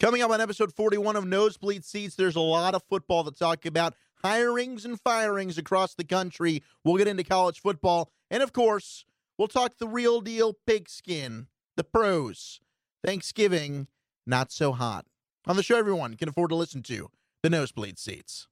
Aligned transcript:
Coming 0.00 0.22
up 0.22 0.30
on 0.30 0.40
episode 0.40 0.72
41 0.72 1.14
of 1.16 1.26
Nosebleed 1.26 1.84
Seats, 1.84 2.14
there's 2.14 2.34
a 2.34 2.40
lot 2.40 2.74
of 2.74 2.82
football 2.88 3.22
to 3.22 3.30
talk 3.30 3.66
about. 3.66 3.92
Hirings 4.24 4.86
and 4.86 4.98
firings 4.98 5.58
across 5.58 5.94
the 5.94 6.04
country. 6.04 6.62
We'll 6.82 6.96
get 6.96 7.06
into 7.06 7.22
college 7.22 7.60
football. 7.60 8.10
And 8.30 8.42
of 8.42 8.54
course, 8.54 9.04
we'll 9.36 9.48
talk 9.48 9.76
the 9.76 9.86
real 9.86 10.22
deal 10.22 10.56
pigskin, 10.66 11.48
the 11.76 11.84
pros. 11.84 12.60
Thanksgiving, 13.04 13.88
not 14.26 14.50
so 14.50 14.72
hot. 14.72 15.04
On 15.46 15.56
the 15.56 15.62
show, 15.62 15.76
everyone 15.76 16.16
can 16.16 16.30
afford 16.30 16.48
to 16.48 16.56
listen 16.56 16.82
to 16.84 17.10
the 17.42 17.50
Nosebleed 17.50 17.98
Seats. 17.98 18.48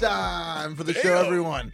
Time 0.00 0.74
for 0.76 0.84
the 0.84 0.94
show, 0.94 1.14
everyone 1.22 1.72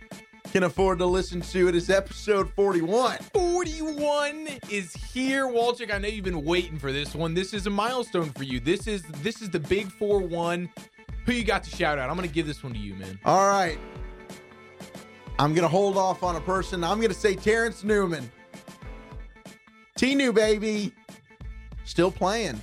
can 0.53 0.65
afford 0.65 0.99
to 0.99 1.07
listen 1.07 1.41
to. 1.41 1.69
It 1.69 1.77
is 1.77 1.91
episode 1.91 2.51
41. 2.55 3.19
41 3.33 4.49
is 4.69 4.93
here, 4.95 5.47
Wolchuk. 5.47 5.93
I 5.95 5.99
know 5.99 6.09
you've 6.09 6.25
been 6.25 6.45
waiting 6.45 6.77
for 6.79 6.91
this 6.91 7.15
one. 7.15 7.35
This 7.35 7.55
is 7.55 7.67
a 7.67 7.71
milestone 7.71 8.31
for 8.31 8.43
you. 8.43 8.59
This 8.59 8.89
is 8.89 9.03
this 9.23 9.43
is 9.43 9.51
the 9.51 9.61
big 9.61 9.87
4-1. 10.01 10.69
Who 11.25 11.33
you 11.33 11.45
got 11.45 11.63
to 11.65 11.71
shout 11.71 11.99
out? 12.01 12.11
I'm 12.11 12.17
gonna 12.17 12.27
give 12.27 12.47
this 12.49 12.65
one 12.65 12.73
to 12.73 12.79
you, 12.79 12.95
man. 12.95 13.19
All 13.25 13.49
right. 13.49 13.79
I'm 15.39 15.53
going 15.53 15.63
to 15.63 15.69
hold 15.69 15.99
off 15.99 16.23
on 16.23 16.35
a 16.37 16.41
person. 16.41 16.83
I'm 16.83 16.97
going 16.99 17.13
to 17.13 17.19
say 17.19 17.37
Terrence 17.37 17.85
Newman. 17.85 18.31
T 19.99 20.15
New, 20.15 20.33
baby. 20.33 20.95
Still 21.85 22.11
playing. 22.11 22.59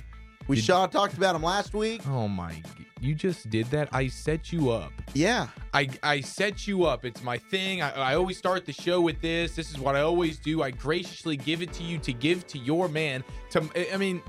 We 0.48 0.56
Did- 0.56 0.64
saw, 0.64 0.86
talked 0.88 1.14
about 1.16 1.36
him 1.36 1.42
last 1.44 1.72
week. 1.72 2.02
Oh 2.08 2.26
my 2.26 2.52
g- 2.76 2.83
you 3.04 3.14
just 3.14 3.50
did 3.50 3.66
that. 3.66 3.88
I 3.92 4.08
set 4.08 4.52
you 4.52 4.70
up. 4.70 4.92
Yeah. 5.12 5.48
I, 5.72 5.88
I 6.02 6.20
set 6.20 6.66
you 6.66 6.84
up. 6.84 7.04
It's 7.04 7.22
my 7.22 7.36
thing. 7.36 7.82
I, 7.82 7.90
I 7.90 8.14
always 8.14 8.38
start 8.38 8.64
the 8.64 8.72
show 8.72 9.00
with 9.00 9.20
this. 9.20 9.54
This 9.54 9.70
is 9.70 9.78
what 9.78 9.94
I 9.94 10.00
always 10.00 10.38
do. 10.38 10.62
I 10.62 10.70
graciously 10.70 11.36
give 11.36 11.62
it 11.62 11.72
to 11.74 11.82
you 11.82 11.98
to 11.98 12.12
give 12.12 12.46
to 12.48 12.58
your 12.58 12.88
man. 12.88 13.22
To 13.50 13.68
I 13.92 13.96
mean, 13.96 14.22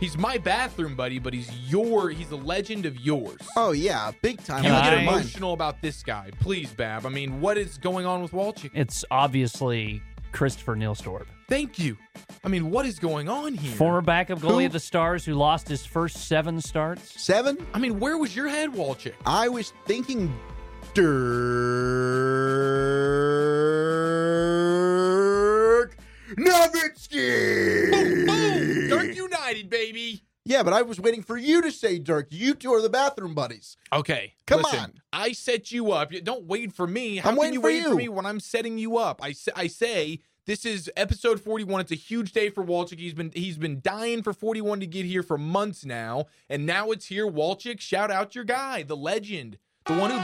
he's 0.00 0.16
my 0.16 0.38
bathroom 0.38 0.96
buddy, 0.96 1.18
but 1.18 1.34
he's 1.34 1.50
your 1.70 2.10
he's 2.10 2.30
a 2.30 2.36
legend 2.36 2.86
of 2.86 2.98
yours. 2.98 3.40
Oh, 3.56 3.72
yeah. 3.72 4.12
Big 4.22 4.42
time. 4.42 4.64
You 4.64 4.70
I 4.70 4.82
get 4.82 4.90
don't 4.90 5.02
emotional 5.02 5.52
about 5.52 5.82
this 5.82 6.02
guy, 6.02 6.30
please, 6.40 6.72
Bab. 6.72 7.04
I 7.04 7.10
mean, 7.10 7.40
what 7.40 7.58
is 7.58 7.76
going 7.78 8.06
on 8.06 8.22
with 8.22 8.32
Wolchuk? 8.32 8.70
It's 8.74 9.04
obviously 9.10 10.02
Christopher 10.32 10.74
Nilstorp, 10.74 11.26
Thank 11.52 11.78
you. 11.78 11.98
I 12.42 12.48
mean, 12.48 12.70
what 12.70 12.86
is 12.86 12.98
going 12.98 13.28
on 13.28 13.52
here? 13.52 13.76
former 13.76 14.00
backup 14.00 14.38
goalie 14.38 14.60
Who? 14.60 14.66
of 14.68 14.72
the 14.72 14.80
Stars 14.80 15.26
who 15.26 15.34
lost 15.34 15.68
his 15.68 15.84
first 15.84 16.26
seven 16.26 16.62
starts. 16.62 17.22
Seven? 17.22 17.58
I 17.74 17.78
mean, 17.78 18.00
where 18.00 18.16
was 18.16 18.34
your 18.34 18.48
head, 18.48 18.70
Wolchuk? 18.72 19.12
I 19.26 19.50
was 19.50 19.74
thinking 19.84 20.34
Dirk 20.94 21.04
Nowitzki. 26.38 27.90
Boom! 28.26 28.88
Dark 28.88 29.14
United, 29.14 29.68
baby. 29.68 30.22
Yeah, 30.46 30.62
but 30.62 30.72
I 30.72 30.80
was 30.80 30.98
waiting 30.98 31.22
for 31.22 31.36
you 31.36 31.60
to 31.60 31.70
say 31.70 31.98
Dirk. 31.98 32.28
You 32.30 32.54
two 32.54 32.72
are 32.72 32.80
the 32.80 32.88
bathroom 32.88 33.34
buddies. 33.34 33.76
Okay, 33.92 34.32
Come 34.46 34.62
listen, 34.62 34.78
on. 34.80 34.94
I 35.12 35.32
set 35.32 35.70
you 35.70 35.92
up. 35.92 36.12
Don't 36.24 36.46
wait 36.46 36.72
for 36.72 36.86
me. 36.86 37.18
How 37.18 37.28
I'm 37.28 37.36
can 37.36 37.40
waiting 37.42 37.54
you 37.54 37.60
for 37.60 37.66
wait 37.66 37.84
for 37.84 37.94
me 37.94 38.08
when 38.08 38.24
I'm 38.24 38.40
setting 38.40 38.78
you 38.78 38.96
up? 38.96 39.20
I 39.22 39.34
I 39.54 39.66
say 39.66 40.20
this 40.46 40.64
is 40.64 40.90
episode 40.96 41.40
41. 41.40 41.82
It's 41.82 41.92
a 41.92 41.96
huge 41.96 42.32
day 42.32 42.50
for 42.50 42.64
Wolchuk. 42.64 42.98
He's 42.98 43.14
been 43.14 43.30
he's 43.34 43.56
been 43.58 43.80
dying 43.80 44.22
for 44.22 44.32
41 44.32 44.80
to 44.80 44.86
get 44.86 45.06
here 45.06 45.22
for 45.22 45.38
months 45.38 45.84
now, 45.84 46.26
and 46.48 46.66
now 46.66 46.90
it's 46.90 47.06
here. 47.06 47.26
Wolchuk, 47.26 47.80
shout 47.80 48.10
out 48.10 48.34
your 48.34 48.44
guy, 48.44 48.82
the 48.82 48.96
legend, 48.96 49.58
the 49.86 49.94
one 49.94 50.10
who. 50.10 50.18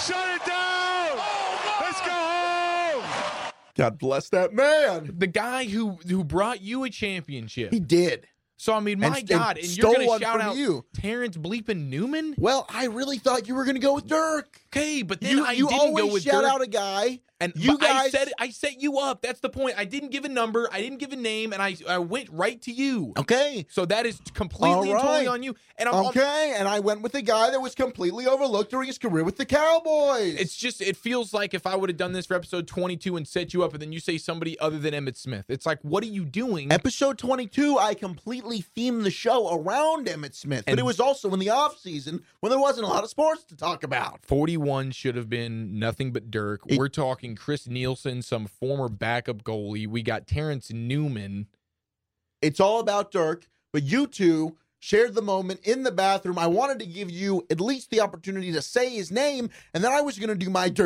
Shut 0.00 0.16
it 0.34 0.44
down! 0.44 1.10
Oh, 1.16 1.78
Let's 1.80 2.00
go 2.00 2.12
home! 2.12 3.52
God 3.76 3.98
bless 3.98 4.28
that 4.30 4.52
man. 4.52 5.14
The 5.16 5.26
guy 5.28 5.64
who 5.64 5.98
who 6.08 6.24
brought 6.24 6.60
you 6.60 6.84
a 6.84 6.90
championship. 6.90 7.72
He 7.72 7.80
did. 7.80 8.26
So 8.56 8.72
I 8.72 8.80
mean, 8.80 9.00
my 9.00 9.18
and 9.18 9.28
God, 9.28 9.58
and, 9.58 9.76
you're 9.76 9.92
gonna 9.92 10.06
one 10.06 10.20
shout 10.20 10.40
out 10.40 10.56
you. 10.56 10.84
Terrence 10.94 11.36
Bleepin 11.36 11.88
Newman? 11.88 12.34
Well, 12.38 12.66
I 12.68 12.86
really 12.86 13.18
thought 13.18 13.48
you 13.48 13.54
were 13.54 13.64
going 13.64 13.74
to 13.74 13.80
go 13.80 13.94
with 13.94 14.06
Dirk. 14.06 14.60
Okay, 14.68 15.02
but 15.02 15.20
then 15.20 15.38
You, 15.38 15.44
I 15.44 15.52
you 15.52 15.68
didn't 15.68 15.80
always 15.80 16.04
go 16.04 16.12
with 16.12 16.22
shout 16.22 16.42
Dirk. 16.42 16.52
out 16.52 16.62
a 16.62 16.66
guy. 16.68 17.20
And 17.40 17.52
You 17.56 17.76
but 17.78 17.82
I 17.88 17.92
guys- 18.04 18.12
said 18.12 18.32
I 18.38 18.50
set 18.50 18.80
you 18.80 18.98
up. 18.98 19.20
That's 19.22 19.40
the 19.40 19.48
point. 19.50 19.74
I 19.76 19.84
didn't 19.84 20.10
give 20.10 20.24
a 20.24 20.28
number. 20.28 20.68
I 20.72 20.80
didn't 20.80 20.98
give 20.98 21.12
a 21.12 21.16
name, 21.16 21.52
and 21.52 21.60
I 21.60 21.76
I 21.88 21.98
went 21.98 22.30
right 22.30 22.60
to 22.62 22.72
you. 22.72 23.12
Okay. 23.18 23.66
So 23.70 23.84
that 23.86 24.06
is 24.06 24.20
completely 24.34 24.90
and 24.90 25.00
totally 25.00 25.26
on 25.26 25.42
you. 25.42 25.54
And 25.76 25.88
I'm, 25.88 26.06
Okay. 26.06 26.54
And 26.56 26.68
I 26.68 26.78
went 26.80 27.02
with 27.02 27.14
a 27.16 27.22
guy 27.22 27.50
that 27.50 27.60
was 27.60 27.74
completely 27.74 28.26
overlooked 28.26 28.70
during 28.70 28.86
his 28.86 28.98
career 28.98 29.24
with 29.24 29.36
the 29.36 29.46
Cowboys. 29.46 30.34
it's 30.36 30.54
just 30.56 30.80
it 30.80 30.96
feels 30.96 31.32
like 31.34 31.54
if 31.54 31.66
I 31.66 31.74
would 31.74 31.90
have 31.90 31.96
done 31.96 32.12
this 32.12 32.26
for 32.26 32.34
episode 32.34 32.66
22 32.68 33.16
and 33.16 33.26
set 33.26 33.52
you 33.52 33.64
up, 33.64 33.72
and 33.72 33.82
then 33.82 33.92
you 33.92 33.98
say 34.00 34.16
somebody 34.16 34.58
other 34.60 34.78
than 34.78 34.94
Emmitt 34.94 35.16
Smith. 35.16 35.44
It's 35.48 35.66
like, 35.66 35.80
what 35.82 36.02
are 36.04 36.08
you 36.08 36.24
doing? 36.24 36.70
Episode 36.70 37.18
22, 37.18 37.78
I 37.78 37.94
completely 37.94 38.64
themed 38.76 39.02
the 39.02 39.10
show 39.10 39.52
around 39.54 40.06
Emmitt 40.06 40.34
Smith, 40.34 40.64
but 40.66 40.78
it 40.78 40.84
was 40.84 41.00
also 41.00 41.32
in 41.34 41.40
the 41.40 41.50
off 41.50 41.78
season 41.78 42.22
when 42.40 42.50
there 42.50 42.60
wasn't 42.60 42.86
a 42.86 42.90
lot 42.90 43.02
of 43.04 43.10
sports 43.10 43.42
to 43.44 43.56
talk 43.56 43.82
about. 43.82 44.24
41 44.24 44.92
should 44.92 45.16
have 45.16 45.28
been 45.28 45.78
nothing 45.78 46.12
but 46.12 46.30
Dirk. 46.30 46.60
It- 46.68 46.78
We're 46.78 46.88
talking 46.88 47.23
Chris 47.34 47.66
Nielsen, 47.66 48.22
some 48.22 48.46
former 48.46 48.88
backup 48.88 49.42
goalie. 49.42 49.86
We 49.86 50.02
got 50.02 50.26
Terrence 50.26 50.70
Newman. 50.72 51.46
It's 52.42 52.60
all 52.60 52.80
about 52.80 53.10
Dirk, 53.10 53.48
but 53.72 53.82
you 53.82 54.06
two 54.06 54.56
shared 54.78 55.14
the 55.14 55.22
moment 55.22 55.60
in 55.64 55.82
the 55.82 55.90
bathroom. 55.90 56.38
I 56.38 56.46
wanted 56.46 56.78
to 56.80 56.86
give 56.86 57.10
you 57.10 57.46
at 57.50 57.58
least 57.58 57.88
the 57.88 58.00
opportunity 58.00 58.52
to 58.52 58.60
say 58.60 58.90
his 58.90 59.10
name, 59.10 59.48
and 59.72 59.82
then 59.82 59.92
I 59.92 60.02
was 60.02 60.18
going 60.18 60.28
to 60.28 60.34
do 60.34 60.50
my 60.50 60.68
Dirk 60.68 60.84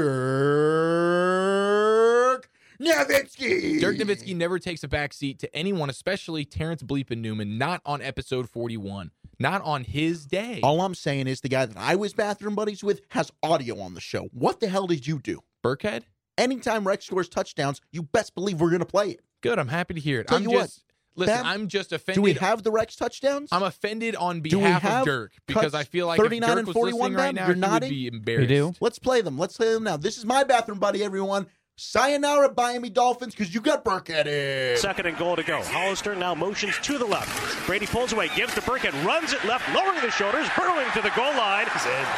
Nowitzki. 2.80 3.80
Dirk 3.80 3.96
Nowitzki 3.96 4.36
never 4.36 4.60
takes 4.60 4.84
a 4.84 4.88
backseat 4.88 5.38
to 5.40 5.52
anyone, 5.56 5.90
especially 5.90 6.44
Terrence 6.44 6.84
Bleep 6.84 7.10
and 7.10 7.20
Newman, 7.20 7.58
not 7.58 7.82
on 7.84 8.00
episode 8.00 8.48
41, 8.48 9.10
not 9.40 9.62
on 9.62 9.82
his 9.82 10.26
day. 10.26 10.60
All 10.62 10.80
I'm 10.80 10.94
saying 10.94 11.26
is 11.26 11.40
the 11.40 11.48
guy 11.48 11.66
that 11.66 11.76
I 11.76 11.96
was 11.96 12.12
bathroom 12.12 12.54
buddies 12.54 12.84
with 12.84 13.00
has 13.08 13.32
audio 13.42 13.80
on 13.80 13.94
the 13.94 14.00
show. 14.00 14.28
What 14.32 14.60
the 14.60 14.68
hell 14.68 14.86
did 14.86 15.08
you 15.08 15.18
do? 15.18 15.40
Burkhead? 15.64 16.04
Anytime 16.38 16.86
Rex 16.86 17.04
scores 17.04 17.28
touchdowns, 17.28 17.80
you 17.92 18.02
best 18.02 18.34
believe 18.34 18.60
we're 18.60 18.70
going 18.70 18.80
to 18.80 18.86
play 18.86 19.10
it. 19.10 19.20
Good. 19.42 19.58
I'm 19.58 19.68
happy 19.68 19.94
to 19.94 20.00
hear 20.00 20.20
it. 20.20 20.28
Tell 20.28 20.38
I'm 20.38 20.44
you 20.44 20.50
what, 20.52 20.62
just 20.66 20.84
listen. 21.16 21.34
Bam, 21.34 21.46
I'm 21.46 21.68
just 21.68 21.92
offended. 21.92 22.14
Do 22.14 22.22
we 22.22 22.32
have 22.34 22.62
the 22.62 22.70
Rex 22.70 22.96
touchdowns? 22.96 23.48
I'm 23.52 23.62
offended 23.62 24.16
on 24.16 24.40
behalf 24.40 24.84
of 24.84 25.04
Dirk 25.04 25.32
because 25.46 25.74
I 25.74 25.84
feel 25.84 26.06
like 26.06 26.18
if 26.18 26.24
39 26.24 26.48
Dirk 26.48 26.58
and 26.58 26.66
was 26.68 26.74
41, 26.74 27.00
listening 27.12 27.16
right 27.18 27.34
now, 27.34 27.46
You're 27.46 27.54
he 27.54 27.60
nodding? 27.60 27.88
would 27.88 27.94
be 27.94 28.06
embarrassed. 28.06 28.48
do? 28.48 28.72
Let's 28.80 28.98
play 28.98 29.20
them. 29.20 29.36
Let's 29.38 29.56
play 29.56 29.74
them 29.74 29.84
now. 29.84 29.96
This 29.96 30.16
is 30.16 30.24
my 30.24 30.44
bathroom 30.44 30.78
buddy, 30.78 31.02
everyone. 31.04 31.46
Sayonara, 31.80 32.52
Miami 32.56 32.90
Dolphins, 32.90 33.36
because 33.36 33.54
you 33.54 33.60
got 33.60 33.84
Burkhead 33.84 34.26
in. 34.26 34.76
Second 34.78 35.06
and 35.06 35.16
goal 35.16 35.36
to 35.36 35.44
go. 35.44 35.62
Hollister 35.62 36.16
now 36.16 36.34
motions 36.34 36.76
to 36.82 36.98
the 36.98 37.04
left. 37.04 37.66
Brady 37.68 37.86
pulls 37.86 38.12
away, 38.12 38.28
gives 38.34 38.52
to 38.54 38.60
Burkhead, 38.62 39.04
runs 39.04 39.32
it 39.32 39.44
left, 39.44 39.72
lowering 39.72 40.00
the 40.00 40.10
shoulders, 40.10 40.48
burrowing 40.56 40.90
to 40.94 41.00
the 41.02 41.10
goal 41.10 41.30
line. 41.36 41.68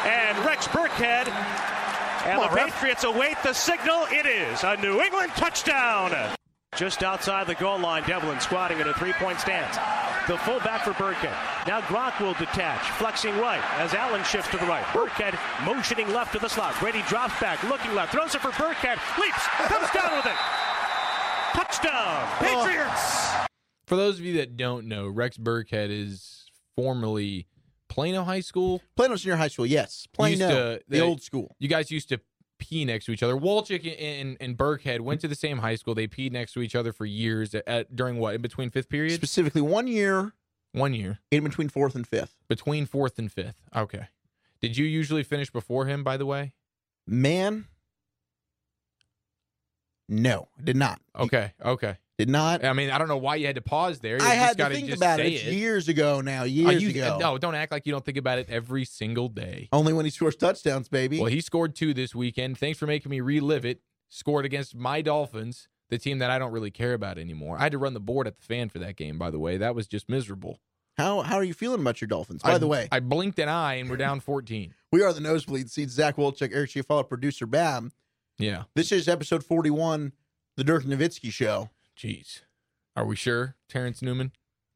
And 0.07 0.39
Rex 0.47 0.67
Burkhead. 0.69 1.27
And 2.31 2.43
the 2.43 2.49
Patriots 2.49 3.03
await 3.05 3.37
the 3.43 3.53
signal. 3.53 4.07
It 4.11 4.25
is 4.25 4.63
a 4.63 4.77
New 4.77 5.01
England 5.01 5.33
touchdown. 5.37 6.35
Just 6.77 7.03
outside 7.03 7.49
the 7.49 7.57
goal 7.57 7.81
line, 7.81 8.05
Develin 8.05 8.41
squatting 8.41 8.79
in 8.79 8.87
a 8.87 8.95
three-point 8.95 9.41
stance. 9.41 9.77
The 10.29 10.39
fullback 10.39 10.83
for 10.83 10.93
Burkhead. 10.93 11.35
Now 11.67 11.81
Gronk 11.81 12.21
will 12.21 12.35
detach, 12.35 12.81
flexing 12.93 13.37
right 13.39 13.61
as 13.81 13.95
Allen 13.95 14.23
shifts 14.23 14.49
to 14.53 14.59
the 14.59 14.67
right. 14.67 14.85
Burkhead 14.87 15.37
motioning 15.65 16.09
left 16.13 16.33
to 16.35 16.39
the 16.39 16.49
slot. 16.49 16.79
Brady 16.79 17.03
drops 17.09 17.39
back, 17.41 17.61
looking 17.65 17.93
left, 17.95 18.13
throws 18.13 18.35
it 18.37 18.41
for 18.41 18.51
Burkhead, 18.53 18.99
leaps, 19.21 19.47
comes 19.67 19.91
down 19.91 20.17
with 20.17 20.27
it. 20.27 20.37
Touchdown, 21.53 21.93
oh. 21.93 22.65
Patriots! 22.65 23.49
For 23.87 23.97
those 23.97 24.21
of 24.21 24.25
you 24.25 24.35
that 24.35 24.57
don't 24.57 24.87
know, 24.87 25.09
Rex 25.09 25.37
Burkhead 25.37 25.91
is 25.91 26.49
formerly 26.77 27.49
Plano 27.91 28.25
High 28.25 28.41
School. 28.41 28.81
Plano 28.97 29.17
Senior 29.17 29.37
High 29.37 29.49
School, 29.49 29.67
yes. 29.67 30.07
Plano, 30.15 30.31
Used 30.31 30.41
to- 30.41 30.83
the 30.89 30.97
they- 30.97 31.01
old 31.03 31.23
school. 31.23 31.55
You 31.59 31.69
guys 31.69 31.91
used 31.91 32.09
to 32.09 32.21
pee 32.59 32.85
next 32.87 33.05
to 33.07 33.13
each 33.13 33.23
other. 33.23 33.35
Wolchuk 33.35 33.85
and, 34.01 34.37
and 34.41 34.57
Burkhead 34.57 35.01
went 35.01 35.21
to 35.23 35.29
the 35.29 35.35
same 35.35 35.59
high 35.59 35.75
school. 35.77 35.95
They 35.95 36.07
peed 36.07 36.31
next 36.33 36.53
to 36.55 36.63
each 36.63 36.75
other 36.75 36.93
for 36.93 37.05
years. 37.05 37.55
At 37.55 37.95
during 37.97 38.19
what 38.19 38.35
in 38.35 38.41
between 38.43 38.71
fifth 38.71 38.89
period. 38.89 39.15
Specifically, 39.15 39.61
one 39.63 39.87
year 39.87 40.33
One 40.73 40.95
year 40.95 41.19
in 41.31 41.43
between 41.43 41.69
fourth 41.69 41.95
and 41.95 42.07
fifth. 42.07 42.37
between 42.49 42.87
fourth 42.87 43.19
and 43.19 43.31
fifth. 43.33 43.57
Okay. 43.75 44.09
Did 44.61 44.77
you 44.77 44.85
usually 44.87 45.23
finish 45.23 45.51
before 45.51 45.87
him? 45.87 46.05
By 46.05 46.17
the 46.19 46.27
way. 46.27 46.53
Man, 47.07 47.67
no, 50.09 50.49
did 50.63 50.77
not. 50.77 51.01
Okay. 51.19 51.53
Okay. 51.65 51.97
Did 52.21 52.29
not. 52.29 52.65
I 52.67 52.75
mean, 52.75 52.91
I 52.91 52.99
don't 52.99 53.09
know 53.09 53.17
why 53.17 53.37
you 53.37 53.47
had 53.47 53.55
to 53.55 53.63
pause 53.63 53.99
there. 54.01 54.19
You 54.19 54.25
I 54.25 54.35
just 54.37 54.59
had 54.59 54.69
to 54.69 54.75
think 54.75 54.91
about 54.95 55.21
it. 55.21 55.33
It's 55.33 55.45
years 55.45 55.89
ago 55.89 56.21
now. 56.21 56.43
Years 56.43 56.83
you- 56.83 56.91
ago. 56.91 57.17
No, 57.19 57.39
don't 57.39 57.55
act 57.55 57.73
like 57.73 57.87
you 57.87 57.93
don't 57.93 58.05
think 58.05 58.19
about 58.19 58.39
it 58.39 58.51
every 58.51 58.85
single 58.85 59.29
day. 59.31 59.69
Only 59.73 59.95
when 59.95 60.05
he 60.05 60.11
scores 60.11 60.37
touchdowns, 60.37 60.89
baby. 60.91 61.19
Well, 61.19 61.31
he 61.31 61.41
scored 61.41 61.75
two 61.75 61.95
this 61.95 62.15
weekend. 62.15 62.59
Thanks 62.59 62.79
for 62.79 62.87
making 62.87 63.09
me 63.11 63.21
relive 63.23 63.65
it. 63.65 63.81
Scored 64.11 64.45
against 64.45 64.75
my 64.75 65.01
Dolphins, 65.01 65.67
the 65.89 65.97
team 65.97 66.19
that 66.19 66.31
I 66.31 66.39
don't 66.39 66.53
really 66.53 66.71
care 66.71 66.93
about 66.93 67.17
anymore. 67.17 67.57
I 67.59 67.63
had 67.63 67.73
to 67.73 67.79
run 67.79 67.95
the 67.95 68.01
board 68.01 68.27
at 68.27 68.37
the 68.37 68.43
fan 68.43 68.69
for 68.69 68.79
that 68.81 68.97
game, 68.97 69.17
by 69.19 69.31
the 69.31 69.39
way. 69.39 69.57
That 69.57 69.75
was 69.75 69.87
just 69.87 70.09
miserable. 70.11 70.61
how 70.99 71.23
how 71.23 71.37
are 71.37 71.45
you 71.45 71.55
feeling 71.55 71.81
about 71.81 72.03
your 72.03 72.09
Dolphins? 72.09 72.43
By 72.43 72.53
I- 72.55 72.59
the 72.59 72.67
way, 72.67 72.87
I 72.93 73.01
blinked 73.01 73.39
an 73.39 73.49
eye 73.49 73.77
and 73.77 73.89
we're 73.89 73.97
down 73.97 74.21
14. 74.31 74.75
we 74.93 75.03
are 75.03 75.15
the 75.15 75.21
nosebleed 75.21 75.71
seats. 75.71 75.95
Zach 75.95 76.17
Wolchuk, 76.17 76.51
Eric 76.53 76.69
Chiafala, 76.71 77.09
producer 77.09 77.47
Bam. 77.47 77.93
Yeah. 78.39 78.65
This 78.75 78.93
is 78.93 79.09
episode 79.09 79.43
forty-one, 79.43 80.13
the 80.59 80.65
Dirk 80.65 80.85
Nowitzki 80.85 81.31
Show. 81.33 81.71
Jeez. 82.01 82.41
Are 82.97 83.05
we 83.05 83.15
sure, 83.17 83.57
Terrence 83.69 84.01
Newman? 84.03 84.33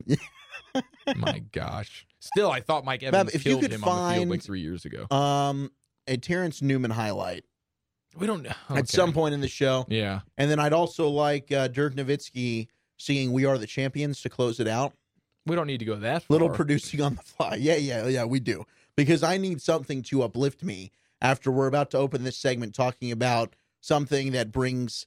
My 1.16 1.42
gosh. 1.52 2.06
Still, 2.20 2.50
I 2.50 2.60
thought 2.60 2.84
Mike 2.84 3.02
Evans 3.02 3.34
if 3.34 3.44
you 3.44 3.52
killed 3.52 3.62
could 3.62 3.72
him 3.72 3.84
on 3.84 4.08
the 4.10 4.14
field 4.16 4.28
like 4.28 4.42
three 4.42 4.60
years 4.60 4.84
ago. 4.84 5.06
Um, 5.14 5.70
a 6.06 6.16
Terrence 6.16 6.62
Newman 6.62 6.90
highlight 6.90 7.44
We 8.18 8.26
don't 8.26 8.42
know. 8.42 8.52
at 8.70 8.88
some 8.88 9.12
point 9.12 9.34
in 9.34 9.40
the 9.40 9.48
show, 9.48 9.86
Yeah. 9.88 10.20
and 10.38 10.50
then 10.50 10.58
I'd 10.58 10.72
also 10.72 11.08
like 11.08 11.50
uh, 11.52 11.68
Dirk 11.68 11.94
Nowitzki 11.94 12.68
singing 12.98 13.32
"We 13.32 13.44
Are 13.44 13.58
the 13.58 13.66
Champions" 13.66 14.20
to 14.22 14.28
close 14.30 14.60
it 14.60 14.68
out. 14.68 14.92
We 15.46 15.56
don't 15.56 15.66
need 15.66 15.78
to 15.78 15.84
go 15.84 15.96
that 15.96 16.22
far. 16.24 16.34
Little 16.34 16.48
producing 16.50 17.00
on 17.02 17.14
the 17.16 17.22
fly. 17.22 17.56
Yeah, 17.56 17.76
yeah, 17.76 18.06
yeah, 18.06 18.24
we 18.24 18.40
do. 18.40 18.64
Because 18.96 19.22
I 19.22 19.36
need 19.36 19.60
something 19.60 20.02
to 20.04 20.22
uplift 20.22 20.62
me 20.62 20.90
after 21.20 21.50
we're 21.50 21.66
about 21.66 21.90
to 21.90 21.98
open 21.98 22.24
this 22.24 22.36
segment 22.36 22.74
talking 22.74 23.10
about 23.12 23.54
something 23.80 24.32
that 24.32 24.52
brings 24.52 25.04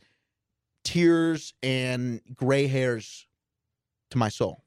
tears 0.88 1.54
and 1.62 2.22
gray 2.38 2.66
hairs 2.66 3.28
to 4.10 4.18
my 4.18 4.30
soul. 4.30 4.64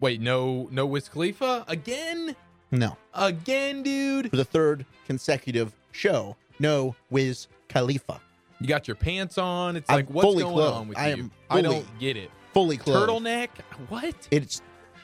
Wait, 0.00 0.20
no, 0.20 0.68
no 0.70 0.86
Wiz 0.86 1.08
Khalifa 1.08 1.64
again, 1.66 2.36
No. 2.70 2.96
again, 3.14 3.82
dude. 3.82 4.30
For 4.30 4.36
the 4.36 4.44
third 4.44 4.86
consecutive 5.08 5.74
show, 5.90 6.36
no 6.60 6.94
Wiz 7.10 7.48
Khalifa. 7.66 8.20
You 8.60 8.68
got 8.68 8.86
your 8.86 8.94
pants 8.94 9.38
on. 9.38 9.74
It's 9.74 9.90
I'm 9.90 9.96
like 9.96 10.08
what's 10.10 10.34
going 10.40 10.54
clothed. 10.54 10.76
on 10.76 10.88
with 10.88 10.98
I 10.98 11.14
you? 11.14 11.30
I 11.50 11.62
don't 11.62 11.98
get 11.98 12.16
it. 12.16 12.30
Fully 12.54 12.76
clothed. 12.76 13.10
Turtleneck? 13.10 13.48
What? 13.88 14.14
It's 14.30 14.62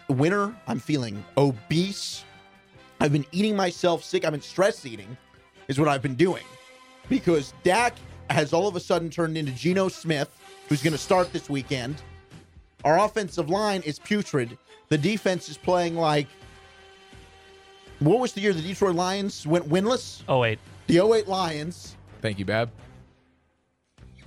winter. 0.08 0.54
I'm 0.68 0.78
feeling 0.78 1.24
obese. 1.36 2.24
I've 3.00 3.12
been 3.12 3.26
eating 3.32 3.56
myself 3.56 4.04
sick. 4.04 4.24
I've 4.24 4.30
been 4.32 4.40
stress 4.40 4.86
eating, 4.86 5.16
is 5.66 5.80
what 5.80 5.88
I've 5.88 6.02
been 6.02 6.14
doing. 6.14 6.44
Because 7.08 7.52
Dak 7.64 7.94
has 8.30 8.52
all 8.52 8.68
of 8.68 8.76
a 8.76 8.80
sudden 8.80 9.10
turned 9.10 9.36
into 9.36 9.52
Geno 9.52 9.88
Smith, 9.88 10.36
who's 10.68 10.82
going 10.82 10.92
to 10.92 10.98
start 10.98 11.32
this 11.32 11.48
weekend. 11.48 12.02
Our 12.84 12.98
offensive 12.98 13.48
line 13.48 13.82
is 13.82 13.98
putrid. 13.98 14.56
The 14.88 14.98
defense 14.98 15.48
is 15.48 15.56
playing 15.56 15.96
like. 15.96 16.26
What 18.00 18.18
was 18.18 18.32
the 18.32 18.40
year 18.40 18.52
the 18.52 18.60
Detroit 18.60 18.96
Lions 18.96 19.46
went 19.46 19.68
winless? 19.68 20.22
Oh 20.28 20.40
wait, 20.40 20.58
The 20.88 20.98
08 20.98 21.28
Lions. 21.28 21.96
Thank 22.20 22.38
you, 22.38 22.44
Bab. 22.44 22.70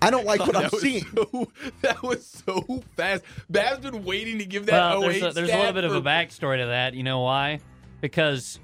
I 0.02 0.10
don't 0.12 0.26
like 0.26 0.40
what 0.40 0.56
I'm 0.56 0.70
seeing. 0.70 1.04
So, 1.16 1.52
that 1.82 2.02
was 2.04 2.26
so 2.26 2.84
fast. 2.96 3.24
Bab's 3.50 3.80
been 3.80 4.04
waiting 4.04 4.38
to 4.40 4.46
give 4.46 4.68
that 4.68 4.98
well, 4.98 5.04
08 5.04 5.20
there's 5.20 5.24
a, 5.24 5.36
there's 5.36 5.50
a 5.50 5.58
little 5.58 5.74
bit 5.74 5.84
of 5.84 5.96
a 5.96 6.02
backstory 6.02 6.60
to 6.60 6.68
that. 6.68 6.94
You 6.94 7.04
know 7.04 7.22
why? 7.22 7.60
Because 8.02 8.60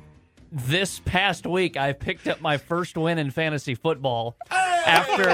this 0.54 1.00
past 1.00 1.48
week 1.48 1.78
I 1.78 1.94
picked 1.94 2.28
up 2.28 2.40
my 2.40 2.58
first 2.58 2.96
win 2.96 3.18
in 3.18 3.32
fantasy 3.32 3.74
football 3.74 4.36
after 4.52 5.30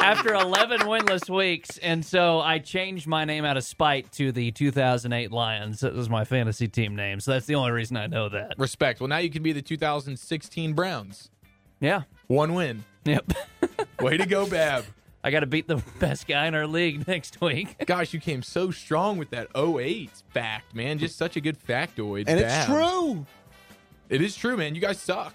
after 0.00 0.32
11 0.34 0.80
winless 0.80 1.28
weeks, 1.28 1.76
and 1.78 2.04
so 2.04 2.40
I 2.40 2.58
changed 2.58 3.06
my 3.06 3.24
name 3.24 3.44
out 3.44 3.56
of 3.58 3.64
spite 3.64 4.10
to 4.12 4.32
the 4.32 4.50
2008 4.52 5.30
Lions. 5.30 5.80
That 5.80 5.94
was 5.94 6.08
my 6.08 6.24
fantasy 6.24 6.66
team 6.66 6.96
name, 6.96 7.20
so 7.20 7.32
that's 7.32 7.46
the 7.46 7.56
only 7.56 7.72
reason 7.72 7.96
I 7.96 8.06
know 8.06 8.28
that. 8.30 8.54
Respect. 8.58 9.00
Well, 9.00 9.08
now 9.08 9.18
you 9.18 9.30
can 9.30 9.42
be 9.42 9.52
the 9.52 9.62
2016 9.62 10.72
Browns. 10.72 11.30
Yeah. 11.80 12.02
One 12.26 12.54
win. 12.54 12.84
Yep. 13.04 13.32
Way 14.00 14.16
to 14.16 14.26
go, 14.26 14.46
Bab. 14.46 14.84
I 15.22 15.30
got 15.30 15.40
to 15.40 15.46
beat 15.46 15.66
the 15.66 15.82
best 15.98 16.26
guy 16.26 16.46
in 16.46 16.54
our 16.54 16.66
league 16.66 17.06
next 17.06 17.40
week. 17.40 17.76
Gosh, 17.86 18.14
you 18.14 18.20
came 18.20 18.42
so 18.42 18.70
strong 18.70 19.18
with 19.18 19.30
that 19.30 19.48
08 19.56 20.10
fact, 20.32 20.74
man. 20.74 20.98
Just 20.98 21.16
such 21.16 21.36
a 21.36 21.40
good 21.40 21.58
factoid. 21.58 22.24
And 22.28 22.40
it's 22.40 22.64
true. 22.66 23.26
It 24.08 24.22
is 24.22 24.34
true, 24.36 24.56
man. 24.56 24.74
You 24.74 24.80
guys 24.80 24.98
suck. 25.00 25.34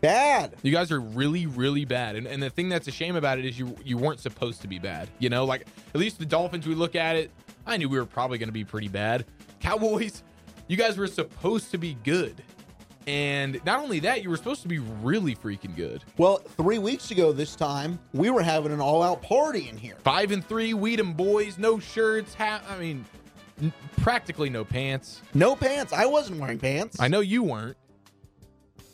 Bad. 0.00 0.54
You 0.62 0.72
guys 0.72 0.90
are 0.90 1.00
really, 1.00 1.46
really 1.46 1.84
bad. 1.84 2.16
And, 2.16 2.26
and 2.26 2.42
the 2.42 2.48
thing 2.50 2.68
that's 2.68 2.88
a 2.88 2.90
shame 2.90 3.16
about 3.16 3.38
it 3.38 3.44
is 3.44 3.58
you 3.58 3.76
you 3.84 3.98
weren't 3.98 4.20
supposed 4.20 4.62
to 4.62 4.68
be 4.68 4.78
bad. 4.78 5.08
You 5.18 5.28
know, 5.28 5.44
like 5.44 5.66
at 5.94 6.00
least 6.00 6.18
the 6.18 6.26
Dolphins, 6.26 6.66
we 6.66 6.74
look 6.74 6.96
at 6.96 7.16
it, 7.16 7.30
I 7.66 7.76
knew 7.76 7.88
we 7.88 7.98
were 7.98 8.06
probably 8.06 8.38
going 8.38 8.48
to 8.48 8.52
be 8.52 8.64
pretty 8.64 8.88
bad. 8.88 9.26
Cowboys, 9.60 10.22
you 10.68 10.76
guys 10.76 10.96
were 10.96 11.06
supposed 11.06 11.70
to 11.72 11.78
be 11.78 11.94
good. 12.02 12.42
And 13.06 13.60
not 13.64 13.80
only 13.82 13.98
that, 14.00 14.22
you 14.22 14.30
were 14.30 14.36
supposed 14.36 14.62
to 14.62 14.68
be 14.68 14.78
really 14.78 15.34
freaking 15.34 15.74
good. 15.74 16.02
Well, 16.16 16.36
three 16.38 16.78
weeks 16.78 17.10
ago 17.10 17.32
this 17.32 17.56
time, 17.56 17.98
we 18.12 18.30
were 18.30 18.42
having 18.42 18.72
an 18.72 18.80
all 18.80 19.02
out 19.02 19.20
party 19.22 19.68
in 19.68 19.76
here. 19.76 19.96
Five 20.04 20.32
and 20.32 20.44
three, 20.44 20.72
Weedham 20.74 21.16
boys, 21.16 21.58
no 21.58 21.78
shirts, 21.78 22.34
ha- 22.34 22.62
I 22.68 22.78
mean, 22.78 23.04
n- 23.60 23.72
practically 24.00 24.48
no 24.50 24.64
pants. 24.64 25.22
No 25.34 25.56
pants. 25.56 25.92
I 25.92 26.06
wasn't 26.06 26.40
wearing 26.40 26.58
pants. 26.58 26.98
I 27.00 27.08
know 27.08 27.20
you 27.20 27.42
weren't. 27.42 27.76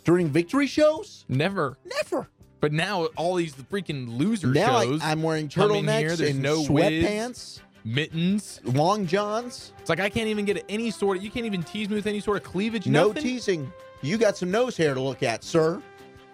During 0.07 0.29
victory 0.29 0.69
shows? 0.69 1.25
Never. 1.29 1.77
Never. 1.85 2.29
But 2.61 2.73
now 2.73 3.07
all 3.17 3.35
these 3.35 3.55
freaking 3.55 4.17
loser 4.17 4.47
Now 4.47 4.81
shows. 4.83 5.03
I, 5.03 5.11
I'm 5.11 5.23
wearing 5.23 5.49
come 5.49 5.73
in 5.73 5.85
here, 5.87 6.11
turtlenecks 6.11 6.17
there's 6.17 6.31
and 6.31 6.43
no 6.43 6.63
whiz. 6.63 6.69
sweatpants, 7.05 7.61
mittens. 7.85 8.61
long 8.65 9.07
johns. 9.07 9.73
It's 9.81 9.91
like 9.91 10.01
I 10.01 10.09
can't 10.09 10.29
even 10.29 10.45
get 10.45 10.65
any 10.69 10.91
sort 10.93 11.19
of. 11.19 11.25
You 11.25 11.31
can't 11.31 11.45
even 11.45 11.63
tease 11.65 11.89
me 11.89 11.97
with 11.97 12.07
any 12.07 12.21
sort 12.21 12.37
of 12.37 12.45
cleavage. 12.45 12.87
No 12.87 13.09
nothing? 13.09 13.23
teasing. 13.23 13.73
You 14.01 14.17
got 14.17 14.37
some 14.37 14.51
nose 14.51 14.77
hair 14.77 14.95
to 14.95 15.01
look 15.01 15.23
at, 15.25 15.43
sir. 15.43 15.83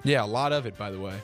Yeah, 0.04 0.22
a 0.22 0.26
lot 0.26 0.52
of 0.52 0.66
it, 0.66 0.76
by 0.76 0.90
the 0.90 1.00
way. 1.00 1.14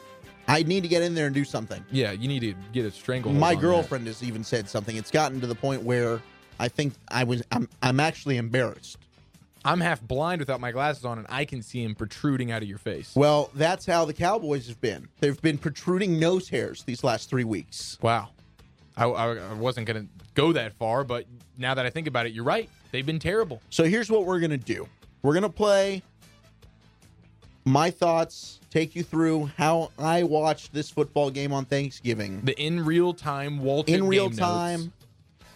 I 0.47 0.63
need 0.63 0.81
to 0.83 0.89
get 0.89 1.03
in 1.03 1.15
there 1.15 1.27
and 1.27 1.35
do 1.35 1.45
something. 1.45 1.85
Yeah, 1.91 2.13
you 2.13 2.27
need 2.29 2.41
to 2.41 2.55
get 2.73 2.87
a 2.87 2.91
stranglehold. 2.91 3.39
My 3.39 3.49
on 3.51 3.55
that. 3.57 3.61
girlfriend 3.61 4.07
has 4.07 4.23
even 4.23 4.43
said 4.43 4.69
something. 4.71 4.97
It's 4.97 5.11
gotten 5.11 5.41
to 5.43 5.47
the 5.47 5.55
point 5.55 5.83
where 5.83 6.23
I 6.59 6.69
think 6.69 6.95
I 7.09 7.25
was 7.25 7.43
I'm 7.53 7.69
I'm 7.83 8.01
actually 8.01 8.39
embarrassed. 8.39 8.97
I'm 9.69 9.81
half 9.81 10.01
blind 10.01 10.41
without 10.41 10.61
my 10.61 10.73
glasses 10.73 11.05
on, 11.05 11.19
and 11.19 11.27
I 11.31 11.45
can 11.45 11.63
see 11.63 11.83
him 11.83 11.95
protruding 11.95 12.51
out 12.51 12.63
of 12.63 12.69
your 12.69 12.79
face. 12.79 13.13
Well, 13.15 13.51
that's 13.55 13.85
how 13.85 14.05
the 14.07 14.15
Cowboys 14.15 14.67
have 14.69 14.81
been. 14.81 15.09
They've 15.21 15.41
been 15.43 15.59
protruding 15.59 16.19
nose 16.19 16.49
hairs 16.49 16.85
these 16.85 17.05
last 17.05 17.29
three 17.29 17.45
weeks. 17.45 17.99
Wow. 18.01 18.31
I, 18.97 19.05
I, 19.05 19.35
I 19.37 19.53
wasn't 19.55 19.87
going 19.87 20.03
to 20.05 20.25
go 20.35 20.53
that 20.53 20.73
far, 20.73 21.05
but 21.05 21.27
now 21.59 21.75
that 21.75 21.85
I 21.85 21.91
think 21.91 22.07
about 22.07 22.25
it, 22.27 22.33
you're 22.33 22.45
right. 22.45 22.69
They've 22.93 23.05
been 23.05 23.19
terrible. 23.19 23.61
So 23.71 23.85
here's 23.85 24.11
what 24.11 24.25
we're 24.25 24.41
gonna 24.41 24.57
do. 24.57 24.89
We're 25.23 25.35
gonna 25.35 25.51
play 25.51 26.03
my 27.65 27.91
thoughts, 27.91 28.61
take 28.71 28.97
you 28.97 29.03
through 29.03 29.51
how 29.59 29.91
I 29.99 30.23
watched 30.23 30.73
this 30.73 30.89
football 30.89 31.31
game 31.31 31.53
on 31.53 31.67
Thanksgiving 31.67 32.41
The 32.45 32.59
in 32.59 32.85
real 32.85 33.13
time 33.13 33.59
Walter 33.59 33.93
in 33.93 34.07
real 34.07 34.31
game 34.31 34.39
time. 34.39 34.81
notes, 34.81 34.93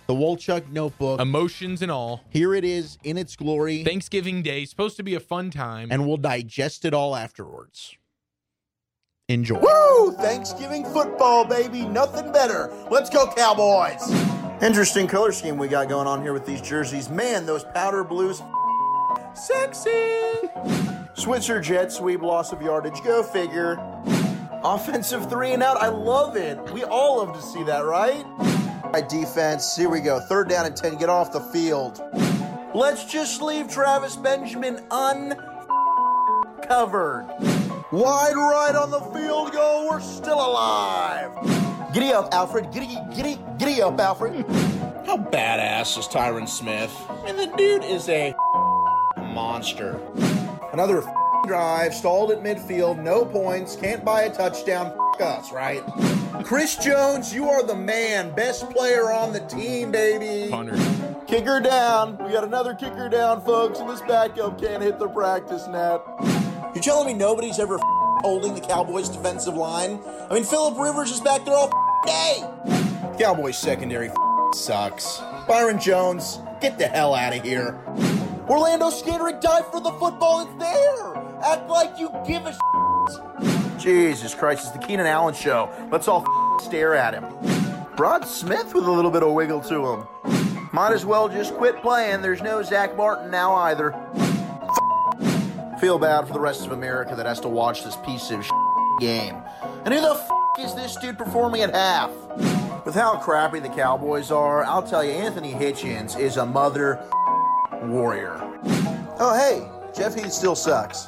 The 0.06 0.14
Wolchuk 0.14 0.68
Notebook. 0.70 1.20
emotions 1.20 1.80
and 1.82 1.90
all. 1.90 2.22
Here 2.30 2.54
it 2.54 2.64
is 2.64 2.98
in 3.04 3.16
its 3.16 3.36
glory, 3.36 3.84
Thanksgiving 3.84 4.42
Day 4.42 4.64
supposed 4.64 4.96
to 4.98 5.02
be 5.02 5.14
a 5.14 5.20
fun 5.20 5.50
time. 5.50 5.88
and 5.90 6.06
we'll 6.06 6.16
digest 6.16 6.84
it 6.84 6.92
all 6.92 7.14
afterwards. 7.16 7.96
Enjoy. 9.28 9.58
Woo! 9.58 10.12
Thanksgiving 10.12 10.84
football, 10.84 11.44
baby. 11.44 11.86
Nothing 11.86 12.32
better. 12.32 12.70
Let's 12.90 13.08
go, 13.08 13.32
Cowboys. 13.32 14.02
Interesting 14.60 15.06
color 15.06 15.32
scheme 15.32 15.56
we 15.56 15.68
got 15.68 15.88
going 15.88 16.06
on 16.06 16.20
here 16.22 16.32
with 16.32 16.44
these 16.44 16.60
jerseys. 16.60 17.08
Man, 17.08 17.46
those 17.46 17.64
powder 17.64 18.04
blues. 18.04 18.42
Sexy. 19.34 20.18
Switzer 21.14 21.60
jet 21.60 21.90
sweep, 21.92 22.20
loss 22.20 22.52
of 22.52 22.60
yardage. 22.60 23.02
Go 23.04 23.22
figure. 23.22 23.78
Offensive 24.64 25.30
three 25.30 25.52
and 25.52 25.62
out. 25.62 25.76
I 25.80 25.88
love 25.88 26.36
it. 26.36 26.58
We 26.72 26.84
all 26.84 27.18
love 27.24 27.34
to 27.34 27.42
see 27.42 27.62
that, 27.64 27.84
right? 27.84 28.24
Defense. 29.00 29.74
Here 29.74 29.88
we 29.88 30.00
go. 30.00 30.20
Third 30.20 30.48
down 30.48 30.66
and 30.66 30.76
10. 30.76 30.96
Get 30.96 31.08
off 31.08 31.32
the 31.32 31.40
field. 31.40 32.02
Let's 32.74 33.04
just 33.04 33.40
leave 33.40 33.68
Travis 33.68 34.16
Benjamin 34.16 34.80
uncovered. 34.90 35.38
Wide 37.90 38.36
right 38.36 38.74
on 38.74 38.90
the 38.90 39.00
field 39.00 39.52
goal. 39.52 39.88
We're 39.88 40.00
still 40.00 40.38
alive. 40.38 41.30
Giddy 41.92 42.12
up, 42.12 42.32
Alfred. 42.32 42.72
Giddy, 42.72 42.98
giddy, 43.14 43.38
giddy 43.58 43.82
up, 43.82 43.98
Alfred. 44.00 44.46
How 45.06 45.16
badass 45.16 45.98
is 45.98 46.06
Tyron 46.06 46.48
Smith? 46.48 46.94
I 47.08 47.24
mean, 47.24 47.36
the 47.36 47.48
dude 47.56 47.84
is 47.84 48.08
a 48.08 48.34
monster. 49.18 50.00
Another 50.72 51.02
drive, 51.46 51.94
stalled 51.94 52.30
at 52.30 52.42
midfield, 52.42 53.02
no 53.02 53.24
points, 53.24 53.76
can't 53.76 54.04
buy 54.04 54.22
a 54.22 54.34
touchdown. 54.34 54.96
us, 55.20 55.52
right? 55.52 55.82
Chris 56.44 56.76
Jones, 56.76 57.34
you 57.34 57.48
are 57.48 57.62
the 57.62 57.74
man, 57.74 58.34
best 58.34 58.68
player 58.70 59.12
on 59.12 59.32
the 59.32 59.40
team, 59.40 59.92
baby. 59.92 60.50
Punter. 60.50 60.76
Kicker 61.26 61.60
down. 61.60 62.18
We 62.18 62.32
got 62.32 62.44
another 62.44 62.74
kicker 62.74 63.08
down, 63.08 63.42
folks, 63.44 63.78
and 63.78 63.88
this 63.88 64.00
backup 64.02 64.60
can't 64.60 64.82
hit 64.82 64.98
the 64.98 65.08
practice 65.08 65.66
net. 65.66 66.02
You're 66.74 66.82
telling 66.82 67.06
me 67.06 67.14
nobody's 67.14 67.58
ever 67.58 67.78
holding 68.22 68.54
the 68.54 68.60
Cowboys' 68.60 69.08
defensive 69.08 69.54
line? 69.54 70.00
I 70.30 70.34
mean, 70.34 70.44
Philip 70.44 70.78
Rivers 70.78 71.10
is 71.10 71.20
back 71.20 71.44
there 71.44 71.54
all 71.54 71.70
day. 72.04 72.44
Cowboys 73.18 73.58
secondary 73.58 74.10
sucks. 74.54 75.20
Byron 75.46 75.78
Jones, 75.78 76.40
get 76.60 76.78
the 76.78 76.86
hell 76.86 77.14
out 77.14 77.36
of 77.36 77.42
here. 77.42 77.78
Orlando 78.48 78.90
Scandrick 78.90 79.40
died 79.40 79.64
for 79.66 79.80
the 79.80 79.92
football. 79.92 80.40
It's 80.40 80.54
there. 80.58 81.21
Act 81.44 81.68
like 81.68 81.98
you 81.98 82.10
give 82.26 82.46
a 82.46 82.56
Jesus 83.78 84.34
Christ, 84.34 84.66
it's 84.66 84.70
the 84.70 84.78
Keenan 84.78 85.06
Allen 85.06 85.34
show. 85.34 85.68
Let's 85.90 86.06
all 86.06 86.24
stare 86.60 86.94
at 86.94 87.14
him. 87.14 87.24
Rod 87.98 88.24
Smith 88.24 88.72
with 88.74 88.84
a 88.86 88.90
little 88.90 89.10
bit 89.10 89.22
of 89.22 89.32
wiggle 89.32 89.60
to 89.62 89.86
him. 89.92 90.06
Might 90.72 90.92
as 90.92 91.04
well 91.04 91.28
just 91.28 91.54
quit 91.54 91.82
playing. 91.82 92.22
There's 92.22 92.42
no 92.42 92.62
Zack 92.62 92.96
Martin 92.96 93.30
now 93.30 93.54
either. 93.54 93.90
Feel 95.80 95.98
bad 95.98 96.28
for 96.28 96.32
the 96.32 96.40
rest 96.40 96.64
of 96.64 96.72
America 96.72 97.16
that 97.16 97.26
has 97.26 97.40
to 97.40 97.48
watch 97.48 97.82
this 97.82 97.96
piece 97.96 98.30
of 98.30 98.48
game. 99.00 99.36
And 99.84 99.92
who 99.92 100.00
the 100.00 100.14
is 100.60 100.74
this 100.74 100.96
dude 100.96 101.18
performing 101.18 101.62
at 101.62 101.74
half? 101.74 102.10
With 102.84 102.94
how 102.94 103.16
crappy 103.16 103.58
the 103.58 103.68
Cowboys 103.68 104.30
are, 104.30 104.64
I'll 104.64 104.82
tell 104.82 105.02
you, 105.02 105.12
Anthony 105.12 105.52
Hitchens 105.52 106.18
is 106.18 106.36
a 106.36 106.46
mother 106.46 107.02
warrior. 107.82 108.38
Oh, 109.18 109.34
hey, 109.34 109.68
Jeff 109.94 110.14
Heath 110.14 110.32
still 110.32 110.54
sucks. 110.54 111.06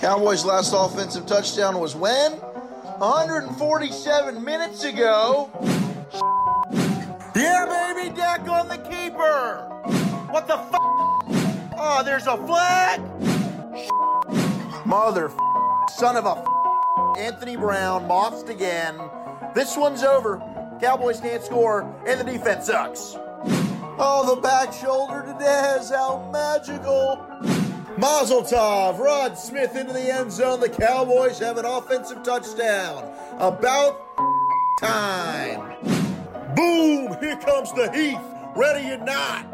Cowboys' 0.00 0.44
last 0.44 0.72
offensive 0.74 1.26
touchdown 1.26 1.78
was 1.80 1.94
when? 1.94 2.32
147 2.32 4.42
minutes 4.42 4.84
ago. 4.84 5.50
Yeah, 7.34 7.92
baby, 7.94 8.14
Dak 8.16 8.48
on 8.48 8.68
the 8.68 8.78
keeper. 8.78 9.68
What 10.30 10.46
the 10.46 10.56
f? 10.56 10.70
Oh, 11.78 12.02
there's 12.04 12.26
a 12.26 12.36
flag. 12.46 13.00
Mother 14.86 15.30
son 15.90 16.16
of 16.16 16.24
a 16.24 16.38
f- 16.38 17.18
Anthony 17.18 17.56
Brown 17.56 18.06
mossed 18.08 18.48
again. 18.48 18.98
This 19.54 19.76
one's 19.76 20.02
over. 20.02 20.40
Cowboys 20.80 21.20
can't 21.20 21.42
score, 21.42 21.82
and 22.06 22.18
the 22.20 22.24
defense 22.24 22.66
sucks. 22.66 23.16
Oh, 23.98 24.34
the 24.34 24.40
back 24.40 24.72
shoulder 24.72 25.22
to 25.22 25.32
Dez, 25.34 25.94
how 25.94 26.28
magical. 26.32 27.22
Mazel 27.98 28.42
tov, 28.42 28.98
Rod 28.98 29.38
Smith 29.38 29.74
into 29.74 29.94
the 29.94 30.12
end 30.12 30.30
zone. 30.30 30.60
The 30.60 30.68
Cowboys 30.68 31.38
have 31.38 31.56
an 31.56 31.64
offensive 31.64 32.22
touchdown. 32.22 33.10
About 33.38 34.06
time. 34.80 35.74
Boom, 36.54 37.16
here 37.20 37.36
comes 37.36 37.72
the 37.72 37.90
Heath. 37.92 38.20
Ready 38.54 38.90
or 38.90 38.98
not. 38.98 39.46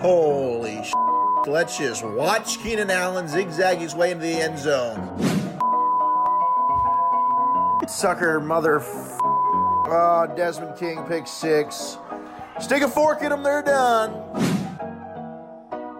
Holy 0.00 0.82
sh! 0.84 0.92
Let's 1.46 1.78
just 1.78 2.04
watch 2.04 2.58
Keenan 2.62 2.90
Allen 2.90 3.26
zigzag 3.26 3.78
his 3.78 3.94
way 3.94 4.10
into 4.10 4.24
the 4.24 4.34
end 4.34 4.58
zone. 4.58 5.18
Sucker 7.88 8.38
mother. 8.38 8.80
F- 8.80 9.18
oh, 9.20 10.32
Desmond 10.36 10.76
King 10.76 11.02
pick 11.04 11.26
six. 11.26 11.96
Stick 12.60 12.82
a 12.82 12.88
fork 12.88 13.22
in 13.22 13.30
them, 13.30 13.42
they're 13.42 13.62
done. 13.62 14.51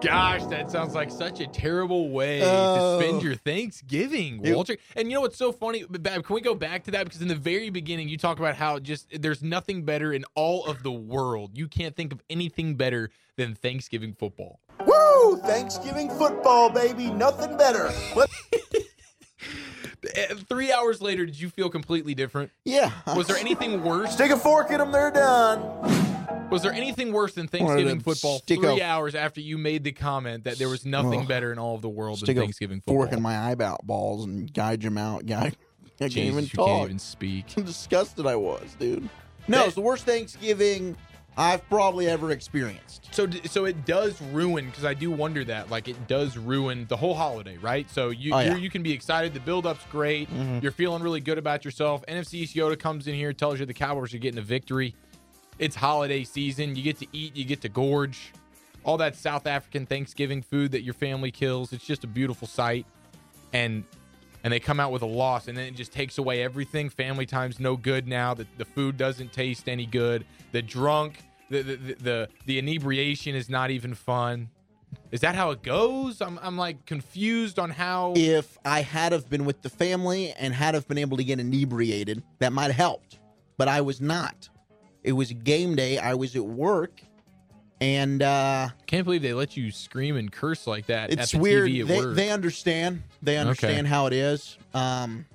Gosh, 0.03 0.43
that 0.47 0.69
sounds 0.69 0.93
like 0.93 1.09
such 1.09 1.39
a 1.39 1.47
terrible 1.47 2.09
way 2.09 2.41
Oh. 2.43 2.99
to 2.99 3.03
spend 3.05 3.17
oh. 3.19 3.23
your 3.23 3.35
Thanksgiving, 3.35 4.41
It- 4.43 4.53
Walter. 4.55 4.75
and 4.97 5.07
you 5.07 5.13
know 5.15 5.21
what's 5.21 5.37
so 5.37 5.51
funny? 5.53 5.85
Bab, 5.89 6.23
Can 6.25 6.33
we 6.33 6.41
go 6.41 6.53
back 6.55 6.83
to 6.85 6.91
that? 6.91 7.05
Because 7.05 7.21
in 7.21 7.29
the 7.29 7.35
very 7.35 7.69
beginning, 7.69 8.09
you 8.09 8.17
talk 8.17 8.37
about 8.37 8.55
how 8.55 8.79
just 8.79 9.07
there's 9.21 9.41
nothing 9.41 9.83
better 9.85 10.11
in 10.11 10.25
all 10.35 10.65
of 10.65 10.83
the 10.83 10.91
world. 10.91 11.51
You 11.57 11.67
can't 11.67 11.95
think 11.95 12.11
of 12.11 12.21
anything 12.29 12.75
better 12.75 13.11
than 13.37 13.55
Thanksgiving 13.55 14.13
football. 14.13 14.59
Woo! 14.85 15.37
Thanksgiving 15.37 16.09
football, 16.09 16.69
baby. 16.69 17.09
Nothing 17.09 17.55
better. 17.57 17.89
Let- 18.15 18.29
Three 20.49 20.71
hours 20.71 21.01
later, 21.01 21.25
did 21.25 21.39
you 21.39 21.49
feel 21.49 21.69
completely 21.69 22.13
different? 22.13 22.51
yeah. 22.65 22.91
Was 23.15 23.27
there 23.27 23.37
anything 23.37 23.83
worse? 23.83 24.11
Stick 24.13 24.31
a 24.31 24.37
fork 24.37 24.69
in 24.69 24.79
them, 24.79 24.91
they're 24.91 25.11
done. 25.11 25.61
Was 26.49 26.61
there 26.61 26.73
anything 26.73 27.11
worse 27.11 27.33
than 27.33 27.47
Thanksgiving 27.47 27.99
football 27.99 28.39
three 28.39 28.79
a- 28.79 28.83
hours 28.83 29.15
after 29.15 29.41
you 29.41 29.57
made 29.57 29.83
the 29.83 29.91
comment 29.91 30.43
that 30.43 30.59
there 30.59 30.69
was 30.69 30.85
nothing 30.85 31.21
Ugh. 31.21 31.27
better 31.27 31.51
in 31.51 31.57
all 31.57 31.73
of 31.75 31.81
the 31.81 31.89
world 31.89 32.19
than 32.19 32.35
Thanksgiving 32.35 32.79
football? 32.79 32.95
fork 32.95 33.11
in 33.11 33.21
my 33.21 33.37
eyeball 33.49 33.79
balls 33.83 34.25
and 34.25 34.53
guide 34.53 34.81
them 34.81 34.97
out. 34.97 35.25
Guide. 35.25 35.57
I 35.99 36.09
can't 36.09 36.17
even 36.17 36.43
you 36.43 36.49
talk. 36.49 36.67
can't 36.67 36.83
even 36.85 36.99
speak. 36.99 37.53
How 37.55 37.63
disgusted 37.63 38.27
I 38.27 38.35
was, 38.35 38.75
dude. 38.77 39.09
No, 39.47 39.65
it's 39.65 39.75
the 39.75 39.81
worst 39.81 40.05
Thanksgiving 40.05 40.95
I've 41.35 41.67
probably 41.69 42.07
ever 42.07 42.31
experienced. 42.31 43.09
So, 43.11 43.27
so 43.45 43.65
it 43.65 43.85
does 43.85 44.21
ruin 44.21 44.67
because 44.67 44.85
I 44.85 44.93
do 44.93 45.09
wonder 45.11 45.43
that, 45.45 45.71
like, 45.71 45.87
it 45.87 46.07
does 46.07 46.37
ruin 46.37 46.85
the 46.87 46.97
whole 46.97 47.15
holiday, 47.15 47.57
right? 47.57 47.89
So 47.89 48.09
you 48.09 48.33
Oh, 48.33 48.39
yeah. 48.39 48.55
you're, 48.55 48.69
can 48.69 48.83
be 48.83 48.91
excited, 48.91 49.33
the 49.33 49.39
build 49.39 49.65
up's 49.65 49.85
great, 49.91 50.29
mm-hmm. 50.29 50.59
you're 50.61 50.71
feeling 50.71 51.01
really 51.01 51.21
good 51.21 51.37
about 51.39 51.65
yourself. 51.65 52.03
NFC 52.07 52.35
East 52.35 52.55
Yoda 52.55 52.77
comes 52.77 53.07
in 53.07 53.15
here, 53.15 53.33
tells 53.33 53.59
you 53.59 53.65
the 53.65 53.73
Cowboys 53.73 54.13
are 54.13 54.19
getting 54.19 54.37
a 54.39 54.43
victory. 54.43 54.95
It's 55.59 55.75
holiday 55.75 56.23
season. 56.23 56.75
You 56.75 56.83
get 56.83 56.97
to 56.99 57.07
eat, 57.11 57.35
you 57.35 57.45
get 57.45 57.61
to 57.61 57.69
gorge. 57.69 58.33
All 58.83 58.97
that 58.97 59.15
South 59.15 59.47
African 59.47 59.85
Thanksgiving 59.85 60.41
food 60.41 60.71
that 60.71 60.81
your 60.81 60.93
family 60.93 61.31
kills. 61.31 61.71
It's 61.71 61.85
just 61.85 62.03
a 62.03 62.07
beautiful 62.07 62.47
sight. 62.47 62.85
And 63.53 63.83
and 64.43 64.51
they 64.51 64.59
come 64.59 64.79
out 64.79 64.91
with 64.91 65.01
a 65.01 65.07
loss 65.07 65.47
and 65.47 65.57
then 65.57 65.67
it 65.67 65.75
just 65.75 65.93
takes 65.93 66.17
away 66.17 66.43
everything. 66.43 66.89
Family 66.89 67.25
time's 67.25 67.59
no 67.59 67.77
good 67.77 68.07
now. 68.07 68.33
The, 68.33 68.45
the 68.57 68.65
food 68.65 68.97
doesn't 68.97 69.31
taste 69.31 69.69
any 69.69 69.85
good. 69.85 70.25
The 70.51 70.61
drunk, 70.61 71.19
the 71.49 71.61
the, 71.61 71.75
the 71.75 71.93
the 71.93 72.29
the 72.45 72.59
inebriation 72.59 73.35
is 73.35 73.49
not 73.49 73.71
even 73.71 73.93
fun. 73.93 74.49
Is 75.11 75.21
that 75.21 75.35
how 75.35 75.51
it 75.51 75.63
goes? 75.63 76.21
I'm 76.21 76.39
I'm 76.41 76.57
like 76.57 76.85
confused 76.85 77.57
on 77.57 77.69
how 77.69 78.13
If 78.15 78.57
I 78.65 78.81
had 78.81 79.11
have 79.11 79.29
been 79.29 79.45
with 79.45 79.61
the 79.61 79.69
family 79.69 80.33
and 80.33 80.53
had 80.53 80.73
have 80.73 80.87
been 80.87 80.97
able 80.97 81.17
to 81.17 81.23
get 81.23 81.39
inebriated, 81.39 82.23
that 82.39 82.51
might 82.51 82.65
have 82.65 82.75
helped. 82.75 83.19
But 83.57 83.67
I 83.67 83.81
was 83.81 84.01
not. 84.01 84.49
It 85.03 85.13
was 85.13 85.31
game 85.31 85.75
day. 85.75 85.97
I 85.97 86.13
was 86.13 86.35
at 86.35 86.45
work, 86.45 87.01
and 87.81 88.21
uh, 88.21 88.69
can't 88.87 89.03
believe 89.03 89.21
they 89.21 89.33
let 89.33 89.57
you 89.57 89.71
scream 89.71 90.15
and 90.15 90.31
curse 90.31 90.65
like 90.67 90.85
that 90.87 91.11
at 91.11 91.19
it's 91.19 91.31
the 91.31 91.39
weird. 91.39 91.69
TV 91.69 91.81
at 91.81 91.87
They, 91.87 92.25
they 92.25 92.29
understand. 92.29 93.03
They 93.21 93.37
understand 93.37 93.87
how 93.87 94.07
it 94.07 94.13
is. 94.13 94.57
Um, 94.73 95.25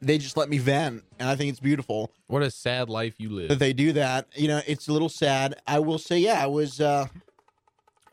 they 0.00 0.16
just 0.18 0.36
let 0.36 0.48
me 0.48 0.58
vent, 0.58 1.02
and 1.18 1.28
I 1.28 1.36
think 1.36 1.50
it's 1.50 1.60
beautiful. 1.60 2.10
what 2.28 2.42
a 2.42 2.50
sad 2.50 2.88
life 2.88 3.14
you 3.18 3.30
live. 3.30 3.48
that 3.48 3.58
they 3.58 3.72
do 3.72 3.92
that. 3.92 4.28
You 4.34 4.48
know, 4.48 4.60
it's 4.66 4.88
a 4.88 4.92
little 4.92 5.08
sad. 5.08 5.60
I 5.66 5.80
will 5.80 5.98
say, 5.98 6.18
yeah, 6.18 6.44
it 6.44 6.50
was 6.50 6.80
uh 6.80 7.06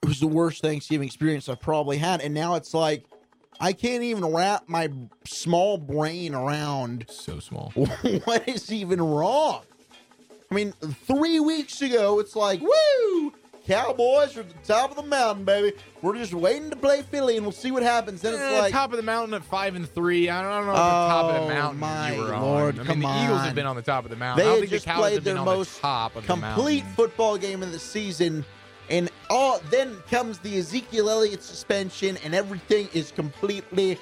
it 0.02 0.08
was 0.08 0.20
the 0.20 0.28
worst 0.28 0.62
Thanksgiving 0.62 1.08
experience 1.08 1.50
I've 1.50 1.60
probably 1.62 1.98
had. 1.98 2.22
And 2.22 2.34
now 2.34 2.56
it's 2.56 2.74
like 2.74 3.06
I 3.60 3.74
can't 3.74 4.04
even 4.04 4.26
wrap 4.26 4.68
my 4.68 4.90
small 5.26 5.78
brain 5.78 6.36
around 6.36 7.06
so 7.10 7.40
small. 7.40 7.72
what 8.26 8.48
is 8.48 8.72
even 8.72 9.02
wrong. 9.02 9.64
I 10.52 10.56
mean, 10.56 10.74
three 11.06 11.40
weeks 11.40 11.82
ago, 11.82 12.20
it's 12.20 12.36
like, 12.36 12.62
woo! 12.62 13.34
Cowboys 13.68 14.38
are 14.38 14.42
at 14.42 14.50
the 14.50 14.56
top 14.74 14.92
of 14.92 14.96
the 14.96 15.02
mountain, 15.02 15.44
baby. 15.44 15.76
We're 16.04 16.16
just 16.18 16.36
waiting 16.36 16.70
to 16.70 16.76
play 16.76 17.02
Philly, 17.02 17.36
and 17.38 17.44
we'll 17.44 17.52
see 17.52 17.72
what 17.72 17.82
happens. 17.82 18.22
Then 18.22 18.36
it's 18.36 18.44
Eh, 18.44 18.60
like, 18.60 18.72
top 18.72 18.92
of 18.92 18.98
the 18.98 19.04
mountain 19.04 19.34
at 19.34 19.44
five 19.44 19.76
and 19.76 19.90
three. 19.90 20.30
I 20.30 20.44
don't, 20.44 20.52
I 20.52 20.58
don't 20.58 20.66
know 20.68 20.72
if 20.74 20.78
the 20.78 20.82
top 20.84 21.26
of 21.26 21.36
Oh, 21.42 21.48
the 21.48 21.54
mountain 21.56 21.80
my 21.80 22.14
you 22.14 22.22
were 22.22 22.38
Lord, 22.38 22.76
on. 22.78 22.86
I 22.86 22.88
come 22.88 23.00
mean, 23.00 23.10
the 23.10 23.24
Eagles 23.24 23.40
on. 23.40 23.46
have 23.48 23.56
been 23.56 23.66
on 23.66 23.76
the 23.76 23.82
top 23.82 24.04
of 24.04 24.12
the 24.12 24.18
mountain. 24.18 24.46
They 24.46 24.52
I 24.52 24.56
think 24.60 24.70
the 24.70 24.76
just 24.76 24.86
Cowboys 24.86 25.12
played 25.14 25.24
their 25.24 25.36
most 25.44 25.76
the 25.78 25.82
top 25.82 26.16
of 26.16 26.22
the 26.22 26.28
complete 26.28 26.82
mountain. 26.82 26.96
football 26.96 27.38
game 27.40 27.64
of 27.64 27.72
the 27.72 27.80
season, 27.80 28.46
and 28.92 29.10
all 29.32 29.60
then 29.72 29.96
comes 30.12 30.38
the 30.38 30.60
Ezekiel 30.60 31.10
Elliott 31.10 31.42
suspension, 31.42 32.18
and 32.24 32.36
everything 32.36 32.88
is 32.94 33.10
completely 33.10 33.98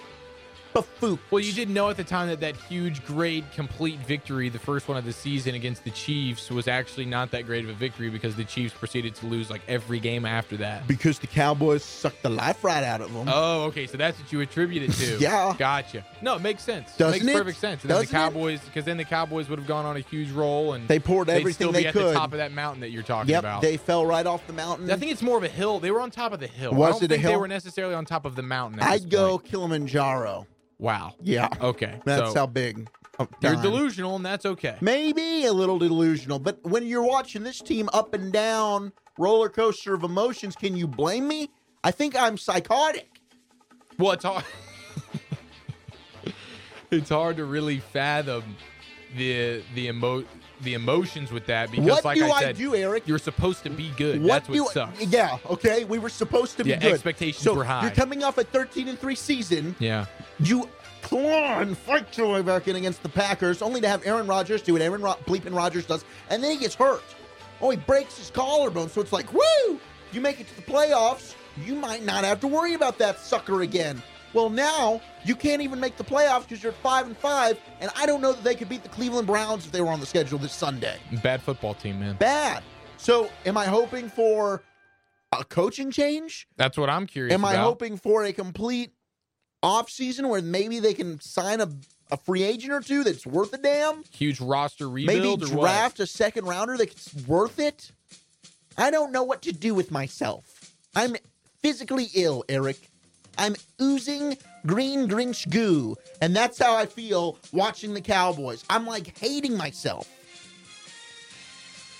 Well, 1.01 1.39
you 1.41 1.53
didn't 1.53 1.73
know 1.73 1.89
at 1.89 1.97
the 1.97 2.03
time 2.03 2.29
that 2.29 2.39
that 2.39 2.55
huge, 2.55 3.03
great, 3.05 3.43
complete 3.53 3.99
victory, 3.99 4.49
the 4.49 4.59
first 4.59 4.87
one 4.87 4.97
of 4.97 5.05
the 5.05 5.13
season 5.13 5.53
against 5.55 5.83
the 5.83 5.91
Chiefs, 5.91 6.49
was 6.49 6.67
actually 6.67 7.05
not 7.05 7.31
that 7.31 7.45
great 7.45 7.63
of 7.63 7.69
a 7.69 7.73
victory 7.73 8.09
because 8.09 8.35
the 8.35 8.43
Chiefs 8.45 8.73
proceeded 8.73 9.13
to 9.15 9.25
lose 9.27 9.49
like 9.49 9.61
every 9.67 9.99
game 9.99 10.25
after 10.25 10.57
that. 10.57 10.87
because 10.87 11.19
the 11.19 11.27
Cowboys 11.27 11.83
sucked 11.83 12.23
the 12.23 12.29
life 12.29 12.63
right 12.63 12.83
out 12.83 13.01
of 13.01 13.13
them. 13.13 13.27
Oh, 13.31 13.63
okay. 13.65 13.85
So 13.87 13.97
that's 13.97 14.19
what 14.19 14.31
you 14.31 14.41
attribute 14.41 14.83
it 14.83 14.93
to. 14.93 15.17
Yeah. 15.23 15.55
Gotcha. 15.57 16.05
No, 16.21 16.35
it 16.35 16.41
makes 16.41 16.63
sense. 16.63 16.95
Doesn't 16.97 17.25
makes 17.25 17.35
it? 17.35 17.37
perfect 17.39 17.59
sense. 17.59 17.81
And 17.83 17.91
then 17.91 17.97
the 17.99 18.03
Doesn't 18.05 18.15
it? 18.17 18.19
Cowboys, 18.19 18.59
because 18.61 18.85
then 18.85 18.97
the 18.97 19.05
Cowboys 19.05 19.49
would 19.49 19.59
have 19.59 19.67
gone 19.67 19.85
on 19.85 19.95
a 19.95 19.99
huge 20.01 20.31
roll 20.31 20.73
and 20.73 20.87
They 20.87 20.99
poured 20.99 21.29
everything 21.29 21.53
still 21.53 21.71
be 21.71 21.81
they 21.83 21.85
at 21.87 21.93
could. 21.93 22.07
the 22.07 22.13
top 22.13 22.31
of 22.31 22.37
that 22.39 22.51
mountain 22.51 22.81
that 22.81 22.89
you're 22.89 23.03
talking 23.03 23.29
yep, 23.29 23.39
about. 23.39 23.61
they 23.61 23.77
fell 23.77 24.05
right 24.05 24.25
off 24.25 24.45
the 24.47 24.53
mountain. 24.53 24.89
I 24.89 24.95
think 24.95 25.11
it's 25.11 25.21
more 25.21 25.37
of 25.37 25.43
a 25.43 25.47
hill. 25.49 25.79
They 25.79 25.91
were 25.91 26.01
on 26.01 26.09
top 26.11 26.33
of 26.33 26.39
the 26.39 26.47
hill. 26.47 26.73
Was 26.73 26.87
I 26.87 26.91
don't 26.91 27.03
it 27.03 27.05
a 27.05 27.15
think 27.15 27.23
They 27.27 27.35
were 27.35 27.47
necessarily 27.47 27.93
on 27.95 28.05
top 28.05 28.25
of 28.25 28.35
the 28.35 28.41
mountain. 28.43 28.79
I'd 28.81 29.09
go. 29.09 29.37
Kilimanjaro. 29.37 30.47
Wow. 30.83 31.13
Yeah, 31.21 31.47
Okay. 31.61 32.01
that's 32.03 32.33
so 32.33 32.39
how 32.41 32.45
big. 32.45 32.89
you're 33.39 33.55
delusional, 33.55 34.17
and 34.17 34.25
that's 34.25 34.45
okay. 34.45 34.75
Maybe 34.81 35.45
a 35.45 35.53
little 35.53 35.79
delusional, 35.79 36.39
but 36.39 36.61
when 36.63 36.85
you're 36.85 37.05
watching 37.05 37.43
this 37.43 37.61
team 37.61 37.87
up 37.93 38.13
and 38.13 38.33
down 38.33 38.91
roller 39.17 39.47
coaster 39.47 39.93
of 39.93 40.03
emotions, 40.03 40.57
can 40.57 40.75
you 40.75 40.85
blame 40.85 41.25
me? 41.25 41.49
I 41.85 41.91
think 41.91 42.21
I'm 42.21 42.37
psychotic. 42.37 43.21
Well, 43.97 44.11
it's 44.11 44.25
hard. 44.25 44.43
it's 46.91 47.09
hard 47.09 47.37
to 47.37 47.45
really 47.45 47.79
fathom 47.79 48.43
the 49.15 49.63
the 49.75 49.87
emo 49.87 50.25
the 50.63 50.73
emotions 50.73 51.31
with 51.31 51.45
that 51.47 51.71
because, 51.71 51.85
What 51.85 52.05
like 52.05 52.17
do 52.17 52.25
I 52.25 52.29
I 52.31 52.41
said, 52.41 52.57
do, 52.57 52.75
Eric? 52.75 53.03
you're 53.07 53.17
supposed 53.19 53.63
to 53.63 53.69
be 53.69 53.89
good. 53.97 54.21
What 54.21 54.27
That's 54.45 54.49
what 54.49 54.55
do 54.55 54.67
sucks. 54.73 55.05
Yeah, 55.05 55.37
okay. 55.49 55.83
We 55.83 55.99
were 55.99 56.09
supposed 56.09 56.57
to 56.57 56.63
be 56.63 56.71
Yeah, 56.71 56.79
good. 56.79 56.93
expectations 56.93 57.43
so 57.43 57.53
were 57.53 57.63
high. 57.63 57.81
You're 57.83 57.91
coming 57.91 58.23
off 58.23 58.37
a 58.37 58.43
13 58.43 58.87
and 58.87 58.99
3 58.99 59.15
season. 59.15 59.75
Yeah. 59.79 60.05
You 60.39 60.69
claw 61.01 61.59
and 61.59 61.77
fight 61.77 62.17
your 62.17 62.33
way 62.33 62.41
back 62.41 62.67
in 62.67 62.75
against 62.77 63.03
the 63.03 63.09
Packers, 63.09 63.61
only 63.61 63.81
to 63.81 63.87
have 63.87 64.05
Aaron 64.05 64.25
Rodgers 64.27 64.61
do 64.61 64.73
what 64.73 64.81
Aaron 64.81 65.01
Ro- 65.01 65.17
bleeping 65.25 65.53
Rodgers 65.55 65.85
does, 65.85 66.05
and 66.29 66.43
then 66.43 66.51
he 66.51 66.57
gets 66.57 66.75
hurt. 66.75 67.03
Oh, 67.61 67.69
he 67.69 67.77
breaks 67.77 68.17
his 68.17 68.29
collarbone, 68.29 68.89
so 68.89 69.01
it's 69.01 69.11
like, 69.13 69.31
woo! 69.33 69.79
You 70.11 70.21
make 70.21 70.39
it 70.39 70.47
to 70.47 70.55
the 70.55 70.61
playoffs, 70.61 71.33
you 71.65 71.75
might 71.75 72.03
not 72.03 72.23
have 72.23 72.39
to 72.41 72.47
worry 72.47 72.73
about 72.73 72.97
that 72.99 73.19
sucker 73.19 73.61
again. 73.61 74.01
Well, 74.33 74.49
now 74.49 74.99
you 75.23 75.35
can't 75.35 75.61
even 75.61 75.79
make 75.79 75.95
the 75.95 76.03
playoffs 76.03 76.43
because 76.43 76.63
you're 76.63 76.71
at 76.71 76.77
five 76.79 77.05
and 77.05 77.15
five, 77.15 77.59
and 77.79 77.91
I 77.95 78.05
don't 78.05 78.21
know 78.21 78.33
that 78.33 78.43
they 78.43 78.55
could 78.55 78.67
beat 78.67 78.83
the 78.83 78.89
Cleveland 78.89 79.27
Browns 79.27 79.65
if 79.65 79.71
they 79.71 79.81
were 79.81 79.91
on 79.91 79.99
the 79.99 80.05
schedule 80.05 80.39
this 80.39 80.53
Sunday. 80.53 80.97
Bad 81.21 81.41
football 81.41 81.75
team, 81.75 81.99
man. 81.99 82.15
Bad. 82.15 82.63
So, 82.97 83.29
am 83.45 83.57
I 83.57 83.65
hoping 83.65 84.09
for 84.09 84.63
a 85.31 85.43
coaching 85.43 85.91
change? 85.91 86.47
That's 86.57 86.77
what 86.77 86.89
I'm 86.89 87.05
curious 87.05 87.33
Am 87.33 87.45
I 87.45 87.55
hoping 87.55 87.97
for 87.97 88.23
a 88.23 88.33
complete 88.33 88.91
off 89.61 89.89
season 89.89 90.27
where 90.29 90.41
maybe 90.41 90.79
they 90.79 90.93
can 90.93 91.19
sign 91.19 91.61
a, 91.61 91.69
a 92.11 92.17
free 92.17 92.43
agent 92.43 92.73
or 92.73 92.81
two 92.81 93.03
that's 93.03 93.25
worth 93.25 93.53
a 93.53 93.57
damn? 93.57 94.03
Huge 94.11 94.41
roster 94.41 94.89
Maybe 94.89 95.15
rebuild 95.15 95.43
or 95.43 95.47
draft 95.47 95.99
a 95.99 96.07
second 96.07 96.45
rounder 96.45 96.77
that's 96.77 97.13
worth 97.27 97.59
it? 97.59 97.91
I 98.77 98.89
don't 98.89 99.11
know 99.11 99.23
what 99.23 99.43
to 99.43 99.51
do 99.51 99.75
with 99.75 99.91
myself. 99.91 100.75
I'm 100.95 101.15
physically 101.61 102.07
ill, 102.15 102.43
Eric. 102.49 102.89
I'm 103.37 103.55
oozing 103.81 104.37
green 104.65 105.07
Grinch 105.07 105.49
goo, 105.49 105.95
and 106.21 106.35
that's 106.35 106.59
how 106.59 106.75
I 106.75 106.85
feel 106.85 107.37
watching 107.51 107.93
the 107.93 108.01
Cowboys. 108.01 108.63
I'm 108.69 108.85
like 108.85 109.17
hating 109.17 109.57
myself. 109.57 110.09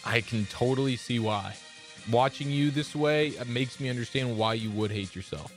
I 0.06 0.22
can 0.22 0.46
totally 0.48 0.96
see 0.96 1.20
why. 1.20 1.56
Watching 2.12 2.50
you 2.52 2.72
this 2.72 2.96
way 2.96 3.34
makes 3.48 3.80
me 3.80 3.90
understand 3.90 4.38
why 4.38 4.56
you 4.56 4.70
would 4.72 4.92
hate 4.92 5.16
yourself. 5.16 5.54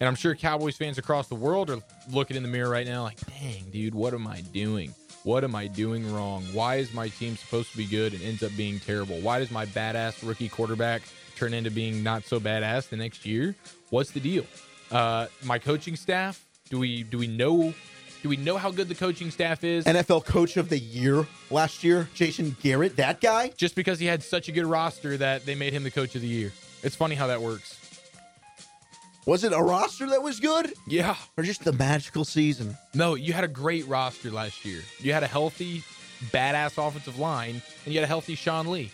And 0.00 0.08
I'm 0.08 0.16
sure 0.16 0.34
Cowboys 0.34 0.76
fans 0.76 0.98
across 0.98 1.28
the 1.28 1.36
world 1.36 1.70
are 1.70 1.78
looking 2.10 2.36
in 2.36 2.42
the 2.42 2.48
mirror 2.48 2.68
right 2.68 2.86
now 2.86 3.04
like, 3.04 3.18
dang, 3.40 3.64
dude, 3.70 3.94
what 3.94 4.12
am 4.12 4.26
I 4.26 4.40
doing? 4.40 4.94
What 5.22 5.42
am 5.42 5.54
I 5.54 5.68
doing 5.68 6.12
wrong? 6.12 6.44
Why 6.52 6.76
is 6.76 6.92
my 6.92 7.08
team 7.08 7.36
supposed 7.36 7.70
to 7.72 7.76
be 7.76 7.86
good 7.86 8.12
and 8.12 8.22
ends 8.22 8.42
up 8.42 8.52
being 8.56 8.78
terrible? 8.78 9.18
Why 9.20 9.38
does 9.38 9.50
my 9.50 9.66
badass 9.66 10.26
rookie 10.26 10.48
quarterback 10.48 11.02
turn 11.34 11.54
into 11.54 11.70
being 11.70 12.02
not 12.02 12.24
so 12.24 12.38
badass 12.38 12.88
the 12.88 12.96
next 12.96 13.24
year? 13.24 13.56
What's 13.90 14.10
the 14.10 14.20
deal? 14.20 14.44
Uh, 14.90 15.26
my 15.44 15.58
coaching 15.58 15.96
staff, 15.96 16.44
do 16.70 16.78
we 16.78 17.02
do 17.02 17.18
we 17.18 17.26
know 17.26 17.74
do 18.22 18.28
we 18.28 18.36
know 18.36 18.56
how 18.56 18.70
good 18.70 18.88
the 18.88 18.94
coaching 18.94 19.30
staff 19.30 19.62
is? 19.64 19.84
NFL 19.84 20.24
Coach 20.24 20.56
of 20.56 20.68
the 20.68 20.78
Year 20.78 21.26
last 21.50 21.84
year, 21.84 22.08
Jason 22.14 22.56
Garrett, 22.62 22.96
that 22.96 23.20
guy. 23.20 23.52
just 23.56 23.74
because 23.74 23.98
he 24.00 24.06
had 24.06 24.22
such 24.22 24.48
a 24.48 24.52
good 24.52 24.64
roster 24.66 25.16
that 25.16 25.44
they 25.46 25.54
made 25.54 25.72
him 25.72 25.82
the 25.84 25.90
coach 25.90 26.14
of 26.14 26.22
the 26.22 26.26
year. 26.28 26.52
It's 26.82 26.96
funny 26.96 27.14
how 27.14 27.26
that 27.28 27.40
works. 27.40 27.78
Was 29.26 29.42
it 29.42 29.52
a 29.52 29.60
roster 29.60 30.08
that 30.10 30.22
was 30.22 30.38
good 30.40 30.72
Yeah. 30.86 31.16
or 31.36 31.42
just 31.44 31.64
the 31.64 31.72
magical 31.72 32.24
season? 32.24 32.76
No, 32.94 33.14
you 33.16 33.32
had 33.32 33.42
a 33.44 33.48
great 33.48 33.86
roster 33.88 34.30
last 34.30 34.64
year. 34.64 34.82
You 35.00 35.12
had 35.12 35.24
a 35.24 35.26
healthy, 35.26 35.82
badass 36.32 36.78
offensive 36.84 37.18
line, 37.18 37.60
and 37.84 37.92
you 37.92 37.98
had 38.00 38.04
a 38.04 38.08
healthy 38.08 38.36
Sean 38.36 38.68
Lee. 38.68 38.92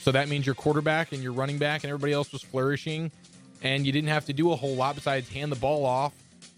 So 0.00 0.10
that 0.12 0.28
means 0.28 0.44
your 0.44 0.56
quarterback 0.56 1.12
and 1.12 1.22
your 1.22 1.32
running 1.32 1.58
back 1.58 1.82
and 1.84 1.90
everybody 1.90 2.12
else 2.12 2.32
was 2.32 2.42
flourishing, 2.42 3.10
and 3.64 3.84
you 3.84 3.90
didn't 3.90 4.10
have 4.10 4.26
to 4.26 4.32
do 4.32 4.52
a 4.52 4.56
whole 4.56 4.76
lot 4.76 4.94
besides 4.94 5.28
hand 5.28 5.50
the 5.50 5.56
ball 5.56 5.84
off 5.84 6.12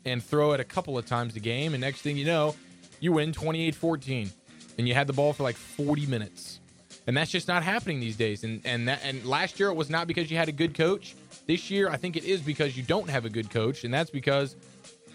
and 0.04 0.22
throw 0.22 0.52
it 0.52 0.60
a 0.60 0.64
couple 0.64 0.98
of 0.98 1.06
times 1.06 1.36
a 1.36 1.40
game. 1.40 1.72
And 1.72 1.80
next 1.80 2.02
thing 2.02 2.16
you 2.18 2.26
know, 2.26 2.54
you 3.00 3.12
win 3.12 3.32
28 3.32 3.74
14, 3.74 4.30
and 4.76 4.86
you 4.86 4.92
had 4.92 5.06
the 5.06 5.12
ball 5.14 5.32
for 5.32 5.42
like 5.44 5.56
40 5.56 6.04
minutes. 6.06 6.60
And 7.06 7.16
that's 7.16 7.30
just 7.30 7.46
not 7.46 7.62
happening 7.62 8.00
these 8.00 8.16
days. 8.16 8.42
And 8.44 8.60
and 8.64 8.88
that 8.88 9.00
and 9.04 9.24
last 9.24 9.58
year 9.60 9.68
it 9.70 9.74
was 9.74 9.88
not 9.88 10.06
because 10.08 10.30
you 10.30 10.36
had 10.36 10.48
a 10.48 10.52
good 10.52 10.74
coach. 10.74 11.14
This 11.46 11.70
year 11.70 11.88
I 11.88 11.96
think 11.96 12.16
it 12.16 12.24
is 12.24 12.40
because 12.40 12.76
you 12.76 12.82
don't 12.82 13.08
have 13.08 13.24
a 13.24 13.30
good 13.30 13.48
coach, 13.48 13.84
and 13.84 13.94
that's 13.94 14.10
because 14.10 14.56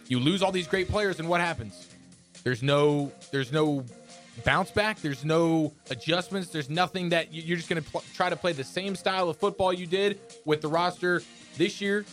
you 0.08 0.20
lose 0.20 0.42
all 0.42 0.52
these 0.54 0.68
great 0.68 0.88
players, 0.90 1.20
and 1.20 1.28
what 1.28 1.42
happens? 1.42 1.90
There's 2.44 2.64
no 2.64 3.12
there's 3.32 3.52
no 3.52 3.84
bounce 4.46 4.72
back. 4.72 5.02
There's 5.02 5.26
no 5.26 5.74
adjustments. 5.90 6.48
There's 6.50 6.70
nothing 6.70 7.10
that 7.10 7.34
you- 7.34 7.42
you're 7.44 7.58
just 7.58 7.68
going 7.70 7.84
to 7.84 7.92
pl- 7.92 8.04
try 8.16 8.30
to 8.30 8.38
play 8.38 8.54
the 8.54 8.64
same 8.64 8.96
style 8.96 9.30
of 9.30 9.36
football 9.38 9.74
you 9.74 9.86
did 9.86 10.20
with 10.46 10.62
the 10.62 10.70
roster 10.70 11.22
this 11.58 11.82
year, 11.82 12.06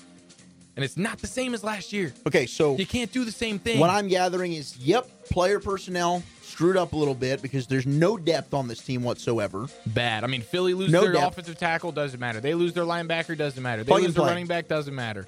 and 0.76 0.84
it's 0.84 0.96
not 0.96 1.18
the 1.18 1.26
same 1.26 1.54
as 1.54 1.64
last 1.64 1.92
year. 1.92 2.12
Okay, 2.26 2.46
so 2.46 2.76
You 2.76 2.86
can't 2.86 3.10
do 3.12 3.24
the 3.24 3.32
same 3.32 3.58
thing. 3.58 3.78
what 3.80 3.90
I'm 3.90 4.08
gathering 4.08 4.52
is, 4.52 4.76
yep, 4.78 5.08
player 5.30 5.58
personnel 5.60 6.22
screwed 6.42 6.76
up 6.76 6.92
a 6.92 6.96
little 6.96 7.14
bit 7.14 7.42
because 7.42 7.66
there's 7.66 7.86
no 7.86 8.16
depth 8.16 8.54
on 8.54 8.66
this 8.68 8.80
team 8.80 9.02
whatsoever. 9.02 9.66
bad. 9.86 10.24
I 10.24 10.26
mean, 10.26 10.42
Philly 10.42 10.74
lose 10.74 10.90
No 10.90 11.02
their 11.02 11.12
depth. 11.12 11.32
offensive 11.32 11.58
tackle 11.58 11.92
doesn't 11.92 12.18
matter. 12.18 12.40
They 12.40 12.54
lose 12.54 12.72
their 12.72 12.84
linebacker 12.84 13.36
doesn't 13.36 13.62
matter. 13.62 13.84
They 13.84 13.88
Plug 13.88 14.02
lose 14.02 14.14
their 14.14 14.22
play. 14.22 14.30
running 14.30 14.46
back 14.46 14.66
doesn't 14.68 14.94
matter. 14.94 15.26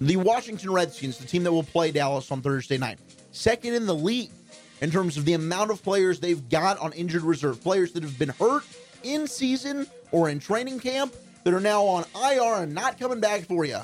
The 0.00 0.16
Washington 0.16 0.72
Redskins, 0.72 1.18
the 1.18 1.26
team 1.26 1.42
that 1.44 1.52
will 1.52 1.62
play 1.62 1.90
Dallas 1.90 2.30
on 2.30 2.40
Thursday 2.40 2.78
night, 2.78 2.98
second 3.32 3.74
in 3.74 3.84
the 3.86 3.94
league 3.94 4.30
in 4.80 4.90
terms 4.90 5.18
of 5.18 5.26
the 5.26 5.34
amount 5.34 5.70
of 5.70 5.82
players 5.82 6.20
they've 6.20 6.48
got 6.48 6.78
on 6.78 6.92
injured 6.94 7.22
reserve, 7.22 7.62
players 7.62 7.92
that 7.92 8.02
have 8.02 8.18
been 8.18 8.30
hurt 8.30 8.62
in 9.02 9.26
season 9.26 9.86
or 10.12 10.30
in 10.30 10.38
training 10.38 10.80
camp 10.80 11.14
that 11.44 11.54
are 11.54 11.60
now 11.60 11.84
on 11.84 12.04
IR 12.14 12.62
and 12.62 12.74
not 12.74 12.98
coming 12.98 13.20
back 13.20 13.42
for 13.42 13.64
you. 13.64 13.78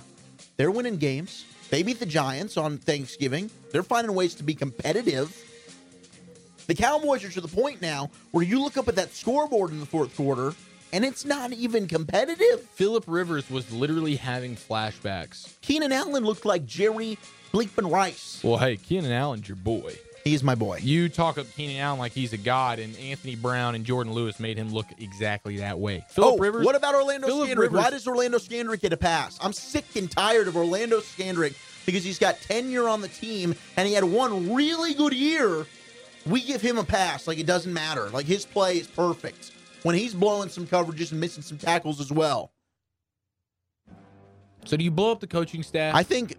They're 0.57 0.71
winning 0.71 0.97
games. 0.97 1.45
They 1.71 1.83
beat 1.83 1.99
the 1.99 2.07
Giants 2.07 2.57
on 2.57 2.79
Thanksgiving. 2.79 3.51
They're 3.73 3.83
finding 3.83 4.15
ways 4.15 4.35
to 4.37 4.43
be 4.43 4.55
competitive. 4.55 5.37
The 6.67 6.75
Cowboys 6.75 7.25
are 7.25 7.31
to 7.31 7.41
the 7.41 7.49
point 7.49 7.81
now 7.81 8.11
where 8.33 8.45
you 8.45 8.61
look 8.63 8.77
up 8.77 8.89
at 8.89 8.97
that 8.97 9.15
scoreboard 9.15 9.71
in 9.71 9.81
the 9.81 9.87
fourth 9.87 10.17
quarter 10.17 10.55
and 10.93 11.05
it's 11.05 11.25
not 11.25 11.53
even 11.53 11.87
competitive. 11.87 12.63
Philip 12.75 13.05
Rivers 13.07 13.51
was 13.51 13.71
literally 13.73 14.17
having 14.17 14.57
flashbacks. 14.57 15.61
Keenan 15.61 15.93
Allen 15.93 16.25
looked 16.25 16.45
like 16.45 16.67
Jerry 16.67 17.19
Bleekman 17.53 17.91
Rice. 17.91 18.41
Well, 18.43 18.59
hey, 18.59 18.77
Keenan 18.77 19.13
Allen's 19.13 19.49
your 19.49 19.57
boy. 19.57 19.97
He's 20.27 20.43
my 20.43 20.57
boy. 20.57 20.81
You 20.83 21.09
talk 21.09 21.39
up 21.39 21.47
Keenan 21.55 21.77
Allen 21.77 22.01
like 22.01 22.11
he's 22.11 22.33
a 22.33 22.37
god, 22.37 22.81
and 22.81 22.97
Anthony 22.99 23.37
Brown 23.37 23.77
and 23.77 23.87
Jourdan 23.87 24.13
Lewis 24.13 24.41
made 24.41 24.59
him 24.59 24.73
look 24.73 24.87
exactly 24.99 25.59
that 25.59 25.79
way. 25.79 26.05
Philip 26.09 26.35
oh, 26.35 26.39
Rivers. 26.39 26.67
what 26.67 26.75
about 26.75 26.97
Orlando 26.97 27.29
Phillip 27.29 27.51
Scandrick? 27.51 27.59
Rivers- 27.59 27.81
Why 27.81 27.91
does 27.91 28.09
Orlando 28.09 28.39
Scandrick 28.39 28.81
get 28.81 28.93
a 28.93 28.97
pass? 28.97 29.39
I'm 29.41 29.53
sick 29.53 29.85
and 29.95 30.11
tired 30.11 30.49
of 30.49 30.57
Orlando 30.57 30.99
Scandrick 30.99 31.55
because 31.87 32.03
he's 32.03 32.19
got 32.19 32.41
tenure 32.41 32.89
on 32.89 33.03
the 33.03 33.09
team 33.09 33.55
and 33.77 33.87
he 33.87 33.95
had 33.95 34.03
one 34.03 34.53
really 34.53 34.95
good 34.95 35.13
year. 35.13 35.65
We 36.27 36.41
give 36.41 36.61
him 36.61 36.77
a 36.77 36.85
pass 36.85 37.29
like 37.29 37.39
it 37.39 37.47
doesn't 37.47 37.73
matter. 37.73 38.09
Like 38.09 38.27
his 38.27 38.45
play 38.45 38.79
is 38.79 38.89
perfect 38.89 39.53
when 39.85 39.95
he's 39.95 40.13
blowing 40.13 40.49
some 40.49 40.67
coverages 40.67 41.13
and 41.13 41.21
missing 41.21 41.45
some 41.45 41.57
tackles 41.57 42.01
as 42.01 42.11
well. 42.11 42.51
So 44.65 44.77
do 44.77 44.83
you 44.83 44.91
blow 44.91 45.13
up 45.13 45.21
the 45.21 45.29
coaching 45.29 45.63
staff? 45.63 45.95
I 45.95 46.03
think 46.03 46.35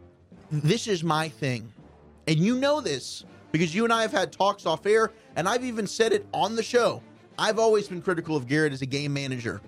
this 0.52 0.88
is 0.88 1.06
my 1.06 1.30
thing. 1.30 1.72
And 2.28 2.38
you 2.38 2.58
know 2.58 2.82
this 2.82 3.24
because 3.52 3.74
you 3.74 3.84
and 3.84 3.94
I 3.94 4.02
have 4.02 4.12
had 4.12 4.32
talks 4.32 4.66
off 4.66 4.86
air, 4.86 5.12
and 5.36 5.48
I've 5.48 5.64
even 5.64 5.88
said 5.88 6.14
it 6.14 6.26
on 6.34 6.56
the 6.56 6.64
show. 6.64 7.02
I've 7.40 7.60
always 7.60 7.88
been 7.88 8.02
critical 8.02 8.36
of 8.36 8.48
Garrett 8.48 8.74
as 8.74 8.82
a 8.82 8.86
game 8.86 9.14
manager. 9.14 9.62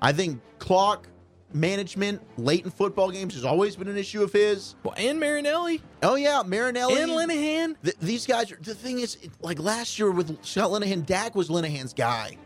I 0.00 0.12
think 0.12 0.40
clock 0.58 1.08
management 1.54 2.22
late 2.38 2.64
in 2.64 2.70
football 2.70 3.10
games 3.10 3.34
has 3.34 3.44
always 3.44 3.76
been 3.76 3.88
an 3.88 3.96
issue 3.98 4.22
of 4.22 4.32
his. 4.32 4.74
well, 4.82 4.94
and 4.96 5.20
Marinelli 5.20 5.82
Oh, 6.02 6.14
yeah, 6.14 6.42
Marinelli. 6.44 7.00
and 7.00 7.10
Linehan. 7.12 7.76
Th- 7.82 7.96
these 8.00 8.26
guys 8.26 8.50
are 8.50 8.56
the 8.56 8.74
thing 8.74 9.00
is, 9.00 9.18
like 9.42 9.58
last 9.60 9.98
year 9.98 10.10
with 10.10 10.42
Scott 10.44 10.70
Linehan, 10.70 11.04
Dak 11.04 11.34
was 11.34 11.50
Linehan's 11.50 11.92
guy. 11.92 12.38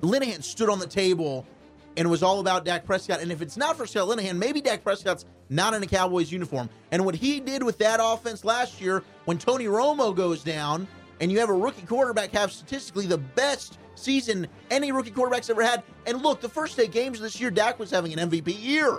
Linehan 0.00 0.44
stood 0.44 0.68
on 0.70 0.78
the 0.78 0.86
table 0.86 1.44
and 1.96 2.06
it 2.06 2.10
was 2.10 2.22
all 2.22 2.40
about 2.40 2.64
Dak 2.64 2.84
Prescott. 2.84 3.20
And 3.20 3.32
if 3.32 3.40
it's 3.40 3.56
not 3.56 3.76
for 3.76 3.86
Scott 3.86 4.08
Linehan, 4.08 4.36
maybe 4.36 4.60
Dak 4.60 4.82
Prescott's 4.82 5.24
not 5.48 5.74
in 5.74 5.82
a 5.82 5.86
Cowboys 5.86 6.30
uniform. 6.30 6.68
And 6.90 7.04
what 7.04 7.14
he 7.14 7.40
did 7.40 7.62
with 7.62 7.78
that 7.78 8.00
offense 8.02 8.44
last 8.44 8.80
year, 8.80 9.02
when 9.24 9.38
Tony 9.38 9.66
Romo 9.66 10.14
goes 10.14 10.42
down 10.42 10.86
and 11.20 11.32
you 11.32 11.38
have 11.38 11.48
a 11.48 11.54
rookie 11.54 11.86
quarterback 11.86 12.30
have 12.32 12.52
statistically 12.52 13.06
the 13.06 13.18
best 13.18 13.78
season 13.94 14.46
any 14.70 14.92
rookie 14.92 15.10
quarterback's 15.10 15.48
ever 15.48 15.62
had. 15.62 15.82
And 16.06 16.22
look, 16.22 16.40
the 16.40 16.48
first 16.48 16.78
eight 16.78 16.92
games 16.92 17.18
of 17.18 17.22
this 17.22 17.40
year, 17.40 17.50
Dak 17.50 17.78
was 17.78 17.90
having 17.90 18.12
an 18.18 18.30
MVP 18.30 18.62
year. 18.62 18.98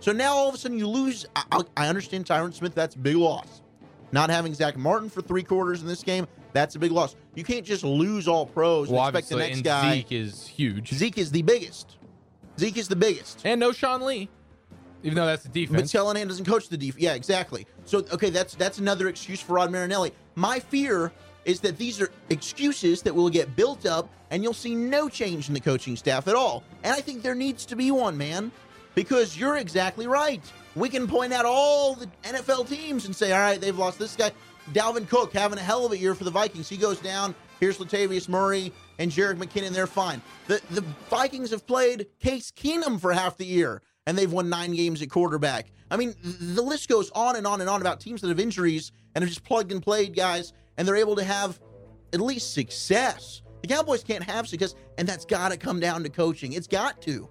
So 0.00 0.12
now 0.12 0.34
all 0.34 0.48
of 0.48 0.54
a 0.54 0.58
sudden 0.58 0.78
you 0.78 0.88
lose. 0.88 1.26
I, 1.36 1.62
I 1.76 1.88
understand 1.88 2.26
Tyron 2.26 2.52
Smith, 2.52 2.74
that's 2.74 2.96
a 2.96 2.98
big 2.98 3.16
loss. 3.16 3.62
Not 4.12 4.30
having 4.30 4.54
Zack 4.54 4.76
Martin 4.76 5.08
for 5.08 5.20
three 5.20 5.42
quarters 5.42 5.82
in 5.82 5.88
this 5.88 6.02
game, 6.02 6.26
that's 6.52 6.74
a 6.76 6.78
big 6.78 6.92
loss. 6.92 7.16
You 7.34 7.44
can't 7.44 7.64
just 7.64 7.84
lose 7.84 8.28
all 8.28 8.46
pros 8.46 8.88
Well, 8.88 9.04
and 9.04 9.16
expect 9.16 9.30
the 9.30 9.36
next 9.36 9.56
and 9.56 9.64
guy. 9.64 9.92
Zeke 9.96 10.12
is 10.12 10.46
huge. 10.46 10.92
Zeke 10.94 11.18
is 11.18 11.30
the 11.30 11.42
biggest. 11.42 11.96
Zeke 12.58 12.76
is 12.78 12.88
the 12.88 12.96
biggest. 12.96 13.42
and 13.44 13.60
no 13.60 13.72
Sean 13.72 14.02
Lee, 14.02 14.28
even 15.02 15.16
though 15.16 15.26
that's 15.26 15.42
the 15.42 15.48
defense. 15.48 15.92
But. 15.92 15.98
Callahan 15.98 16.28
doesn't 16.28 16.46
coach 16.46 16.68
the 16.68 16.76
defense. 16.76 17.02
Yeah, 17.02 17.14
exactly. 17.14 17.66
So 17.84 17.98
okay, 18.12 18.30
that's 18.30 18.54
that's 18.54 18.78
another 18.78 19.08
excuse 19.08 19.40
for 19.40 19.54
Rod 19.54 19.70
Marinelli. 19.70 20.12
My 20.34 20.58
fear 20.60 21.12
is 21.44 21.60
that 21.60 21.78
these 21.78 22.00
are 22.00 22.10
excuses 22.30 23.02
that 23.02 23.14
will 23.14 23.30
get 23.30 23.54
built 23.54 23.86
up, 23.86 24.08
and 24.30 24.42
you'll 24.42 24.52
see 24.52 24.74
no 24.74 25.08
change 25.08 25.48
in 25.48 25.54
the 25.54 25.60
coaching 25.60 25.96
staff 25.96 26.26
at 26.26 26.34
all. 26.34 26.64
And 26.82 26.92
I 26.92 27.00
think 27.00 27.22
there 27.22 27.36
needs 27.36 27.64
to 27.66 27.76
be 27.76 27.90
one, 27.92 28.16
man, 28.18 28.50
because 28.96 29.38
you're 29.38 29.56
exactly 29.56 30.06
right. 30.08 30.42
We 30.74 30.88
can 30.88 31.06
point 31.06 31.32
out 31.32 31.44
all 31.44 31.94
the 31.94 32.08
NFL 32.24 32.68
teams 32.68 33.06
and 33.06 33.14
say, 33.14 33.32
all 33.32 33.38
right, 33.38 33.60
they've 33.60 33.78
lost 33.78 33.98
this 33.98 34.16
guy. 34.16 34.32
Dalvin 34.72 35.08
Cook 35.08 35.32
having 35.32 35.58
a 35.58 35.62
hell 35.62 35.86
of 35.86 35.92
a 35.92 35.96
year 35.98 36.16
for 36.16 36.24
the 36.24 36.30
Vikings. 36.32 36.68
He 36.68 36.76
goes 36.76 36.98
down. 36.98 37.32
Here's 37.60 37.78
Latavius 37.78 38.28
Murray. 38.28 38.72
And 38.98 39.10
Jerick 39.10 39.36
McKinnon, 39.36 39.70
they're 39.70 39.86
fine. 39.86 40.22
The 40.46 40.60
the 40.70 40.82
Vikings 41.10 41.50
have 41.50 41.66
played 41.66 42.06
Case 42.20 42.50
Keenum 42.50 43.00
for 43.00 43.12
half 43.12 43.36
the 43.36 43.44
year, 43.44 43.82
and 44.06 44.16
they've 44.16 44.32
won 44.32 44.48
nine 44.48 44.74
games 44.74 45.02
at 45.02 45.10
quarterback. 45.10 45.70
I 45.90 45.96
mean, 45.96 46.14
the 46.22 46.62
list 46.62 46.88
goes 46.88 47.10
on 47.10 47.36
and 47.36 47.46
on 47.46 47.60
and 47.60 47.70
on 47.70 47.80
about 47.80 48.00
teams 48.00 48.20
that 48.22 48.28
have 48.28 48.40
injuries 48.40 48.92
and 49.14 49.22
have 49.22 49.28
just 49.28 49.44
plugged 49.44 49.70
and 49.70 49.82
played 49.82 50.16
guys, 50.16 50.52
and 50.76 50.86
they're 50.86 50.96
able 50.96 51.16
to 51.16 51.24
have 51.24 51.60
at 52.12 52.20
least 52.20 52.54
success. 52.54 53.42
The 53.62 53.68
Cowboys 53.68 54.02
can't 54.02 54.24
have 54.24 54.48
success, 54.48 54.74
and 54.98 55.08
that's 55.08 55.24
got 55.24 55.50
to 55.50 55.56
come 55.56 55.80
down 55.80 56.02
to 56.02 56.08
coaching. 56.08 56.52
It's 56.54 56.66
got 56.66 57.00
to. 57.02 57.28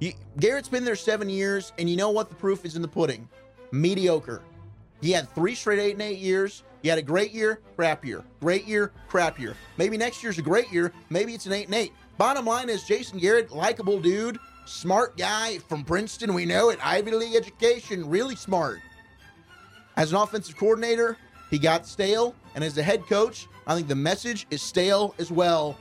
You, 0.00 0.12
Garrett's 0.38 0.68
been 0.68 0.84
there 0.84 0.96
seven 0.96 1.28
years, 1.28 1.72
and 1.78 1.88
you 1.88 1.96
know 1.96 2.10
what? 2.10 2.28
The 2.28 2.34
proof 2.34 2.64
is 2.64 2.76
in 2.76 2.82
the 2.82 2.88
pudding. 2.88 3.28
Mediocre. 3.70 4.42
He 5.00 5.12
had 5.12 5.28
three 5.34 5.54
straight 5.54 5.78
eight 5.78 5.92
and 5.92 6.02
eight 6.02 6.18
years. 6.18 6.64
He 6.82 6.88
had 6.88 6.98
a 6.98 7.02
great 7.02 7.30
year, 7.30 7.60
crap 7.76 8.04
year. 8.04 8.24
Great 8.40 8.66
year, 8.66 8.92
crap 9.08 9.38
year. 9.38 9.54
Maybe 9.76 9.96
next 9.96 10.22
year's 10.22 10.38
a 10.38 10.42
great 10.42 10.70
year. 10.72 10.92
Maybe 11.10 11.32
it's 11.32 11.46
an 11.46 11.52
eight 11.52 11.66
and 11.66 11.74
eight. 11.74 11.92
Bottom 12.18 12.44
line 12.44 12.68
is 12.68 12.82
Jason 12.82 13.18
Garrett, 13.18 13.52
likable 13.52 14.00
dude, 14.00 14.38
smart 14.66 15.16
guy 15.16 15.58
from 15.58 15.84
Princeton. 15.84 16.34
We 16.34 16.44
know 16.44 16.70
it. 16.70 16.84
Ivy 16.84 17.12
League 17.12 17.36
education, 17.36 18.08
really 18.08 18.34
smart. 18.34 18.80
As 19.96 20.10
an 20.10 20.18
offensive 20.18 20.56
coordinator, 20.56 21.16
he 21.50 21.58
got 21.58 21.86
stale. 21.86 22.34
And 22.54 22.64
as 22.64 22.76
a 22.76 22.82
head 22.82 23.06
coach, 23.06 23.46
I 23.66 23.74
think 23.74 23.86
the 23.86 23.94
message 23.94 24.46
is 24.50 24.60
stale 24.60 25.14
as 25.18 25.30
well. 25.30 25.78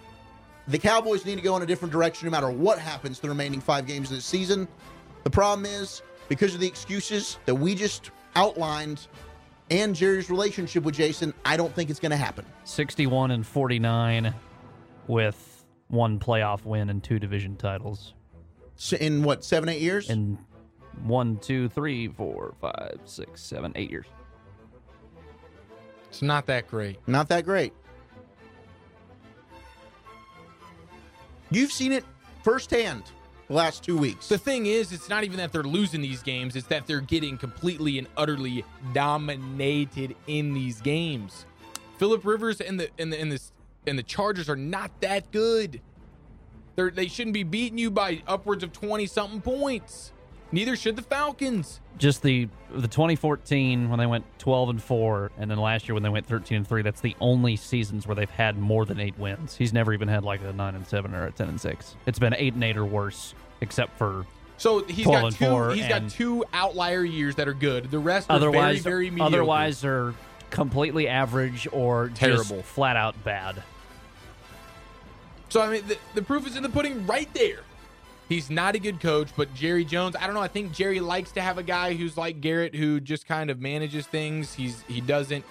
The 0.68 0.78
Cowboys 0.78 1.26
need 1.26 1.36
to 1.36 1.42
go 1.42 1.58
in 1.58 1.64
a 1.64 1.66
different 1.66 1.92
direction 1.92 2.28
no 2.28 2.32
matter 2.32 2.52
what 2.52 2.78
happens 2.78 3.20
the 3.20 3.28
remaining 3.28 3.60
five 3.60 3.88
games 3.88 4.12
of 4.12 4.18
the 4.18 4.22
season. 4.22 4.68
The 5.24 5.30
problem 5.30 5.66
is, 5.66 6.04
because 6.30 6.54
of 6.54 6.60
the 6.60 6.68
excuses 6.68 7.40
that 7.46 7.56
we 7.56 7.74
just 7.74 8.12
outlined 8.36 9.08
and 9.72 9.96
Jerry's 9.96 10.30
relationship 10.30 10.84
with 10.84 10.94
Jason, 10.96 11.34
I 11.46 11.58
don't 11.58 11.74
think 11.74 11.90
it's 11.90 12.00
going 12.00 12.12
to 12.12 12.18
happen. 12.18 12.46
61 12.66 13.32
and 13.32 13.48
49 13.48 14.36
with 15.08 15.66
one 15.88 16.20
playoff 16.20 16.66
win 16.66 16.90
and 16.90 17.02
two 17.02 17.18
division 17.18 17.56
titles. 17.56 18.14
So 18.76 18.98
in 18.98 19.24
what, 19.24 19.44
seven, 19.44 19.70
eight 19.70 19.82
years? 19.82 20.10
In 20.10 20.38
one, 21.04 21.38
two, 21.38 21.70
three, 21.70 22.10
four, 22.10 22.54
five, 22.60 23.00
six, 23.06 23.42
seven, 23.42 23.72
eight 23.76 23.90
years. 23.90 24.08
It's 26.10 26.22
not 26.22 26.46
that 26.48 26.68
great. 26.68 27.00
Not 27.08 27.30
that 27.30 27.46
great. 27.46 27.74
You've 31.50 31.72
seen 31.72 31.94
it 31.94 32.04
firsthand 32.44 33.04
the 33.52 33.58
last 33.58 33.84
two 33.84 33.98
weeks. 33.98 34.30
The 34.30 34.38
thing 34.38 34.66
is, 34.66 34.94
it's 34.94 35.10
not 35.10 35.24
even 35.24 35.38
that 35.38 35.52
they're 35.52 35.64
losing 35.64 36.02
these 36.02 36.24
games, 36.24 36.56
it's 36.56 36.68
that 36.68 36.88
they're 36.88 37.02
getting 37.02 37.38
completely 37.38 37.98
and 37.98 38.08
utterly 38.16 38.64
dominated 38.94 40.16
in 40.28 40.54
these 40.54 40.82
games. 40.82 41.46
Philip 41.98 42.26
Rivers 42.26 42.62
and 42.62 42.80
the 42.80 42.90
and 42.98 43.12
the 43.12 43.20
and 43.20 43.32
the, 43.32 43.42
and 43.86 44.00
the 44.00 44.04
Chargers 44.04 44.50
are 44.50 44.56
not 44.56 44.92
that 45.02 45.32
good. 45.32 45.82
They're, 46.76 46.90
they 46.90 47.08
shouldn't 47.08 47.34
be 47.34 47.44
beating 47.44 47.78
you 47.78 47.92
by 47.92 48.24
upwards 48.26 48.64
of 48.64 48.72
20 48.72 49.06
something 49.06 49.42
points. 49.42 50.14
Neither 50.52 50.76
should 50.76 50.96
the 50.96 51.02
Falcons. 51.02 51.80
Just 51.98 52.22
the 52.24 52.48
the 52.74 52.88
2014 52.88 53.90
when 53.90 54.00
they 54.00 54.06
went 54.06 54.26
12 54.40 54.70
and 54.70 54.84
4 54.84 55.32
and 55.38 55.52
then 55.52 55.58
last 55.58 55.88
year 55.88 55.94
when 55.94 56.04
they 56.04 56.10
went 56.10 56.26
13 56.26 56.58
and 56.58 56.68
3 56.68 56.82
that's 56.84 57.02
the 57.02 57.16
only 57.20 57.58
seasons 57.58 58.08
where 58.08 58.16
they've 58.16 58.30
had 58.30 58.58
more 58.58 58.86
than 58.86 59.00
8 59.00 59.18
wins. 59.20 59.56
He's 59.56 59.74
never 59.74 59.94
even 59.94 60.08
had 60.08 60.24
like 60.24 60.42
a 60.42 60.54
9 60.54 60.76
and 60.76 60.88
7 60.88 61.14
or 61.14 61.28
a 61.28 61.32
10 61.32 61.50
and 61.50 61.62
6. 61.62 61.96
It's 62.06 62.20
been 62.20 62.34
8 62.38 62.54
and 62.54 62.64
8 62.64 62.78
or 62.78 62.86
worse 62.86 63.34
except 63.62 63.98
for 63.98 64.26
So 64.58 64.84
he's 64.86 65.06
12 65.06 65.38
got 65.40 65.70
two. 65.70 65.70
He's 65.76 65.88
got 65.88 66.10
two 66.10 66.44
outlier 66.54 67.04
years 67.04 67.36
that 67.36 67.48
are 67.48 67.54
good. 67.54 67.92
The 67.92 68.00
rest 68.00 68.30
are 68.30 68.36
otherwise 68.36 68.82
very, 68.82 68.94
very 68.94 69.10
mediocre. 69.12 69.36
otherwise 69.36 69.82
they're 69.82 70.14
completely 70.50 71.08
average 71.08 71.68
or 71.72 72.10
Terrible. 72.16 72.62
flat 72.62 72.96
out 72.96 73.22
bad. 73.24 73.64
So 75.50 75.62
I 75.62 75.70
mean, 75.70 75.84
the, 75.88 75.98
the 76.16 76.22
proof 76.22 76.48
is 76.48 76.56
in 76.56 76.64
the 76.64 76.70
pudding 76.70 77.06
right 77.06 77.32
there. 77.34 77.60
He's 78.32 78.50
not 78.50 78.76
a 78.76 78.80
good 78.80 79.02
coach, 79.02 79.28
but 79.36 79.54
Jerry 79.54 79.84
Jones, 79.84 80.16
I 80.16 80.26
don't 80.26 80.34
know. 80.34 80.42
I 80.42 80.48
think 80.48 80.72
Jerry 80.72 81.02
likes 81.02 81.34
to 81.34 81.42
have 81.42 81.58
a 81.58 81.64
guy 81.64 81.96
who's 81.96 82.16
like 82.16 82.40
Garrett, 82.40 82.74
who 82.74 83.02
just 83.02 83.26
kind 83.28 83.50
of 83.50 83.60
manages 83.60 84.08
things. 84.08 84.54
He's 84.54 84.84
he 84.84 85.02
doesn't 85.02 85.44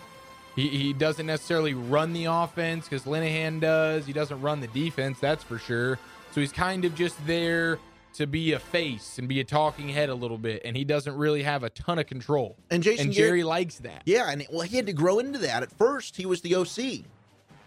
he, 0.56 0.68
he 0.68 0.92
doesn't 0.94 1.26
necessarily 1.26 1.74
run 1.74 2.14
the 2.14 2.24
offense 2.24 2.88
because 2.88 3.04
Linehan 3.04 3.60
does. 3.60 4.06
He 4.06 4.14
doesn't 4.14 4.40
run 4.40 4.60
the 4.60 4.66
defense, 4.68 5.18
that's 5.20 5.44
for 5.44 5.58
sure. 5.58 5.98
So 6.32 6.40
he's 6.40 6.52
kind 6.52 6.86
of 6.86 6.94
just 6.94 7.26
there 7.26 7.78
to 8.14 8.26
be 8.26 8.52
a 8.54 8.58
face 8.58 9.18
and 9.18 9.28
be 9.28 9.40
a 9.40 9.44
talking 9.44 9.90
head 9.90 10.08
a 10.08 10.14
little 10.14 10.38
bit, 10.38 10.62
and 10.64 10.74
he 10.74 10.84
doesn't 10.84 11.14
really 11.14 11.42
have 11.42 11.64
a 11.64 11.68
ton 11.68 11.98
of 11.98 12.06
control. 12.06 12.56
And 12.70 12.82
Jason 12.82 13.08
and 13.08 13.12
Jerry 13.12 13.40
Garrett- 13.40 13.46
likes 13.46 13.74
that. 13.80 14.04
Yeah, 14.06 14.30
and 14.30 14.46
well, 14.50 14.62
he 14.62 14.76
had 14.76 14.86
to 14.86 14.94
grow 14.94 15.18
into 15.18 15.38
that. 15.40 15.62
At 15.62 15.70
first, 15.76 16.16
he 16.16 16.24
was 16.24 16.40
the 16.40 16.54
OC, 16.54 17.04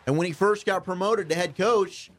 and 0.08 0.18
when 0.18 0.26
he 0.26 0.34
first 0.34 0.66
got 0.66 0.84
promoted 0.84 1.30
to 1.30 1.36
head 1.36 1.56
coach, 1.56 2.10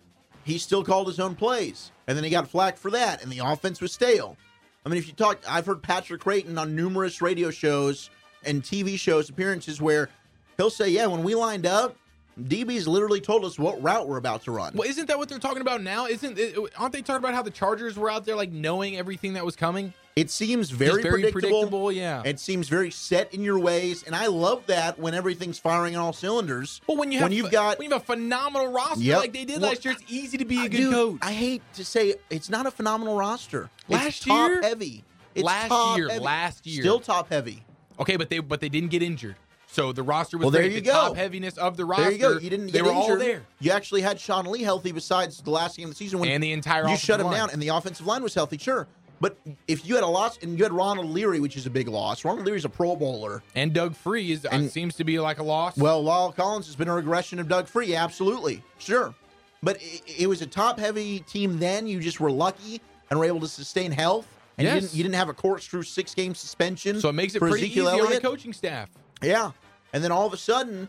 he 0.44 0.59
still 0.59 0.85
called 0.85 1.09
his 1.09 1.18
own 1.18 1.35
plays, 1.35 1.90
and 2.07 2.17
then 2.17 2.25
he 2.25 2.31
got 2.31 2.49
flack 2.49 2.77
for 2.77 2.90
that, 2.90 3.23
and 3.23 3.31
the 3.31 3.38
offense 3.38 3.81
was 3.81 3.93
stale. 3.93 4.37
I 4.85 4.88
mean, 4.88 4.99
if 4.99 5.07
you 5.07 5.14
talk, 5.14 5.40
I've 5.49 5.67
heard 5.67 5.83
Patrick 5.83 6.21
Crayton 6.21 6.59
on 6.59 6.77
numerous 6.77 7.23
radio 7.23 7.51
shows 7.51 8.11
and 8.45 8.62
TV 8.62 8.99
shows 8.99 9.31
appearances 9.31 9.81
where 9.81 10.11
he'll 10.57 10.71
say, 10.71 10.88
"Yeah, 10.88 11.07
when 11.07 11.23
we 11.23 11.35
lined 11.35 11.64
up, 11.64 11.97
DBs 12.38 12.87
literally 12.87 13.21
told 13.21 13.45
us 13.45 13.59
what 13.59 13.83
route 13.83 14.07
we're 14.07 14.19
about 14.19 14.43
to 14.45 14.51
run." 14.51 14.75
Well, 14.75 14.88
isn't 14.88 15.07
that 15.07 15.17
what 15.17 15.29
they're 15.29 15.38
talking 15.38 15.62
about 15.62 15.83
now? 15.83 16.07
Isn't 16.07 16.38
aren't 16.77 16.93
they 16.93 17.01
talking 17.01 17.25
about 17.25 17.35
how 17.35 17.43
the 17.43 17.51
Chargers 17.51 17.97
were 17.97 18.11
out 18.11 18.27
there 18.27 18.37
like 18.37 18.53
knowing 18.53 18.97
everything 18.97 19.33
that 19.35 19.45
was 19.45 19.57
coming? 19.57 19.95
It 20.16 20.31
seems 20.31 20.70
very, 20.70 21.03
very 21.03 21.22
predictable. 21.22 21.40
predictable, 21.62 21.92
yeah. 21.92 22.22
It 22.24 22.38
seems 22.38 22.68
very 22.68 22.92
set 22.92 23.35
in 23.35 23.42
your 23.42 23.59
ways, 23.59 24.05
and 24.05 24.14
I 24.14 24.27
love 24.29 24.64
that 24.68 24.96
when 24.96 25.12
everything's 25.12 25.59
firing 25.59 25.96
on 25.96 26.03
all 26.05 26.12
cylinders. 26.12 26.81
Well, 26.87 26.96
when 26.96 27.11
you 27.11 27.18
have 27.18 27.31
when 27.31 27.37
you've 27.37 27.50
got 27.50 27.81
when 27.81 27.87
you 27.88 27.92
have 27.94 28.03
a 28.03 28.05
phenomenal 28.05 28.68
roster 28.70 29.03
Yep. 29.03 29.18
like 29.18 29.33
they 29.33 29.44
did 29.44 29.61
Well, 29.61 29.70
last 29.70 29.85
year, 29.85 29.92
it's 29.98 30.05
easy 30.09 30.38
to 30.38 30.44
be 30.44 30.59
a 30.64 30.68
good 30.68 30.77
Dude, 30.77 30.92
coach. 30.92 31.18
I 31.20 31.33
hate 31.33 31.62
to 31.74 31.85
say 31.85 32.14
it's 32.31 32.48
not 32.48 32.64
a 32.64 32.70
phenomenal 32.70 33.16
roster. 33.16 33.70
Last 33.88 34.24
year? 34.24 34.62
heavy. 34.62 35.03
It's 35.35 35.42
Last 35.44 35.96
year, 35.96 36.09
heavy. 36.09 36.24
last 36.24 36.64
year. 36.64 36.83
still 36.85 37.00
top 37.00 37.29
heavy. 37.29 37.64
okay, 37.98 38.16
but 38.16 38.31
they 38.31 38.38
but 38.38 38.61
they 38.61 38.68
didn't 38.68 38.90
get 38.90 39.03
injured, 39.03 39.35
so 39.66 39.90
the 39.90 40.05
roster 40.05 40.38
was 40.38 40.44
Well, 40.44 40.50
there 40.53 40.62
great. 40.62 40.74
you 40.74 40.81
the 40.81 40.87
go. 40.87 40.92
top 40.92 41.16
heaviness 41.16 41.59
of 41.59 41.77
the 41.77 41.85
roster. 41.85 42.05
There 42.05 42.12
you 42.12 42.18
go. 42.18 42.38
You 42.38 42.50
didn't 42.50 42.66
They 42.66 42.72
get 42.74 42.85
were 42.85 42.92
injured. 42.92 43.11
all 43.11 43.16
there, 43.18 43.42
You 43.59 43.72
actually 43.72 44.03
had 44.03 44.20
Sean 44.20 44.46
Lee 44.46 44.62
healthy 44.62 44.92
besides 44.92 45.38
the 45.42 45.50
last 45.50 45.77
game 45.77 45.87
of 45.87 45.90
the 45.90 45.96
season 45.96 46.20
when 46.20 46.29
and 46.31 46.40
the 46.40 46.53
entire 46.53 46.87
you 46.88 46.96
shut 46.96 47.18
him 47.18 47.27
line. 47.27 47.35
down, 47.37 47.50
and 47.50 47.61
the 47.61 47.66
offensive 47.68 48.07
line 48.07 48.22
was 48.22 48.33
healthy. 48.33 48.59
Sure, 48.59 48.87
but 49.25 49.39
if 49.67 49.87
you 49.87 49.95
had 49.95 50.05
a 50.05 50.07
loss 50.07 50.37
and 50.43 50.59
you 50.59 50.65
had 50.65 50.73
Ronald 50.75 51.09
Leary, 51.09 51.41
which 51.41 51.57
is 51.57 51.65
a 51.65 51.71
big 51.71 51.89
loss. 51.89 52.27
Ronald 52.27 52.45
Leary's 52.45 52.67
a 52.67 52.69
Pro 52.69 52.95
Bowler. 52.95 53.43
And 53.55 53.73
Doug 53.73 53.97
Free 53.97 54.33
is 54.33 54.45
uh, 54.45 54.69
seems 54.69 54.97
to 54.97 55.05
be 55.05 55.19
like 55.19 55.39
a 55.39 55.43
loss. 55.43 55.79
Well, 55.79 56.05
La'el 56.05 56.37
Collins 56.37 56.67
has 56.67 56.77
been 56.77 56.89
a 56.89 56.95
regression 56.95 57.39
of 57.39 57.49
Doug 57.49 57.67
Free. 57.67 57.97
Absolutely. 57.97 58.63
Sure. 58.77 59.15
But 59.63 59.79
it, 59.81 60.03
it 60.19 60.27
was 60.27 60.43
a 60.43 60.47
top 60.47 60.79
heavy 60.79 61.21
team 61.21 61.59
then. 61.59 61.87
You 61.87 62.01
just 62.01 62.21
were 62.21 62.31
lucky 62.31 62.83
and 63.09 63.19
were 63.19 63.25
able 63.25 63.41
to 63.41 63.49
sustain 63.49 63.93
health. 63.93 64.27
And 64.59 64.69
you, 64.69 64.75
didn't, 64.75 64.93
you 64.93 65.03
didn't 65.03 65.15
have 65.15 65.31
a 65.31 65.35
corkscrew 65.35 65.85
six 65.85 66.15
game 66.15 66.35
suspension. 66.35 67.01
so 67.01 67.09
it 67.09 67.15
makes 67.15 67.35
it 67.35 67.39
for 67.39 67.49
pretty 67.49 67.65
Ezekiel 67.65 67.89
easy 67.95 68.01
on 68.01 68.13
the 68.13 68.21
coaching 68.21 68.53
staff. 68.53 68.91
Yeah. 69.23 69.53
And 69.95 70.05
then 70.05 70.13
all 70.13 70.27
of 70.27 70.35
a 70.35 70.37
sudden, 70.37 70.87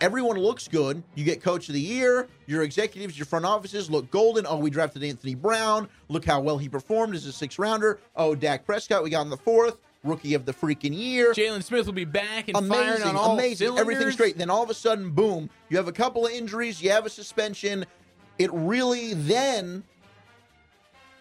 everyone 0.00 0.36
looks 0.36 0.68
good. 0.68 1.02
You 1.14 1.24
get 1.24 1.42
coach 1.42 1.68
of 1.68 1.74
the 1.74 1.80
year. 1.80 2.28
Your 2.46 2.62
executives, 2.62 3.18
your 3.18 3.26
front 3.26 3.44
offices 3.44 3.90
look 3.90 4.10
golden. 4.10 4.46
Oh, 4.46 4.58
we 4.58 4.70
drafted 4.70 5.02
Anthony 5.02 5.34
Brown. 5.34 5.88
Look 6.08 6.24
how 6.24 6.40
well 6.40 6.58
he 6.58 6.68
performed 6.68 7.14
as 7.14 7.26
a 7.26 7.32
six 7.32 7.58
rounder. 7.58 7.98
Oh, 8.14 8.34
Dak 8.34 8.64
Prescott, 8.64 9.02
we 9.02 9.10
got 9.10 9.22
in 9.22 9.30
the 9.30 9.36
fourth. 9.36 9.78
Rookie 10.04 10.34
of 10.34 10.44
the 10.46 10.52
freaking 10.52 10.96
year. 10.96 11.32
Jaylon 11.32 11.64
Smith 11.64 11.84
will 11.86 11.92
be 11.92 12.04
back 12.04 12.48
and 12.48 12.56
firing 12.68 12.88
Amazing, 12.90 13.08
on 13.08 13.16
all 13.16 13.32
amazing. 13.34 13.66
cylinders. 13.68 13.80
Everything's 13.80 14.16
great. 14.16 14.38
Then 14.38 14.50
all 14.50 14.62
of 14.62 14.70
a 14.70 14.74
sudden, 14.74 15.10
boom, 15.10 15.50
you 15.68 15.76
have 15.78 15.88
a 15.88 15.92
couple 15.92 16.26
of 16.26 16.32
injuries, 16.32 16.80
you 16.80 16.90
have 16.90 17.06
a 17.06 17.10
suspension. 17.10 17.84
It 18.38 18.50
really 18.52 19.14
then 19.14 19.82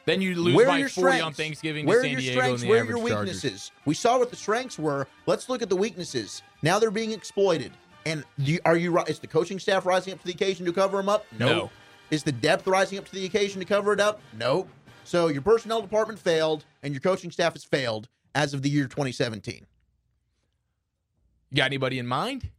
Then 0.06 0.22
you 0.22 0.36
lose 0.36 0.54
where 0.56 0.68
by 0.68 0.78
your 0.78 0.90
40 0.90 1.02
strengths? 1.08 1.26
on 1.26 1.34
Thanksgiving 1.34 1.88
where 1.88 1.98
to 2.02 2.04
San 2.04 2.12
your 2.12 2.22
Diego 2.22 2.40
strengths? 2.42 2.64
Where 2.66 2.82
are 2.84 2.86
your 2.86 2.98
Chargers. 3.00 3.18
weaknesses? 3.44 3.72
We 3.86 3.96
saw 3.96 4.20
what 4.20 4.30
the 4.30 4.36
strengths 4.36 4.78
were. 4.78 5.08
Let's 5.26 5.50
look 5.50 5.64
at 5.64 5.70
the 5.70 5.76
weaknesses. 5.76 6.44
Now 6.62 6.78
they're 6.78 6.92
being 6.92 7.12
exploited. 7.12 7.72
And 8.06 8.24
you, 8.38 8.60
are 8.66 8.78
you 8.78 8.98
is 9.02 9.20
the 9.20 9.28
coaching 9.28 9.60
staff 9.60 9.86
rising 9.86 10.14
up 10.14 10.20
to 10.20 10.26
the 10.26 10.32
occasion 10.34 10.66
to 10.66 10.74
cover 10.74 10.98
them 10.98 11.10
up? 11.10 11.26
No. 11.40 11.72
Is 12.12 12.24
the 12.24 12.32
depth 12.32 12.68
rising 12.68 13.00
up 13.00 13.06
to 13.06 13.12
the 13.16 13.26
occasion 13.26 13.60
to 13.60 13.66
cover 13.66 13.94
it 13.94 14.00
up? 14.00 14.22
No. 14.38 14.68
So 15.04 15.28
your 15.28 15.42
personnel 15.42 15.82
department 15.82 16.20
failed, 16.20 16.66
and 16.84 16.94
your 16.94 17.02
coaching 17.02 17.32
staff 17.32 17.54
has 17.54 17.64
failed 17.64 18.08
as 18.36 18.54
of 18.54 18.62
the 18.62 18.70
year 18.70 18.86
2017. 18.88 19.66
You 21.52 21.58
got 21.58 21.66
anybody 21.66 22.00
in 22.00 22.08
mind? 22.08 22.50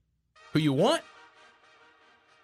Who 0.53 0.59
you 0.61 0.73
want? 0.73 1.03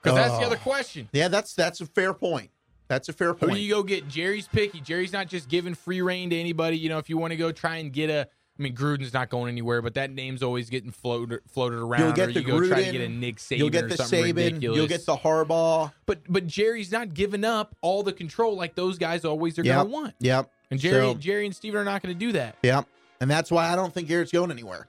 Because 0.02 0.16
that's 0.16 0.34
the 0.38 0.42
Oh. 0.42 0.46
other 0.46 0.56
question. 0.56 1.08
Yeah, 1.12 1.28
that's 1.28 1.54
that's 1.54 1.80
a 1.80 1.86
fair 1.86 2.12
point. 2.14 2.50
That's 2.88 3.08
a 3.08 3.12
fair 3.12 3.28
Who 3.28 3.34
point. 3.46 3.54
do 3.54 3.60
you 3.60 3.74
go 3.74 3.82
get? 3.82 4.06
Jerry's 4.08 4.48
picky. 4.48 4.80
Jerry's 4.80 5.12
not 5.12 5.28
just 5.28 5.48
giving 5.48 5.74
free 5.74 6.02
reign 6.02 6.30
to 6.30 6.36
anybody. 6.38 6.76
You 6.76 6.88
know, 6.88 6.98
if 6.98 7.08
you 7.08 7.16
want 7.16 7.30
to 7.30 7.36
go 7.36 7.50
try 7.52 7.76
and 7.76 7.92
get 7.92 8.10
a, 8.10 8.28
I 8.62 8.64
mean, 8.64 8.76
Gruden's 8.76 9.12
not 9.12 9.28
going 9.28 9.50
anywhere, 9.50 9.82
but 9.82 9.94
that 9.94 10.12
name's 10.12 10.40
always 10.40 10.70
getting 10.70 10.92
floated 10.92 11.40
floated 11.48 11.80
around. 11.80 12.00
You'll 12.00 12.12
get 12.12 12.26
the 12.32 12.40
you 12.40 12.46
go 12.46 12.58
try 12.64 12.84
to 12.84 12.88
Gruden, 12.88 12.92
get 12.92 13.00
a 13.00 13.08
Nick 13.08 13.36
Saban 13.38 13.58
You'll 13.58 13.70
get 13.70 13.88
the 13.88 13.96
Saban. 13.96 14.36
ridiculous. 14.36 14.76
You'll 14.76 14.86
get 14.86 15.04
the 15.04 15.16
Harbaugh. 15.16 15.92
but 16.06 16.20
but 16.28 16.46
Jerry's 16.46 16.92
not 16.92 17.12
giving 17.12 17.44
up 17.44 17.74
all 17.80 18.04
the 18.04 18.12
control 18.12 18.54
like 18.54 18.76
those 18.76 18.98
guys 18.98 19.24
always 19.24 19.58
are 19.58 19.64
Yep. 19.64 19.76
gonna 19.76 19.88
want. 19.90 20.14
Yep. 20.20 20.48
And 20.70 20.78
Jerry 20.78 20.94
So- 21.12 21.14
Jerry 21.14 21.46
and 21.46 21.56
Stephen 21.56 21.80
are 21.80 21.84
not 21.84 22.02
gonna 22.02 22.14
do 22.14 22.30
that. 22.32 22.56
Yep. 22.62 22.86
And 23.20 23.28
that's 23.28 23.50
why 23.50 23.68
I 23.72 23.74
don't 23.74 23.92
think 23.92 24.06
Garrett's 24.06 24.30
going 24.30 24.52
anywhere. 24.52 24.86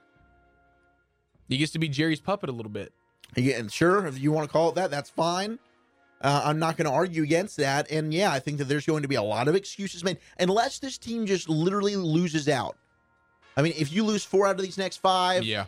He 1.49 1.57
gets 1.57 1.71
to 1.71 1.79
be 1.79 1.87
Jerry's 1.89 2.21
puppet 2.21 2.49
a 2.49 2.53
little 2.53 2.71
bit. 2.71 2.93
And 3.35 3.71
sure, 3.71 4.05
if 4.05 4.19
you 4.19 4.31
want 4.31 4.47
to 4.47 4.51
call 4.53 4.69
it 4.69 4.75
that, 4.75 4.91
that's 4.91 5.09
fine. 5.09 5.57
Uh, 6.21 6.41
I'm 6.45 6.57
not 6.59 6.77
going 6.77 6.85
to 6.85 6.91
argue 6.93 7.23
against 7.23 7.57
that. 7.57 7.91
And 7.91 8.13
yeah, 8.13 8.31
I 8.31 8.39
think 8.39 8.59
that 8.59 8.65
there's 8.65 8.85
going 8.85 9.01
to 9.01 9.07
be 9.07 9.15
a 9.15 9.21
lot 9.23 9.47
of 9.47 9.55
excuses 9.55 10.03
made 10.03 10.19
unless 10.39 10.79
this 10.79 10.97
team 10.97 11.25
just 11.25 11.49
literally 11.49 11.95
loses 11.95 12.47
out. 12.47 12.77
I 13.57 13.61
mean, 13.61 13.73
if 13.77 13.91
you 13.91 14.03
lose 14.03 14.23
four 14.25 14.47
out 14.47 14.55
of 14.55 14.61
these 14.61 14.77
next 14.77 14.97
five, 14.97 15.43
Yeah. 15.43 15.65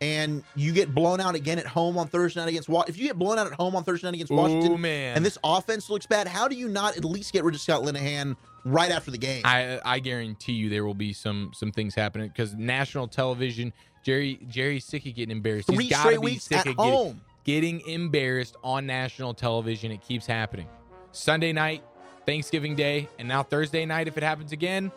and 0.00 0.42
you 0.56 0.72
get 0.72 0.94
blown 0.94 1.20
out 1.20 1.34
again 1.34 1.58
at 1.58 1.66
home 1.66 1.96
on 1.98 2.06
Thursday 2.08 2.40
night 2.40 2.48
against 2.48 2.68
Wa- 2.68 2.84
if 2.88 2.96
you 2.98 3.06
get 3.06 3.18
blown 3.18 3.38
out 3.38 3.46
at 3.46 3.54
home 3.54 3.74
on 3.76 3.84
Thursday 3.84 4.06
night 4.08 4.14
against 4.14 4.32
Washington, 4.32 4.72
Ooh, 4.72 4.78
man. 4.78 5.16
and 5.16 5.24
this 5.24 5.38
offense 5.42 5.88
looks 5.90 6.06
bad, 6.06 6.28
how 6.28 6.46
do 6.48 6.54
you 6.56 6.68
not 6.68 6.96
at 6.96 7.04
least 7.04 7.32
get 7.32 7.42
rid 7.44 7.54
of 7.54 7.60
Scott 7.60 7.82
Linehan 7.82 8.36
right 8.64 8.90
after 8.90 9.10
the 9.10 9.18
game? 9.18 9.42
I 9.44 9.80
I 9.84 9.98
guarantee 10.00 10.52
you 10.52 10.68
there 10.68 10.84
will 10.84 10.94
be 10.94 11.12
some 11.12 11.50
some 11.54 11.72
things 11.72 11.94
happening 11.94 12.28
because 12.28 12.54
national 12.54 13.08
television, 13.08 13.72
Jerry 14.04 14.38
Jerry's 14.48 14.84
sick 14.84 15.06
of 15.06 15.14
getting 15.14 15.34
embarrassed. 15.36 15.68
Three 15.68 15.86
He's 15.86 15.98
straight 15.98 16.20
be 16.20 16.24
weeks 16.26 16.44
sick 16.44 16.58
at 16.58 16.64
getting, 16.66 16.76
home. 16.76 17.20
getting 17.44 17.80
embarrassed 17.88 18.56
on 18.62 18.86
national 18.86 19.34
television. 19.34 19.90
It 19.90 20.02
keeps 20.02 20.26
happening. 20.26 20.66
Sunday 21.12 21.52
night, 21.52 21.82
Thanksgiving 22.26 22.74
Day, 22.76 23.08
and 23.18 23.26
now 23.28 23.42
Thursday 23.42 23.86
night. 23.86 24.08
If 24.08 24.16
it 24.18 24.22
happens 24.22 24.52
again, 24.52 24.90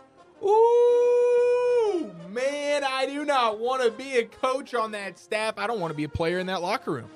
ooh 0.43 1.16
man, 2.37 2.83
I 2.83 3.05
do 3.07 3.25
not 3.25 3.59
want 3.59 3.83
to 3.83 3.91
be 3.91 4.17
a 4.17 4.25
coach 4.25 4.73
on 4.73 4.91
that 4.91 5.17
staff. 5.17 5.55
I 5.57 5.67
don't 5.67 5.79
want 5.79 5.91
to 5.91 5.97
be 5.97 6.03
a 6.03 6.09
player 6.09 6.39
in 6.39 6.47
that 6.47 6.61
locker 6.61 6.91
room. 6.91 7.09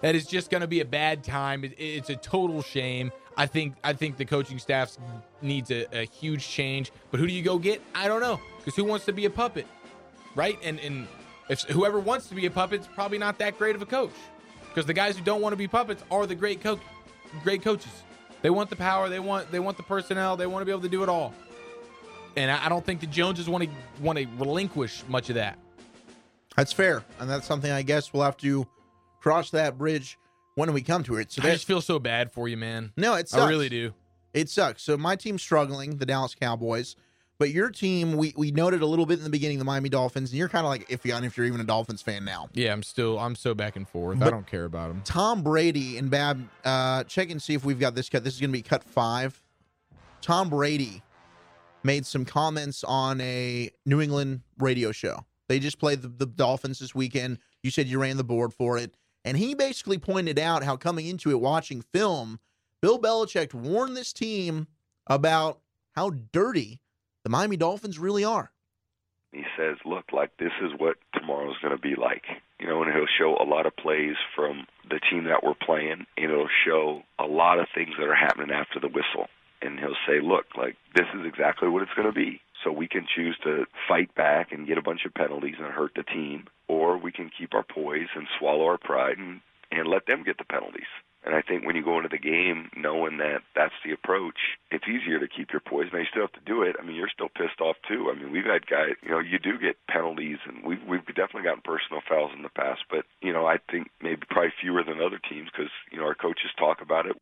That 0.00 0.14
is 0.14 0.26
just 0.26 0.50
going 0.50 0.60
to 0.62 0.66
be 0.66 0.80
a 0.80 0.84
bad 0.84 1.22
time. 1.22 1.64
It's 1.76 2.08
a 2.08 2.16
total 2.16 2.62
shame. 2.62 3.12
I 3.36 3.46
think 3.46 3.74
I 3.84 3.92
think 3.92 4.16
the 4.16 4.24
coaching 4.24 4.58
staff 4.58 4.96
needs 5.42 5.70
a, 5.70 5.86
a 5.96 6.04
huge 6.06 6.48
change. 6.48 6.92
But 7.10 7.20
who 7.20 7.26
do 7.26 7.32
you 7.32 7.42
go 7.42 7.58
get? 7.58 7.82
I 7.94 8.08
don't 8.08 8.20
know. 8.20 8.40
Because 8.58 8.74
who 8.74 8.84
wants 8.84 9.04
to 9.06 9.12
be 9.12 9.26
a 9.26 9.30
puppet, 9.30 9.66
right? 10.34 10.58
And 10.62 10.80
and 10.80 11.06
if 11.48 11.62
whoever 11.62 12.00
wants 12.00 12.28
to 12.28 12.34
be 12.34 12.46
a 12.46 12.50
puppet 12.50 12.80
is 12.80 12.86
probably 12.86 13.18
not 13.18 13.38
that 13.38 13.58
great 13.58 13.76
of 13.76 13.82
a 13.82 13.86
coach. 13.86 14.12
Because 14.68 14.86
the 14.86 14.94
guys 14.94 15.16
who 15.16 15.24
don't 15.24 15.40
want 15.40 15.52
to 15.52 15.56
be 15.56 15.68
puppets 15.68 16.02
are 16.10 16.26
the 16.26 16.34
great 16.34 16.64
great 17.42 17.62
coaches. 17.62 17.92
They 18.42 18.50
want 18.50 18.70
the 18.70 18.76
power. 18.76 19.08
They 19.08 19.20
want 19.20 19.50
they 19.50 19.60
want 19.60 19.76
the 19.76 19.82
personnel. 19.82 20.36
They 20.36 20.46
want 20.46 20.62
to 20.62 20.66
be 20.66 20.72
able 20.72 20.82
to 20.82 20.88
do 20.88 21.02
it 21.02 21.08
all. 21.08 21.34
And 22.38 22.52
I, 22.52 22.68
don't 22.68 22.86
think 22.86 23.00
the 23.00 23.06
Joneses 23.06 23.48
want 23.48 23.64
to 23.64 23.70
want 24.00 24.18
to 24.18 24.26
relinquish 24.38 25.02
much 25.08 25.28
of 25.28 25.34
that. 25.34 25.58
That's 26.56 26.72
fair, 26.72 27.02
and 27.18 27.28
that's 27.28 27.46
something 27.46 27.70
I 27.70 27.82
guess 27.82 28.12
we'll 28.12 28.22
have 28.22 28.36
to 28.38 28.66
cross 29.20 29.50
that 29.50 29.76
bridge 29.76 30.18
when 30.54 30.72
we 30.72 30.82
come 30.82 31.02
to 31.04 31.16
it. 31.16 31.32
So 31.32 31.42
I 31.42 31.50
just 31.50 31.66
feel 31.66 31.80
so 31.80 31.98
bad 31.98 32.30
for 32.30 32.48
you, 32.48 32.56
man. 32.56 32.92
no, 32.96 33.14
it 33.14 33.28
sucks. 33.28 33.42
I 33.42 33.48
really 33.48 33.68
do. 33.68 33.92
It 34.34 34.48
sucks. 34.48 34.82
So 34.82 34.96
my 34.96 35.16
team's 35.16 35.42
struggling, 35.42 35.96
the 35.96 36.06
Dallas 36.06 36.34
Cowboys. 36.34 36.94
But 37.38 37.50
your 37.50 37.70
team, 37.70 38.16
we, 38.16 38.34
we 38.36 38.50
noted 38.50 38.82
a 38.82 38.86
little 38.86 39.06
bit 39.06 39.18
in 39.18 39.24
the 39.24 39.30
beginning, 39.30 39.60
the 39.60 39.64
Miami 39.64 39.88
Dolphins, 39.88 40.30
and 40.30 40.38
you're 40.38 40.48
kind 40.48 40.66
of 40.66 40.70
like 40.70 40.88
iffy 40.88 41.14
on 41.14 41.22
if 41.22 41.36
you're 41.36 41.46
even 41.46 41.60
a 41.60 41.64
Dolphins 41.64 42.02
fan 42.02 42.24
now. 42.24 42.48
Yeah, 42.52 42.72
I'm 42.72 42.82
still 42.82 43.16
I'm 43.18 43.36
so 43.36 43.54
back 43.54 43.76
and 43.76 43.88
forth. 43.88 44.20
I 44.20 44.30
don't 44.30 44.46
care 44.46 44.64
about 44.64 44.88
them. 44.88 45.02
Tom 45.04 45.42
Brady 45.42 45.98
and 45.98 46.10
Bab, 46.10 46.48
uh, 46.64 47.04
check 47.04 47.30
and 47.30 47.40
see 47.40 47.54
if 47.54 47.64
we've 47.64 47.78
got 47.78 47.94
this 47.94 48.08
cut. 48.08 48.24
This 48.24 48.34
is 48.34 48.40
going 48.40 48.50
to 48.50 48.58
be 48.58 48.62
cut 48.62 48.82
five. 48.82 49.40
Tom 50.20 50.50
Brady 50.50 51.02
made 51.82 52.06
some 52.06 52.24
comments 52.24 52.84
on 52.84 53.20
a 53.20 53.70
New 53.86 54.00
England 54.00 54.42
radio 54.58 54.92
show. 54.92 55.24
They 55.48 55.58
just 55.58 55.78
played 55.78 56.02
the, 56.02 56.08
the 56.08 56.26
Dolphins 56.26 56.78
this 56.78 56.94
weekend. 56.94 57.38
You 57.62 57.70
said 57.70 57.86
you 57.86 58.00
ran 58.00 58.16
the 58.16 58.24
board 58.24 58.52
for 58.52 58.78
it. 58.78 58.94
And 59.24 59.36
he 59.36 59.54
basically 59.54 59.98
pointed 59.98 60.38
out 60.38 60.62
how 60.62 60.76
coming 60.76 61.06
into 61.06 61.30
it, 61.30 61.40
watching 61.40 61.82
film, 61.82 62.38
Bill 62.80 62.98
Belichick 62.98 63.52
warned 63.54 63.96
this 63.96 64.12
team 64.12 64.68
about 65.06 65.60
how 65.92 66.10
dirty 66.32 66.80
the 67.24 67.30
Miami 67.30 67.56
Dolphins 67.56 67.98
really 67.98 68.24
are. 68.24 68.52
he 69.32 69.44
says, 69.56 69.76
"Look, 69.84 70.12
like 70.12 70.36
this 70.38 70.52
is 70.62 70.72
what 70.78 70.96
tomorrow's 71.12 71.58
going 71.60 71.76
to 71.76 71.80
be 71.82 71.94
like." 71.96 72.24
You 72.60 72.66
know, 72.66 72.82
and 72.82 72.92
he'll 72.92 73.06
show 73.18 73.36
a 73.36 73.44
lot 73.44 73.66
of 73.66 73.76
plays 73.76 74.16
from 74.34 74.66
the 74.88 75.00
team 75.10 75.24
that 75.24 75.44
we're 75.44 75.54
playing, 75.54 76.06
and 76.16 76.30
it'll 76.30 76.48
show 76.64 77.02
a 77.18 77.26
lot 77.26 77.58
of 77.58 77.66
things 77.74 77.94
that 77.98 78.06
are 78.08 78.14
happening 78.14 78.50
after 78.50 78.80
the 78.80 78.88
whistle. 78.88 79.28
And 79.62 79.78
he'll 79.78 79.96
say, 80.06 80.20
"Look, 80.20 80.56
like 80.56 80.76
this 80.94 81.06
is 81.14 81.26
exactly 81.26 81.68
what 81.68 81.82
it's 81.82 81.94
going 81.94 82.08
to 82.08 82.14
be." 82.14 82.40
So 82.64 82.72
we 82.72 82.88
can 82.88 83.06
choose 83.06 83.36
to 83.44 83.66
fight 83.88 84.14
back 84.14 84.52
and 84.52 84.66
get 84.66 84.78
a 84.78 84.82
bunch 84.82 85.04
of 85.04 85.14
penalties 85.14 85.56
and 85.58 85.72
hurt 85.72 85.92
the 85.94 86.02
team, 86.02 86.46
or 86.66 86.98
we 86.98 87.12
can 87.12 87.30
keep 87.30 87.54
our 87.54 87.62
poise 87.62 88.08
and 88.14 88.26
swallow 88.38 88.66
our 88.66 88.78
pride 88.78 89.18
and 89.18 89.40
and 89.70 89.86
let 89.86 90.06
them 90.06 90.24
get 90.24 90.38
the 90.38 90.44
penalties. 90.44 90.88
And 91.24 91.34
I 91.34 91.42
think 91.42 91.66
when 91.66 91.76
you 91.76 91.84
go 91.84 91.96
into 91.96 92.08
the 92.08 92.18
game 92.18 92.70
knowing 92.76 93.18
that 93.18 93.42
that's 93.54 93.74
the 93.84 93.92
approach, 93.92 94.56
it's 94.70 94.86
easier 94.86 95.18
to 95.18 95.28
keep 95.28 95.50
your 95.52 95.60
poise. 95.60 95.88
Now 95.92 95.98
you 95.98 96.06
still 96.10 96.22
have 96.22 96.32
to 96.32 96.46
do 96.46 96.62
it. 96.62 96.76
I 96.78 96.84
mean, 96.84 96.94
you're 96.94 97.10
still 97.12 97.28
pissed 97.28 97.60
off 97.60 97.76
too. 97.86 98.10
I 98.10 98.18
mean, 98.18 98.30
we've 98.30 98.46
had 98.46 98.66
guys, 98.66 98.94
you 99.02 99.10
know, 99.10 99.18
you 99.18 99.38
do 99.38 99.58
get 99.58 99.76
penalties, 99.90 100.38
and 100.46 100.64
we've 100.64 100.82
we've 100.86 101.04
definitely 101.06 101.42
gotten 101.42 101.62
personal 101.62 102.02
fouls 102.08 102.30
in 102.36 102.42
the 102.42 102.54
past. 102.54 102.82
But 102.88 103.04
you 103.20 103.32
know, 103.32 103.46
I 103.46 103.58
think 103.70 103.90
maybe 104.00 104.22
probably 104.30 104.52
fewer 104.60 104.84
than 104.84 105.02
other 105.02 105.18
teams 105.18 105.50
because 105.50 105.72
you 105.90 105.98
know 105.98 106.04
our 106.04 106.14
coaches 106.14 106.54
talk 106.56 106.80
about 106.80 107.06
it. 107.06 107.16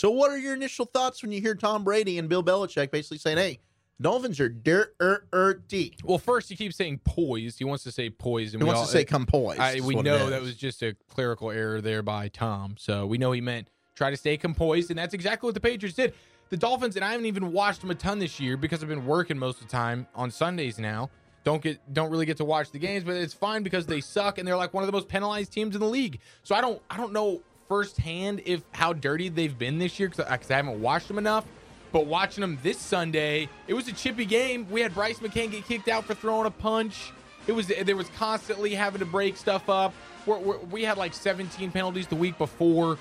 So, 0.00 0.10
what 0.10 0.30
are 0.30 0.38
your 0.38 0.54
initial 0.54 0.86
thoughts 0.86 1.20
when 1.20 1.30
you 1.30 1.42
hear 1.42 1.54
Tom 1.54 1.84
Brady 1.84 2.18
and 2.18 2.26
Bill 2.26 2.42
Belichick 2.42 2.90
basically 2.90 3.18
saying, 3.18 3.36
"Hey, 3.36 3.58
Dolphins 4.00 4.40
are 4.40 4.48
dirty"? 4.48 5.94
Well, 6.02 6.16
first 6.16 6.48
he 6.48 6.56
keeps 6.56 6.76
saying 6.76 7.02
poised. 7.04 7.58
He 7.58 7.66
wants 7.66 7.84
to 7.84 7.92
say 7.92 8.08
poised, 8.08 8.54
and 8.54 8.62
He 8.62 8.64
we 8.64 8.68
wants 8.68 8.80
all, 8.80 8.86
to 8.86 8.92
say 8.92 9.04
composed. 9.04 9.60
I, 9.60 9.80
we 9.80 9.94
know 9.96 10.30
that 10.30 10.40
was 10.40 10.54
just 10.54 10.82
a 10.82 10.96
clerical 11.10 11.50
error 11.50 11.82
there 11.82 12.02
by 12.02 12.28
Tom. 12.28 12.76
So 12.78 13.04
we 13.04 13.18
know 13.18 13.32
he 13.32 13.42
meant 13.42 13.68
try 13.94 14.08
to 14.08 14.16
stay 14.16 14.38
composed, 14.38 14.88
and 14.88 14.98
that's 14.98 15.12
exactly 15.12 15.46
what 15.46 15.52
the 15.52 15.60
Patriots 15.60 15.96
did. 15.96 16.14
The 16.48 16.56
Dolphins, 16.56 16.96
and 16.96 17.04
I 17.04 17.10
haven't 17.10 17.26
even 17.26 17.52
watched 17.52 17.82
them 17.82 17.90
a 17.90 17.94
ton 17.94 18.20
this 18.20 18.40
year 18.40 18.56
because 18.56 18.82
I've 18.82 18.88
been 18.88 19.04
working 19.04 19.36
most 19.36 19.60
of 19.60 19.66
the 19.66 19.72
time 19.72 20.06
on 20.14 20.30
Sundays 20.30 20.78
now. 20.78 21.10
Don't 21.44 21.62
get 21.62 21.78
don't 21.92 22.10
really 22.10 22.24
get 22.24 22.38
to 22.38 22.44
watch 22.46 22.70
the 22.70 22.78
games, 22.78 23.04
but 23.04 23.16
it's 23.16 23.34
fine 23.34 23.62
because 23.62 23.84
they 23.84 24.00
suck 24.00 24.38
and 24.38 24.48
they're 24.48 24.56
like 24.56 24.72
one 24.72 24.82
of 24.82 24.86
the 24.86 24.92
most 24.92 25.08
penalized 25.08 25.52
teams 25.52 25.74
in 25.74 25.80
the 25.82 25.86
league. 25.86 26.20
So 26.42 26.54
I 26.54 26.62
don't 26.62 26.80
I 26.88 26.96
don't 26.96 27.12
know 27.12 27.42
firsthand 27.70 28.42
if 28.46 28.62
how 28.72 28.92
dirty 28.92 29.28
they've 29.28 29.56
been 29.56 29.78
this 29.78 30.00
year 30.00 30.08
because 30.08 30.50
I 30.50 30.54
haven't 30.54 30.82
watched 30.82 31.06
them 31.06 31.18
enough. 31.18 31.46
But 31.92 32.06
watching 32.06 32.42
them 32.42 32.58
this 32.62 32.78
Sunday, 32.78 33.48
it 33.68 33.74
was 33.74 33.88
a 33.88 33.92
chippy 33.92 34.24
game. 34.24 34.66
We 34.70 34.80
had 34.80 34.92
Brice 34.92 35.20
McCain 35.20 35.52
get 35.52 35.64
kicked 35.66 35.88
out 35.88 36.04
for 36.04 36.14
throwing 36.14 36.46
a 36.46 36.50
punch. 36.50 37.12
It 37.46 37.52
was 37.52 37.68
there 37.68 37.96
was 37.96 38.08
constantly 38.10 38.74
having 38.74 38.98
to 38.98 39.06
break 39.06 39.36
stuff 39.36 39.68
up. 39.68 39.94
We're, 40.26 40.38
we're, 40.38 40.58
we 40.58 40.82
had 40.82 40.98
like 40.98 41.14
17 41.14 41.70
penalties 41.70 42.08
the 42.08 42.16
week 42.16 42.36
before, 42.38 42.98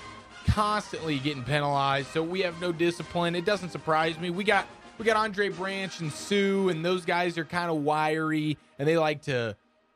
constantly 0.48 1.18
getting 1.18 1.44
penalized. 1.44 2.10
So 2.10 2.24
we 2.24 2.42
have 2.42 2.62
no 2.62 2.72
discipline. 2.72 3.36
It 3.36 3.46
doesn't 3.46 3.72
surprise 3.72 4.20
me. 4.20 4.30
We 4.30 4.44
got 4.44 4.68
we 5.00 5.06
got 5.06 5.18
Andre 5.18 5.50
Branch 5.50 6.00
and 6.00 6.12
Suh, 6.12 6.70
and 6.70 6.86
those 6.86 7.06
guys 7.06 7.40
are 7.40 7.46
kind 7.46 7.72
of 7.72 7.78
wiry 7.78 8.58
and 8.78 8.88
they 8.88 8.98
like 8.98 9.24
to 9.24 9.56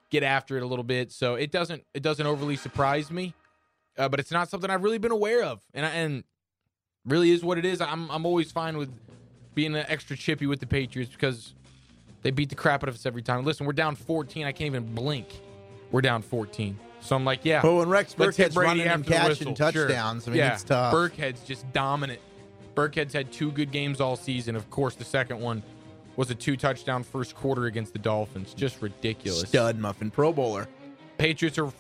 get 0.10 0.24
after 0.24 0.58
it 0.58 0.64
a 0.64 0.68
little 0.68 0.84
bit. 0.84 1.12
So 1.12 1.36
it 1.36 1.52
doesn't 1.52 1.84
it 1.94 2.02
doesn't 2.02 2.26
overly 2.26 2.56
surprise 2.56 3.12
me. 3.12 3.36
Uh, 3.98 4.10
but 4.10 4.20
it's 4.20 4.32
not 4.32 4.50
something 4.50 4.70
I've 4.70 4.84
really 4.84 4.98
been 4.98 5.12
aware 5.12 5.44
of, 5.44 5.62
and 5.74 5.86
I, 5.86 5.90
and 5.90 6.24
really 7.06 7.32
is 7.32 7.44
what 7.44 7.58
it 7.58 7.66
is. 7.66 7.82
I'm 7.82 8.10
I'm 8.10 8.26
always 8.26 8.52
fine 8.52 8.78
with 8.78 8.92
being 9.54 9.76
an 9.76 9.86
extra 9.88 10.18
chippy 10.18 10.48
with 10.48 10.60
the 10.60 10.66
Patriots 10.66 11.12
because 11.12 11.54
they 12.24 12.32
beat 12.32 12.50
the 12.50 12.56
crap 12.56 12.84
out 12.84 12.90
of 12.90 12.96
us 12.96 13.06
every 13.06 13.22
time. 13.22 13.44
Listen, 13.46 13.66
we're 13.66 13.74
down 13.74 13.96
14. 13.96 14.46
I 14.46 14.52
can't 14.52 14.68
even 14.68 14.96
blink. 14.96 15.28
We're 15.92 16.02
down 16.02 16.22
14. 16.22 16.80
So 17.02 17.16
I'm 17.16 17.26
like, 17.26 17.42
yeah. 17.44 17.62
But 17.62 17.74
when 17.74 17.90
Rex 17.90 18.16
Burkhead's 18.16 18.56
running 18.56 18.88
and 18.88 19.06
catching 19.06 19.50
whistle. 19.50 19.72
Sure. 19.72 19.94
I 19.94 20.14
mean, 20.14 20.36
yeah. 20.36 20.54
it's 20.54 20.64
tough. 20.64 20.94
Burkhead's 20.94 21.42
just 21.42 21.72
dominant. 21.74 22.22
Burkhead's 22.76 23.14
had 23.14 23.32
two 23.32 23.52
good 23.52 23.72
games 23.72 24.02
all 24.02 24.16
season. 24.16 24.56
Of 24.56 24.70
course, 24.70 24.96
the 24.96 25.04
second 25.04 25.40
one 25.40 25.62
was 26.16 26.32
a 26.32 26.36
two 26.36 26.56
touchdown 26.56 27.04
first 27.04 27.36
quarter 27.36 27.66
against 27.66 27.94
the 27.94 28.00
Dolphins. 28.00 28.54
Just 28.54 28.82
ridiculous. 28.82 29.50
Stud 29.50 29.78
muffin 29.78 30.10
Pro 30.10 30.32
Bowler. 30.32 30.68
Patriots 31.18 31.58
are 31.60 31.72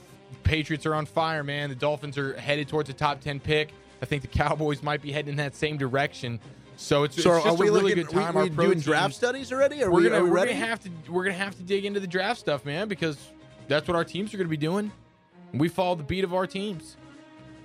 Patriots 0.44 0.86
are 0.86 0.96
on 0.96 1.06
fire, 1.06 1.44
man. 1.44 1.70
The 1.70 1.76
Dolphins 1.76 2.18
are 2.18 2.34
headed 2.40 2.68
towards 2.68 2.90
a 2.90 2.94
top 2.94 3.22
ten 3.22 3.40
pick. 3.40 3.70
I 4.02 4.06
think 4.06 4.22
the 4.22 4.28
Cowboys 4.28 4.84
might 4.84 5.02
be 5.02 5.12
heading 5.12 5.32
in 5.32 5.38
that 5.38 5.56
same 5.56 5.78
direction. 5.78 6.40
So 6.76 7.04
it's, 7.04 7.22
So 7.22 7.36
it's 7.36 7.46
just 7.46 7.60
a 7.60 7.64
really 7.64 7.82
looking? 7.94 8.04
good 8.04 8.10
time. 8.10 8.34
we, 8.36 8.44
we 8.44 8.50
doing 8.50 8.80
draft 8.80 9.14
studies 9.14 9.52
already? 9.52 9.84
Are 9.84 9.92
we're 9.92 10.04
gonna 10.04 10.18
are 10.18 10.24
we 10.24 10.30
we're 10.30 10.36
ready? 10.38 10.54
gonna 10.54 10.66
have 10.66 10.80
to 10.82 10.90
we're 11.10 11.24
gonna 11.24 11.36
have 11.38 11.56
to 11.58 11.64
dig 11.64 11.86
into 11.86 12.00
the 12.00 12.08
draft 12.08 12.40
stuff, 12.40 12.66
man, 12.66 12.88
because 12.88 13.18
that's 13.68 13.88
what 13.88 13.96
our 13.96 14.04
teams 14.04 14.34
are 14.34 14.38
gonna 14.38 14.50
be 14.50 14.58
doing. 14.58 14.92
We 15.54 15.70
follow 15.70 15.96
the 15.96 16.04
beat 16.04 16.24
of 16.24 16.34
our 16.34 16.48
teams, 16.48 16.98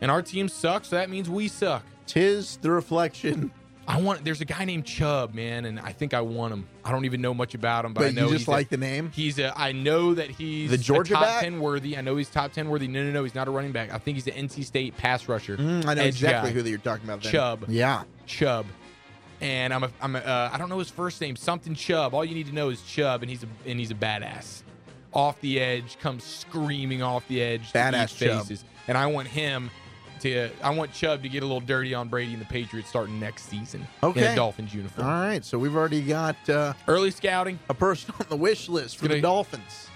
and 0.03 0.11
our 0.11 0.21
team 0.23 0.49
sucks, 0.49 0.89
so 0.89 0.97
that 0.97 1.09
means 1.11 1.29
we 1.31 1.49
suck. 1.49 1.85
Tis 2.07 2.59
the 2.59 2.71
reflection. 2.71 3.51
I 3.88 4.03
want. 4.03 4.22
There's 4.22 4.42
a 4.42 4.44
guy 4.44 4.66
named 4.66 4.85
Chubb, 4.85 5.33
man, 5.33 5.64
and 5.64 5.81
I 5.81 5.92
think 5.92 6.12
I 6.12 6.20
want 6.20 6.53
him. 6.53 6.68
I 6.85 6.92
don't 6.92 7.07
even 7.07 7.22
know 7.22 7.33
much 7.33 7.55
about 7.55 7.87
him, 7.87 7.94
but, 7.94 8.01
But 8.03 8.09
I 8.09 8.11
know 8.11 8.27
you 8.27 8.33
just 8.33 8.40
he's 8.42 8.48
like 8.48 8.66
a, 8.66 8.70
the 8.70 8.77
name? 8.77 9.11
He's 9.14 9.38
a. 9.38 9.59
I 9.59 9.72
know 9.72 10.12
that 10.12 10.31
he's 10.31 10.70
The 10.70 10.77
Georgia 10.77 11.14
top 11.14 11.22
back? 11.22 11.42
ten 11.42 11.59
worthy. 11.59 11.96
I 11.96 12.03
know 12.03 12.16
he's 12.16 12.29
top 12.29 12.53
ten 12.53 12.68
worthy. 12.68 12.87
No, 12.87 13.03
no, 13.03 13.11
no. 13.11 13.24
He's 13.24 13.35
not 13.35 13.48
a 13.48 13.51
running 13.51 13.72
back. 13.72 13.90
I 13.90 13.96
think 13.96 14.16
he's 14.16 14.27
an 14.27 14.46
NC 14.46 14.64
State 14.66 14.94
pass 14.98 15.27
rusher. 15.27 15.57
Mm, 15.57 15.87
I 15.87 15.94
know 15.94 16.03
exactly 16.03 16.51
guy. 16.51 16.55
who 16.55 16.62
that 16.62 16.68
you're 16.68 16.79
talking 16.79 17.05
about. 17.07 17.22
Then. 17.22 17.33
Chubb. 17.33 17.64
Yeah. 17.68 18.03
Chubb. 18.27 18.66
And 19.40 19.72
I'm 19.72 19.85
a, 19.85 19.90
I'm 20.03 20.16
a, 20.16 20.18
uh, 20.18 20.51
I 20.53 20.59
don't 20.59 20.68
know 20.68 20.81
his 20.81 20.90
first 20.90 21.18
name, 21.20 21.37
something 21.37 21.74
Chubb. 21.74 22.12
All 22.12 22.24
you 22.24 22.35
need 22.35 22.48
to 22.48 22.55
know 22.55 22.68
is 22.68 22.83
Chubb, 22.83 23.22
and 23.22 23.31
he's 23.31 23.42
a 23.42 23.48
and 23.64 23.79
he's 23.79 23.90
a 23.90 23.94
badass. 23.94 24.64
Off 25.14 25.40
the 25.40 25.59
edge, 25.61 25.98
comes 25.98 26.24
screaming 26.24 27.01
off 27.03 27.27
the 27.29 27.40
edge. 27.40 27.72
Badass 27.72 28.12
faces. 28.12 28.64
And 28.87 28.98
I 28.98 29.07
want 29.07 29.29
him 29.29 29.70
to. 30.21 30.51
I 30.63 30.71
want 30.71 30.93
Chubb 30.93 31.23
to 31.23 31.29
get 31.29 31.43
a 31.43 31.47
little 31.47 31.61
dirty 31.61 31.95
on 31.95 32.09
Brady 32.09 32.33
and 32.33 32.41
the 32.41 32.47
Patriots 32.47 32.89
starting 32.89 33.19
next 33.21 33.49
season 33.49 33.87
in 34.03 34.09
Okay. 34.11 34.33
a 34.33 34.37
Dolphins 34.37 34.73
uniform. 34.75 35.07
All 35.07 35.13
right. 35.13 35.45
So 35.45 35.59
we've 35.59 35.75
already 35.77 36.03
got 36.03 36.37
uh, 36.49 36.73
Early 36.87 37.11
scouting. 37.11 37.59
a 37.69 37.75
person 37.75 38.15
on 38.21 38.27
the 38.29 38.37
wish 38.37 38.69
list 38.69 38.97
for 38.97 39.05
the 39.05 39.09
Gonna- 39.11 39.23
Dolphins. 39.23 39.89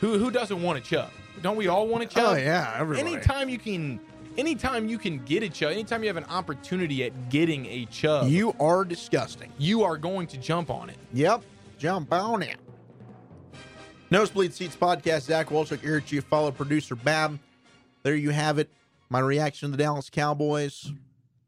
Who 0.00 0.18
who 0.18 0.30
doesn't 0.30 0.60
want 0.62 0.78
a 0.78 0.80
Chubb? 0.80 1.10
Don't 1.42 1.56
we 1.56 1.68
all 1.68 1.86
want 1.88 2.02
a 2.04 2.06
Chubb? 2.06 2.34
Oh 2.34 2.36
yeah, 2.36 2.76
everybody. 2.78 3.14
Anytime 3.14 3.48
you 3.48 3.58
can 3.58 4.00
anytime 4.36 4.88
you 4.88 4.98
can 4.98 5.24
get 5.24 5.42
a 5.42 5.48
chub, 5.48 5.70
anytime 5.72 6.02
you 6.02 6.08
have 6.08 6.16
an 6.16 6.24
opportunity 6.24 7.04
at 7.04 7.28
getting 7.30 7.66
a 7.66 7.86
chub, 7.86 8.28
You 8.28 8.54
are 8.60 8.84
disgusting. 8.84 9.50
you 9.58 9.82
are 9.84 9.96
going 9.96 10.26
to 10.28 10.36
jump 10.36 10.70
on 10.70 10.90
it. 10.90 10.96
Yep. 11.12 11.42
Jump 11.78 12.12
on 12.12 12.42
it. 12.42 12.56
Nosebleed 14.10 14.52
Seats 14.52 14.76
podcast. 14.76 15.22
Zach 15.22 15.48
Wolchuk 15.48 15.80
here 15.80 16.02
you. 16.06 16.20
Follow 16.20 16.50
producer 16.50 16.94
Bab. 16.94 17.38
There 18.02 18.14
you 18.14 18.30
have 18.30 18.58
it. 18.58 18.68
My 19.08 19.20
reaction 19.20 19.70
to 19.70 19.76
the 19.76 19.82
Dallas 19.82 20.10
Cowboys. 20.10 20.92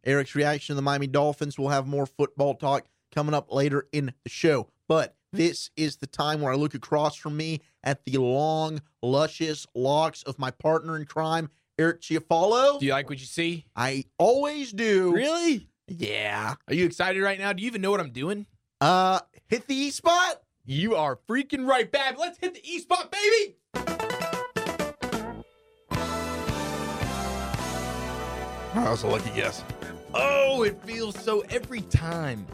Eric's 0.04 0.34
reaction 0.34 0.74
to 0.74 0.76
the 0.76 0.82
Miami 0.82 1.06
Dolphins. 1.06 1.58
We'll 1.58 1.70
have 1.70 1.86
more 1.86 2.06
football 2.06 2.54
talk 2.54 2.86
coming 3.12 3.34
up 3.34 3.52
later 3.52 3.88
in 3.92 4.12
the 4.24 4.30
show. 4.30 4.68
But 4.88 5.16
this 5.32 5.70
is 5.76 5.96
the 5.96 6.06
time 6.06 6.40
where 6.40 6.52
I 6.52 6.56
look 6.56 6.74
across 6.74 7.16
from 7.16 7.36
me 7.36 7.60
at 7.82 8.04
the 8.04 8.18
long, 8.18 8.82
luscious 9.02 9.66
locks 9.74 10.22
of 10.22 10.38
my 10.38 10.50
partner 10.50 10.96
in 10.96 11.06
crime, 11.06 11.50
Eric 11.78 12.02
Chiafalo. 12.02 12.78
Do 12.78 12.86
you 12.86 12.92
like 12.92 13.08
what 13.08 13.18
you 13.18 13.26
see? 13.26 13.66
I 13.74 14.04
always 14.18 14.72
do. 14.72 15.12
Really? 15.12 15.68
Yeah. 15.88 16.54
Are 16.68 16.74
you 16.74 16.84
excited 16.84 17.20
right 17.22 17.38
now? 17.38 17.52
Do 17.52 17.62
you 17.62 17.66
even 17.66 17.82
know 17.82 17.90
what 17.90 18.00
I'm 18.00 18.12
doing? 18.12 18.46
Uh, 18.80 19.20
hit 19.48 19.66
the 19.66 19.74
E 19.74 19.90
spot. 19.90 20.42
You 20.64 20.96
are 20.96 21.18
freaking 21.28 21.66
right, 21.66 21.90
Bab. 21.90 22.16
Let's 22.18 22.38
hit 22.38 22.54
the 22.54 22.68
E 22.68 22.80
spot, 22.80 23.12
baby. 23.12 24.25
That 28.86 28.90
was 28.90 29.04
a 29.04 29.06
lucky 29.06 29.30
guess. 29.30 29.64
Oh, 30.12 30.62
it 30.62 30.78
feels 30.84 31.18
so 31.18 31.40
every 31.48 31.80
time 31.80 32.46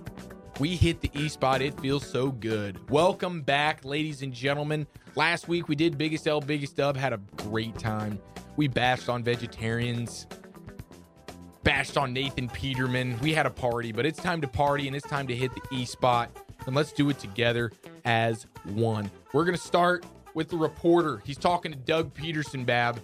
we 0.60 0.76
hit 0.76 1.00
the 1.00 1.10
E 1.14 1.28
spot, 1.28 1.60
it 1.60 1.78
feels 1.80 2.06
so 2.06 2.30
good. 2.30 2.78
Welcome 2.88 3.42
back, 3.42 3.84
ladies 3.84 4.22
and 4.22 4.32
gentlemen. 4.32 4.86
Last 5.16 5.48
week 5.48 5.66
we 5.66 5.74
did 5.74 5.98
Biggest 5.98 6.28
L, 6.28 6.40
Biggest 6.40 6.76
Dub, 6.76 6.96
had 6.96 7.12
a 7.12 7.20
great 7.38 7.76
time. 7.76 8.20
We 8.54 8.68
bashed 8.68 9.08
on 9.08 9.24
vegetarians, 9.24 10.28
bashed 11.64 11.96
on 11.96 12.12
Nathan 12.12 12.48
Peterman. 12.48 13.18
We 13.18 13.32
had 13.32 13.46
a 13.46 13.50
party, 13.50 13.90
but 13.90 14.06
it's 14.06 14.20
time 14.20 14.40
to 14.42 14.48
party 14.48 14.86
and 14.86 14.94
it's 14.94 15.08
time 15.08 15.26
to 15.26 15.34
hit 15.34 15.50
the 15.52 15.76
E 15.76 15.84
spot. 15.84 16.30
And 16.66 16.76
let's 16.76 16.92
do 16.92 17.10
it 17.10 17.18
together 17.18 17.72
as 18.04 18.46
one. 18.62 19.10
We're 19.32 19.44
going 19.44 19.56
to 19.56 19.62
start 19.62 20.06
with 20.34 20.50
the 20.50 20.56
reporter. 20.56 21.20
He's 21.24 21.36
talking 21.36 21.72
to 21.72 21.78
Doug 21.78 22.14
Pederson, 22.14 22.64
Bab. 22.64 23.00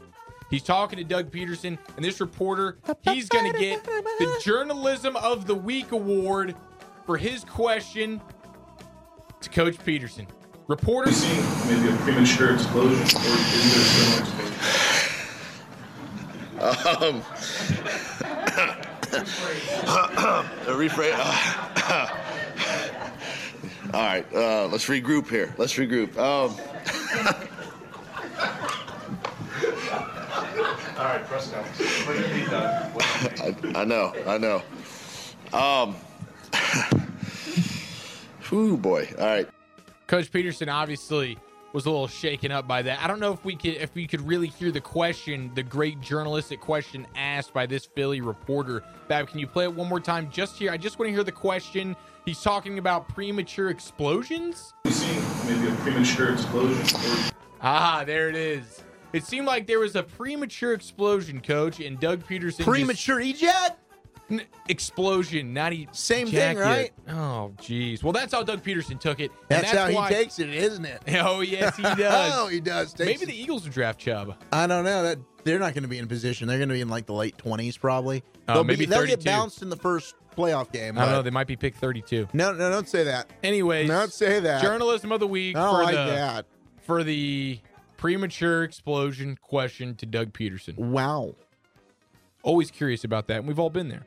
He's 0.51 0.63
talking 0.63 0.99
to 0.99 1.05
Doug 1.05 1.31
Pederson, 1.31 1.79
and 1.97 2.05
this 2.05 2.21
reporter, 2.21 2.79
he's 3.03 3.29
going 3.29 3.53
to 3.53 3.59
get 3.59 3.85
the 3.85 4.41
Journalism 4.43 5.15
of 5.17 5.47
the 5.47 5.55
Week 5.55 5.93
award 5.93 6.55
for 7.05 7.19
his 7.19 7.45
question 7.45 8.21
to 9.41 9.51
Coach 9.51 9.77
Pederson. 9.79 10.27
Reporter, 10.67 11.13
seeing 11.13 11.43
maybe 11.67 11.95
a 11.95 11.97
premature 11.99 12.55
explosion, 12.55 12.99
or 12.99 13.05
is 13.05 13.75
there 13.75 13.85
still 13.85 14.13
an 14.13 14.21
explosion? 14.23 14.59
Um, 16.61 17.17
a 20.67 20.75
rephrase. 20.75 21.15
all 23.95 24.01
right, 24.01 24.27
uh, 24.35 24.67
let's 24.67 24.87
regroup 24.87 25.31
here. 25.31 25.55
Let's 25.57 25.75
regroup. 25.75 26.19
Um, 26.19 26.55
All 30.99 31.05
right, 31.05 31.25
press 31.27 31.53
conference. 31.53 32.07
What 32.09 32.17
do 32.17 32.23
you 32.23 32.35
need, 32.41 32.51
Doug? 32.51 32.93
What 32.93 33.05
do 33.05 33.45
you 33.47 33.53
need? 33.53 33.77
I, 33.77 33.83
I 33.83 33.85
know, 33.85 34.13
I 34.27 34.37
know. 34.37 34.63
Um, 35.53 35.95
whew, 38.49 38.77
boy. 38.77 39.09
All 39.17 39.27
right. 39.27 39.49
Coach 40.09 40.33
Pederson 40.33 40.73
obviously 40.73 41.39
was 41.73 41.87
a 41.87 41.91
little 41.91 42.09
shaken 42.09 42.51
up 42.51 42.67
by 42.67 42.83
that. 42.83 42.99
I 43.01 43.07
don't 43.07 43.21
know 43.21 43.33
if 43.33 43.45
we 43.45 43.55
could 43.55 43.77
if 43.77 43.95
we 43.95 44.09
could 44.09 44.27
really 44.27 44.49
hear 44.49 44.73
the 44.73 44.81
question, 44.81 45.53
the 45.55 45.63
great 45.63 46.01
journalistic 46.01 46.61
question 46.61 47.07
asked 47.15 47.55
by 47.55 47.65
this 47.65 47.87
Philly 47.87 48.21
reporter. 48.21 48.83
Bab, 49.07 49.29
can 49.29 49.39
you 49.39 49.47
play 49.47 49.65
it 49.65 49.73
one 49.73 49.89
more 49.89 50.01
time 50.01 50.29
just 50.33 50.57
here? 50.57 50.73
I 50.73 50.77
just 50.77 50.99
want 50.99 51.11
to 51.11 51.13
hear 51.13 51.23
the 51.23 51.31
question. 51.31 51.95
He's 52.25 52.43
talking 52.43 52.79
about 52.79 53.09
premature 53.09 53.71
explosions. 53.71 54.75
You 54.85 54.91
seeing 54.91 55.23
maybe 55.47 55.73
a 55.73 55.77
premature 55.77 56.33
explosion, 56.33 56.83
or 57.09 57.31
Ah, 57.61 58.03
there 58.05 58.29
it 58.29 58.35
is. 58.35 58.83
It 59.13 59.25
seemed 59.25 59.47
like 59.47 59.67
there 59.67 59.79
was 59.81 59.97
a 59.97 60.03
premature 60.03 60.73
explosion, 60.75 61.41
coach, 61.41 61.81
and 61.81 61.99
Doug 61.99 62.25
Pederson 62.27 62.57
just- 62.59 62.69
Premature 62.69 63.21
eject? 63.21 63.79
N- 64.31 64.43
explosion, 64.69 65.55
not 65.55 65.73
e- 65.73 65.89
Same 65.93 66.27
thing, 66.29 66.59
right? 66.59 66.91
Oh, 67.09 67.53
jeez. 67.63 68.03
Well, 68.03 68.13
that's 68.13 68.33
how 68.35 68.43
Doug 68.43 68.63
Pederson 68.63 69.01
took 69.01 69.21
it. 69.21 69.31
and 69.49 69.63
That's, 69.65 69.71
how 69.71 69.91
why- 69.91 70.09
he 70.11 70.15
takes 70.15 70.39
it, 70.39 70.51
isn't 70.51 70.85
it? 70.85 71.01
Oh, 71.25 71.41
yes, 71.41 71.77
he 71.77 71.83
does. 71.97 72.33
oh, 72.37 72.47
he 72.49 72.61
does. 72.61 72.99
Maybe 72.99 73.25
the 73.25 73.35
Eagles 73.35 73.65
would 73.65 73.73
draft 73.73 73.99
Chubb. 73.99 74.37
I 74.53 74.67
don't 74.67 74.85
know 74.85 75.03
that 75.05 75.19
they're 75.45 75.59
not 75.59 75.73
going 75.73 75.85
to 75.85 75.89
be 75.89 75.97
in 75.99 76.07
position. 76.09 76.47
They're 76.47 76.59
going 76.59 76.69
to 76.69 76.75
be 76.75 76.83
in 76.83 76.89
like 76.89 77.07
the 77.07 77.15
late 77.15 77.39
twenties, 77.39 77.79
probably. 77.79 78.23
Oh, 78.49 78.55
they'll 78.55 78.65
maybe 78.65 78.81
be, 78.81 78.87
they'll 78.87 79.01
get 79.07 79.23
32. 79.23 79.25
bounced 79.31 79.63
in 79.63 79.71
the 79.71 79.77
first 79.77 80.15
playoff 80.37 80.71
game. 80.73 80.99
I 80.99 81.07
don't 81.07 81.13
know. 81.15 81.23
They 81.23 81.31
might 81.31 81.47
be 81.47 81.57
picked 81.57 81.79
32. 81.79 82.29
no, 82.35 82.53
no, 82.53 82.71
don't 82.71 82.89
say 82.89 83.05
that. 83.05 83.31
Anyways, 83.43 83.89
Don't 83.89 84.13
say 84.13 84.41
that. 84.41 84.61
journalism 84.63 85.11
of 85.11 85.21
the 85.21 85.27
week 85.27 85.57
I 85.57 85.65
don't 85.65 85.75
for 85.77 85.83
like 85.85 85.95
the 85.95 86.05
that. 86.13 86.47
for 86.83 87.03
the 87.03 87.61
premature 87.99 88.65
explosion 88.65 89.37
question 89.43 89.95
to 89.97 90.07
Doug 90.07 90.33
Pederson. 90.33 90.77
Wow. 90.79 91.35
Always 92.43 92.71
curious 92.71 93.05
about 93.05 93.27
that, 93.29 93.39
and 93.41 93.47
we've 93.49 93.59
all 93.59 93.69
been 93.69 93.89
there. 93.89 94.07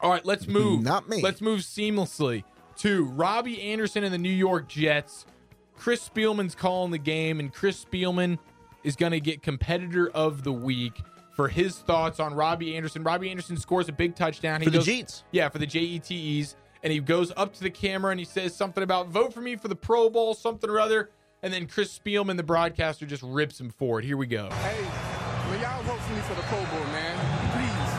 All 0.00 0.10
right, 0.10 0.24
let's 0.24 0.48
move. 0.48 0.82
Not 0.82 1.08
me. 1.08 1.22
Let's 1.22 1.40
move 1.40 1.60
seamlessly 1.60 2.42
to 2.78 3.04
Robbie 3.04 3.62
Anderson 3.62 4.02
and 4.02 4.12
the 4.12 4.18
New 4.18 4.28
York 4.30 4.68
Jets. 4.68 5.26
Chris 5.76 6.08
Spielman's 6.08 6.54
calling 6.56 6.90
the 6.90 6.98
game, 6.98 7.38
and 7.38 7.52
Chris 7.52 7.84
Spielman 7.84 8.38
is 8.82 8.96
going 8.96 9.12
to 9.12 9.20
get 9.20 9.42
competitor 9.42 10.10
of 10.10 10.42
the 10.42 10.52
week 10.52 11.00
for 11.36 11.48
his 11.48 11.78
thoughts 11.78 12.18
on 12.18 12.34
Robbie 12.34 12.76
Anderson. 12.76 13.04
Robbie 13.04 13.30
Anderson 13.30 13.56
scores 13.56 13.88
a 13.88 13.92
big 13.92 14.16
touchdown. 14.16 14.60
He 14.60 14.64
For 14.64 14.70
the 14.70 14.78
goes- 14.78 14.86
Jeets. 14.88 15.22
Yeah, 15.30 15.48
for 15.48 15.58
the 15.58 15.66
JETEs. 15.66 16.56
And 16.82 16.92
he 16.92 17.00
goes 17.00 17.32
up 17.36 17.52
to 17.54 17.62
the 17.62 17.70
camera 17.70 18.12
and 18.12 18.20
he 18.20 18.24
says 18.24 18.54
something 18.54 18.84
about 18.84 19.08
vote 19.08 19.34
for 19.34 19.40
me 19.40 19.56
for 19.56 19.66
the 19.66 19.74
Pro 19.76 20.08
Bowl, 20.08 20.32
something 20.34 20.70
or 20.70 20.78
other. 20.78 21.10
And 21.42 21.52
then 21.52 21.66
Chris 21.66 21.96
Spielman, 21.96 22.36
the 22.36 22.42
broadcaster, 22.42 23.06
just 23.06 23.22
rips 23.22 23.60
him 23.60 23.70
for 23.70 23.98
it. 24.00 24.04
Here 24.04 24.16
we 24.16 24.26
go. 24.26 24.50
Hey, 24.50 24.80
will 25.50 25.60
y'all 25.60 25.82
vote 25.84 26.00
for 26.00 26.12
me 26.14 26.20
for 26.22 26.34
the 26.34 26.42
Pro 26.42 26.58
Bowl, 26.58 26.84
man? 26.92 27.16
Please. 27.52 27.94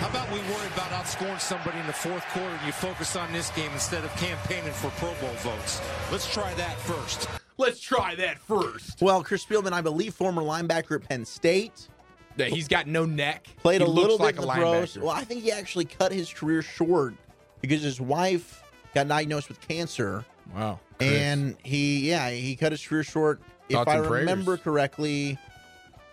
How 0.00 0.08
about 0.08 0.30
we 0.32 0.38
worry 0.40 0.66
about 0.74 0.90
outscoring 0.90 1.40
somebody 1.40 1.78
in 1.78 1.86
the 1.86 1.92
fourth 1.92 2.24
quarter 2.28 2.48
and 2.48 2.66
you 2.66 2.72
focus 2.72 3.16
on 3.16 3.32
this 3.32 3.50
game 3.50 3.70
instead 3.72 4.04
of 4.04 4.14
campaigning 4.16 4.72
for 4.72 4.90
Pro 4.92 5.12
Bowl 5.14 5.32
votes? 5.38 5.80
Let's 6.10 6.32
try 6.32 6.52
that 6.54 6.76
first. 6.80 7.28
Let's 7.58 7.80
try 7.80 8.14
that 8.16 8.38
first. 8.38 9.00
Well, 9.00 9.22
Chris 9.22 9.44
Spielman, 9.44 9.72
I 9.72 9.80
believe, 9.80 10.14
former 10.14 10.42
linebacker 10.42 10.96
at 11.00 11.08
Penn 11.08 11.24
State, 11.24 11.88
Yeah, 12.36 12.46
he's 12.46 12.68
got 12.68 12.86
no 12.86 13.04
neck. 13.06 13.46
played 13.58 13.80
He 13.80 13.86
a 13.86 13.90
looks 13.90 14.02
little 14.02 14.18
like 14.18 14.34
bit 14.36 14.44
in 14.44 14.50
a 14.50 14.54
the 14.54 14.60
pros. 14.60 14.96
linebacker. 14.96 15.02
Well, 15.02 15.10
I 15.10 15.24
think 15.24 15.42
he 15.42 15.50
actually 15.52 15.86
cut 15.86 16.12
his 16.12 16.32
career 16.32 16.62
short 16.62 17.14
because 17.62 17.80
his 17.82 18.00
wife 18.00 18.62
got 18.94 19.08
diagnosed 19.08 19.48
with 19.48 19.60
cancer, 19.66 20.24
Wow. 20.54 20.80
Chris. 20.98 21.10
and 21.12 21.56
he, 21.62 22.08
yeah, 22.10 22.30
he 22.30 22.56
cut 22.56 22.72
his 22.72 22.86
career 22.86 23.02
short. 23.04 23.40
Thoughts 23.70 23.82
if 23.82 23.88
I 23.88 23.96
and 23.98 24.06
prayers. 24.06 24.20
remember 24.22 24.56
correctly, 24.56 25.38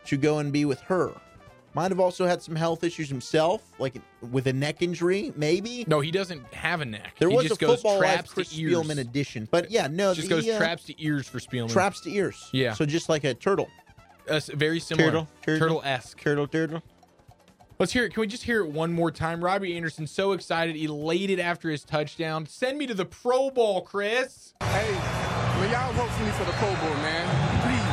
to 0.06 0.18
go 0.18 0.40
and 0.40 0.52
be 0.52 0.66
with 0.66 0.82
her. 0.82 1.12
Might 1.76 1.90
have 1.90 2.00
also 2.00 2.26
had 2.28 2.42
some 2.42 2.56
health 2.56 2.84
issues 2.84 3.10
himself, 3.10 3.64
like 3.80 3.96
with 4.32 4.46
a 4.48 4.54
neck 4.54 4.82
injury, 4.84 5.34
maybe. 5.36 5.86
no, 5.88 6.02
he 6.02 6.12
doesn't 6.12 6.44
have 6.54 6.82
a 6.82 6.86
neck. 6.86 7.16
There 7.18 7.30
he 7.30 7.36
was 7.36 7.48
just 7.48 7.62
a 7.62 7.66
goes 7.66 7.76
football 7.78 8.00
life 8.00 8.14
traps 8.16 8.34
Chris 8.34 8.50
to 8.52 8.62
ears. 8.62 8.74
Spielman 8.78 9.00
edition, 9.00 9.48
but 9.50 9.72
yeah, 9.72 9.88
no, 9.88 10.14
just 10.14 10.30
the, 10.30 10.36
goes 10.36 10.48
uh, 10.48 10.58
traps 10.60 10.84
to 10.86 11.04
ears 11.04 11.28
for 11.28 11.40
Spielman. 11.40 11.72
traps 11.72 12.02
to 12.02 12.12
ears. 12.12 12.50
Yeah. 12.52 12.74
so 12.74 12.86
just 12.86 13.10
like 13.10 13.24
a 13.24 13.34
turtle, 13.34 13.70
Uh, 14.30 14.40
very 14.54 14.80
similar. 14.80 15.08
Turtle, 15.10 15.28
turtle. 15.42 15.60
Turtle-esque. 15.60 16.20
turtle, 16.22 16.48
turtle. 16.48 16.84
Let's 17.80 17.92
hear 17.92 18.06
it. 18.06 18.14
Can 18.14 18.22
we 18.22 18.28
just 18.28 18.44
hear 18.44 18.62
it 18.62 18.70
one 18.70 18.94
more 18.94 19.12
time? 19.12 19.44
Robbie 19.44 19.76
Anderson 19.76 20.06
so 20.06 20.32
excited, 20.34 20.76
elated 20.76 21.40
after 21.40 21.70
his 21.70 21.84
touchdown. 21.84 22.46
Send 22.46 22.78
me 22.78 22.86
to 22.88 22.94
the 22.94 23.06
Pro 23.06 23.50
Bowl, 23.50 23.82
Chris. 23.82 24.54
Hey, 24.62 24.92
will 25.60 25.72
y'all 25.72 25.92
vote 25.94 26.10
for 26.10 26.24
me 26.24 26.32
for 26.32 26.46
the 26.46 26.52
Pro 26.54 26.68
Bowl, 26.68 26.96
man? 27.02 27.26
Please. 27.62 27.84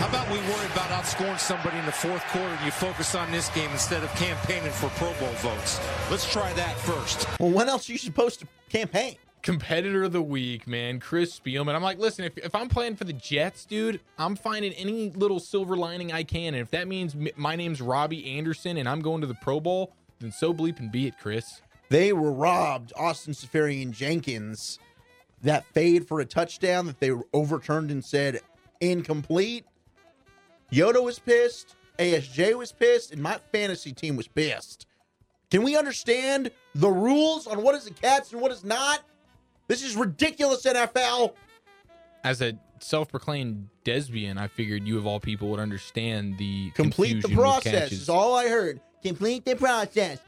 How 0.00 0.08
about 0.08 0.28
we 0.30 0.38
worry 0.38 0.66
about 0.72 0.88
outscoring 0.88 1.38
somebody 1.38 1.78
in 1.78 1.86
the 1.86 1.92
fourth 1.92 2.24
quarter 2.28 2.48
and 2.48 2.64
you 2.64 2.72
focus 2.72 3.14
on 3.14 3.30
this 3.30 3.48
game 3.50 3.70
instead 3.70 4.02
of 4.02 4.10
campaigning 4.14 4.72
for 4.72 4.88
Pro 4.90 5.12
Bowl 5.20 5.32
votes? 5.34 5.78
Let's 6.10 6.30
try 6.30 6.52
that 6.54 6.76
first. 6.78 7.28
Well, 7.38 7.50
when 7.50 7.68
else 7.68 7.88
are 7.88 7.92
you 7.92 7.98
supposed 7.98 8.40
to 8.40 8.46
campaign? 8.70 9.16
Competitor 9.42 10.04
of 10.04 10.12
the 10.12 10.20
week, 10.20 10.66
man. 10.66 11.00
Chris 11.00 11.38
Spielman. 11.38 11.74
I'm 11.74 11.82
like, 11.82 11.98
listen, 11.98 12.26
if, 12.26 12.36
if 12.36 12.54
I'm 12.54 12.68
playing 12.68 12.96
for 12.96 13.04
the 13.04 13.14
Jets, 13.14 13.64
dude, 13.64 14.00
I'm 14.18 14.36
finding 14.36 14.72
any 14.74 15.10
little 15.10 15.40
silver 15.40 15.76
lining 15.76 16.12
I 16.12 16.24
can. 16.24 16.54
And 16.54 16.62
if 16.62 16.70
that 16.72 16.86
means 16.86 17.14
m- 17.14 17.28
my 17.36 17.56
name's 17.56 17.80
Robbie 17.80 18.36
Anderson 18.36 18.76
and 18.76 18.86
I'm 18.88 19.00
going 19.00 19.22
to 19.22 19.26
the 19.26 19.34
Pro 19.34 19.58
Bowl, 19.58 19.92
then 20.18 20.30
so 20.30 20.52
bleep 20.52 20.78
and 20.78 20.92
be 20.92 21.06
it, 21.06 21.14
Chris. 21.18 21.62
They 21.88 22.12
were 22.12 22.30
robbed 22.32 22.92
Austin 22.96 23.32
Seferian-Jenkins. 23.32 24.78
That 25.42 25.64
fade 25.72 26.06
for 26.06 26.20
a 26.20 26.26
touchdown 26.26 26.86
that 26.86 27.00
they 27.00 27.10
overturned 27.32 27.90
and 27.90 28.04
said 28.04 28.40
incomplete. 28.80 29.64
Yoda 30.70 31.02
was 31.02 31.18
pissed. 31.18 31.76
ASJ 31.98 32.56
was 32.58 32.72
pissed. 32.72 33.10
And 33.12 33.22
my 33.22 33.38
fantasy 33.52 33.92
team 33.92 34.16
was 34.16 34.28
pissed. 34.28 34.86
Can 35.50 35.62
we 35.62 35.76
understand 35.76 36.50
the 36.74 36.90
rules 36.90 37.46
on 37.46 37.62
what 37.62 37.74
is 37.74 37.86
a 37.86 37.90
catch 37.90 38.32
and 38.32 38.40
what 38.40 38.52
is 38.52 38.62
not? 38.64 39.00
This 39.70 39.84
is 39.84 39.94
ridiculous, 39.94 40.64
NFL. 40.64 41.34
As 42.24 42.42
a 42.42 42.58
self-proclaimed 42.80 43.68
desbian, 43.84 44.36
I 44.36 44.48
figured 44.48 44.84
you 44.84 44.98
of 44.98 45.06
all 45.06 45.20
people 45.20 45.48
would 45.50 45.60
understand 45.60 46.38
the 46.38 46.72
Complete 46.72 47.22
the 47.22 47.28
process 47.28 47.92
is 47.92 48.08
all 48.08 48.34
I 48.34 48.48
heard. 48.48 48.80
Complete 49.04 49.44
the 49.44 49.54
process 49.54 50.18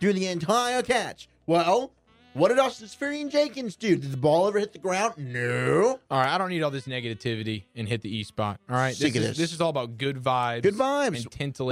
through 0.00 0.14
the 0.14 0.26
entire 0.26 0.82
catch. 0.82 1.28
Well, 1.46 1.92
what 2.32 2.48
did 2.48 2.58
Austin 2.58 2.88
Seferian-Jenkins 2.88 3.76
do? 3.76 3.94
Did 3.94 4.10
the 4.10 4.16
ball 4.16 4.48
ever 4.48 4.58
hit 4.58 4.72
the 4.72 4.80
ground? 4.80 5.14
No. 5.16 6.00
All 6.10 6.20
right, 6.20 6.34
I 6.34 6.36
don't 6.36 6.48
need 6.48 6.64
all 6.64 6.72
this 6.72 6.88
negativity 6.88 7.66
and 7.76 7.88
hit 7.88 8.02
the 8.02 8.12
E 8.12 8.24
spot. 8.24 8.58
All 8.68 8.74
right, 8.74 8.96
Sick 8.96 9.12
this 9.12 9.22
of 9.22 9.30
is, 9.30 9.36
this. 9.36 9.52
is 9.52 9.60
all 9.60 9.70
about 9.70 9.96
good 9.96 10.16
vibes. 10.16 10.62
Good 10.62 10.74
vibes. 10.74 11.06
And 11.06 11.14
Well, 11.14 11.24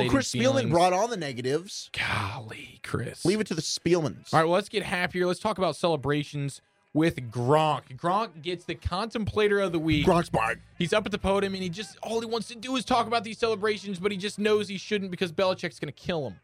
tintillating 0.04 0.10
Chris 0.10 0.32
Spielman 0.32 0.70
brought 0.70 0.92
on 0.92 1.10
the 1.10 1.16
negatives. 1.16 1.90
Golly, 1.92 2.78
Chris. 2.84 3.24
Leave 3.24 3.40
it 3.40 3.48
to 3.48 3.54
the 3.54 3.62
Spielmans. 3.62 4.32
All 4.32 4.38
right, 4.38 4.44
well, 4.44 4.54
let's 4.54 4.68
get 4.68 4.84
happier. 4.84 5.26
Let's 5.26 5.40
talk 5.40 5.58
about 5.58 5.74
celebrations 5.74 6.62
with 6.96 7.30
Gronk. 7.30 7.94
Gronk 7.94 8.40
gets 8.40 8.64
the 8.64 8.74
contemplator 8.74 9.60
of 9.60 9.70
the 9.70 9.78
week. 9.78 10.06
Gronk's 10.06 10.30
bark. 10.30 10.58
He's 10.78 10.94
up 10.94 11.04
at 11.04 11.12
the 11.12 11.18
podium 11.18 11.52
and 11.52 11.62
he 11.62 11.68
just 11.68 11.98
all 12.02 12.20
he 12.20 12.26
wants 12.26 12.48
to 12.48 12.56
do 12.56 12.74
is 12.74 12.86
talk 12.86 13.06
about 13.06 13.22
these 13.22 13.36
celebrations, 13.36 13.98
but 13.98 14.10
he 14.10 14.16
just 14.16 14.38
knows 14.38 14.66
he 14.66 14.78
shouldn't 14.78 15.10
because 15.10 15.30
Belichick's 15.30 15.78
going 15.78 15.92
to 15.92 16.00
kill 16.00 16.26
him. 16.26 16.40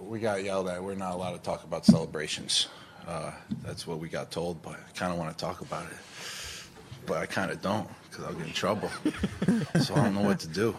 We 0.00 0.18
got 0.18 0.42
yelled 0.42 0.68
at. 0.68 0.82
We're 0.82 0.94
not 0.94 1.12
allowed 1.12 1.32
to 1.32 1.42
talk 1.42 1.64
about 1.64 1.84
celebrations. 1.84 2.68
Uh, 3.06 3.32
that's 3.62 3.86
what 3.86 3.98
we 3.98 4.08
got 4.08 4.30
told, 4.30 4.62
but 4.62 4.72
I 4.72 4.98
kind 4.98 5.12
of 5.12 5.18
want 5.18 5.36
to 5.36 5.44
talk 5.44 5.60
about 5.60 5.84
it. 5.84 5.98
But 7.04 7.18
I 7.18 7.26
kind 7.26 7.50
of 7.50 7.60
don't 7.60 7.88
because 8.08 8.24
I'll 8.24 8.32
get 8.32 8.46
in 8.46 8.52
trouble. 8.54 8.90
so 9.80 9.94
I 9.94 10.04
don't 10.04 10.14
know 10.14 10.22
what 10.22 10.40
to 10.40 10.48
do. 10.48 10.74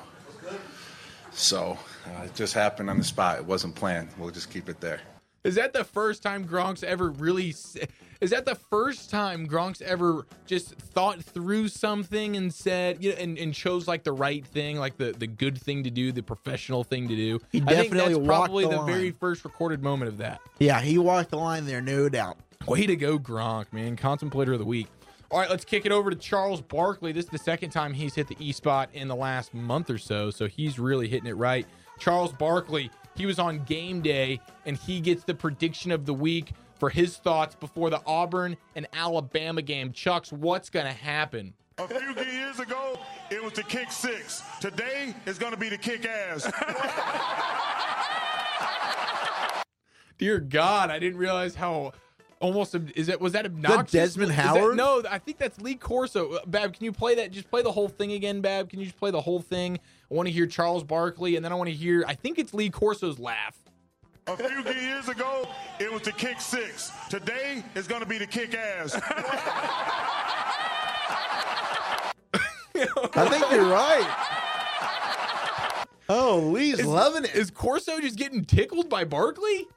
So 1.32 1.78
uh, 2.08 2.24
it 2.24 2.34
just 2.34 2.56
happened 2.56 2.90
on 2.90 2.98
the 2.98 3.04
spot. 3.04 3.38
It 3.38 3.46
wasn't 3.46 3.76
planned. 3.76 4.10
We'll 4.18 4.32
just 4.32 4.50
keep 4.50 4.68
it 4.68 4.82
there. 4.82 5.00
Is 5.44 5.56
that 5.56 5.74
the 5.74 5.84
first 5.84 6.22
time 6.22 6.46
Gronk's 6.46 6.84
ever 6.84 7.10
really? 7.10 7.56
Is 8.22 8.30
that 8.30 8.46
the 8.46 8.54
first 8.54 9.10
time 9.10 9.48
Gronk's 9.48 9.82
ever 9.82 10.28
just 10.46 10.76
thought 10.76 11.24
through 11.24 11.70
something 11.70 12.38
and 12.38 12.54
said, 12.54 13.04
you 13.04 13.12
know, 13.12 13.18
and, 13.18 13.38
and 13.40 13.52
chose 13.52 13.88
like 13.88 14.04
the 14.04 14.12
right 14.12 14.46
thing, 14.46 14.78
like 14.78 14.98
the, 14.98 15.14
the 15.14 15.26
good 15.26 15.60
thing 15.60 15.84
to 15.84 15.90
do, 15.90 16.12
the 16.12 16.22
professional 16.22 16.84
thing 16.84 17.08
to 17.08 17.16
do? 17.16 17.40
He 17.52 17.60
I 17.62 17.66
think 17.66 17.92
definitely 17.92 18.14
that's 18.14 18.18
walked 18.18 18.28
probably 18.28 18.66
the 18.66 18.70
the, 18.72 18.82
very 18.84 19.12
first 19.12 19.44
recorded 19.44 19.82
moment 19.82 20.10
of 20.10 20.20
that. 20.20 20.42
Yeah, 20.60 20.80
he 20.80 21.00
walked 21.00 21.32
the 21.32 21.38
line 21.38 21.66
there, 21.66 21.82
no 21.82 22.08
doubt. 22.08 22.38
Way 22.68 22.86
to 22.86 22.96
go, 22.96 23.18
Gronk, 23.18 23.74
man. 23.74 23.96
Contemplator 23.96 24.54
of 24.54 24.60
the 24.60 24.66
week. 24.66 24.88
All 25.32 25.40
right, 25.40 25.50
let's 25.50 25.66
kick 25.66 25.88
it 25.88 25.92
over 25.92 26.12
to 26.12 26.16
Charles 26.16 26.62
Barkley. 26.62 27.14
This 27.14 27.26
is 27.26 27.32
the 27.32 27.38
second 27.40 27.72
time 27.72 27.94
he's 27.94 28.14
hit 28.14 28.28
the 28.28 28.36
E 28.38 28.52
spot 28.52 28.90
in 28.94 29.08
the 29.08 29.16
last 29.16 29.54
month 29.56 29.90
or 29.90 29.98
so, 29.98 30.30
so 30.30 30.46
he's 30.46 30.78
really 30.78 31.08
hitting 31.08 31.28
it 31.28 31.38
right. 31.38 31.66
Charles 31.98 32.34
Barkley, 32.34 32.92
he 33.16 33.26
was 33.26 33.40
on 33.40 33.64
game 33.66 34.02
day, 34.02 34.40
and 34.66 34.78
he 34.78 35.00
gets 35.02 35.24
the 35.24 35.34
prediction 35.34 35.92
of 35.92 36.06
the 36.06 36.14
week 36.14 36.54
for 36.80 36.90
his 36.90 37.18
thoughts 37.18 37.56
before 37.56 37.90
the 37.90 38.02
Auburn 38.06 38.58
and 38.76 38.88
Alabama 38.94 39.62
game. 39.62 39.92
Chucks, 39.92 40.32
what's 40.32 40.70
going 40.70 40.86
to 40.88 40.94
happen? 40.94 41.54
A 41.78 41.88
few 41.88 42.24
years 42.32 42.60
ago, 42.60 43.00
it 43.30 43.44
was 43.44 43.54
the 43.54 43.64
kick 43.64 43.92
six. 43.92 44.44
Today, 44.60 45.16
it's 45.26 45.40
going 45.40 45.54
to 45.54 45.60
be 45.60 45.70
the 45.70 45.78
kick 45.78 46.06
ass. 46.06 46.50
Dear 50.18 50.40
God, 50.40 50.92
I 50.92 51.00
didn't 51.00 51.18
realize 51.18 51.56
how 51.56 51.94
almost 52.40 52.76
is 52.96 53.10
it 53.10 53.20
was 53.20 53.34
that 53.34 53.46
obnoxious? 53.46 53.92
Desmond 53.92 54.32
Is 54.32 54.38
that- 54.38 54.46
Howard? 54.58 54.78
no, 54.78 55.02
I 55.10 55.18
think 55.18 55.38
that's 55.40 55.60
Lee 55.60 55.76
Corso. 55.76 56.34
Uh, 56.34 56.40
Bab, 56.46 56.74
can 56.74 56.86
you 56.86 56.92
play 56.92 57.16
that? 57.16 57.32
Just 57.32 57.50
play 57.50 57.64
the 57.64 57.72
whole 57.72 57.90
thing 57.90 58.12
again, 58.12 58.42
Bab. 58.42 58.70
Can 58.70 58.80
you 58.80 58.86
just 58.86 58.98
play 58.98 59.10
the 59.12 59.22
whole 59.22 59.42
thing? 59.42 59.80
I 60.12 60.14
want 60.14 60.28
to 60.28 60.32
hear 60.34 60.46
Charles 60.46 60.84
Barkley, 60.84 61.38
and 61.38 61.46
then 61.46 61.54
I 61.54 61.56
want 61.56 61.70
to 61.70 61.76
hear. 61.76 62.04
I 62.06 62.16
think 62.16 62.38
it's 62.38 62.54
Lee 62.54 62.70
Corso's 62.70 63.18
laugh. 63.18 63.58
A 64.28 64.36
few 64.36 64.74
years 64.74 65.08
ago, 65.08 65.48
it 65.80 65.92
was 65.92 66.02
the 66.02 66.12
kick 66.12 66.42
six. 66.42 66.92
Today, 67.10 67.64
it's 67.76 67.88
going 67.88 68.02
to 68.02 68.08
be 68.08 68.18
the 68.18 68.28
kick 68.28 68.54
ass. 68.54 68.94
I 73.14 73.28
think 73.30 73.52
you're 73.52 73.70
right. 73.70 74.18
Oh, 76.10 76.40
Lee's 76.40 76.80
Is- 76.80 76.86
loving 76.86 77.24
it. 77.24 77.34
Is 77.34 77.50
Corso 77.50 78.00
just 78.02 78.18
getting 78.18 78.44
tickled 78.44 78.90
by 78.90 79.06
Barkley? 79.06 79.68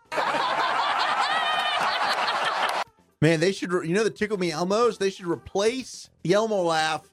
Man, 3.21 3.39
they 3.41 3.53
should, 3.53 3.73
re- 3.73 3.87
you 3.89 3.95
know, 3.95 4.03
the 4.05 4.11
Tickle 4.11 4.37
Me 4.37 4.51
Elmos, 4.51 4.99
they 4.99 5.11
should 5.11 5.27
replace 5.27 6.11
the 6.25 6.33
Elmo 6.35 6.61
laugh 6.63 7.09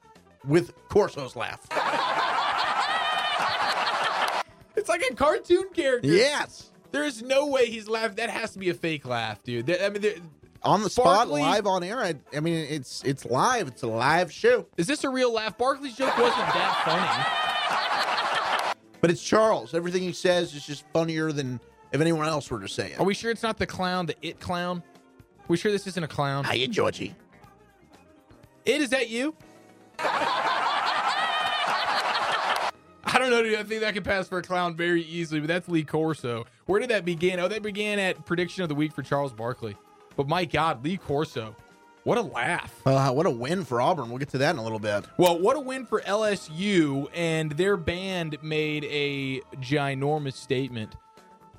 with 0.45 0.74
Corso's 0.89 1.36
laugh. 1.36 1.61
It's 4.76 4.89
like 4.89 5.03
a 5.09 5.13
cartoon 5.15 5.69
character. 5.74 6.07
Yes. 6.07 6.72
There 6.91 7.03
is 7.03 7.22
no 7.22 7.47
way 7.47 7.67
he's 7.69 7.88
laughing. 7.88 8.15
That 8.17 8.30
has 8.30 8.51
to 8.51 8.59
be 8.59 8.69
a 8.69 8.74
fake 8.74 9.05
laugh, 9.05 9.41
dude. 9.43 9.67
That- 9.67 9.86
I 9.86 9.89
mean, 9.89 10.30
On 10.63 10.84
the 10.84 10.89
spot, 10.89 11.30
live 11.30 11.65
on 11.65 11.84
air. 11.84 11.99
I, 11.99 12.15
I 12.36 12.39
mean, 12.39 12.65
it's 12.69 13.01
it's 13.03 13.26
live. 13.26 13.67
It's 13.67 13.82
a 13.84 13.88
live 13.88 14.32
show. 14.32 14.67
is 14.78 14.88
this 14.88 15.03
a 15.03 15.09
real 15.09 15.34
laugh? 15.34 15.57
Barkley's 15.57 15.95
joke 15.95 16.15
wasn't 16.17 16.38
that 16.38 16.82
funny. 16.86 18.78
But 19.01 19.09
it's 19.09 19.24
Charles. 19.24 19.74
Everything 19.74 20.03
he 20.03 20.11
says 20.13 20.53
is 20.53 20.65
just 20.65 20.84
funnier 20.93 21.32
than 21.32 21.59
if 21.91 21.99
anyone 22.01 22.28
else 22.28 22.51
were 22.51 22.59
to 22.59 22.67
say 22.67 22.91
it. 22.91 22.99
Are 22.99 23.05
we 23.05 23.13
sure 23.15 23.32
it's 23.32 23.41
not 23.41 23.57
the 23.57 23.65
clown, 23.65 24.05
the 24.05 24.15
it 24.22 24.39
clown? 24.39 24.84
we 25.47 25.57
sure 25.57 25.72
this 25.72 25.88
isn't 25.88 26.03
a 26.03 26.07
clown? 26.07 26.45
Hiya, 26.45 26.67
Georgie. 26.67 27.15
It 28.65 28.80
is 28.82 28.89
that 28.91 29.09
you? 29.09 29.36
I 33.22 33.26
don't 33.26 33.34
know, 33.34 33.43
dude. 33.43 33.59
I 33.59 33.63
think 33.63 33.82
that 33.82 33.93
could 33.93 34.03
pass 34.03 34.28
for 34.28 34.39
a 34.39 34.41
clown 34.41 34.76
very 34.76 35.03
easily, 35.03 35.41
but 35.41 35.47
that's 35.47 35.69
Lee 35.69 35.84
Corso. 35.84 36.47
Where 36.65 36.80
did 36.80 36.89
that 36.89 37.05
begin? 37.05 37.39
Oh, 37.39 37.47
that 37.47 37.61
began 37.61 37.99
at 37.99 38.26
prediction 38.26 38.63
of 38.63 38.69
the 38.69 38.74
week 38.74 38.93
for 38.93 39.03
Charles 39.03 39.32
Barkley. 39.32 39.78
But 40.15 40.28
my 40.28 40.43
God, 40.43 40.84
Lee 40.84 40.97
Corso, 40.97 41.55
what 42.03 42.17
a 42.17 42.22
laugh! 42.24 42.82
Uh, 42.84 43.11
what 43.11 43.28
a 43.28 43.30
win 43.30 43.63
for 43.63 43.80
Auburn. 43.80 44.09
We'll 44.09 44.17
get 44.17 44.30
to 44.30 44.39
that 44.39 44.55
in 44.55 44.57
a 44.57 44.63
little 44.63 44.80
bit. 44.80 45.05
Well, 45.17 45.38
what 45.38 45.55
a 45.55 45.59
win 45.59 45.86
for 45.86 46.01
LSU, 46.01 47.09
and 47.13 47.51
their 47.51 47.78
band 47.78 48.38
made 48.41 48.86
a 48.86 49.41
ginormous 49.57 50.34
statement 50.34 50.95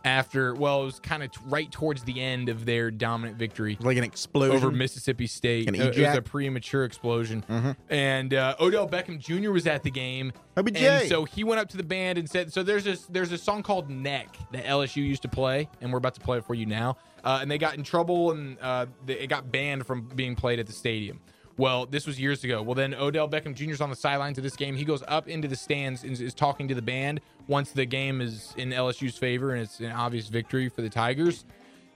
after. 0.05 0.55
Well, 0.55 0.83
it 0.83 0.85
was 0.87 1.01
kind 1.01 1.23
of 1.23 1.31
t- 1.31 1.41
right 1.47 1.71
towards 1.71 2.03
the 2.05 2.21
end 2.21 2.49
of 2.49 2.65
their 2.65 2.91
dominant 2.91 3.37
victory 3.39 3.77
Like 3.81 3.97
an 3.97 4.05
explosion. 4.05 4.57
over 4.57 4.71
Mississippi 4.71 5.27
State. 5.27 5.69
Uh, 5.69 5.73
It 5.85 5.99
was 5.99 6.17
a 6.17 6.23
premature 6.23 6.85
explosion. 6.85 7.45
Mhm. 7.49 7.77
And 7.91 8.35
uh, 8.35 8.57
Odell 8.61 8.89
Beckham 8.89 9.19
Jr. 9.19 9.51
was 9.51 9.67
at 9.67 9.83
the 9.83 9.91
game. 9.91 10.33
OBJ. 10.57 10.77
And 10.83 11.09
so 11.09 11.25
he 11.25 11.45
went 11.45 11.61
up 11.61 11.69
to 11.71 11.77
the 11.77 11.83
band 11.83 12.19
and 12.19 12.29
said, 12.29 12.53
"So 12.53 12.63
there's 12.63 12.85
this 12.85 13.07
there's 13.07 13.33
a 13.33 13.39
song 13.39 13.63
called 13.63 13.89
Neck 13.91 14.37
that 14.53 14.65
LSU 14.65 14.97
used 15.07 15.23
to 15.23 15.29
play, 15.29 15.69
and 15.81 15.91
we're 15.93 15.99
about 15.99 16.15
to 16.15 16.21
play 16.21 16.39
it 16.39 16.45
for 16.45 16.55
you 16.55 16.67
now." 16.67 16.97
Uh, 17.25 17.39
and 17.41 17.49
they 17.51 17.57
got 17.57 17.77
in 17.77 17.85
trouble, 17.85 18.33
and 18.33 18.59
uh, 18.61 18.87
they, 19.07 19.15
it 19.21 19.29
got 19.29 19.51
banned 19.53 19.87
from 19.87 20.03
being 20.17 20.35
played 20.35 20.59
at 20.59 20.67
the 20.67 20.73
stadium. 20.73 21.21
Well, 21.59 21.87
this 21.87 22.07
was 22.07 22.19
years 22.19 22.45
ago. 22.45 22.63
Well, 22.63 22.75
then 22.75 22.95
Odell 22.95 23.29
Beckham 23.29 23.55
Jr. 23.55 23.71
is 23.71 23.81
on 23.81 23.91
the 23.91 23.97
sidelines 23.97 24.39
of 24.39 24.45
this 24.45 24.57
game. 24.57 24.75
He 24.75 24.85
goes 24.85 25.03
up 25.07 25.29
into 25.29 25.49
the 25.49 25.57
stands 25.57 26.03
and 26.03 26.19
is, 26.19 26.35
talking 26.35 26.67
to 26.69 26.75
the 26.75 26.83
band 26.83 27.21
once 27.47 27.73
the 27.73 27.85
game 27.85 28.21
is 28.21 28.55
in 28.57 28.71
LSU's 28.71 29.17
favor 29.19 29.53
and 29.53 29.63
it's 29.63 29.81
an 29.81 29.93
obvious 29.93 30.29
victory 30.29 30.69
for 30.69 30.83
the 30.83 30.89
Tigers. 30.89 31.45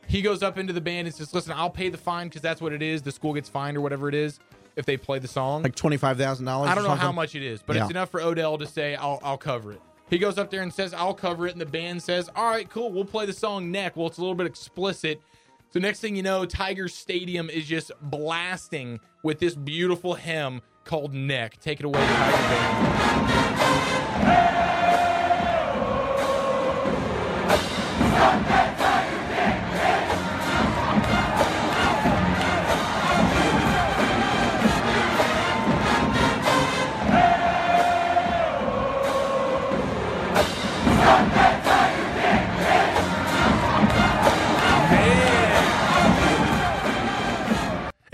He 0.09 0.23
goes 0.23 0.43
up 0.43 0.59
into 0.59 0.73
the 0.73 0.81
band 0.81 1.09
and 1.09 1.15
says, 1.17 1.35
"Listen, 1.35 1.53
I'll 1.57 1.71
pay 1.71 1.89
the 1.89 1.99
fine 1.99 2.29
because 2.29 2.43
that's 2.43 2.61
what 2.61 2.73
it 2.73 2.83
is. 2.83 3.03
The 3.03 3.11
school 3.11 3.35
gets 3.35 3.49
fined 3.49 3.77
or 3.77 3.81
whatever 3.81 4.09
it 4.09 4.15
is 4.15 4.39
if 4.77 4.85
they 4.85 4.97
play 4.97 5.19
the 5.19 5.27
song." 5.27 5.63
Like 5.65 5.75
$25,000. 5.75 6.69
I 6.69 6.75
don't 6.75 6.85
know 6.85 6.91
how 6.95 7.11
much 7.11 7.35
it 7.35 7.43
is, 7.43 7.61
but 7.63 7.75
Yeah. 7.77 7.83
it's 7.83 7.91
enough 7.91 8.11
for 8.11 8.21
Odell 8.21 8.57
to 8.59 8.67
say, 8.67 8.95
I'll, 8.95 9.19
I'll 9.25 9.39
cover 9.39 9.73
it. 9.73 9.81
He 10.09 10.19
goes 10.19 10.39
up 10.39 10.51
there 10.51 10.63
and 10.63 10.73
says, 10.73 10.95
I'll 10.95 11.15
cover 11.15 11.49
it. 11.49 11.53
And 11.53 11.61
the 11.61 11.67
band 11.67 12.01
says, 12.03 12.31
All 12.37 12.49
right, 12.49 12.69
cool. 12.71 12.93
We'll 12.93 13.05
play 13.05 13.27
the 13.27 13.33
song 13.33 13.73
Neck. 13.73 13.97
Well, 13.97 14.07
it's 14.07 14.19
a 14.19 14.21
little 14.21 14.37
bit 14.37 14.47
explicit. 14.47 15.21
So, 15.73 15.81
next 15.81 16.01
thing 16.01 16.17
you 16.17 16.23
know, 16.23 16.47
Tiger 16.47 16.89
Stadium 16.89 17.51
is 17.51 17.67
just 17.67 17.93
blasting 18.01 19.01
with 19.23 19.41
this 19.41 19.55
beautiful 19.55 20.15
hymn 20.15 20.63
called 20.85 21.13
Neck. 21.13 21.61
Take 21.61 21.81
it 21.81 21.87
away, 21.87 22.01
Tiger 22.01 22.33
Band. 22.33 23.56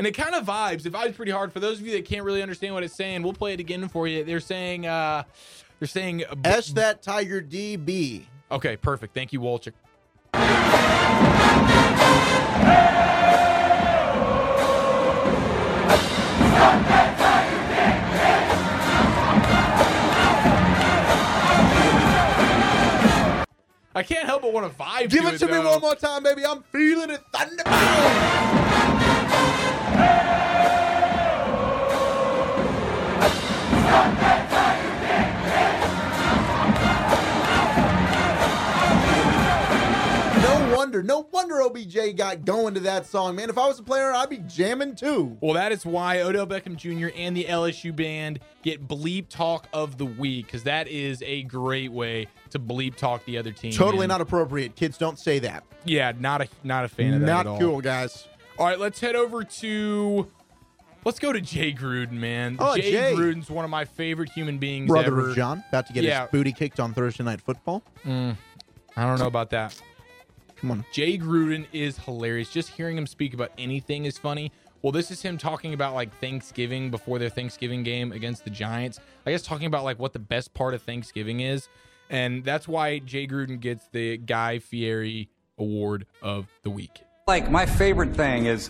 And 0.03 0.07
it 0.09 0.17
kind 0.17 0.35
of 0.35 0.45
vibes. 0.45 0.85
It 0.85 0.93
vibes 0.93 1.15
pretty 1.15 1.31
hard. 1.31 1.53
For 1.53 1.61
those 1.61 1.79
of 1.79 1.87
you 1.87 1.93
that 1.93 2.05
can't 2.05 2.25
really 2.25 2.43
understand 2.43 2.75
what 2.75 2.83
it's 2.83 2.93
saying, 2.93 3.23
we'll 3.23 3.35
play 3.35 3.53
it 3.53 3.61
again 3.61 3.89
for 3.89 4.09
you. 4.09 4.25
They're 4.25 4.41
saying, 4.41 4.85
uh, 4.85 5.23
they're 5.79 5.87
saying, 5.87 6.25
S 6.45 6.73
that 6.73 7.03
Tiger 7.03 7.41
DB. 7.41 8.25
Okay, 8.51 8.77
perfect. 8.77 9.15
Thank 9.15 9.33
you, 9.33 9.39
Wolchuk. 9.39 9.75
I 23.95 24.03
can't 24.03 24.27
help 24.27 24.43
but 24.43 24.53
want 24.53 24.69
to 24.69 24.77
vibe. 24.77 25.11
Give 25.11 25.23
to 25.23 25.29
it 25.29 25.39
to 25.39 25.47
me 25.47 25.53
though. 25.53 25.71
one 25.71 25.81
more 25.81 25.95
time, 25.95 26.25
baby. 26.25 26.45
I'm 26.45 26.65
feeling 26.73 27.11
it. 27.11 27.21
Thunderbolt. 27.33 28.72
Wonder. 40.83 41.03
No 41.03 41.29
wonder 41.31 41.63
OBJ 41.63 42.17
got 42.17 42.45
going 42.45 42.75
to 42.75 42.81
that 42.81 43.07
song, 43.07 43.37
man. 43.37 43.49
If 43.49 43.57
I 43.57 43.67
was 43.69 43.79
a 43.79 43.83
player, 43.85 44.13
I'd 44.13 44.29
be 44.29 44.39
jamming 44.39 44.97
too. 44.97 45.37
Well, 45.41 45.55
that 45.55 45.71
is 45.71 45.87
why 45.87 46.21
Odell 46.21 46.47
Beckham 46.47 46.77
Jr. 46.77 47.15
and 47.17 47.37
the 47.37 47.45
LSU 47.45 47.95
band 47.95 48.41
get 48.63 48.89
bleep 48.89 49.29
talk 49.29 49.69
of 49.73 49.97
the 49.99 50.05
week 50.07 50.47
because 50.47 50.65
that 50.65 50.89
is 50.89 51.23
a 51.25 51.45
great 51.45 51.93
way 51.93 52.27
to 52.51 52.59
bleep 52.59 52.97
talk 52.97 53.25
the 53.27 53.39
other 53.39 53.53
team. 53.53 53.71
Totally 53.73 54.05
And, 54.05 54.09
not 54.11 54.21
appropriate. 54.21 54.75
Kids 54.75 54.99
don't 54.99 55.19
say 55.19 55.39
that. 55.39 55.63
Yeah, 55.85 56.13
not 56.19 56.41
a 56.43 56.49
not 56.65 56.85
a 56.85 56.89
fan 56.89 57.15
of 57.15 57.21
that 57.21 57.27
Not 57.27 57.41
at 57.41 57.47
all. 57.47 57.59
cool, 57.61 57.81
guys. 57.81 58.27
All 58.59 58.67
right, 58.67 58.79
let's 58.79 58.99
head 59.01 59.15
over 59.17 59.45
to. 59.45 60.31
Let's 61.05 61.19
go 61.19 61.33
to 61.33 61.41
Jay 61.41 61.73
Gruden, 61.73 62.13
man. 62.13 62.57
Oh, 62.61 62.77
Jay, 62.77 62.91
Jay. 62.93 63.13
Gruden's 63.15 63.51
one 63.51 63.65
of 63.65 63.71
my 63.71 63.85
favorite 63.85 64.31
human 64.31 64.59
beings 64.59 64.89
Brother 64.89 65.09
ever. 65.09 65.31
of 65.31 65.37
John, 65.37 65.65
about 65.69 65.87
to 65.89 65.93
get 65.93 66.05
Yeah. 66.05 66.23
his 66.23 66.31
booty 66.31 66.53
kicked 66.53 66.79
on 66.79 66.93
Thursday 66.95 67.25
Night 67.25 67.41
Football. 67.41 67.83
Mm, 68.05 68.37
I 68.97 69.05
don't 69.07 69.19
know 69.19 69.27
about 69.27 69.51
that. 69.51 69.75
Come 70.63 70.71
on. 70.71 70.85
Jay 70.93 71.19
Gruden 71.19 71.67
is 71.73 71.99
hilarious. 71.99 72.49
Just 72.49 72.69
hearing 72.69 72.97
him 72.97 73.07
speak 73.07 73.35
about 73.35 73.51
anything 73.59 74.05
is 74.05 74.17
funny. 74.17 74.53
Well, 74.81 74.93
this 74.93 75.11
is 75.11 75.21
him 75.21 75.37
talking 75.37 75.75
about 75.75 75.93
like 75.93 76.17
Thanksgiving 76.21 76.89
before 76.89 77.19
their 77.19 77.29
Thanksgiving 77.29 77.83
game 77.83 78.13
against 78.13 78.45
the 78.45 78.51
Giants. 78.51 79.01
I 79.27 79.33
guess 79.33 79.43
talking 79.43 79.67
about 79.67 79.83
like 79.83 79.99
what 79.99 80.13
the 80.13 80.21
best 80.21 80.55
part 80.55 80.73
of 80.73 80.83
Thanksgiving 80.83 81.41
is. 81.41 81.69
And 82.11 82.45
that's 82.45 82.69
why 82.69 83.01
Jay 83.01 83.27
Gruden 83.27 83.59
gets 83.59 83.89
the 83.91 84.19
Guy 84.19 84.61
Fieri 84.61 85.29
Award 85.59 86.07
of 86.23 86.47
the 86.63 86.71
Week. 86.71 87.03
Like, 87.33 87.51
my 87.51 87.65
favorite 87.65 88.15
thing 88.15 88.45
is 88.45 88.69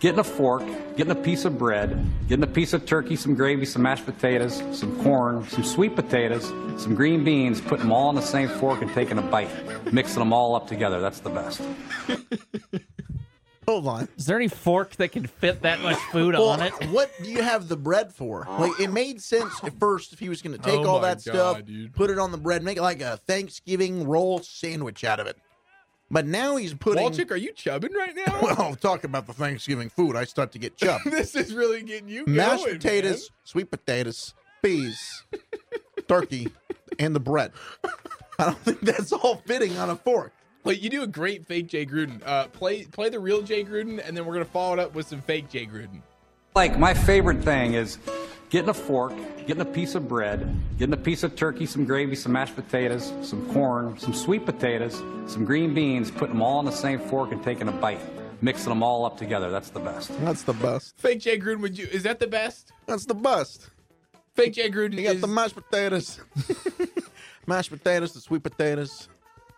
getting 0.00 0.18
a 0.18 0.24
fork, 0.24 0.64
getting 0.96 1.12
a 1.12 1.22
piece 1.22 1.44
of 1.44 1.56
bread, 1.56 2.04
getting 2.26 2.42
a 2.42 2.46
piece 2.48 2.72
of 2.72 2.84
turkey, 2.84 3.14
some 3.14 3.36
gravy, 3.36 3.64
some 3.64 3.82
mashed 3.82 4.04
potatoes, 4.04 4.60
some 4.76 5.00
corn, 5.04 5.46
some 5.48 5.62
sweet 5.62 5.94
potatoes, 5.94 6.48
some 6.82 6.96
green 6.96 7.22
beans, 7.22 7.60
putting 7.60 7.84
them 7.84 7.92
all 7.92 8.08
on 8.08 8.16
the 8.16 8.20
same 8.20 8.48
fork 8.48 8.82
and 8.82 8.92
taking 8.94 9.16
a 9.18 9.22
bite, 9.22 9.48
mixing 9.92 10.18
them 10.18 10.32
all 10.32 10.56
up 10.56 10.66
together. 10.66 11.00
That's 11.00 11.20
the 11.20 11.30
best. 11.30 11.62
Hold 13.68 13.86
on. 13.86 14.08
Is 14.18 14.26
there 14.26 14.34
any 14.38 14.48
fork 14.48 14.96
that 14.96 15.12
can 15.12 15.28
fit 15.28 15.62
that 15.62 15.80
much 15.80 15.96
food 16.10 16.34
Well, 16.34 16.48
on 16.48 16.62
it? 16.62 16.72
What 16.90 17.12
do 17.22 17.30
you 17.30 17.42
have 17.42 17.68
the 17.68 17.76
bread 17.76 18.12
for? 18.12 18.44
Like 18.58 18.80
it 18.80 18.92
made 18.92 19.22
sense 19.22 19.52
at 19.62 19.78
first 19.78 20.12
if 20.12 20.18
he 20.18 20.28
was 20.28 20.42
going 20.42 20.56
to 20.56 20.62
take 20.64 20.80
Oh 20.80 20.88
all 20.88 20.98
that 21.02 21.22
God, 21.24 21.34
stuff, 21.34 21.64
dude. 21.64 21.94
put 21.94 22.10
it 22.10 22.18
on 22.18 22.32
the 22.32 22.38
bread, 22.38 22.64
make 22.64 22.76
it 22.76 22.82
like 22.82 23.02
a 23.02 23.18
Thanksgiving 23.18 24.08
roll 24.08 24.40
sandwich 24.40 25.04
out 25.04 25.20
of 25.20 25.28
it. 25.28 25.38
But 26.10 26.26
now 26.26 26.56
he's 26.56 26.74
putting. 26.74 27.04
Wolchuk, 27.04 27.30
are 27.30 27.36
you 27.36 27.52
chubbing 27.52 27.92
right 27.92 28.14
now? 28.14 28.38
well, 28.42 28.74
talk 28.74 29.04
about 29.04 29.26
the 29.26 29.32
Thanksgiving 29.32 29.90
food. 29.90 30.16
I 30.16 30.24
start 30.24 30.52
to 30.52 30.58
get 30.58 30.76
chubbed. 30.76 31.04
this 31.04 31.34
is 31.36 31.54
really 31.54 31.82
getting 31.82 32.08
you 32.08 32.24
Mashed 32.26 32.64
going, 32.64 32.76
potatoes, 32.78 33.30
sweet 33.44 33.70
potatoes, 33.70 34.34
peas, 34.62 35.24
turkey, 36.08 36.48
and 36.98 37.14
the 37.14 37.20
bread. 37.20 37.52
I 38.38 38.46
don't 38.46 38.58
think 38.58 38.80
that's 38.80 39.12
all 39.12 39.36
fitting 39.46 39.76
on 39.78 39.90
a 39.90 39.96
fork. 39.96 40.32
But 40.62 40.82
you 40.82 40.90
do 40.90 41.02
a 41.02 41.06
great 41.06 41.46
fake 41.46 41.68
Jay 41.68 41.86
Gruden. 41.86 42.20
Uh, 42.26 42.48
play 42.48 42.84
play 42.84 43.08
the 43.08 43.20
real 43.20 43.42
Jay 43.42 43.64
Gruden, 43.64 44.06
and 44.06 44.16
then 44.16 44.26
we're 44.26 44.34
gonna 44.34 44.44
follow 44.44 44.74
it 44.74 44.78
up 44.80 44.94
with 44.94 45.06
some 45.06 45.22
fake 45.22 45.48
Jay 45.48 45.66
Gruden. 45.66 46.02
Like, 46.56 46.76
my 46.76 46.94
favorite 46.94 47.44
thing 47.44 47.74
is 47.74 47.98
getting 48.50 48.68
a 48.68 48.74
fork, 48.74 49.12
getting 49.46 49.60
a 49.60 49.64
piece 49.64 49.94
of 49.94 50.08
bread, 50.08 50.54
getting 50.78 50.92
a 50.92 50.96
piece 50.96 51.22
of 51.22 51.36
turkey, 51.36 51.66
some 51.66 51.84
gravy, 51.84 52.14
some 52.16 52.32
mashed 52.32 52.54
potatoes, 52.56 53.12
some 53.22 53.50
corn, 53.52 53.98
some 53.98 54.12
sweet 54.12 54.44
potatoes, 54.44 54.96
some 55.26 55.44
green 55.44 55.72
beans, 55.72 56.10
putting 56.10 56.34
them 56.34 56.42
all 56.42 56.58
on 56.58 56.64
the 56.64 56.72
same 56.72 56.98
fork 56.98 57.32
and 57.32 57.42
taking 57.42 57.68
a 57.68 57.72
bite, 57.72 58.00
mixing 58.42 58.68
them 58.70 58.82
all 58.82 59.04
up 59.04 59.16
together. 59.16 59.50
That's 59.50 59.70
the 59.70 59.80
best. 59.80 60.10
That's 60.24 60.42
the 60.42 60.52
best. 60.54 60.98
Fake 60.98 61.20
Jay 61.20 61.38
Gruden, 61.38 61.60
would 61.60 61.78
you? 61.78 61.86
Is 61.90 62.02
that 62.02 62.18
the 62.20 62.26
best? 62.26 62.72
That's 62.86 63.06
the 63.06 63.14
best. 63.14 63.70
Fake 64.34 64.52
Jay 64.54 64.70
Gruden 64.70 64.94
You 64.94 65.02
got 65.04 65.14
is. 65.16 65.20
the 65.20 65.26
mashed 65.26 65.54
potatoes, 65.56 66.20
mashed 67.46 67.70
potatoes, 67.70 68.12
the 68.12 68.20
sweet 68.20 68.42
potatoes. 68.42 69.08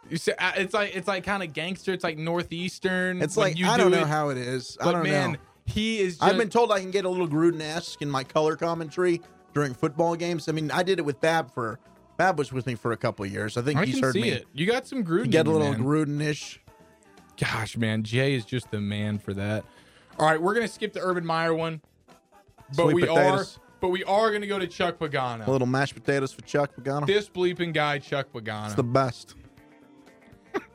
you 0.09 0.17
say, 0.17 0.33
uh, 0.39 0.53
it's 0.57 0.75
like 0.75 0.95
it's 0.97 1.07
like 1.09 1.25
kind 1.25 1.43
of 1.43 1.53
gangster. 1.53 1.93
It's 1.93 2.05
like 2.05 2.19
northeastern. 2.19 3.23
It's 3.23 3.37
like 3.37 3.57
you 3.59 3.67
I 3.67 3.77
do 3.77 3.85
don't 3.85 3.93
know 3.93 4.01
it. 4.03 4.07
how 4.09 4.31
it 4.31 4.39
is. 4.39 4.77
I 4.81 4.93
don't 4.93 5.03
man, 5.03 5.33
know. 5.33 5.39
He 5.67 6.01
is. 6.01 6.15
Just, 6.19 6.23
I've 6.23 6.37
been 6.39 6.49
told 6.49 6.73
I 6.73 6.81
can 6.81 6.91
get 6.91 7.05
a 7.05 7.09
little 7.09 7.29
Gruden-esque 7.29 8.03
in 8.03 8.11
my 8.11 8.25
color 8.25 8.57
commentary 8.57 9.21
during 9.55 9.75
football 9.75 10.17
games. 10.17 10.49
I 10.49 10.53
mean, 10.53 10.71
I 10.71 10.83
did 10.83 10.99
it 10.99 11.03
with 11.03 11.21
Bab 11.21 11.53
for 11.53 11.79
Bab 12.17 12.39
was 12.39 12.53
with 12.53 12.67
me 12.67 12.75
for 12.75 12.93
a 12.93 12.97
couple 12.97 13.25
of 13.25 13.33
years. 13.33 13.57
I 13.57 13.63
think 13.63 13.79
I 13.81 13.85
he's 13.87 13.97
can 13.97 14.05
heard 14.05 14.13
see 14.15 14.23
me 14.23 14.29
it. 14.31 14.47
You 14.53 14.67
got 14.67 14.87
some 14.87 15.05
Gruden. 15.05 15.31
get 15.31 15.47
a 15.47 15.51
little 15.51 15.71
man. 15.73 15.83
Gruden-ish. 15.83 16.61
Gosh, 17.39 17.77
man, 17.77 18.03
Jay 18.03 18.35
is 18.35 18.45
just 18.45 18.71
the 18.71 18.81
man 18.81 19.19
for 19.19 19.33
that. 19.35 19.65
All 20.19 20.27
right, 20.27 20.41
we're 20.41 20.55
gonna 20.55 20.69
skip 20.69 20.93
the 20.93 21.01
Urban 21.01 21.25
Meyer 21.25 21.55
one, 21.55 21.81
but 22.77 22.85
Sweet 22.85 22.95
we 22.95 23.01
potatoes. 23.07 23.57
are, 23.57 23.61
but 23.81 23.89
we 23.89 24.05
are 24.05 24.31
gonna 24.31 24.47
go 24.47 24.59
to 24.59 24.67
Chuck 24.67 24.99
Pagano. 24.99 25.47
A 25.47 25.51
little 25.51 25.67
mashed 25.67 25.95
potatoes 25.95 26.33
for 26.33 26.43
Chuck 26.43 26.71
Pagano. 26.77 27.07
This 27.07 27.29
bleeping 27.29 27.73
guy, 27.73 27.99
Chuck 27.99 28.29
Pagano. 28.33 28.67
It's 28.67 28.75
the 28.75 28.83
best. 28.85 29.35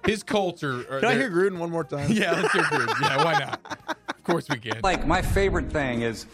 His 0.06 0.24
culture. 0.24 0.86
Uh, 0.92 1.00
can 1.02 1.10
I 1.10 1.14
hear 1.14 1.30
Gruden 1.30 1.60
one 1.60 1.70
more 1.70 1.84
time? 1.84 2.12
Yeah, 2.12 2.32
let's 2.34 2.52
hear 2.52 2.64
Gruden. 2.64 3.02
Yeah, 3.02 3.24
why 3.24 3.34
not? 3.34 3.98
Course 4.28 4.50
we 4.50 4.58
can. 4.58 4.82
Like, 4.84 5.08
my 5.08 5.22
favorite 5.22 5.72
thing 5.72 6.02
is 6.02 6.26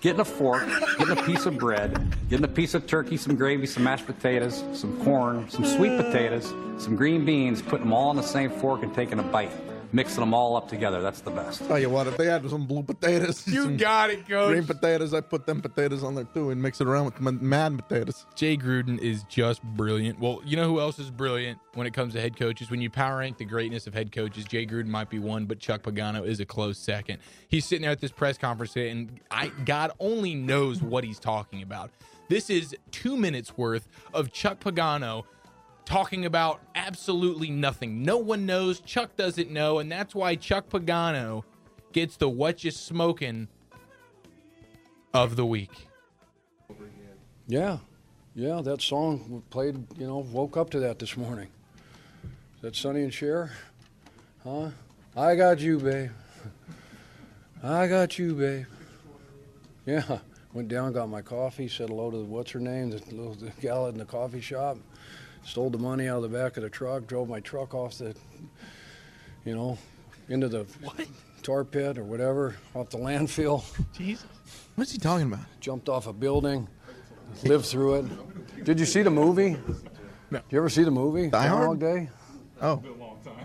getting 0.00 0.20
a 0.20 0.24
fork, 0.24 0.64
getting 0.98 1.18
a 1.18 1.22
piece 1.24 1.46
of 1.46 1.58
bread, 1.58 2.16
getting 2.28 2.44
a 2.44 2.48
piece 2.48 2.74
of 2.74 2.86
turkey, 2.86 3.16
some 3.16 3.34
gravy, 3.34 3.66
some 3.66 3.82
mashed 3.82 4.06
potatoes, 4.06 4.62
some 4.72 5.02
corn, 5.04 5.50
some 5.50 5.64
sweet 5.64 5.96
potatoes, 5.96 6.54
some 6.78 6.94
green 6.94 7.24
beans, 7.24 7.60
putting 7.60 7.86
them 7.86 7.92
all 7.92 8.08
on 8.08 8.14
the 8.14 8.22
same 8.22 8.50
fork 8.50 8.84
and 8.84 8.94
taking 8.94 9.18
a 9.18 9.22
bite, 9.24 9.50
mixing 9.92 10.20
them 10.20 10.34
all 10.34 10.56
up 10.56 10.68
together. 10.68 11.00
That's 11.02 11.20
the 11.20 11.30
best. 11.30 11.66
Tell 11.66 11.78
you 11.78 11.90
what, 11.90 12.06
if 12.06 12.16
they 12.16 12.26
had 12.26 12.48
some 12.48 12.66
blue 12.66 12.82
potatoes, 12.82 13.46
You 13.48 13.76
got 13.76 14.10
it, 14.10 14.28
coach. 14.28 14.48
green 14.52 14.66
potatoes, 14.66 15.14
I 15.14 15.20
put 15.20 15.46
them 15.46 15.60
potatoes 15.60 16.02
on 16.04 16.14
there 16.14 16.24
too 16.24 16.50
and 16.50 16.60
mix 16.62 16.80
it 16.80 16.86
around 16.86 17.06
with 17.06 17.20
mad 17.20 17.76
potatoes. 17.78 18.26
Jay 18.34 18.56
Gruden 18.56 18.98
is 18.98 19.24
just 19.24 19.62
brilliant. 19.62 20.18
Well, 20.20 20.40
you 20.44 20.56
know 20.56 20.66
who 20.68 20.80
else 20.80 20.98
is 20.98 21.10
brilliant 21.10 21.58
when 21.74 21.86
it 21.86 21.94
comes 21.94 22.14
to 22.14 22.20
head 22.20 22.36
coaches? 22.36 22.70
When 22.70 22.80
you 22.80 22.90
power 22.90 23.18
rank 23.18 23.38
the 23.38 23.44
greatness 23.44 23.86
of 23.86 23.94
head 23.94 24.12
coaches, 24.12 24.44
Jay 24.44 24.66
Gruden 24.66 24.86
might 24.88 25.10
be 25.10 25.18
one, 25.18 25.46
but 25.46 25.58
Chuck 25.58 25.82
Pagano 25.82 26.26
is 26.26 26.40
a 26.40 26.46
close 26.46 26.78
second. 26.78 27.18
He's 27.48 27.64
sitting 27.64 27.82
there 27.82 27.90
at 27.90 28.00
this 28.00 28.12
press 28.12 28.38
conference, 28.38 28.76
and 28.76 29.20
I 29.30 29.48
God 29.64 29.92
only 29.98 30.34
knows 30.34 30.82
what 30.82 31.04
he's 31.04 31.18
talking 31.18 31.62
about. 31.62 31.90
This 32.28 32.48
is 32.48 32.76
two 32.92 33.16
minutes 33.16 33.56
worth 33.58 33.88
of 34.14 34.30
Chuck 34.32 34.60
Pagano 34.60 35.24
talking 35.84 36.24
about 36.24 36.60
absolutely 36.74 37.50
nothing. 37.50 38.02
No 38.02 38.18
one 38.18 38.46
knows. 38.46 38.80
Chuck 38.80 39.16
doesn't 39.16 39.50
know, 39.50 39.78
and 39.78 39.90
that's 39.90 40.14
why 40.14 40.36
Chuck 40.36 40.68
Pagano 40.68 41.44
gets 41.92 42.16
the 42.16 42.28
what 42.28 42.64
you 42.64 42.70
smoking 42.70 43.48
of 45.12 45.36
the 45.36 45.44
week. 45.44 45.88
Yeah, 47.46 47.78
yeah, 48.34 48.60
that 48.62 48.80
song 48.80 49.42
played, 49.50 49.76
you 49.98 50.06
know, 50.06 50.18
woke 50.18 50.56
up 50.56 50.70
to 50.70 50.80
that 50.80 50.98
this 51.00 51.16
morning. 51.16 51.48
Is 52.22 52.62
that 52.62 52.76
Sonny 52.76 53.02
and 53.02 53.12
Cher? 53.12 53.50
Huh? 54.44 54.70
I 55.16 55.34
got 55.34 55.58
you, 55.58 55.78
babe. 55.78 56.10
I 57.62 57.88
got 57.88 58.18
you, 58.18 58.34
babe. 58.34 58.66
Yeah, 59.84 60.18
went 60.52 60.68
down, 60.68 60.92
got 60.92 61.08
my 61.08 61.22
coffee, 61.22 61.66
said 61.66 61.88
hello 61.88 62.10
to 62.10 62.18
the, 62.18 62.24
what's 62.24 62.52
her 62.52 62.60
name, 62.60 62.90
the 62.90 62.98
the 62.98 63.52
gal 63.60 63.86
in 63.86 63.98
the 63.98 64.04
coffee 64.04 64.40
shop. 64.40 64.78
Stole 65.44 65.70
the 65.70 65.78
money 65.78 66.06
out 66.08 66.22
of 66.22 66.30
the 66.30 66.38
back 66.38 66.56
of 66.56 66.62
the 66.62 66.70
truck, 66.70 67.06
drove 67.06 67.28
my 67.28 67.40
truck 67.40 67.74
off 67.74 67.98
the, 67.98 68.14
you 69.44 69.54
know, 69.54 69.78
into 70.28 70.48
the 70.48 70.66
tar 71.42 71.64
pit 71.64 71.98
or 71.98 72.04
whatever, 72.04 72.56
off 72.74 72.90
the 72.90 72.98
landfill. 72.98 73.64
Jesus. 73.96 74.26
What's 74.76 74.92
he 74.92 74.98
talking 74.98 75.26
about? 75.26 75.44
Jumped 75.60 75.88
off 75.88 76.06
a 76.06 76.12
building, 76.12 76.68
lived 77.44 77.64
through 77.66 77.96
it. 77.96 78.64
Did 78.64 78.78
you 78.78 78.86
see 78.86 79.02
the 79.02 79.10
movie? 79.10 79.56
No. 80.30 80.38
Did 80.38 80.42
you 80.50 80.58
ever 80.58 80.68
see 80.68 80.84
the 80.84 80.90
movie? 80.90 81.28
Die 81.28 81.46
Hard? 81.46 81.80
Day? 81.80 82.08
Oh, 82.62 82.76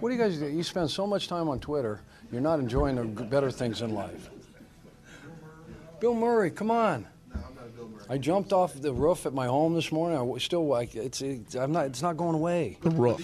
What 0.02 0.10
do 0.10 0.16
you 0.16 0.22
guys 0.22 0.38
do? 0.38 0.48
You 0.48 0.62
spend 0.62 0.92
so 0.92 1.08
much 1.08 1.28
time 1.28 1.48
on 1.48 1.60
Twitter, 1.60 2.02
you're 2.32 2.42
not 2.42 2.60
enjoying 2.60 3.16
the 3.16 3.24
better 3.24 3.50
things 3.50 3.82
in 3.82 3.96
life. 3.96 4.30
Bill 6.02 6.14
Murray, 6.14 6.52
come 6.52 6.70
on. 6.70 7.08
I 8.10 8.18
jumped 8.18 8.54
off 8.54 8.80
the 8.80 8.94
roof 8.94 9.26
at 9.26 9.34
my 9.34 9.48
home 9.48 9.74
this 9.74 9.92
morning. 9.92 10.18
I 10.18 10.22
w- 10.22 10.40
still 10.40 10.68
like 10.68 10.96
it's, 10.96 11.22
it's 11.22 11.56
I'm 11.56 11.72
not 11.72 11.86
it's 11.88 12.02
not 12.02 12.18
going 12.18 12.36
away. 12.36 12.78
the 12.82 12.92
roof. 12.92 13.22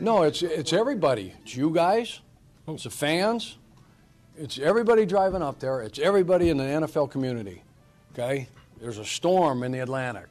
No, 0.00 0.22
it's 0.22 0.42
it's 0.42 0.72
everybody. 0.72 1.34
It's 1.42 1.56
you 1.56 1.70
guys. 1.70 2.20
Oh. 2.66 2.74
It's 2.74 2.84
the 2.84 2.90
fans. 2.90 3.56
It's 4.38 4.58
everybody 4.58 5.04
driving 5.04 5.42
up 5.42 5.58
there. 5.60 5.82
It's 5.82 5.98
everybody 5.98 6.48
in 6.48 6.56
the 6.56 6.64
NFL 6.64 7.10
community. 7.10 7.62
Okay? 8.14 8.48
There's 8.80 8.96
a 8.98 9.04
storm 9.04 9.62
in 9.62 9.72
the 9.72 9.80
Atlantic. 9.80 10.26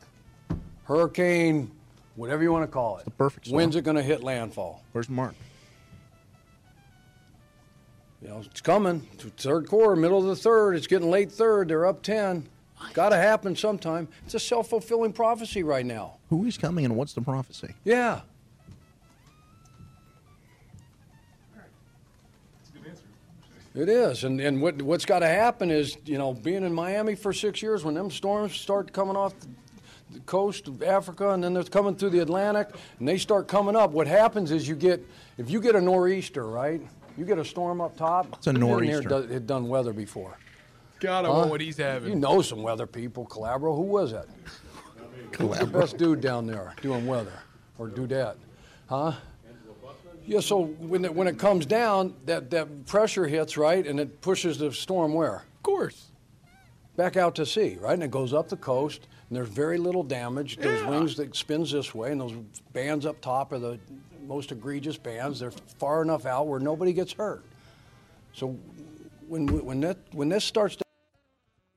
Hurricane, 0.86 1.70
whatever 2.16 2.42
you 2.42 2.52
want 2.52 2.64
to 2.64 2.72
call 2.72 2.98
it. 2.98 3.06
the 3.06 3.12
perfect 3.12 3.46
storm. 3.46 3.58
When's 3.58 3.76
it 3.76 3.84
going 3.84 3.98
to 3.98 4.02
hit 4.04 4.24
landfall? 4.24 4.84
Where's 4.94 5.10
Mark? 5.10 5.36
You 8.22 8.28
know, 8.28 8.42
it's 8.46 8.62
coming. 8.62 9.02
Third 9.38 9.68
quarter, 9.68 9.96
middle 9.96 10.20
of 10.20 10.26
the 10.26 10.36
third. 10.36 10.76
It's 10.76 10.88
getting 10.88 11.10
late 11.10 11.32
third. 11.32 11.70
They're 11.70 11.86
up 11.86 12.02
10. 12.02 12.48
Got 12.94 13.10
to 13.10 13.18
happen 13.18 13.56
sometime. 13.56 14.08
It's 14.26 14.34
a 14.34 14.40
self 14.40 14.70
fulfilling 14.70 15.14
prophecy 15.14 15.64
right 15.64 15.86
now. 15.86 16.18
Who 16.30 16.46
is 16.46 16.58
coming 16.58 16.86
and 16.86 16.96
what's 16.96 17.14
the 17.14 17.22
prophecy? 17.22 17.74
Yeah. 17.84 18.22
It 23.76 23.88
is, 23.88 24.24
and 24.24 24.42
and 24.42 24.62
what 24.62 24.82
what's 24.82 25.06
got 25.06 25.20
to 25.20 25.28
happen 25.28 25.70
is 25.70 25.96
you 26.04 26.18
know 26.18 26.34
being 26.34 26.64
in 26.64 26.74
Miami 26.74 27.14
for 27.16 27.32
six 27.32 27.62
years 27.62 27.84
when 27.84 27.94
them 27.94 28.10
storms 28.10 28.56
start 28.56 28.92
coming 28.92 29.16
off 29.16 29.34
the 30.12 30.20
coast 30.22 30.68
of 30.68 30.82
Africa, 30.82 31.30
and 31.30 31.44
then 31.44 31.54
they're 31.54 31.64
coming 31.64 31.96
through 31.96 32.10
the 32.10 32.20
Atlantic, 32.20 32.70
and 32.98 33.08
they 33.08 33.18
start 33.18 33.48
coming 33.48 33.76
up. 33.76 33.92
What 33.92 34.08
happens 34.08 34.52
is 34.52 34.68
you 34.68 34.76
get, 34.76 35.06
if 35.38 35.52
you 35.52 35.62
get 35.62 35.76
a 35.76 35.82
nor'easter, 35.82 36.46
right? 36.48 36.82
You 37.20 37.26
get 37.26 37.38
a 37.38 37.44
storm 37.44 37.82
up 37.82 37.98
top. 37.98 38.28
It's 38.38 38.48
a 38.48 38.52
Who's 38.52 38.60
been 38.60 38.70
there 38.70 39.02
nor'easter. 39.02 39.10
do- 39.28 39.34
Had 39.34 39.46
done 39.46 39.68
weather 39.68 39.92
before. 39.92 40.38
God, 41.02 41.26
I 41.26 41.28
Huh? 41.28 41.34
want 41.34 41.50
what 41.50 41.60
he's 41.60 41.76
having. 41.76 42.10
You 42.14 42.16
know 42.16 42.42
some 42.42 42.64
weather 42.64 42.88
people. 42.88 43.26
Calabro, 43.26 43.76
who 43.76 43.82
was 43.82 44.14
that? 44.14 44.28
Who's 45.38 45.60
the 45.60 45.66
best 45.66 45.98
dude 45.98 46.22
down 46.22 46.48
there 46.48 46.74
doing 46.82 47.06
weather 47.06 47.34
or 47.78 47.88
do 47.90 48.08
that? 48.08 48.38
Huh? 48.88 49.12
Yeah, 50.26 50.40
so 50.40 50.64
when 50.64 51.04
it, 51.04 51.14
when 51.14 51.28
it 51.28 51.38
comes 51.38 51.66
down, 51.66 52.14
that, 52.26 52.50
that 52.52 52.86
pressure 52.86 53.28
hits, 53.28 53.58
right, 53.58 53.86
and 53.86 54.00
it 54.00 54.22
pushes 54.22 54.58
the 54.58 54.72
storm 54.72 55.14
where? 55.14 55.36
Of 55.58 55.64
course. 55.64 56.06
Back 56.96 57.18
out 57.18 57.36
to 57.36 57.46
sea, 57.46 57.78
right? 57.82 57.94
And 57.94 58.04
it 58.04 58.12
goes 58.12 58.34
up 58.34 58.48
the 58.48 58.56
coast, 58.58 59.08
and 59.30 59.36
there's 59.36 59.50
very 59.50 59.78
little 59.78 60.04
damage. 60.04 60.56
Those 60.58 60.84
wings 60.86 61.16
that 61.18 61.36
spins 61.36 61.72
this 61.72 61.94
way, 61.94 62.12
and 62.14 62.22
those 62.22 62.34
bands 62.72 63.06
up 63.06 63.20
top 63.20 63.52
are 63.52 63.60
the 63.60 63.78
most 64.30 64.52
egregious 64.52 64.96
bands. 64.96 65.40
They're 65.40 65.52
far 65.52 66.04
enough 66.04 66.26
out 66.28 66.48
where 66.48 66.60
nobody 66.60 66.94
gets 66.94 67.12
hurt. 67.12 67.44
So 68.32 68.58
when 69.28 69.48
when 69.66 69.82
that 69.82 69.98
when 70.14 70.30
this 70.30 70.46
starts 70.46 70.78
to 70.78 70.84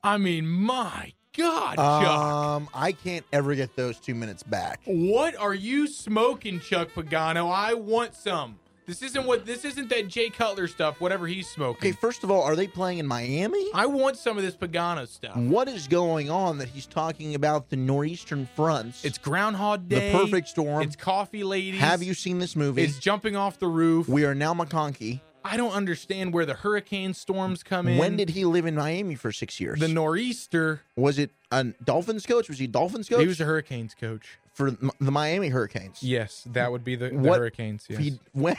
I 0.04 0.18
mean, 0.18 0.46
my 0.46 1.12
God, 1.36 1.76
Chuck. 1.76 2.08
Um, 2.08 2.68
I 2.74 2.92
can't 2.92 3.24
ever 3.32 3.54
get 3.54 3.74
those 3.74 3.98
two 3.98 4.14
minutes 4.14 4.42
back. 4.42 4.80
What 4.84 5.34
are 5.36 5.54
you 5.54 5.86
smoking, 5.86 6.60
Chuck 6.60 6.90
Pagano? 6.94 7.50
I 7.50 7.74
want 7.74 8.14
some. 8.14 8.58
This 8.84 9.00
isn't 9.02 9.26
what 9.26 9.46
this 9.46 9.64
isn't 9.64 9.88
that 9.90 10.08
Jay 10.08 10.28
Cutler 10.28 10.66
stuff, 10.66 11.00
whatever 11.00 11.28
he's 11.28 11.48
smoking. 11.48 11.90
Okay, 11.90 11.92
first 11.92 12.24
of 12.24 12.32
all, 12.32 12.42
are 12.42 12.56
they 12.56 12.66
playing 12.66 12.98
in 12.98 13.06
Miami? 13.06 13.64
I 13.74 13.86
want 13.86 14.16
some 14.16 14.36
of 14.36 14.42
this 14.42 14.56
Pagano 14.56 15.06
stuff. 15.06 15.36
What 15.36 15.68
is 15.68 15.86
going 15.86 16.30
on 16.30 16.58
that 16.58 16.68
he's 16.68 16.86
talking 16.86 17.36
about 17.36 17.70
the 17.70 17.76
northeastern 17.76 18.48
fronts? 18.56 19.04
It's 19.04 19.18
Groundhog 19.18 19.88
Day. 19.88 20.10
the 20.10 20.18
perfect 20.18 20.48
storm. 20.48 20.82
It's 20.82 20.96
coffee 20.96 21.44
ladies. 21.44 21.80
Have 21.80 22.02
you 22.02 22.12
seen 22.12 22.40
this 22.40 22.56
movie? 22.56 22.82
It's 22.82 22.98
jumping 22.98 23.36
off 23.36 23.60
the 23.60 23.68
roof. 23.68 24.08
we 24.08 24.24
are 24.24 24.34
now 24.34 24.52
McConkey. 24.52 25.20
I 25.44 25.56
don't 25.56 25.72
understand 25.72 26.32
where 26.32 26.46
the 26.46 26.54
hurricane 26.54 27.14
storms 27.14 27.62
come 27.62 27.88
in. 27.88 27.98
When 27.98 28.16
did 28.16 28.30
he 28.30 28.44
live 28.44 28.64
in 28.66 28.76
Miami 28.76 29.14
for 29.14 29.32
six 29.32 29.60
years? 29.60 29.78
the 29.80 29.88
nor'easter? 29.88 30.82
was 30.96 31.18
it 31.18 31.30
a 31.50 31.64
Dolphins 31.84 32.26
coach? 32.26 32.48
Was 32.48 32.58
he 32.58 32.66
Dolphins 32.66 33.08
coach 33.08 33.20
He 33.20 33.26
was 33.26 33.40
a 33.40 33.44
Hurricanes 33.44 33.94
coach. 33.94 34.38
For 34.54 34.70
the 34.70 35.10
Miami 35.10 35.48
Hurricanes? 35.48 36.02
Yes, 36.02 36.46
that 36.52 36.70
would 36.72 36.84
be 36.84 36.96
the, 36.96 37.08
the 37.10 37.16
What- 37.16 37.38
Hurricanes. 37.38 37.86
Yes. 37.88 38.00
He, 38.00 38.18
when? 38.32 38.56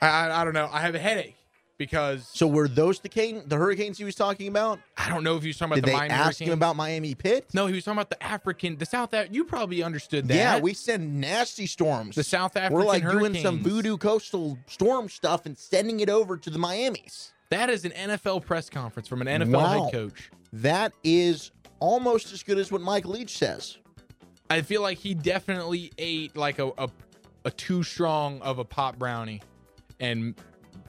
I, 0.00 0.06
I 0.08 0.40
I 0.40 0.44
don't 0.44 0.54
know. 0.54 0.68
I 0.72 0.80
have 0.80 0.94
a 0.94 0.98
headache 0.98 1.36
because 1.78 2.28
So 2.32 2.46
were 2.46 2.68
those 2.68 3.00
the 3.00 3.08
cane, 3.08 3.42
the 3.46 3.56
Hurricanes 3.56 3.98
he 3.98 4.04
was 4.04 4.14
talking 4.14 4.48
about? 4.48 4.78
I 4.96 5.08
don't 5.08 5.24
know 5.24 5.36
if 5.36 5.42
he 5.42 5.48
was 5.48 5.56
talking 5.58 5.72
about 5.72 5.76
Did 5.76 5.84
the 5.84 5.88
they 5.88 5.96
Miami 5.96 6.10
ask 6.14 6.24
Hurricanes. 6.38 6.48
him 6.48 6.52
about 6.54 6.76
Miami 6.76 7.14
Pitt? 7.14 7.46
No, 7.54 7.66
he 7.66 7.74
was 7.74 7.84
talking 7.84 7.98
about 7.98 8.10
the 8.10 8.22
African, 8.22 8.76
the 8.76 8.86
South. 8.86 9.12
Af- 9.12 9.28
You 9.30 9.44
probably 9.44 9.82
understood 9.82 10.28
that. 10.28 10.34
Yeah, 10.34 10.60
we 10.60 10.74
send 10.74 11.20
nasty 11.20 11.66
storms. 11.66 12.16
The 12.16 12.24
South 12.24 12.56
African 12.56 12.76
We're 12.76 12.84
like 12.84 13.02
doing 13.02 13.34
some 13.36 13.62
voodoo 13.62 13.96
coastal 13.96 14.58
storm 14.66 15.08
stuff 15.08 15.46
and 15.46 15.56
sending 15.58 16.00
it 16.00 16.08
over 16.10 16.36
to 16.36 16.50
the 16.50 16.58
Miamis. 16.58 17.32
That 17.50 17.70
is 17.70 17.84
an 17.84 17.90
NFL 17.92 18.44
press 18.44 18.68
conference 18.70 19.06
from 19.08 19.20
an 19.22 19.28
NFL 19.42 19.52
Wow. 19.52 19.82
head 19.84 19.92
coach. 19.92 20.30
That 20.52 20.92
is 21.02 21.50
almost 21.80 22.32
as 22.32 22.42
good 22.42 22.58
as 22.58 22.70
what 22.72 22.80
Mike 22.80 23.04
Leach 23.04 23.36
says. 23.36 23.78
I 24.50 24.62
feel 24.62 24.82
like 24.82 24.98
he 24.98 25.14
definitely 25.14 25.92
ate 25.98 26.36
like 26.36 26.58
a 26.58 26.72
a, 26.78 26.88
a 27.44 27.50
too 27.50 27.82
strong 27.82 28.40
of 28.42 28.58
a 28.58 28.64
pop 28.64 28.98
brownie, 28.98 29.42
and 30.00 30.34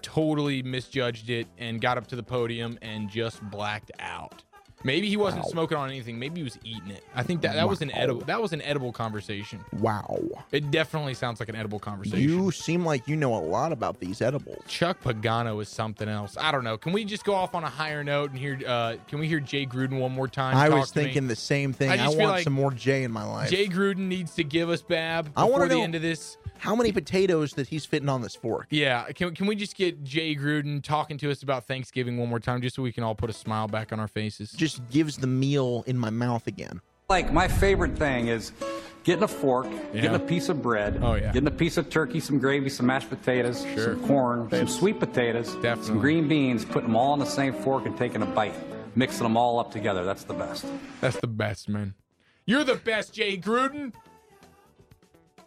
totally 0.01 0.61
misjudged 0.61 1.29
it 1.29 1.47
and 1.57 1.81
got 1.81 1.97
up 1.97 2.07
to 2.07 2.15
the 2.15 2.23
podium 2.23 2.77
and 2.81 3.09
just 3.09 3.41
blacked 3.49 3.91
out. 3.99 4.44
Maybe 4.85 5.09
he 5.09 5.17
wasn't 5.17 5.43
Wow. 5.45 5.49
smoking 5.51 5.77
on 5.77 5.89
anything. 5.89 6.19
Maybe 6.19 6.41
he 6.41 6.43
was 6.43 6.59
eating 6.63 6.91
it. 6.91 7.03
I 7.15 7.23
think 7.23 7.41
that 7.41 7.55
that 7.55 7.67
was 7.67 7.81
an 7.81 7.91
edible. 7.91 8.21
That 8.21 8.41
was 8.41 8.53
an 8.53 8.61
edible 8.61 8.91
conversation. 8.91 9.59
Wow. 9.79 10.19
It 10.51 10.69
definitely 10.69 11.15
sounds 11.15 11.39
like 11.39 11.49
an 11.49 11.55
edible 11.55 11.79
conversation. 11.79 12.19
You 12.19 12.51
seem 12.51 12.85
like 12.85 13.07
you 13.07 13.15
know 13.15 13.35
a 13.35 13.41
lot 13.41 13.71
about 13.71 13.99
these 13.99 14.21
edibles. 14.21 14.63
Chuck 14.67 15.01
Pagano 15.03 15.61
is 15.61 15.69
something 15.69 16.07
else. 16.07 16.37
I 16.39 16.51
don't 16.51 16.63
know. 16.63 16.77
Can 16.77 16.93
we 16.93 17.03
just 17.03 17.25
go 17.25 17.33
off 17.33 17.55
on 17.55 17.63
a 17.63 17.69
higher 17.69 18.03
note 18.03 18.29
and 18.29 18.39
hear? 18.39 18.59
Uh, 18.65 18.95
can 19.07 19.19
we 19.19 19.27
hear 19.27 19.39
Jay 19.39 19.65
Gruden 19.65 19.99
one 19.99 20.11
more 20.11 20.27
time? 20.27 20.55
I 20.55 20.69
was 20.69 20.91
to 20.91 20.99
me? 20.99 21.05
thinking 21.05 21.27
the 21.27 21.35
same 21.35 21.73
thing. 21.73 21.89
I 21.89 22.05
I, 22.05 22.07
want 22.09 22.19
like 22.19 22.43
some 22.43 22.53
more 22.53 22.71
Jay 22.71 23.03
in 23.03 23.11
my 23.11 23.23
life. 23.23 23.49
Jay 23.49 23.67
Gruden 23.67 24.07
needs 24.07 24.35
to 24.35 24.43
give 24.43 24.69
us 24.69 24.83
Bab 24.83 25.29
I 25.35 25.41
before 25.41 25.51
wanna 25.51 25.67
the 25.69 25.75
know- 25.75 25.81
end 25.83 25.95
of 25.95 26.01
this. 26.03 26.37
How 26.57 26.73
many 26.73 26.93
potatoes 26.93 27.53
that 27.55 27.67
he's 27.67 27.85
fitting 27.85 28.07
on 28.07 28.21
this 28.21 28.33
fork? 28.33 28.67
Yeah, 28.69 29.03
can 29.11 29.35
can 29.35 29.45
we 29.45 29.55
just 29.57 29.75
get 29.75 30.03
Jay 30.03 30.35
Gruden 30.35 30.81
talking 30.81 31.17
to 31.17 31.29
us 31.29 31.43
about 31.43 31.67
Thanksgiving 31.67 32.17
one 32.17 32.29
more 32.29 32.39
time, 32.39 32.61
just 32.61 32.75
so 32.77 32.81
we 32.81 32.93
can 32.93 33.03
all 33.03 33.13
put 33.13 33.29
a 33.29 33.33
smile 33.33 33.67
back 33.67 33.91
on 33.91 33.99
our 33.99 34.07
faces? 34.07 34.51
Just 34.53 34.74
gives 34.89 35.17
the 35.17 35.27
meal 35.27 35.83
in 35.87 35.97
my 35.97 36.09
mouth 36.09 36.47
again. 36.47 36.81
Like 37.09 37.31
my 37.31 37.47
favorite 37.47 37.97
thing 37.97 38.27
is 38.27 38.51
getting 39.03 39.23
a 39.23 39.27
fork, 39.27 39.67
Yeah. 39.93 40.01
getting 40.01 40.15
a 40.15 40.19
piece 40.19 40.49
of 40.49 40.61
bread, 40.61 40.99
Oh, 41.03 41.13
yeah. 41.15 41.31
getting 41.31 41.47
a 41.47 41.51
piece 41.51 41.77
of 41.77 41.89
turkey, 41.89 42.19
some 42.19 42.39
gravy, 42.39 42.69
some 42.69 42.87
mashed 42.87 43.09
potatoes, 43.09 43.63
Sure. 43.75 43.93
some 43.95 44.07
corn, 44.07 44.49
some 44.49 44.67
sweet 44.67 44.99
potatoes, 44.99 45.53
Definitely. 45.55 45.83
some 45.85 45.99
green 45.99 46.27
beans, 46.27 46.65
putting 46.65 46.87
them 46.89 46.95
all 46.95 47.11
on 47.11 47.19
the 47.19 47.25
same 47.25 47.53
fork 47.53 47.85
and 47.85 47.95
taking 47.97 48.21
a 48.23 48.25
bite, 48.25 48.55
mixing 48.97 49.23
them 49.23 49.37
all 49.37 49.59
up 49.59 49.71
together. 49.71 50.03
That's 50.03 50.23
the 50.23 50.33
best. 50.33 50.65
That's 51.01 51.19
the 51.19 51.27
best, 51.27 51.69
man. 51.69 51.93
You're 52.47 52.63
the 52.63 52.75
best, 52.75 53.13
Jay 53.13 53.37
Gruden. 53.37 53.93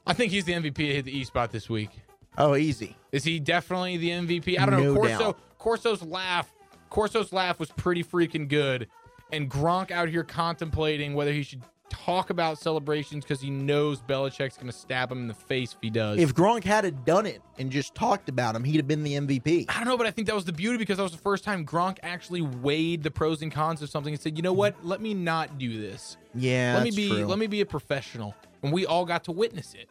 I 0.06 0.12
think 0.14 0.32
he's 0.32 0.44
the 0.44 0.52
MVP 0.54 0.74
to 0.74 0.94
hit 0.94 1.04
the 1.04 1.16
E 1.18 1.24
spot 1.24 1.50
this 1.52 1.68
week. 1.68 1.90
Oh, 2.36 2.54
easy. 2.56 2.96
Is 3.12 3.24
he 3.24 3.40
definitely 3.40 3.96
the 3.96 4.10
MVP? 4.10 4.58
I 4.58 4.64
don't 4.66 4.82
know. 4.82 4.94
No 4.94 5.00
Corso 5.00 5.18
doubt. 5.18 5.38
Corso's 5.58 6.02
laugh 6.02 6.52
Corso's 6.90 7.32
laugh 7.32 7.58
was 7.60 7.70
pretty 7.72 8.02
freaking 8.02 8.48
good. 8.48 8.88
And 9.32 9.50
Gronk 9.50 9.90
out 9.90 10.08
here 10.08 10.24
contemplating 10.24 11.14
whether 11.14 11.32
he 11.32 11.42
should 11.42 11.62
talk 11.90 12.30
about 12.30 12.58
celebrations 12.58 13.24
because 13.24 13.40
he 13.40 13.50
knows 13.50 14.00
Belichick's 14.00 14.56
going 14.56 14.66
to 14.66 14.76
stab 14.76 15.10
him 15.10 15.18
in 15.18 15.28
the 15.28 15.34
face 15.34 15.72
if 15.72 15.78
he 15.80 15.90
does. 15.90 16.18
If 16.18 16.34
Gronk 16.34 16.64
had 16.64 17.04
done 17.04 17.26
it 17.26 17.42
and 17.58 17.70
just 17.70 17.94
talked 17.94 18.28
about 18.28 18.54
him, 18.54 18.64
he'd 18.64 18.76
have 18.76 18.88
been 18.88 19.02
the 19.02 19.14
MVP. 19.14 19.66
I 19.68 19.74
don't 19.78 19.86
know, 19.86 19.96
but 19.96 20.06
I 20.06 20.10
think 20.10 20.26
that 20.26 20.34
was 20.34 20.44
the 20.44 20.52
beauty 20.52 20.78
because 20.78 20.98
that 20.98 21.02
was 21.02 21.12
the 21.12 21.18
first 21.18 21.44
time 21.44 21.64
Gronk 21.66 21.98
actually 22.02 22.42
weighed 22.42 23.02
the 23.02 23.10
pros 23.10 23.42
and 23.42 23.52
cons 23.52 23.82
of 23.82 23.90
something 23.90 24.12
and 24.12 24.20
said, 24.20 24.36
"You 24.36 24.42
know 24.42 24.52
what? 24.52 24.84
Let 24.84 25.00
me 25.00 25.14
not 25.14 25.58
do 25.58 25.80
this. 25.80 26.16
Yeah, 26.34 26.74
let 26.74 26.84
me 26.84 26.90
be 26.90 27.08
true. 27.08 27.26
let 27.26 27.38
me 27.38 27.46
be 27.46 27.60
a 27.60 27.66
professional." 27.66 28.34
And 28.62 28.72
we 28.72 28.86
all 28.86 29.04
got 29.04 29.24
to 29.24 29.32
witness 29.32 29.74
it. 29.74 29.88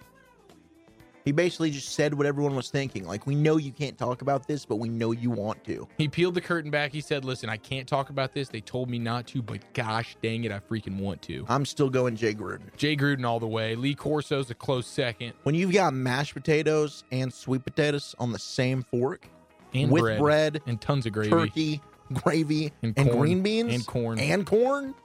He 1.28 1.34
basically 1.34 1.72
just 1.72 1.90
said 1.90 2.14
what 2.14 2.26
everyone 2.26 2.56
was 2.56 2.70
thinking. 2.70 3.06
Like, 3.06 3.28
we 3.28 3.36
know 3.36 3.58
you 3.58 3.74
can't 3.74 3.98
talk 3.98 4.22
about 4.22 4.48
this, 4.48 4.64
but 4.64 4.78
we 4.78 4.88
know 4.88 5.12
you 5.12 5.30
want 5.30 5.62
to. 5.66 5.86
He 5.98 6.08
peeled 6.08 6.36
the 6.36 6.40
curtain 6.42 6.72
back. 6.72 6.94
He 6.94 7.02
said, 7.02 7.26
"Listen, 7.26 7.50
I 7.50 7.58
can't 7.58 7.86
talk 7.86 8.10
about 8.10 8.34
this. 8.34 8.48
They 8.48 8.62
told 8.62 8.90
me 8.90 8.98
not 8.98 9.28
to, 9.28 9.42
but 9.42 9.60
gosh 9.74 10.16
dang 10.24 10.46
it, 10.46 10.54
I 10.54 10.60
freaking 10.60 10.98
want 11.02 11.22
to." 11.24 11.46
I'm 11.50 11.66
still 11.66 11.90
going 11.90 12.16
Jay 12.16 12.34
Gruden. 12.34 12.74
Jay 12.78 12.96
Gruden 12.96 13.26
all 13.28 13.42
the 13.42 13.48
way. 13.48 13.76
Lee 13.76 13.94
Corso's 13.94 14.50
a 14.52 14.56
close 14.56 14.88
second. 14.88 15.34
When 15.44 15.54
you've 15.54 15.74
got 15.74 15.94
mashed 15.94 16.34
potatoes 16.34 17.04
and 17.12 17.34
sweet 17.34 17.66
potatoes 17.66 18.16
on 18.20 18.32
the 18.32 18.40
same 18.40 18.84
fork, 18.84 19.28
And 19.74 19.92
with 19.92 20.04
bread. 20.04 20.20
bread, 20.20 20.62
and 20.66 20.80
tons 20.80 21.06
of 21.06 21.12
gravy, 21.12 21.30
turkey, 21.30 21.82
gravy, 22.14 22.72
And 22.82 22.94
and, 22.96 23.08
corn. 23.10 23.20
green 23.20 23.42
beans, 23.44 23.74
And 23.74 23.86
corn. 23.86 24.18
and 24.18 24.46
corn, 24.46 24.96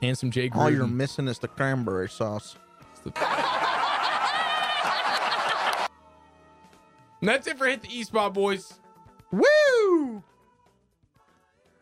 and 0.00 0.16
some 0.16 0.30
Jay 0.30 0.48
Gruden. 0.48 0.56
all 0.56 0.70
you're 0.70 0.86
missing 0.86 1.28
is 1.28 1.38
the 1.38 1.48
cranberry 1.48 2.08
sauce. 2.08 2.56
And 7.20 7.28
that's 7.28 7.46
it 7.46 7.58
for 7.58 7.66
hit 7.66 7.82
the 7.82 7.88
E 7.94 8.04
spot, 8.04 8.34
boys. 8.34 8.74
Woo! 9.32 10.22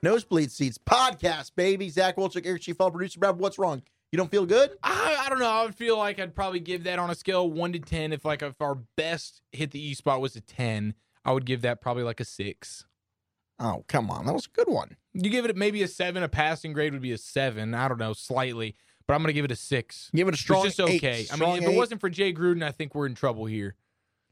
Nosebleed 0.03 0.51
Seats 0.51 0.79
podcast, 0.79 1.53
baby. 1.57 1.89
Zach 1.89 2.17
Wolchuk, 2.17 2.47
Eric 2.47 2.63
Chief, 2.63 2.81
all 2.81 2.91
producer 2.91 3.19
Brad. 3.19 3.39
What's 3.39 3.59
wrong? 3.59 3.83
You 4.13 4.17
don't 4.19 4.31
feel 4.31 4.47
good? 4.47 4.71
I, 4.83 5.17
I 5.27 5.29
don't 5.29 5.41
know. 5.41 5.49
I 5.51 5.65
would 5.65 5.75
feel 5.75 5.99
like 5.99 6.19
I'd 6.21 6.35
probably 6.35 6.61
give 6.61 6.85
that 6.85 6.99
on 6.99 7.11
a 7.11 7.15
scale 7.15 7.47
of 7.47 7.53
one 7.53 7.73
to 7.73 7.79
ten. 7.79 8.13
If 8.13 8.25
like 8.25 8.43
if 8.43 8.61
our 8.61 8.77
best 8.97 9.43
hit 9.53 9.73
the 9.73 9.81
E 9.85 9.95
spot 9.95 10.21
was 10.21 10.37
a 10.37 10.41
ten, 10.41 10.95
I 11.25 11.33
would 11.33 11.45
give 11.45 11.63
that 11.63 11.81
probably 11.81 12.03
like 12.05 12.21
a 12.21 12.25
six. 12.25 12.85
Oh, 13.59 13.85
come 13.89 14.11
on. 14.11 14.27
That 14.27 14.35
was 14.35 14.47
a 14.47 14.51
good 14.51 14.69
one. 14.73 14.97
You 15.15 15.31
give 15.31 15.45
it 15.45 15.57
maybe 15.57 15.83
a 15.83 15.89
seven. 15.89 16.23
A 16.23 16.29
passing 16.29 16.73
grade 16.73 16.93
would 16.93 17.03
be 17.03 17.13
a 17.13 17.19
seven. 17.19 17.75
I 17.75 17.89
don't 17.89 17.99
know, 17.99 18.13
slightly, 18.13 18.77
but 19.09 19.15
I'm 19.15 19.23
gonna 19.23 19.33
give 19.33 19.45
it 19.45 19.51
a 19.51 19.57
six. 19.57 20.11
Give 20.15 20.29
it 20.29 20.35
a 20.35 20.37
strong 20.37 20.67
It's 20.67 20.77
just 20.77 20.89
eight. 20.89 21.03
okay. 21.03 21.21
I 21.21 21.23
Strong 21.37 21.41
mean, 21.55 21.63
if 21.63 21.69
it 21.69 21.73
eight. 21.73 21.77
wasn't 21.77 22.01
for 22.01 22.09
Jay 22.11 22.33
Gruden, 22.33 22.63
I 22.63 22.71
think 22.71 22.95
we're 22.95 23.07
in 23.07 23.15
trouble 23.15 23.47
here. 23.47 23.75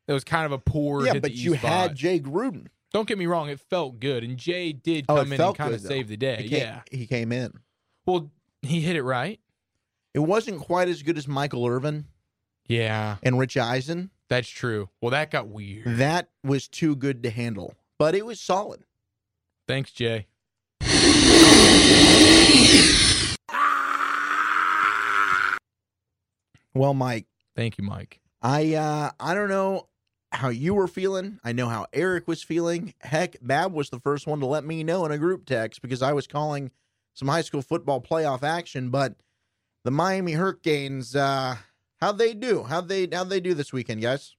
It 0.06 0.12
was 0.12 0.24
kind 0.24 0.44
of 0.46 0.52
a 0.52 0.58
poor. 0.58 1.04
yeah, 1.06 1.18
but 1.18 1.32
you 1.32 1.56
spot. 1.56 1.70
had 1.70 1.94
Jay 1.96 2.20
Gruden. 2.20 2.66
Don't 2.92 3.08
get 3.08 3.18
me 3.18 3.26
wrong, 3.26 3.48
it 3.48 3.58
felt 3.58 3.98
good, 3.98 4.22
and 4.22 4.36
Jay 4.36 4.72
did 4.72 5.06
Oh, 5.08 5.16
come 5.16 5.32
it 5.32 5.34
in 5.36 5.40
and 5.40 5.56
kind 5.56 5.74
of 5.74 5.80
good, 5.80 5.84
though. 5.88 5.94
save 5.94 6.08
the 6.08 6.16
day. 6.16 6.42
He 6.42 6.48
came- 6.48 6.58
Yeah. 6.60 6.82
He 6.90 7.06
came 7.06 7.32
in. 7.32 7.52
Well, 8.06 8.30
he 8.62 8.80
hit 8.82 8.94
it 8.96 9.02
right. 9.02 9.40
It 10.12 10.20
wasn't 10.20 10.60
quite 10.60 10.88
as 10.88 11.02
good 11.02 11.18
as 11.18 11.26
Michael 11.26 11.66
Irvin 11.66 12.06
Yeah, 12.68 13.16
and 13.22 13.36
Rich 13.38 13.56
Eisen. 13.56 14.10
that's 14.28 14.48
true. 14.48 14.90
Well, 15.00 15.10
that 15.10 15.30
got 15.32 15.48
weird. 15.48 15.84
That 15.98 16.28
was 16.44 16.68
too 16.68 16.94
good 16.94 17.22
to 17.24 17.30
handle, 17.30 17.74
but 17.98 18.14
it 18.14 18.24
was 18.24 18.40
solid. 18.40 18.84
Thanks, 19.66 19.90
Jay. 19.90 20.26
Well, 26.74 26.94
Mike, 26.94 27.26
Thank 27.56 27.78
you, 27.78 27.84
Mike. 27.84 28.20
I 28.42 28.74
uh 28.74 29.10
I 29.20 29.34
don't 29.34 29.48
know 29.48 29.88
how 30.34 30.48
you 30.48 30.74
were 30.74 30.88
feeling. 30.88 31.38
I 31.44 31.52
know 31.52 31.68
how 31.68 31.86
Eric 31.92 32.26
was 32.26 32.42
feeling. 32.42 32.94
Heck, 33.00 33.36
Bab 33.40 33.72
was 33.72 33.90
the 33.90 34.00
first 34.00 34.26
one 34.26 34.40
to 34.40 34.46
let 34.46 34.64
me 34.64 34.82
know 34.82 35.04
in 35.06 35.12
a 35.12 35.18
group 35.18 35.46
text 35.46 35.80
because 35.80 36.02
I 36.02 36.12
was 36.12 36.26
calling 36.26 36.70
some 37.14 37.28
high 37.28 37.42
school 37.42 37.62
football 37.62 38.00
playoff 38.00 38.42
action, 38.42 38.90
but 38.90 39.14
the 39.84 39.90
Miami 39.90 40.32
Hurricanes. 40.32 41.14
Uh, 41.14 41.56
how'd 42.00 42.18
they 42.18 42.34
do? 42.34 42.64
How'd 42.64 42.88
they 42.88 43.08
how'd 43.12 43.30
they 43.30 43.40
do 43.40 43.54
this 43.54 43.72
weekend, 43.72 44.02
guys? 44.02 44.34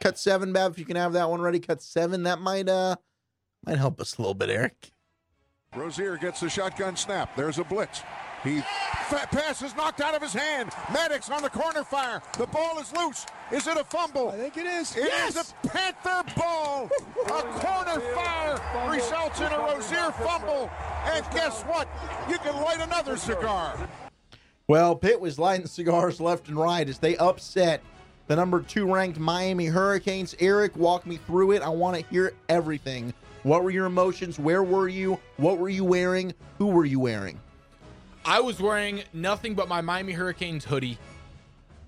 Cut 0.00 0.18
seven, 0.18 0.52
Bab. 0.52 0.72
If 0.72 0.78
you 0.78 0.84
can 0.84 0.96
have 0.96 1.12
that 1.12 1.30
one 1.30 1.40
ready, 1.40 1.60
cut 1.60 1.82
seven. 1.82 2.22
That 2.24 2.40
might 2.40 2.68
uh 2.68 2.96
might 3.64 3.78
help 3.78 4.00
us 4.00 4.16
a 4.18 4.22
little 4.22 4.34
bit, 4.34 4.50
Eric. 4.50 4.92
Rosier 5.76 6.16
gets 6.16 6.40
the 6.40 6.50
shotgun 6.50 6.96
snap. 6.96 7.36
There's 7.36 7.58
a 7.58 7.64
blitz. 7.64 8.02
He 8.44 8.60
fat 9.08 9.30
pass 9.30 9.62
is 9.62 9.76
knocked 9.76 10.00
out 10.00 10.14
of 10.14 10.22
his 10.22 10.32
hand. 10.32 10.70
Maddox 10.92 11.30
on 11.30 11.42
the 11.42 11.50
corner 11.50 11.84
fire. 11.84 12.20
The 12.38 12.46
ball 12.46 12.78
is 12.80 12.92
loose. 12.92 13.24
Is 13.52 13.66
it 13.66 13.76
a 13.76 13.84
fumble? 13.84 14.30
I 14.30 14.36
think 14.36 14.56
it 14.56 14.66
is. 14.66 14.96
It 14.96 15.04
yes! 15.04 15.36
is 15.36 15.54
a 15.64 15.68
Panther 15.68 16.24
ball. 16.34 16.90
a 17.26 17.42
corner 17.60 18.00
fire 18.14 18.90
results 18.90 19.40
in 19.40 19.46
a 19.46 19.58
Rosier 19.58 20.10
fumble. 20.12 20.70
And 21.04 21.24
guess 21.32 21.62
what? 21.62 21.88
You 22.28 22.38
can 22.38 22.56
light 22.62 22.80
another 22.80 23.16
cigar. 23.16 23.76
Well, 24.66 24.96
Pitt 24.96 25.20
was 25.20 25.38
lighting 25.38 25.66
cigars 25.66 26.20
left 26.20 26.48
and 26.48 26.56
right 26.56 26.88
as 26.88 26.98
they 26.98 27.16
upset 27.18 27.82
the 28.26 28.36
number 28.36 28.60
two 28.60 28.92
ranked 28.92 29.18
Miami 29.18 29.66
Hurricanes. 29.66 30.34
Eric, 30.40 30.76
walk 30.76 31.06
me 31.06 31.18
through 31.18 31.52
it. 31.52 31.62
I 31.62 31.68
want 31.68 31.96
to 31.96 32.02
hear 32.10 32.32
everything. 32.48 33.12
What 33.42 33.62
were 33.62 33.70
your 33.70 33.86
emotions? 33.86 34.38
Where 34.38 34.62
were 34.62 34.88
you? 34.88 35.18
What 35.36 35.58
were 35.58 35.68
you 35.68 35.84
wearing? 35.84 36.32
Who 36.58 36.68
were 36.68 36.84
you 36.84 36.98
wearing? 36.98 37.38
I 38.24 38.40
was 38.40 38.60
wearing 38.60 39.02
nothing 39.12 39.54
but 39.54 39.68
my 39.68 39.80
Miami 39.80 40.12
Hurricanes 40.12 40.64
hoodie. 40.64 40.98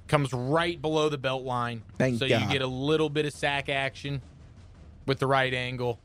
Comes 0.08 0.32
right 0.32 0.80
below 0.80 1.08
the 1.08 1.18
belt 1.18 1.44
line. 1.44 1.82
Thank 1.96 2.18
so 2.18 2.28
God. 2.28 2.42
you 2.42 2.48
get 2.48 2.62
a 2.62 2.66
little 2.66 3.08
bit 3.08 3.24
of 3.24 3.32
sack 3.32 3.68
action 3.68 4.20
with 5.06 5.18
the 5.18 5.26
right 5.26 5.52
angle. 5.54 5.98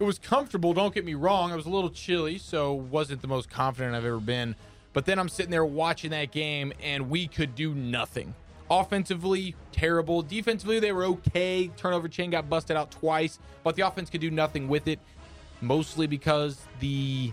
It 0.00 0.04
was 0.04 0.18
comfortable, 0.18 0.74
don't 0.74 0.92
get 0.92 1.04
me 1.04 1.14
wrong. 1.14 1.52
I 1.52 1.56
was 1.56 1.66
a 1.66 1.70
little 1.70 1.90
chilly, 1.90 2.38
so 2.38 2.72
wasn't 2.72 3.22
the 3.22 3.28
most 3.28 3.48
confident 3.48 3.94
I've 3.94 4.04
ever 4.04 4.18
been. 4.18 4.56
But 4.92 5.06
then 5.06 5.18
I'm 5.18 5.28
sitting 5.28 5.50
there 5.50 5.64
watching 5.64 6.10
that 6.10 6.32
game 6.32 6.72
and 6.82 7.10
we 7.10 7.28
could 7.28 7.54
do 7.54 7.74
nothing. 7.74 8.34
Offensively, 8.70 9.54
terrible. 9.70 10.22
Defensively, 10.22 10.80
they 10.80 10.92
were 10.92 11.04
okay. 11.04 11.68
Turnover 11.76 12.08
chain 12.08 12.30
got 12.30 12.48
busted 12.48 12.76
out 12.76 12.90
twice, 12.90 13.38
but 13.62 13.76
the 13.76 13.82
offense 13.82 14.10
could 14.10 14.20
do 14.20 14.30
nothing 14.30 14.68
with 14.68 14.88
it, 14.88 14.98
mostly 15.60 16.06
because 16.06 16.60
the 16.80 17.32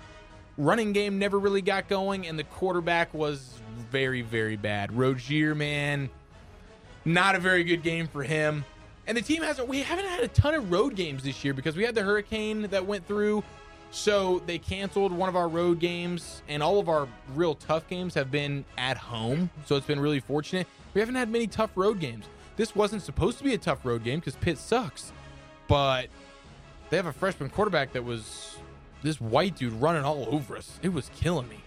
running 0.62 0.94
game 0.94 1.18
never 1.18 1.40
really 1.40 1.62
got 1.62 1.88
going 1.88 2.28
and 2.28 2.38
the 2.38 2.44
quarterback 2.44 3.14
was 3.14 3.60
very, 3.90 4.22
very 4.22 4.56
bad. 4.56 4.96
Rosier, 4.96 5.56
man, 5.56 6.10
not 7.04 7.36
a 7.36 7.40
very 7.40 7.64
good 7.64 7.84
game 7.84 8.08
for 8.08 8.24
him. 8.24 8.64
And 9.08 9.18
the 9.18 9.22
team 9.22 9.42
hasn't, 9.42 9.68
we 9.68 9.82
haven't 9.82 10.06
had 10.06 10.22
a 10.22 10.28
ton 10.28 10.54
of 10.54 10.72
road 10.72 10.96
games 10.96 11.24
this 11.24 11.44
year 11.44 11.54
because 11.54 11.76
we 11.76 11.84
had 11.84 11.96
the 11.96 12.04
hurricane 12.04 12.64
that 12.70 12.86
went 12.86 13.08
through. 13.08 13.44
So 13.90 14.42
they 14.46 14.58
canceled 14.58 15.12
one 15.12 15.28
of 15.28 15.36
our 15.36 15.50
road 15.50 15.80
games, 15.80 16.44
and 16.48 16.64
all 16.64 16.80
of 16.80 16.88
our 16.88 17.10
real 17.36 17.56
tough 17.56 17.90
games 17.90 18.14
have 18.14 18.32
been 18.32 18.64
at 18.78 18.98
home. 18.98 19.50
So 19.66 19.76
it's 19.76 19.86
been 19.86 20.00
really 20.00 20.22
fortunate. 20.22 20.66
We 20.94 21.02
haven't 21.02 21.16
had 21.16 21.30
many 21.30 21.48
tough 21.48 21.72
road 21.76 22.00
games. 22.00 22.26
This 22.56 22.74
wasn't 22.74 23.02
supposed 23.02 23.38
to 23.40 23.44
be 23.44 23.54
a 23.54 23.58
tough 23.58 23.86
road 23.86 24.06
game 24.06 24.20
because 24.20 24.36
Pitt 24.36 24.58
sucks, 24.58 25.12
but 25.68 26.08
they 26.90 26.96
have 26.96 27.06
a 27.06 27.12
freshman 27.12 27.50
quarterback 27.50 27.92
that 27.94 28.06
was 28.06 28.58
this 29.04 29.20
white 29.20 29.56
dude 29.56 29.74
running 29.74 30.04
all 30.04 30.28
over 30.30 30.58
us. 30.58 30.80
It 30.82 30.94
was 30.94 31.10
killing 31.16 31.50
me. 31.50 31.58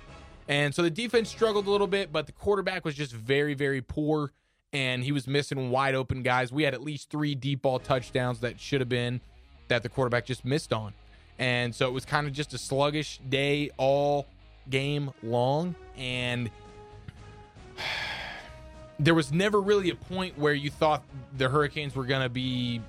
And 0.48 0.74
so 0.74 0.82
the 0.82 0.90
defense 0.90 1.30
struggled 1.30 1.66
a 1.66 1.70
little 1.70 1.86
bit, 1.86 2.12
but 2.12 2.26
the 2.26 2.32
quarterback 2.32 2.84
was 2.84 2.94
just 2.94 3.12
very, 3.12 3.54
very 3.54 3.80
poor. 3.80 4.32
And 4.72 5.04
he 5.04 5.12
was 5.12 5.26
missing 5.26 5.70
wide 5.70 5.94
open 5.94 6.22
guys. 6.22 6.52
We 6.52 6.64
had 6.64 6.74
at 6.74 6.82
least 6.82 7.10
three 7.10 7.34
deep 7.34 7.62
ball 7.62 7.78
touchdowns 7.78 8.40
that 8.40 8.60
should 8.60 8.80
have 8.80 8.88
been 8.88 9.20
that 9.68 9.82
the 9.82 9.88
quarterback 9.88 10.26
just 10.26 10.44
missed 10.44 10.72
on. 10.72 10.92
And 11.38 11.74
so 11.74 11.88
it 11.88 11.92
was 11.92 12.04
kind 12.04 12.26
of 12.26 12.32
just 12.32 12.52
a 12.54 12.58
sluggish 12.58 13.20
day 13.28 13.70
all 13.76 14.26
game 14.68 15.12
long. 15.22 15.74
And 15.96 16.50
there 18.98 19.14
was 19.14 19.32
never 19.32 19.60
really 19.60 19.90
a 19.90 19.94
point 19.94 20.38
where 20.38 20.54
you 20.54 20.70
thought 20.70 21.04
the 21.36 21.48
Hurricanes 21.48 21.94
were 21.94 22.04
going 22.04 22.22
to 22.22 22.28
be 22.28 22.80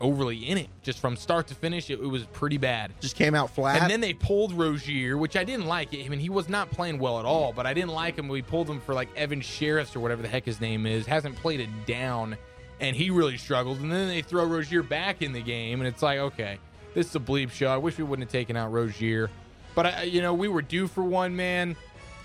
overly 0.00 0.48
in 0.48 0.58
it. 0.58 0.68
Just 0.82 0.98
from 0.98 1.16
start 1.16 1.46
to 1.48 1.54
finish, 1.54 1.90
it, 1.90 2.00
it, 2.00 2.06
was 2.06 2.24
pretty 2.26 2.58
bad. 2.58 2.92
Just 3.00 3.16
came 3.16 3.34
out 3.34 3.50
flat. 3.50 3.82
And 3.82 3.90
then 3.90 4.00
they 4.00 4.12
pulled 4.12 4.52
Rosier, 4.52 5.16
which 5.16 5.36
I 5.36 5.44
didn't 5.44 5.66
like. 5.66 5.92
It. 5.94 6.04
I 6.04 6.08
mean, 6.08 6.20
he 6.20 6.30
was 6.30 6.48
not 6.48 6.70
playing 6.70 6.98
well 6.98 7.18
at 7.18 7.24
all, 7.24 7.52
but 7.52 7.66
I 7.66 7.74
didn't 7.74 7.92
like 7.92 8.18
him. 8.18 8.28
We 8.28 8.42
pulled 8.42 8.68
him 8.68 8.80
for 8.80 8.94
like 8.94 9.08
Evan 9.16 9.40
Shirreffs 9.40 9.96
or 9.96 10.00
whatever 10.00 10.22
the 10.22 10.28
heck 10.28 10.44
his 10.44 10.60
name 10.60 10.86
is. 10.86 11.06
Hasn't 11.06 11.36
played 11.36 11.60
it 11.60 11.70
down, 11.86 12.36
and 12.80 12.94
he 12.94 13.10
really 13.10 13.36
struggled. 13.36 13.80
And 13.80 13.90
then 13.90 14.08
they 14.08 14.22
throw 14.22 14.44
Rosier 14.44 14.82
back 14.82 15.22
in 15.22 15.32
the 15.32 15.42
game, 15.42 15.80
and 15.80 15.88
it's 15.88 16.02
like, 16.02 16.18
okay, 16.18 16.58
this 16.94 17.08
is 17.08 17.16
a 17.16 17.20
bleep 17.20 17.50
show. 17.50 17.68
I 17.68 17.76
wish 17.76 17.98
we 17.98 18.04
wouldn't 18.04 18.28
have 18.28 18.32
taken 18.32 18.56
out 18.56 18.72
Rosier. 18.72 19.30
But, 19.74 19.86
I, 19.86 20.02
you 20.04 20.22
know, 20.22 20.32
we 20.32 20.48
were 20.48 20.62
due 20.62 20.86
for 20.86 21.04
one, 21.04 21.36
man. 21.36 21.76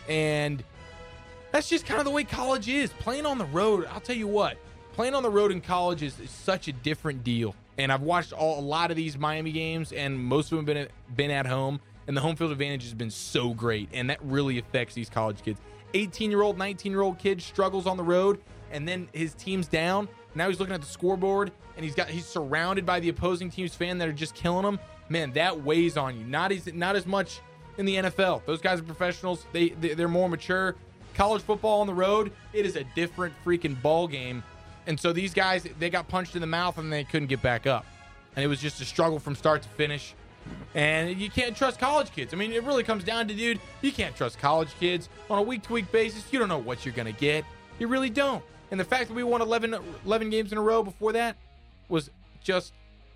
And 0.07 0.63
that's 1.51 1.69
just 1.69 1.85
kind 1.85 1.99
of 1.99 2.05
the 2.05 2.11
way 2.11 2.23
college 2.23 2.69
is. 2.69 2.91
Playing 2.91 3.25
on 3.25 3.37
the 3.37 3.45
road, 3.45 3.85
I'll 3.91 3.99
tell 3.99 4.15
you 4.15 4.27
what, 4.27 4.57
playing 4.93 5.15
on 5.15 5.23
the 5.23 5.29
road 5.29 5.51
in 5.51 5.61
college 5.61 6.01
is, 6.01 6.19
is 6.19 6.31
such 6.31 6.67
a 6.67 6.71
different 6.71 7.23
deal. 7.23 7.55
And 7.77 7.91
I've 7.91 8.01
watched 8.01 8.33
all, 8.33 8.59
a 8.59 8.61
lot 8.61 8.91
of 8.91 8.97
these 8.97 9.17
Miami 9.17 9.51
games, 9.51 9.91
and 9.91 10.19
most 10.19 10.51
of 10.51 10.57
them 10.57 10.59
have 10.59 10.65
been 10.65 10.77
at, 10.77 11.15
been 11.15 11.31
at 11.31 11.45
home. 11.45 11.79
And 12.07 12.17
the 12.17 12.21
home 12.21 12.35
field 12.35 12.51
advantage 12.51 12.83
has 12.83 12.93
been 12.93 13.11
so 13.11 13.53
great, 13.53 13.87
and 13.93 14.09
that 14.09 14.19
really 14.23 14.57
affects 14.57 14.95
these 14.95 15.09
college 15.09 15.43
kids. 15.43 15.59
18 15.93 16.31
year 16.31 16.41
old, 16.41 16.57
19 16.57 16.91
year 16.91 17.01
old 17.01 17.19
kid 17.19 17.41
struggles 17.41 17.85
on 17.85 17.95
the 17.95 18.03
road, 18.03 18.41
and 18.71 18.87
then 18.87 19.07
his 19.13 19.33
team's 19.33 19.67
down. 19.67 20.07
Now 20.33 20.49
he's 20.49 20.59
looking 20.59 20.73
at 20.73 20.81
the 20.81 20.87
scoreboard, 20.87 21.51
and 21.75 21.85
he's 21.85 21.95
got 21.95 22.09
he's 22.09 22.25
surrounded 22.25 22.85
by 22.85 22.99
the 22.99 23.09
opposing 23.09 23.49
team's 23.49 23.75
fan 23.75 23.97
that 23.99 24.07
are 24.07 24.13
just 24.13 24.33
killing 24.35 24.65
him. 24.65 24.79
Man, 25.09 25.31
that 25.33 25.63
weighs 25.63 25.97
on 25.97 26.17
you. 26.17 26.25
Not 26.25 26.51
as 26.51 26.73
not 26.73 26.95
as 26.95 27.05
much 27.05 27.41
in 27.77 27.85
the 27.85 27.95
NFL. 27.95 28.45
Those 28.45 28.61
guys 28.61 28.79
are 28.79 28.83
professionals. 28.83 29.45
They, 29.51 29.69
they 29.69 29.93
they're 29.93 30.07
more 30.07 30.29
mature. 30.29 30.75
College 31.13 31.41
football 31.41 31.81
on 31.81 31.87
the 31.87 31.93
road, 31.93 32.31
it 32.53 32.65
is 32.65 32.77
a 32.77 32.85
different 32.95 33.33
freaking 33.43 33.79
ball 33.81 34.07
game. 34.07 34.43
And 34.87 34.99
so 34.99 35.13
these 35.13 35.33
guys, 35.33 35.67
they 35.79 35.89
got 35.89 36.07
punched 36.07 36.35
in 36.35 36.41
the 36.41 36.47
mouth 36.47 36.77
and 36.77 36.91
they 36.91 37.03
couldn't 37.03 37.27
get 37.27 37.41
back 37.41 37.67
up. 37.67 37.85
And 38.35 38.43
it 38.43 38.47
was 38.47 38.59
just 38.59 38.81
a 38.81 38.85
struggle 38.85 39.19
from 39.19 39.35
start 39.35 39.61
to 39.63 39.69
finish. 39.69 40.15
And 40.73 41.19
you 41.19 41.29
can't 41.29 41.55
trust 41.55 41.79
college 41.79 42.11
kids. 42.11 42.33
I 42.33 42.37
mean, 42.37 42.51
it 42.51 42.63
really 42.63 42.83
comes 42.83 43.03
down 43.03 43.27
to, 43.27 43.33
dude, 43.33 43.59
you 43.81 43.91
can't 43.91 44.15
trust 44.15 44.39
college 44.39 44.69
kids 44.79 45.09
on 45.29 45.37
a 45.37 45.41
week 45.41 45.63
to 45.63 45.73
week 45.73 45.91
basis. 45.91 46.25
You 46.31 46.39
don't 46.39 46.49
know 46.49 46.57
what 46.57 46.85
you're 46.85 46.95
going 46.95 47.13
to 47.13 47.19
get. 47.19 47.45
You 47.77 47.87
really 47.87 48.09
don't. 48.09 48.43
And 48.71 48.79
the 48.79 48.85
fact 48.85 49.09
that 49.09 49.13
we 49.13 49.23
won 49.23 49.41
11, 49.41 49.75
11 50.05 50.29
games 50.29 50.51
in 50.51 50.57
a 50.57 50.61
row 50.61 50.81
before 50.81 51.11
that 51.13 51.35
was 51.89 52.09
just 52.41 52.73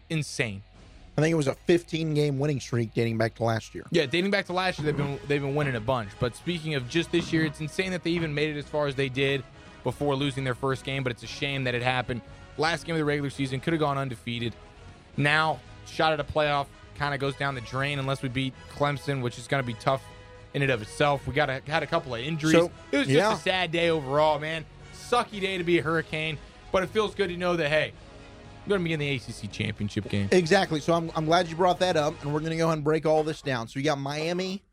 insane. 0.10 0.62
I 1.18 1.22
think 1.22 1.32
it 1.32 1.38
was 1.38 1.48
a 1.48 1.56
15 1.56 2.14
game 2.14 2.40
winning 2.40 2.60
streak 2.60 2.94
dating 2.94 3.18
back 3.18 3.36
to 3.36 3.44
last 3.46 3.74
year. 3.74 3.86
Yeah, 3.90 4.06
dating 4.06 4.32
back 4.32 4.48
to 4.48 4.54
last 4.54 4.80
year, 4.80 4.86
they've 4.86 4.98
been 4.98 5.18
they've 5.30 5.42
been 5.42 5.56
winning 5.56 5.76
a 5.76 5.80
bunch. 5.80 6.10
But 6.20 6.36
speaking 6.36 6.76
of 6.76 6.90
just 6.90 7.10
this 7.12 7.32
year, 7.32 7.46
it's 7.46 7.62
insane 7.62 7.92
that 7.92 8.04
they 8.04 8.12
even 8.12 8.34
made 8.34 8.54
it 8.54 8.60
as 8.60 8.66
far 8.66 8.88
as 8.88 8.96
they 8.96 9.08
did 9.08 9.42
before 9.86 10.16
losing 10.18 10.44
their 10.44 10.56
first 10.56 10.84
game. 10.84 11.02
But 11.04 11.14
it's 11.14 11.24
a 11.24 11.28
shame 11.28 11.64
that 11.64 11.74
it 11.74 11.82
happened. 11.82 12.20
Last 12.58 12.86
game 12.86 12.96
of 12.96 13.00
the 13.00 13.06
regular 13.06 13.30
season 13.30 13.62
could 13.62 13.72
have 13.72 13.80
gone 13.80 13.98
undefeated. 13.98 14.54
Now, 15.16 15.62
shot 15.86 16.12
at 16.12 16.20
a 16.20 16.26
playoff 16.26 16.66
kind 16.98 17.14
of 17.14 17.20
goes 17.20 17.36
down 17.36 17.56
the 17.56 17.62
drain 17.62 18.00
unless 18.00 18.22
we 18.22 18.30
beat 18.30 18.54
Clemson, 18.74 19.22
which 19.22 19.38
is 19.38 19.48
going 19.48 19.62
to 19.62 19.68
be 19.68 19.74
tough 19.76 20.04
in 20.54 20.62
and 20.62 20.72
of 20.72 20.82
itself. 20.82 21.28
We 21.28 21.34
got 21.34 21.50
a, 21.50 21.62
had 21.68 21.84
a 21.84 21.88
couple 21.88 22.16
of 22.16 22.22
injuries. 22.22 22.54
So, 22.54 22.72
it 22.92 22.98
was 22.98 23.08
just 23.08 23.18
yeah. 23.18 23.34
a 23.34 23.38
sad 23.38 23.72
day 23.72 23.90
overall, 23.90 24.40
man. 24.40 24.66
Sucky 24.94 25.40
day 25.40 25.58
to 25.58 25.64
be 25.64 25.80
a 25.80 25.82
Hurricane, 25.82 26.38
but 26.72 26.84
it 26.84 26.90
feels 26.90 27.14
good 27.14 27.30
to 27.30 27.38
know 27.38 27.56
that 27.56 27.70
hey, 27.70 27.94
I'm 28.64 28.70
going 28.70 28.82
to 28.82 28.86
be 28.86 28.94
in 28.94 29.00
the 29.00 29.16
ACC 29.16 29.52
championship 29.52 30.10
game. 30.10 30.28
Exactly. 30.32 30.80
So 30.80 30.94
I'm, 30.94 31.12
I'm 31.16 31.26
glad 31.26 31.48
you 31.48 31.56
brought 31.56 31.80
that 31.80 31.96
up, 31.96 32.20
and 32.24 32.34
we're 32.34 32.40
going 32.40 32.52
to 32.52 32.58
go 32.58 32.66
ahead 32.66 32.78
and 32.78 32.84
break 32.84 33.06
all 33.06 33.24
this 33.24 33.42
down. 33.42 33.68
So 33.68 33.80
you 33.80 33.86
got 33.86 34.00
Miami 34.00 34.64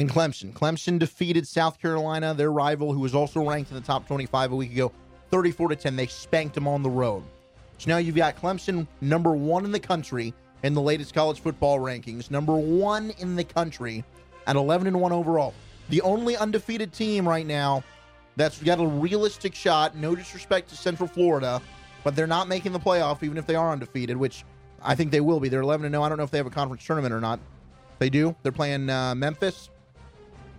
and 0.00 0.10
Clemson. 0.10 0.52
Clemson 0.52 0.98
defeated 0.98 1.46
South 1.46 1.80
Carolina, 1.80 2.34
their 2.34 2.52
rival, 2.52 2.92
who 2.92 3.00
was 3.00 3.14
also 3.14 3.48
ranked 3.48 3.70
in 3.70 3.76
the 3.76 3.82
top 3.82 4.06
25 4.06 4.52
a 4.52 4.56
week 4.56 4.72
ago, 4.72 4.92
34 5.30 5.68
to 5.68 5.76
10. 5.76 5.96
They 5.96 6.06
spanked 6.06 6.54
them 6.54 6.66
on 6.66 6.82
the 6.82 6.90
road. 6.90 7.22
So 7.78 7.90
now 7.90 7.98
you've 7.98 8.16
got 8.16 8.36
Clemson, 8.36 8.86
number 9.00 9.32
one 9.32 9.64
in 9.64 9.72
the 9.72 9.80
country 9.80 10.34
in 10.62 10.74
the 10.74 10.82
latest 10.82 11.14
college 11.14 11.40
football 11.40 11.78
rankings, 11.78 12.30
number 12.30 12.54
one 12.54 13.12
in 13.18 13.36
the 13.36 13.44
country 13.44 14.04
at 14.46 14.56
11 14.56 14.86
and 14.86 15.00
one 15.00 15.12
overall. 15.12 15.54
The 15.88 16.02
only 16.02 16.36
undefeated 16.36 16.92
team 16.92 17.26
right 17.26 17.46
now 17.46 17.82
that's 18.36 18.62
got 18.62 18.80
a 18.80 18.86
realistic 18.86 19.54
shot. 19.54 19.96
No 19.96 20.14
disrespect 20.14 20.68
to 20.70 20.76
Central 20.76 21.08
Florida 21.08 21.62
but 22.04 22.16
they're 22.16 22.26
not 22.26 22.48
making 22.48 22.72
the 22.72 22.80
playoff 22.80 23.22
even 23.22 23.36
if 23.36 23.46
they 23.46 23.54
are 23.54 23.72
undefeated, 23.72 24.16
which 24.16 24.44
I 24.82 24.94
think 24.94 25.10
they 25.10 25.20
will 25.20 25.40
be. 25.40 25.48
They're 25.48 25.60
11 25.60 25.90
0. 25.90 26.02
I 26.02 26.08
don't 26.08 26.18
know 26.18 26.24
if 26.24 26.30
they 26.30 26.38
have 26.38 26.46
a 26.46 26.50
conference 26.50 26.84
tournament 26.84 27.12
or 27.12 27.20
not. 27.20 27.40
They 27.98 28.10
do. 28.10 28.34
They're 28.42 28.52
playing 28.52 28.88
uh, 28.88 29.14
Memphis. 29.14 29.70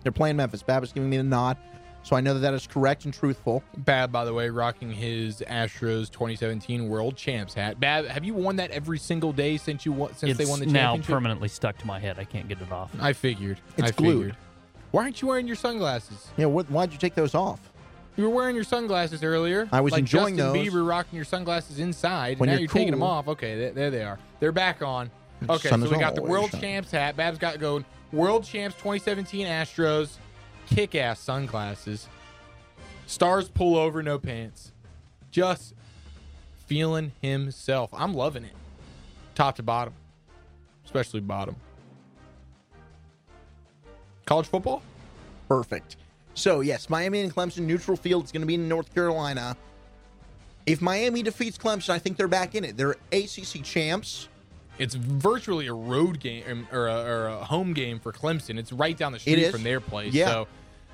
They're 0.02 0.12
playing 0.12 0.36
Memphis. 0.36 0.62
Bab 0.62 0.82
is 0.82 0.92
giving 0.92 1.10
me 1.10 1.16
the 1.16 1.22
nod, 1.22 1.56
so 2.02 2.16
I 2.16 2.20
know 2.20 2.34
that 2.34 2.40
that 2.40 2.54
is 2.54 2.66
correct 2.66 3.04
and 3.04 3.14
truthful. 3.14 3.62
Bab, 3.78 4.10
by 4.10 4.24
the 4.24 4.34
way, 4.34 4.48
rocking 4.50 4.90
his 4.90 5.42
Astros 5.48 6.10
2017 6.10 6.88
World 6.88 7.16
Champs 7.16 7.54
hat. 7.54 7.78
Bab, 7.78 8.06
have 8.06 8.24
you 8.24 8.34
worn 8.34 8.56
that 8.56 8.70
every 8.70 8.98
single 8.98 9.32
day 9.32 9.56
since 9.56 9.86
you 9.86 9.92
won, 9.92 10.14
since 10.14 10.30
it's 10.32 10.38
they 10.38 10.44
won 10.44 10.60
the 10.60 10.66
now 10.66 10.92
championship? 10.92 11.08
Now 11.08 11.14
permanently 11.14 11.48
stuck 11.48 11.78
to 11.78 11.86
my 11.86 11.98
head. 11.98 12.18
I 12.18 12.24
can't 12.24 12.48
get 12.48 12.60
it 12.60 12.72
off. 12.72 12.90
I 13.00 13.12
figured. 13.12 13.60
It's 13.76 13.88
I 13.88 13.92
glued. 13.92 14.16
Figured. 14.18 14.36
Why 14.90 15.04
aren't 15.04 15.22
you 15.22 15.28
wearing 15.28 15.46
your 15.46 15.56
sunglasses? 15.56 16.28
Yeah, 16.36 16.46
what, 16.46 16.70
why'd 16.70 16.92
you 16.92 16.98
take 16.98 17.14
those 17.14 17.34
off? 17.34 17.72
You 18.16 18.24
were 18.24 18.30
wearing 18.30 18.54
your 18.54 18.64
sunglasses 18.64 19.24
earlier. 19.24 19.68
I 19.72 19.80
was 19.80 19.92
like 19.92 20.00
enjoying 20.00 20.36
Justin 20.36 20.64
those. 20.64 20.68
Bieber 20.68 20.86
rocking 20.86 21.16
your 21.16 21.24
sunglasses 21.24 21.78
inside. 21.78 22.38
When 22.38 22.48
now 22.48 22.52
you're 22.54 22.60
you're, 22.62 22.68
taking 22.68 22.90
them 22.90 23.02
off. 23.02 23.26
Okay, 23.26 23.58
there, 23.58 23.72
there 23.72 23.90
they 23.90 24.02
are. 24.02 24.18
They're 24.38 24.52
back 24.52 24.82
on. 24.82 25.10
Okay, 25.48 25.70
sun 25.70 25.80
so 25.80 25.90
we 25.90 25.98
got 25.98 26.14
the 26.14 26.22
World. 26.22 26.50
Champs 26.60 26.90
hat. 26.90 27.16
Bab's 27.16 27.38
got 27.38 27.58
going. 27.58 27.84
World 28.12 28.44
Champs 28.44 28.76
2017 28.76 29.46
Astros. 29.46 30.16
kick 30.66 30.94
ass 30.94 31.18
sunglasses. 31.18 32.08
Stars 33.06 33.48
pull 33.48 33.76
over, 33.76 34.02
no 34.02 34.18
pants. 34.18 34.72
Just 35.30 35.74
feeling 36.66 37.12
himself. 37.20 37.90
I'm 37.92 38.14
loving 38.14 38.44
it. 38.44 38.52
Top 39.34 39.56
to 39.56 39.62
bottom, 39.62 39.94
especially 40.84 41.20
bottom. 41.20 41.56
College 44.26 44.46
football? 44.46 44.82
Perfect. 45.48 45.96
So, 46.34 46.60
yes, 46.60 46.88
Miami 46.88 47.20
and 47.20 47.34
Clemson 47.34 47.60
neutral 47.60 47.96
field. 47.96 48.24
It's 48.24 48.32
going 48.32 48.42
to 48.42 48.46
be 48.46 48.54
in 48.54 48.68
North 48.68 48.94
Carolina. 48.94 49.56
If 50.64 50.80
Miami 50.80 51.22
defeats 51.22 51.58
Clemson, 51.58 51.90
I 51.90 51.98
think 51.98 52.16
they're 52.16 52.28
back 52.28 52.54
in 52.54 52.64
it. 52.64 52.76
They're 52.76 52.96
ACC 53.12 53.62
champs. 53.62 54.28
It's 54.82 54.96
virtually 54.96 55.68
a 55.68 55.72
road 55.72 56.18
game 56.18 56.42
um, 56.50 56.68
or 56.72 56.88
a, 56.88 57.04
or 57.04 57.26
a 57.28 57.36
home 57.44 57.72
game 57.72 58.00
for 58.00 58.12
Clemson. 58.12 58.58
It's 58.58 58.72
right 58.72 58.96
down 58.96 59.12
the 59.12 59.20
street 59.20 59.52
from 59.52 59.62
their 59.62 59.80
place. 59.80 60.12
Yeah. 60.12 60.26
So 60.26 60.48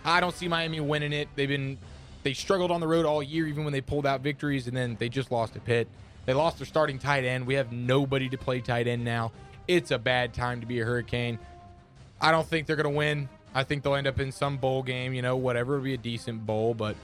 I 0.05 0.21
don't 0.21 0.35
see 0.35 0.47
Miami 0.47 0.79
winning 0.81 1.15
it. 1.15 1.29
They've 1.35 1.49
been 1.49 1.79
they 2.23 2.35
struggled 2.35 2.71
on 2.71 2.81
the 2.81 2.87
road 2.87 3.07
all 3.07 3.23
year, 3.23 3.47
even 3.47 3.65
when 3.65 3.73
they 3.73 3.81
pulled 3.81 4.05
out 4.05 4.21
victories, 4.21 4.69
and 4.69 4.77
then 4.77 4.97
they 4.99 5.09
just 5.09 5.31
lost 5.31 5.55
to 5.55 5.61
Pitt. 5.61 5.89
They 6.27 6.35
lost 6.35 6.59
their 6.59 6.67
starting 6.67 6.99
tight 6.99 7.25
end. 7.25 7.47
We 7.47 7.55
have 7.55 7.73
nobody 7.73 8.29
to 8.29 8.37
play 8.37 8.61
tight 8.61 8.87
end 8.87 9.07
now. 9.07 9.33
It's 9.67 9.91
a 9.91 9.99
bad 9.99 10.35
time 10.35 10.61
to 10.61 10.67
be 10.67 10.81
a 10.81 10.85
Hurricane. 10.85 11.39
I 12.21 12.31
don't 12.31 12.47
think 12.47 12.67
they're 12.67 12.77
going 12.77 12.93
to 12.93 12.97
win. 12.97 13.31
I 13.55 13.65
think 13.65 13.83
they'll 13.83 13.95
end 13.95 14.07
up 14.07 14.21
in 14.21 14.33
some 14.33 14.59
bowl 14.59 14.83
game, 14.83 15.15
you 15.15 15.23
know, 15.23 15.37
whatever. 15.37 15.77
It'll 15.77 15.85
be 15.85 15.95
a 15.95 15.97
decent 15.97 16.45
bowl, 16.45 16.75
but 16.75 16.95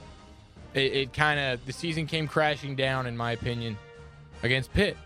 it, 0.75 0.93
it 0.93 1.13
kind 1.13 1.39
of 1.39 1.65
the 1.65 1.73
season 1.73 2.05
came 2.05 2.27
crashing 2.27 2.75
down, 2.75 3.07
in 3.07 3.17
my 3.17 3.31
opinion, 3.31 3.75
against 4.43 4.71
Pitt. 4.71 4.97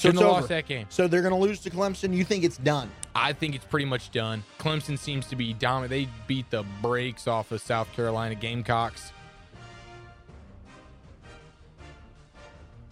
So 0.00 0.08
Shouldn't 0.08 0.20
have 0.22 0.30
over. 0.30 0.40
lost 0.40 0.48
that 0.48 0.66
game. 0.66 0.86
So 0.88 1.06
they're 1.08 1.20
going 1.20 1.34
to 1.34 1.38
lose 1.38 1.60
to 1.60 1.68
Clemson. 1.70 2.16
You 2.16 2.24
think 2.24 2.42
it's 2.42 2.56
done? 2.56 2.90
I 3.14 3.34
think 3.34 3.54
it's 3.54 3.66
pretty 3.66 3.84
much 3.84 4.10
done. 4.10 4.42
Clemson 4.58 4.98
seems 4.98 5.26
to 5.26 5.36
be 5.36 5.52
dominant. 5.52 5.90
They 5.90 6.08
beat 6.26 6.48
the 6.48 6.64
brakes 6.80 7.28
off 7.28 7.52
of 7.52 7.60
South 7.60 7.92
Carolina 7.92 8.34
Gamecocks. 8.34 9.12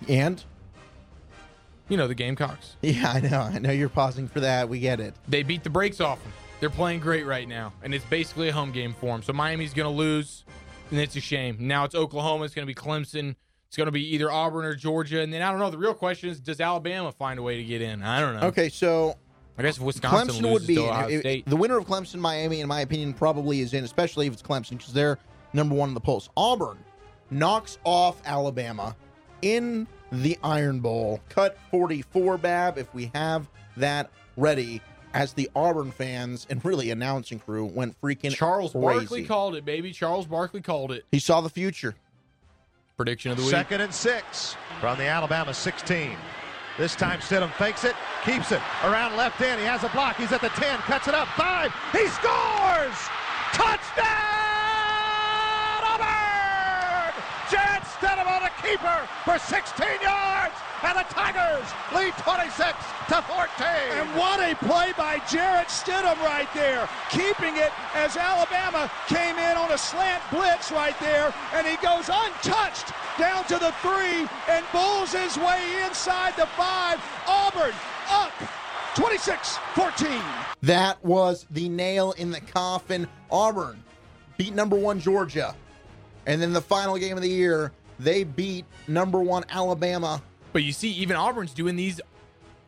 And 0.06 0.44
You 1.88 1.96
know 1.96 2.06
the 2.09 2.14
Gamecocks. 2.14 2.76
yeah, 2.82 3.11
I 3.11 3.20
know. 3.20 3.40
I 3.40 3.59
know 3.59 3.70
you're 3.72 3.88
pausing 3.88 4.28
for 4.28 4.40
that. 4.40 4.68
We 4.68 4.78
get 4.78 5.00
it. 5.00 5.14
They 5.26 5.42
beat 5.42 5.64
the 5.64 5.70
brakes 5.70 6.02
off 6.02 6.22
them. 6.22 6.32
They're 6.61 6.68
playing 6.68 7.00
great 7.00 7.24
right 7.24 7.48
now, 7.48 7.72
and 7.82 7.94
it's 7.94 8.04
basically 8.04 8.48
a 8.50 8.52
home 8.52 8.70
game 8.72 8.94
for 9.00 9.06
them. 9.06 9.22
So 9.22 9.32
Miami's 9.32 9.72
going 9.72 9.90
to 9.90 9.96
lose, 9.96 10.44
and 10.90 11.00
it's 11.00 11.16
a 11.16 11.20
shame. 11.20 11.56
Now 11.61 11.84
it's 11.84 11.94
Oklahoma. 11.94 12.44
It's 12.44 12.54
going 12.54 12.66
to 12.68 12.74
be 12.74 12.78
Clemson. 12.78 13.36
It's 13.69 13.77
going 13.77 13.87
to 13.87 13.93
be 13.93 14.14
either 14.14 14.31
Auburn 14.31 14.64
or 14.64 14.75
Georgia, 14.75 15.21
and 15.21 15.31
then 15.31 15.43
I 15.43 15.51
don't 15.51 15.61
know. 15.61 15.69
The 15.69 15.77
real 15.77 15.93
question 15.93 16.31
is, 16.31 16.41
does 16.41 16.59
Alabama 16.59 17.12
find 17.12 17.39
a 17.39 17.43
way 17.43 17.59
to 17.59 17.64
get 17.64 17.83
in? 17.83 18.03
I 18.03 18.19
don't 18.19 18.41
know. 18.41 18.47
Okay, 18.47 18.71
so 18.71 19.14
I 19.59 19.62
guess 19.62 19.77
if 19.77 19.83
Wisconsin 19.83 20.37
Clemson 20.37 20.43
loses 20.43 20.53
would 20.53 20.66
be 20.66 20.77
to 20.77 21.09
in. 21.09 21.21
State. 21.21 21.47
the 21.47 21.57
winner 21.57 21.77
of 21.77 21.87
Clemson, 21.87 22.19
Miami, 22.19 22.62
in 22.62 22.66
my 22.66 22.81
opinion, 22.81 23.12
probably 23.12 23.61
is 23.61 23.75
in, 23.75 23.85
especially 23.85 24.27
if 24.27 24.33
it's 24.33 24.41
Clemson 24.41 24.79
because 24.79 24.95
they're 24.95 25.19
number 25.53 25.75
one 25.75 25.91
in 25.91 25.95
the 25.95 26.01
polls. 26.01 26.31
Auburn 26.35 26.79
knocks 27.31 27.79
off 27.85 28.23
Alabama 28.25 28.97
in 29.43 29.87
the 30.12 30.39
Iron 30.43 30.81
Bowl. 30.81 31.21
Cut 31.29 31.59
44, 31.71 32.39
Bab, 32.39 32.79
if 32.79 32.95
we 32.95 33.11
have 33.14 33.51
that 33.77 34.11
ready. 34.39 34.81
As 35.14 35.33
the 35.33 35.51
Auburn 35.57 35.91
fans 35.91 36.47
and 36.51 36.62
really 36.64 36.91
announcing 36.91 37.39
crew 37.39 37.64
went 37.64 37.99
freaking 38.01 38.35
Charles 38.35 38.73
crazy. 38.73 38.83
Barkley 38.83 39.25
called 39.25 39.57
it, 39.57 39.64
baby. 39.64 39.91
Charles 39.91 40.27
Barkley 40.27 40.61
called 40.61 40.93
it. 40.93 41.07
He 41.11 41.19
saw 41.19 41.41
the 41.41 41.49
future. 41.49 41.95
Prediction 42.99 43.30
of 43.30 43.36
the 43.36 43.44
week. 43.44 43.53
Second 43.53 43.80
and 43.80 43.94
six 43.94 44.57
from 44.80 44.99
the 44.99 45.05
Alabama 45.05 45.55
16. 45.55 46.16
This 46.76 46.96
time 46.96 47.20
Stidham 47.20 47.53
fakes 47.53 47.84
it, 47.84 47.94
keeps 48.24 48.51
it 48.51 48.61
around 48.82 49.16
left 49.16 49.40
end. 49.40 49.61
He 49.61 49.66
has 49.66 49.84
a 49.84 49.88
block. 49.90 50.16
He's 50.16 50.32
at 50.32 50.40
the 50.40 50.49
10, 50.49 50.78
cuts 50.80 51.07
it 51.07 51.14
up. 51.14 51.28
Five. 51.38 51.72
He 51.92 52.09
scores! 52.09 52.99
Touchdown! 53.55 54.03
Auburn! 55.94 57.14
Jarrett 57.46 57.86
Stidham 57.86 58.26
on 58.26 58.42
a 58.42 58.51
keeper 58.66 59.07
for 59.24 59.38
16 59.38 59.86
yards. 60.03 60.59
And 60.83 60.97
the 60.97 61.03
Tigers 61.11 61.66
lead 61.95 62.14
26 62.18 62.76
to 63.09 63.22
14. 63.22 63.66
And 63.99 64.09
what 64.16 64.39
a 64.39 64.55
play 64.64 64.93
by 64.97 65.20
Jarrett 65.29 65.68
Stidham 65.68 66.18
right 66.20 66.49
there, 66.55 66.89
keeping 67.11 67.57
it 67.57 67.72
as 67.95 68.16
Alabama 68.16 68.91
came 69.09 69.37
in 69.39 69.57
on 69.57 69.72
a 69.72 69.79
slant 69.79 70.22
blitz 70.31 70.70
right 70.70 70.99
there, 71.01 71.35
and 71.55 71.66
he 71.66 71.76
goes 71.76 72.09
untouched 72.09 72.93
down 73.18 73.45
to 73.47 73.59
the 73.59 73.74
three 73.83 74.29
and 74.49 74.64
bulls 74.72 75.12
his 75.12 75.37
way 75.37 75.85
inside 75.87 76.35
the 76.37 76.47
five. 76.57 77.01
Auburn 77.26 77.74
up 78.11 78.33
26-14. 78.95 80.22
That 80.62 81.05
was 81.05 81.47
the 81.51 81.68
nail 81.68 82.12
in 82.12 82.31
the 82.31 82.41
coffin. 82.41 83.09
Auburn 83.31 83.83
beat 84.37 84.55
number 84.55 84.76
one 84.76 85.01
Georgia. 85.01 85.55
And 86.26 86.41
then 86.41 86.53
the 86.53 86.61
final 86.61 86.97
game 86.99 87.16
of 87.16 87.22
the 87.22 87.29
year, 87.29 87.72
they 87.99 88.22
beat 88.22 88.64
number 88.87 89.20
one 89.20 89.45
Alabama. 89.51 90.22
But 90.59 90.64
you 90.64 90.72
see, 90.72 90.90
even 90.94 91.14
Auburn's 91.14 91.54
doing 91.54 91.76
these 91.76 92.00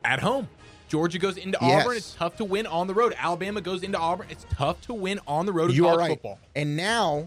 at 0.04 0.20
home. 0.20 0.48
Georgia 0.86 1.18
goes 1.18 1.36
into 1.36 1.58
Yes. 1.60 1.82
Auburn. 1.82 1.96
It's 1.96 2.14
tough 2.14 2.36
to 2.36 2.44
win 2.44 2.68
on 2.68 2.86
the 2.86 2.94
road. 2.94 3.16
Alabama 3.18 3.60
goes 3.60 3.82
into 3.82 3.98
Auburn. 3.98 4.28
It's 4.30 4.46
tough 4.48 4.80
to 4.82 4.94
win 4.94 5.18
on 5.26 5.44
the 5.44 5.52
road 5.52 5.72
You 5.72 5.88
are 5.88 5.98
right. 5.98 6.10
football. 6.10 6.38
And 6.54 6.76
now 6.76 7.26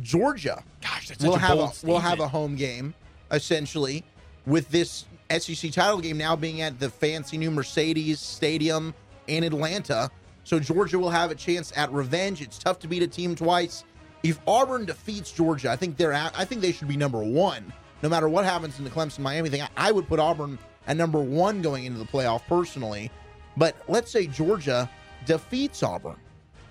Georgia 0.00 0.62
Gosh, 0.82 1.08
that's 1.08 1.24
will 1.24 1.36
a 1.36 1.38
have 1.38 1.58
a 1.58 1.72
will 1.86 1.98
have 1.98 2.20
a 2.20 2.28
home 2.28 2.56
game 2.56 2.92
essentially 3.30 4.04
with 4.44 4.68
this 4.68 5.06
SEC 5.30 5.70
title 5.72 6.02
game 6.02 6.18
now 6.18 6.36
being 6.36 6.60
at 6.60 6.78
the 6.78 6.90
fancy 6.90 7.38
new 7.38 7.50
Mercedes 7.50 8.20
Stadium 8.20 8.92
in 9.28 9.44
Atlanta. 9.44 10.10
So 10.44 10.60
Georgia 10.60 10.98
will 10.98 11.08
have 11.08 11.30
a 11.30 11.34
chance 11.34 11.72
at 11.74 11.90
revenge. 11.90 12.42
It's 12.42 12.58
tough 12.58 12.78
to 12.80 12.86
beat 12.86 13.02
a 13.02 13.08
team 13.08 13.34
twice. 13.34 13.84
If 14.22 14.40
Auburn 14.46 14.84
defeats 14.84 15.32
Georgia, 15.32 15.70
I 15.70 15.76
think 15.76 15.96
they're 15.96 16.12
at, 16.12 16.38
I 16.38 16.44
think 16.44 16.60
they 16.60 16.72
should 16.72 16.88
be 16.88 16.98
number 16.98 17.22
one. 17.22 17.72
No 18.02 18.08
matter 18.08 18.28
what 18.28 18.44
happens 18.44 18.78
in 18.78 18.84
the 18.84 18.90
Clemson 18.90 19.20
Miami 19.20 19.48
thing, 19.48 19.62
I, 19.62 19.68
I 19.76 19.92
would 19.92 20.08
put 20.08 20.18
Auburn 20.18 20.58
at 20.86 20.96
number 20.96 21.20
one 21.20 21.62
going 21.62 21.84
into 21.84 21.98
the 21.98 22.04
playoff 22.04 22.42
personally. 22.46 23.10
But 23.56 23.76
let's 23.88 24.10
say 24.10 24.26
Georgia 24.26 24.90
defeats 25.24 25.82
Auburn. 25.82 26.16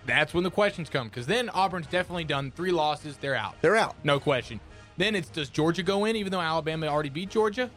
That's 0.05 0.33
when 0.33 0.43
the 0.43 0.51
questions 0.51 0.89
come 0.89 1.07
because 1.07 1.27
then 1.27 1.49
Auburn's 1.49 1.87
definitely 1.87 2.23
done 2.23 2.51
three 2.51 2.71
losses. 2.71 3.17
They're 3.17 3.35
out. 3.35 3.55
They're 3.61 3.75
out. 3.75 3.95
No 4.03 4.19
question. 4.19 4.59
Then 4.97 5.15
it's 5.15 5.29
does 5.29 5.49
Georgia 5.49 5.83
go 5.83 6.05
in 6.05 6.15
even 6.15 6.31
though 6.31 6.41
Alabama 6.41 6.87
already 6.87 7.09
beat 7.09 7.29
Georgia? 7.29 7.69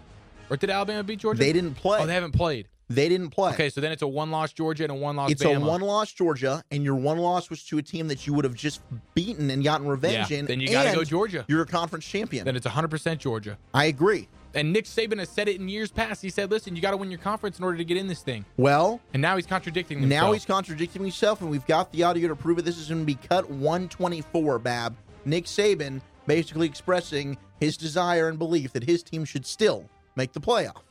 Or 0.51 0.57
did 0.57 0.71
Alabama 0.71 1.03
beat 1.05 1.21
Georgia? 1.21 1.39
They 1.39 1.53
didn't 1.53 1.75
play. 1.75 2.01
Oh, 2.01 2.07
they 2.07 2.15
haven't 2.15 2.33
played. 2.33 2.69
They 2.95 3.09
didn't 3.09 3.31
play. 3.31 3.53
Okay, 3.53 3.71
so 3.71 3.81
then 3.81 3.93
it's 3.93 4.03
a 4.03 4.07
one 4.09 4.31
loss 4.31 4.53
Georgia 4.53 4.85
and 4.85 4.93
a 4.93 4.95
one 4.95 5.17
loss 5.17 5.31
It's 5.31 5.43
Bama. 5.43 5.57
a 5.57 5.61
one 5.61 5.81
loss 5.81 6.13
Georgia, 6.13 6.63
and 6.71 6.83
your 6.85 6.95
one 6.95 7.19
loss 7.19 7.51
was 7.51 7.65
to 7.65 7.79
a 7.79 7.83
team 7.83 8.09
that 8.09 8.27
you 8.27 8.33
would 8.35 8.45
have 8.45 8.55
just 8.55 8.81
beaten 9.15 9.51
and 9.51 9.63
gotten 9.65 9.87
revenge 9.87 10.31
Yeah, 10.31 10.39
in. 10.39 10.47
then 10.47 10.61
you 10.61 10.69
gotta 10.69 10.95
go 10.95 11.05
Georgia. 11.05 11.45
You're 11.49 11.63
a 11.63 11.67
conference 11.67 12.05
champion. 12.07 12.45
Then 12.45 12.57
it's 12.57 12.67
100% 12.67 13.19
Georgia. 13.19 13.59
I 13.73 13.87
agree. 13.87 14.29
And 14.57 14.73
Nick 14.73 14.85
Saban 14.85 15.19
has 15.19 15.29
said 15.29 15.49
it 15.49 15.61
in 15.61 15.69
years 15.69 15.91
past. 15.91 16.23
He 16.23 16.31
said, 16.31 16.49
listen, 16.49 16.77
you 16.77 16.83
got 16.83 16.93
to 16.93 16.97
win 16.97 17.11
your 17.11 17.19
conference 17.19 17.59
in 17.59 17.65
order 17.65 17.77
to 17.77 17.85
get 17.85 17.97
in 17.97 18.07
this 18.07 18.23
thing. 18.23 18.45
Well, 18.57 19.01
And 19.13 19.21
now 19.21 19.35
he's 19.35 19.47
contradicting 19.47 19.99
himself. 19.99 20.23
now 20.27 20.33
he's 20.33 20.45
contradicting 20.45 21.03
himself, 21.03 21.41
and 21.41 21.51
we've 21.51 21.67
got 21.67 21.91
the 21.91 22.05
audio 22.05 22.29
to 22.29 22.37
prove 22.37 22.59
it. 22.61 22.65
This 22.65 22.79
is 22.79 22.89
going 22.89 23.01
to 23.01 23.05
be 23.05 23.17
cut 23.17 23.51
124, 23.51 24.61
Bab. 24.61 24.97
Nick 25.25 25.47
Saban 25.47 26.01
basically 26.29 26.69
expressing 26.69 27.37
his 27.59 27.77
desire 27.77 28.29
and 28.29 28.39
belief 28.39 28.73
that 28.75 28.85
his 28.85 29.03
team 29.03 29.25
should 29.25 29.45
still 29.45 29.91
make 30.15 30.33
the 30.33 30.41
playoff. 30.41 30.83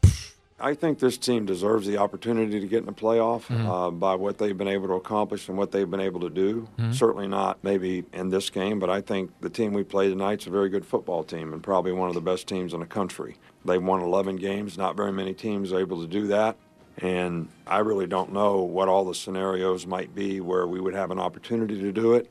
I 0.64 0.74
think 0.76 1.00
this 1.00 1.18
team 1.18 1.46
deserves 1.46 1.86
the 1.86 1.98
opportunity 1.98 2.62
to 2.62 2.68
get 2.68 2.80
in 2.80 2.86
the 2.86 2.94
playoff 2.94 3.48
Mhm. 3.48 3.68
uh, 3.68 3.92
by 3.92 4.16
what 4.16 4.38
they've 4.38 4.58
been 4.58 4.70
able 4.70 4.88
to 4.88 4.94
accomplish 4.94 5.50
and 5.50 5.58
what 5.58 5.72
they've 5.74 5.90
been 5.92 6.00
able 6.00 6.22
to 6.22 6.30
do. 6.30 6.70
Mhm. 6.80 6.94
Certainly 6.96 7.28
not 7.28 7.58
maybe 7.64 8.06
in 8.14 8.30
this 8.30 8.50
game, 8.50 8.80
but 8.80 8.90
I 8.90 9.02
think 9.02 9.32
the 9.42 9.50
team 9.50 9.74
we 9.74 9.84
play 9.84 10.08
tonight 10.10 10.40
is 10.42 10.48
a 10.48 10.52
very 10.52 10.70
good 10.70 10.86
football 10.86 11.24
team 11.26 11.52
and 11.52 11.62
probably 11.62 11.92
one 11.92 12.08
of 12.08 12.16
the 12.16 12.22
best 12.22 12.48
teams 12.48 12.74
in 12.74 12.80
the 12.80 12.86
country. 12.86 13.36
They've 13.66 13.84
won 13.84 14.02
11 14.02 14.38
games. 14.38 14.78
Not 14.78 14.96
very 14.96 15.12
many 15.12 15.34
teams 15.34 15.74
are 15.74 15.80
able 15.80 16.00
to 16.02 16.08
do 16.08 16.28
that. 16.28 16.56
And 17.00 17.50
I 17.68 17.80
really 17.80 18.08
don't 18.08 18.32
know 18.32 18.62
what 18.62 18.88
all 18.88 19.04
the 19.04 19.16
scenarios 19.16 19.86
might 19.86 20.16
be 20.16 20.40
where 20.40 20.66
we 20.66 20.80
would 20.80 20.94
have 20.94 21.12
an 21.12 21.20
opportunity 21.20 21.78
to 21.82 21.92
do 21.92 22.14
it. 22.14 22.30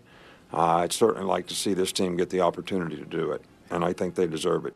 Uh, 0.55 0.76
I'd 0.76 0.93
certainly 0.93 1.26
like 1.26 1.47
to 1.49 1.55
see 1.55 1.74
this 1.74 1.93
team 1.93 2.16
get 2.16 2.30
the 2.30 2.41
opportunity 2.41 2.97
to 2.97 3.05
do 3.05 3.33
it, 3.33 3.43
and 3.70 3.85
I 3.85 3.93
think 3.93 4.14
they 4.14 4.26
deserve 4.26 4.64
it. 4.66 4.74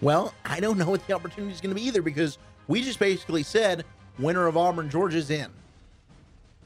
Well, 0.00 0.34
I 0.44 0.60
don't 0.60 0.78
know 0.78 0.90
what 0.90 1.06
the 1.06 1.14
opportunity 1.14 1.52
is 1.52 1.60
going 1.60 1.74
to 1.74 1.80
be 1.80 1.86
either 1.86 2.02
because 2.02 2.38
we 2.68 2.82
just 2.82 2.98
basically 2.98 3.42
said 3.42 3.84
winner 4.18 4.46
of 4.46 4.56
Auburn, 4.56 4.90
Georgia's 4.90 5.30
in. 5.30 5.50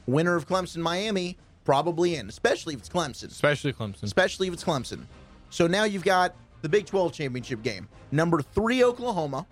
Winner 0.07 0.35
of 0.35 0.47
Clemson, 0.47 0.77
Miami, 0.77 1.37
probably 1.63 2.15
in, 2.15 2.27
especially 2.27 2.73
if 2.73 2.79
it's 2.81 2.89
Clemson. 2.89 3.25
Especially 3.25 3.71
Clemson. 3.71 4.03
Especially 4.03 4.47
if 4.47 4.53
it's 4.53 4.63
Clemson. 4.63 5.05
So 5.49 5.67
now 5.67 5.83
you've 5.83 6.03
got 6.03 6.35
the 6.61 6.69
Big 6.69 6.85
12 6.85 7.13
championship 7.13 7.61
game. 7.63 7.87
Number 8.11 8.41
three, 8.41 8.83
Oklahoma 8.83 9.45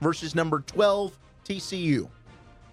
versus 0.00 0.34
number 0.34 0.60
12, 0.60 1.18
TCU. 1.44 2.08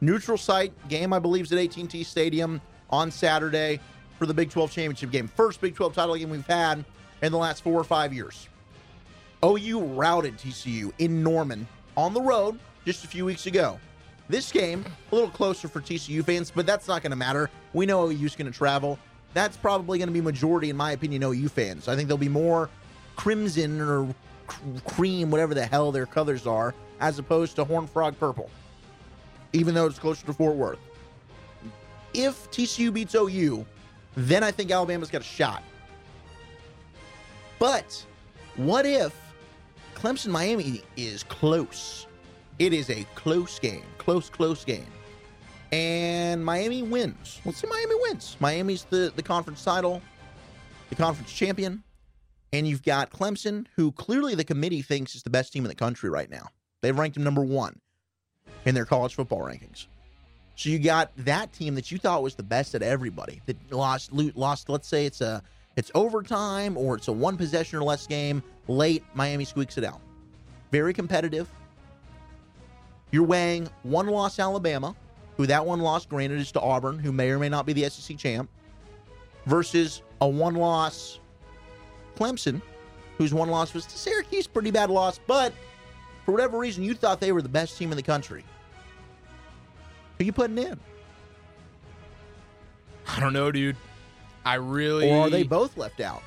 Neutral 0.01 0.37
site 0.37 0.73
game, 0.89 1.13
I 1.13 1.19
believe, 1.19 1.45
is 1.45 1.51
at 1.53 1.59
AT&T 1.59 2.03
Stadium 2.03 2.59
on 2.89 3.11
Saturday 3.11 3.79
for 4.17 4.25
the 4.25 4.33
Big 4.33 4.49
12 4.49 4.71
championship 4.71 5.11
game. 5.11 5.27
First 5.27 5.61
Big 5.61 5.75
12 5.75 5.93
title 5.93 6.15
game 6.15 6.29
we've 6.29 6.45
had 6.47 6.83
in 7.21 7.31
the 7.31 7.37
last 7.37 7.63
four 7.63 7.79
or 7.79 7.83
five 7.83 8.13
years. 8.13 8.47
OU 9.43 9.79
routed 9.79 10.37
TCU 10.37 10.91
in 10.99 11.23
Norman 11.23 11.67
on 11.97 12.13
the 12.13 12.21
road 12.21 12.59
just 12.85 13.03
a 13.03 13.07
few 13.07 13.25
weeks 13.25 13.47
ago. 13.47 13.79
This 14.29 14.51
game, 14.51 14.85
a 15.11 15.15
little 15.15 15.29
closer 15.29 15.67
for 15.67 15.81
TCU 15.81 16.23
fans, 16.23 16.51
but 16.51 16.65
that's 16.65 16.87
not 16.87 17.01
going 17.01 17.11
to 17.11 17.17
matter. 17.17 17.49
We 17.73 17.85
know 17.85 18.09
OU's 18.09 18.35
going 18.35 18.51
to 18.51 18.57
travel. 18.57 18.97
that's 19.33 19.57
probably 19.57 19.97
going 19.97 20.07
to 20.07 20.13
be 20.13 20.21
majority, 20.21 20.69
in 20.69 20.77
my 20.77 20.91
opinion, 20.91 21.23
OU 21.23 21.49
fans. 21.49 21.87
I 21.87 21.95
think 21.95 22.07
there'll 22.07 22.17
be 22.17 22.29
more 22.29 22.69
crimson 23.15 23.81
or 23.81 24.13
cream, 24.85 25.31
whatever 25.31 25.53
the 25.53 25.65
hell 25.65 25.91
their 25.91 26.05
colors 26.05 26.45
are, 26.45 26.75
as 26.99 27.17
opposed 27.17 27.55
to 27.55 27.63
Horn 27.63 27.87
Frog 27.87 28.17
purple, 28.19 28.49
even 29.53 29.73
though 29.73 29.85
it's 29.85 29.99
closer 29.99 30.25
to 30.25 30.33
Fort 30.33 30.55
Worth. 30.55 30.79
If 32.13 32.49
TCU 32.51 32.93
beats 32.93 33.15
OU, 33.15 33.65
then 34.15 34.43
I 34.43 34.51
think 34.51 34.69
Alabama's 34.71 35.09
got 35.09 35.21
a 35.21 35.25
shot. 35.25 35.63
But 37.57 38.05
what 38.57 38.85
if 38.85 39.15
Clemson 40.01 40.29
Miami 40.29 40.81
is 40.97 41.21
close? 41.21 42.07
It 42.57 42.73
is 42.73 42.89
a 42.89 43.05
close 43.13 43.59
game, 43.59 43.83
close, 43.99 44.31
close 44.31 44.65
game. 44.65 44.87
And 45.71 46.43
Miami 46.43 46.81
wins. 46.81 47.39
Let's 47.45 47.59
see, 47.59 47.67
Miami 47.67 47.93
wins. 47.99 48.35
Miami's 48.39 48.83
the, 48.85 49.13
the 49.15 49.21
conference 49.21 49.63
title, 49.63 50.01
the 50.89 50.95
conference 50.95 51.31
champion. 51.31 51.83
And 52.51 52.67
you've 52.67 52.81
got 52.81 53.11
Clemson, 53.11 53.67
who 53.75 53.91
clearly 53.91 54.33
the 54.33 54.43
committee 54.43 54.81
thinks 54.81 55.13
is 55.13 55.21
the 55.21 55.29
best 55.29 55.53
team 55.53 55.65
in 55.65 55.69
the 55.69 55.75
country 55.75 56.09
right 56.09 56.31
now. 56.31 56.47
They've 56.81 56.97
ranked 56.97 57.13
them 57.13 57.23
number 57.23 57.43
one 57.43 57.79
in 58.65 58.73
their 58.73 58.85
college 58.85 59.13
football 59.13 59.41
rankings. 59.41 59.85
So 60.55 60.69
you 60.69 60.79
got 60.79 61.11
that 61.17 61.53
team 61.53 61.75
that 61.75 61.91
you 61.91 61.99
thought 61.99 62.23
was 62.23 62.33
the 62.33 62.41
best 62.43 62.73
at 62.73 62.81
everybody 62.81 63.39
that 63.45 63.71
lost 63.71 64.11
lost. 64.11 64.67
Let's 64.67 64.87
say 64.87 65.05
it's 65.05 65.21
a 65.21 65.43
it's 65.75 65.91
overtime 65.95 66.77
or 66.77 66.95
it's 66.95 67.07
a 67.07 67.11
one 67.11 67.37
possession 67.37 67.79
or 67.79 67.83
less 67.83 68.07
game. 68.07 68.43
Late, 68.67 69.03
Miami 69.13 69.45
squeaks 69.45 69.77
it 69.77 69.83
out. 69.83 70.01
Very 70.71 70.93
competitive. 70.93 71.49
You're 73.11 73.25
weighing 73.25 73.69
one 73.83 74.07
loss 74.07 74.39
Alabama, 74.39 74.95
who 75.37 75.45
that 75.47 75.65
one 75.65 75.81
loss 75.81 76.05
granted 76.05 76.39
is 76.39 76.51
to 76.53 76.61
Auburn, 76.61 76.97
who 76.99 77.11
may 77.11 77.29
or 77.29 77.39
may 77.39 77.49
not 77.49 77.65
be 77.65 77.73
the 77.73 77.89
SEC 77.89 78.17
champ, 78.17 78.49
versus 79.45 80.01
a 80.21 80.27
one 80.27 80.55
loss 80.55 81.19
Clemson, 82.15 82.61
whose 83.17 83.33
one 83.33 83.49
loss 83.49 83.73
was 83.73 83.85
to 83.85 83.97
Syracuse, 83.97 84.47
pretty 84.47 84.71
bad 84.71 84.89
loss, 84.89 85.19
but 85.27 85.53
for 86.25 86.31
whatever 86.31 86.57
reason 86.57 86.83
you 86.83 86.93
thought 86.93 87.19
they 87.19 87.31
were 87.31 87.41
the 87.41 87.49
best 87.49 87.77
team 87.77 87.91
in 87.91 87.97
the 87.97 88.03
country. 88.03 88.43
Who 90.17 90.25
you 90.25 90.31
putting 90.31 90.57
in? 90.57 90.79
I 93.07 93.19
don't 93.19 93.33
know, 93.33 93.51
dude. 93.51 93.75
I 94.45 94.55
really. 94.55 95.09
Or 95.09 95.27
are 95.27 95.29
they 95.29 95.43
both 95.43 95.77
left 95.77 95.99
out? 95.99 96.23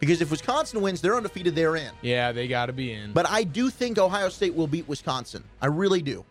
Because 0.00 0.20
if 0.20 0.32
Wisconsin 0.32 0.80
wins, 0.80 1.00
they're 1.00 1.16
undefeated, 1.16 1.54
they're 1.54 1.76
in. 1.76 1.92
Yeah, 2.00 2.32
they 2.32 2.48
got 2.48 2.66
to 2.66 2.72
be 2.72 2.92
in. 2.92 3.12
But 3.12 3.28
I 3.28 3.44
do 3.44 3.70
think 3.70 3.98
Ohio 3.98 4.28
State 4.28 4.52
will 4.52 4.66
beat 4.66 4.88
Wisconsin. 4.88 5.44
I 5.60 5.66
really 5.66 6.02
do. 6.02 6.24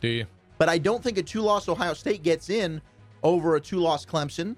Do 0.00 0.08
you? 0.08 0.26
But 0.56 0.70
I 0.70 0.78
don't 0.78 1.02
think 1.02 1.18
a 1.18 1.22
two 1.22 1.42
loss 1.42 1.68
Ohio 1.68 1.92
State 1.92 2.22
gets 2.22 2.48
in 2.48 2.80
over 3.22 3.56
a 3.56 3.60
two 3.60 3.80
loss 3.80 4.06
Clemson. 4.06 4.56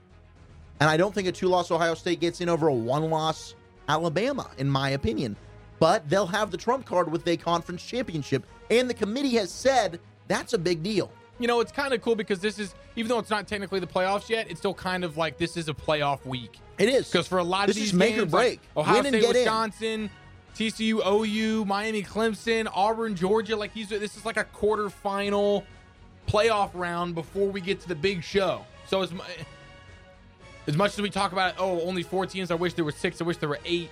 And 0.78 0.90
I 0.90 0.96
don't 0.96 1.12
think 1.12 1.26
a 1.26 1.32
two 1.32 1.48
loss 1.48 1.70
Ohio 1.70 1.94
State 1.94 2.20
gets 2.20 2.40
in 2.40 2.48
over 2.48 2.68
a 2.68 2.72
one 2.72 3.10
loss 3.10 3.56
Alabama, 3.88 4.48
in 4.58 4.68
my 4.68 4.90
opinion. 4.90 5.36
But 5.80 6.08
they'll 6.08 6.26
have 6.26 6.52
the 6.52 6.56
trump 6.56 6.86
card 6.86 7.10
with 7.10 7.26
a 7.26 7.36
conference 7.36 7.84
championship. 7.84 8.46
And 8.70 8.88
the 8.88 8.94
committee 8.94 9.34
has 9.36 9.50
said 9.50 9.98
that's 10.28 10.52
a 10.52 10.58
big 10.58 10.82
deal. 10.82 11.10
You 11.38 11.48
know, 11.48 11.60
it's 11.60 11.72
kind 11.72 11.92
of 11.92 12.00
cool 12.00 12.14
because 12.14 12.38
this 12.38 12.58
is, 12.58 12.74
even 12.96 13.08
though 13.08 13.18
it's 13.18 13.30
not 13.30 13.48
technically 13.48 13.80
the 13.80 13.86
playoffs 13.86 14.28
yet, 14.28 14.50
it's 14.50 14.60
still 14.60 14.74
kind 14.74 15.04
of 15.04 15.16
like 15.16 15.36
this 15.36 15.56
is 15.56 15.68
a 15.68 15.74
playoff 15.74 16.24
week. 16.24 16.58
It 16.78 16.88
is. 16.88 17.10
Because 17.10 17.26
for 17.26 17.38
a 17.38 17.44
lot 17.44 17.66
this 17.66 17.76
of 17.76 17.80
these 17.80 17.88
is 17.88 17.94
make 17.94 18.16
games, 18.16 18.22
or 18.22 18.26
break. 18.26 18.60
Like 18.74 18.86
Ohio 18.86 19.02
Win 19.02 19.12
State, 19.12 19.20
get 19.20 19.30
in. 19.30 19.36
Wisconsin, 19.36 20.10
TCU, 20.54 21.04
OU, 21.04 21.64
Miami, 21.64 22.02
Clemson, 22.02 22.70
Auburn, 22.72 23.16
Georgia, 23.16 23.56
like 23.56 23.74
these 23.74 23.88
this 23.88 24.16
is 24.16 24.24
like 24.24 24.36
a 24.36 24.44
quarterfinal 24.44 25.64
playoff 26.28 26.70
round 26.74 27.14
before 27.14 27.48
we 27.48 27.60
get 27.60 27.80
to 27.80 27.88
the 27.88 27.94
big 27.94 28.22
show. 28.22 28.64
So 28.86 29.02
as, 29.02 29.12
as 30.66 30.76
much 30.76 30.92
as 30.92 31.02
we 31.02 31.10
talk 31.10 31.32
about, 31.32 31.54
oh, 31.58 31.80
only 31.82 32.02
four 32.02 32.26
teams, 32.26 32.50
I 32.50 32.54
wish 32.54 32.74
there 32.74 32.84
were 32.84 32.92
six, 32.92 33.20
I 33.20 33.24
wish 33.24 33.38
there 33.38 33.48
were 33.48 33.60
eight, 33.64 33.90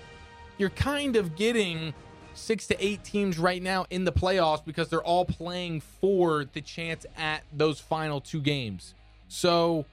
you're 0.58 0.70
kind 0.70 1.16
of 1.16 1.36
getting 1.36 1.92
six 2.34 2.66
to 2.68 2.84
eight 2.84 3.04
teams 3.04 3.38
right 3.38 3.62
now 3.62 3.86
in 3.90 4.04
the 4.04 4.12
playoffs 4.12 4.64
because 4.64 4.88
they're 4.88 5.02
all 5.02 5.24
playing 5.24 5.80
for 5.80 6.44
the 6.52 6.60
chance 6.60 7.06
at 7.16 7.42
those 7.52 7.80
final 7.80 8.20
two 8.20 8.40
games. 8.40 8.94
So 9.28 9.84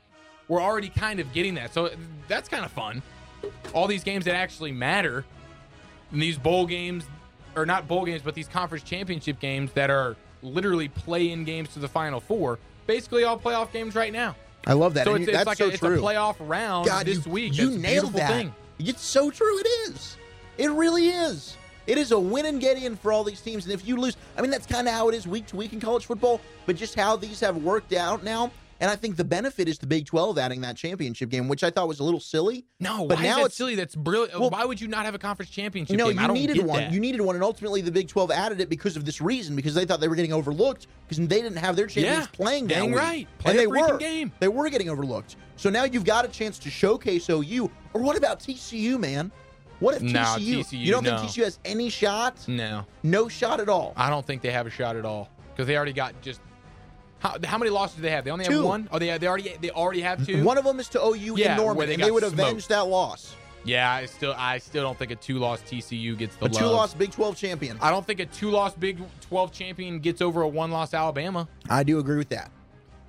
we're 0.47 0.61
already 0.61 0.89
kind 0.89 1.19
of 1.19 1.31
getting 1.33 1.55
that. 1.55 1.73
So 1.73 1.91
that's 2.27 2.49
kind 2.49 2.65
of 2.65 2.71
fun. 2.71 3.01
All 3.73 3.87
these 3.87 4.03
games 4.03 4.25
that 4.25 4.35
actually 4.35 4.71
matter, 4.71 5.25
and 6.11 6.21
these 6.21 6.37
bowl 6.37 6.65
games, 6.65 7.05
or 7.55 7.65
not 7.65 7.87
bowl 7.87 8.05
games, 8.05 8.21
but 8.21 8.35
these 8.35 8.47
conference 8.47 8.83
championship 8.83 9.39
games 9.39 9.71
that 9.73 9.89
are 9.89 10.15
literally 10.41 10.87
play-in 10.87 11.43
games 11.43 11.69
to 11.73 11.79
the 11.79 11.87
final 11.87 12.19
four, 12.19 12.59
basically 12.87 13.23
all 13.23 13.37
playoff 13.37 13.71
games 13.71 13.95
right 13.95 14.11
now. 14.11 14.35
I 14.67 14.73
love 14.73 14.93
that. 14.95 15.05
So 15.05 15.15
it's, 15.15 15.27
it's 15.27 15.37
that's 15.37 15.47
like 15.47 15.57
so 15.57 15.65
a, 15.65 15.69
it's 15.69 15.81
a 15.81 15.87
playoff 15.87 16.35
round 16.39 16.85
God, 16.87 17.05
this 17.05 17.25
you, 17.25 17.31
week. 17.31 17.57
You 17.57 17.69
That's 17.69 17.81
nailed 17.81 18.13
that. 18.13 18.29
Thing. 18.31 18.53
It's 18.79 19.01
so 19.01 19.31
true. 19.31 19.59
It 19.59 19.67
is. 19.89 20.17
It 20.57 20.71
really 20.71 21.09
is. 21.09 21.55
It 21.89 21.97
is 21.97 22.11
a 22.11 22.19
win 22.19 22.45
and 22.45 22.61
get 22.61 22.77
in 22.77 22.95
for 22.95 23.11
all 23.11 23.23
these 23.23 23.41
teams. 23.41 23.65
And 23.65 23.73
if 23.73 23.87
you 23.87 23.97
lose, 23.97 24.15
I 24.37 24.41
mean, 24.41 24.51
that's 24.51 24.67
kind 24.67 24.87
of 24.87 24.93
how 24.93 25.09
it 25.09 25.15
is 25.15 25.25
week 25.27 25.47
to 25.47 25.55
week 25.55 25.73
in 25.73 25.79
college 25.79 26.05
football, 26.05 26.39
but 26.67 26.75
just 26.75 26.93
how 26.93 27.15
these 27.15 27.39
have 27.39 27.57
worked 27.57 27.93
out 27.93 28.23
now. 28.23 28.51
And 28.81 28.89
I 28.89 28.95
think 28.95 29.17
the 29.17 29.25
benefit 29.25 29.67
is 29.67 29.77
the 29.77 29.87
Big 29.87 30.05
12 30.05 30.37
adding 30.37 30.61
that 30.61 30.77
championship 30.77 31.29
game, 31.29 31.49
which 31.49 31.65
I 31.65 31.69
thought 31.69 31.89
was 31.89 31.99
a 31.99 32.03
little 32.03 32.19
silly. 32.21 32.63
No, 32.79 33.07
but 33.07 33.19
now 33.19 33.43
it's 33.43 33.55
silly? 33.55 33.75
That's 33.75 33.93
brilliant. 33.95 34.39
Well- 34.39 34.51
why 34.51 34.63
would 34.63 34.79
you 34.79 34.87
not 34.87 35.03
have 35.03 35.15
a 35.15 35.19
conference 35.19 35.51
championship 35.51 35.97
no, 35.97 36.13
game? 36.13 36.21
You 36.21 36.27
needed 36.29 36.65
one. 36.65 36.77
that. 36.79 36.93
You 36.93 36.99
needed 37.01 37.19
one, 37.19 37.35
and 37.35 37.43
ultimately 37.43 37.81
the 37.81 37.91
Big 37.91 38.07
12 38.07 38.31
added 38.31 38.61
it 38.61 38.69
because 38.69 38.95
of 38.95 39.03
this 39.03 39.19
reason, 39.19 39.55
because 39.55 39.73
they 39.73 39.83
thought 39.83 39.99
they 39.99 40.07
were 40.07 40.15
getting 40.15 40.31
overlooked 40.31 40.87
because 41.09 41.17
they 41.27 41.41
didn't 41.41 41.57
have 41.57 41.75
their 41.75 41.87
champions 41.87 42.19
Yeah, 42.19 42.27
playing 42.31 42.67
that 42.67 42.75
dang 42.75 42.91
week. 42.91 42.99
right. 42.99 43.27
Play 43.39 43.51
and 43.51 43.59
they 43.59 43.67
were. 43.67 43.97
game. 43.97 44.31
They 44.39 44.47
were 44.47 44.69
getting 44.69 44.89
overlooked. 44.89 45.35
So 45.57 45.69
now 45.69 45.83
you've 45.83 46.05
got 46.05 46.23
a 46.23 46.29
chance 46.29 46.57
to 46.59 46.69
showcase 46.69 47.29
OU. 47.29 47.69
Or 47.93 48.01
what 48.01 48.15
about 48.15 48.39
TCU, 48.39 48.97
man? 48.97 49.29
What 49.79 49.95
if 49.95 50.01
TCU? 50.01 50.59
TCU, 50.59 50.79
you 50.79 50.91
don't 50.91 51.03
no. 51.03 51.17
think 51.17 51.31
TCU 51.31 51.43
has 51.43 51.59
any 51.63 51.89
shot? 51.89 52.35
No, 52.47 52.85
No 53.03 53.27
shot 53.29 53.59
at 53.59 53.69
all. 53.69 53.93
I 53.95 54.09
don't 54.09 54.25
think 54.25 54.41
they 54.41 54.51
have 54.51 54.67
a 54.67 54.69
shot 54.69 54.95
at 54.95 55.05
all 55.05 55.29
because 55.53 55.67
they 55.67 55.75
already 55.77 55.93
got 55.93 56.19
just. 56.21 56.41
How, 57.19 57.35
how 57.43 57.57
many 57.57 57.69
losses 57.69 57.97
do 57.97 58.01
they 58.01 58.11
have? 58.11 58.23
They 58.23 58.31
only 58.31 58.45
Two. 58.45 58.53
have 58.57 58.63
one. 58.63 58.87
Oh, 58.91 58.99
they 58.99 59.17
they 59.17 59.27
already 59.27 59.53
they 59.61 59.71
already 59.71 60.01
have 60.01 60.25
two. 60.25 60.41
One 60.43 60.57
of 60.57 60.63
them 60.63 60.79
is 60.79 60.87
to 60.89 61.01
OU 61.03 61.35
Yeah, 61.37 61.51
in 61.51 61.57
Norman, 61.57 61.87
they 61.87 61.93
and 61.95 62.03
they 62.03 62.11
would 62.11 62.23
smoked. 62.23 62.39
avenge 62.39 62.67
that 62.67 62.87
loss. 62.87 63.35
Yeah, 63.65 63.91
I 63.91 64.05
still 64.05 64.33
I 64.37 64.57
still 64.59 64.83
don't 64.83 64.97
think 64.97 65.11
a 65.11 65.15
two 65.17 65.37
loss 65.37 65.59
TCU 65.61 66.17
gets 66.17 66.37
the 66.37 66.45
A 66.45 66.47
love. 66.47 66.53
two-loss 66.53 66.93
Big 66.93 67.11
12 67.11 67.35
champion. 67.35 67.77
I 67.81 67.89
don't 67.91 68.07
think 68.07 68.21
a 68.21 68.25
two 68.25 68.49
loss 68.51 68.73
Big 68.73 68.99
Twelve 69.19 69.51
champion 69.51 69.99
gets 69.99 70.21
over 70.21 70.43
a 70.43 70.47
one 70.47 70.71
loss 70.71 70.93
Alabama. 70.93 71.47
I 71.69 71.83
do 71.83 71.99
agree 71.99 72.17
with 72.17 72.29
that, 72.29 72.51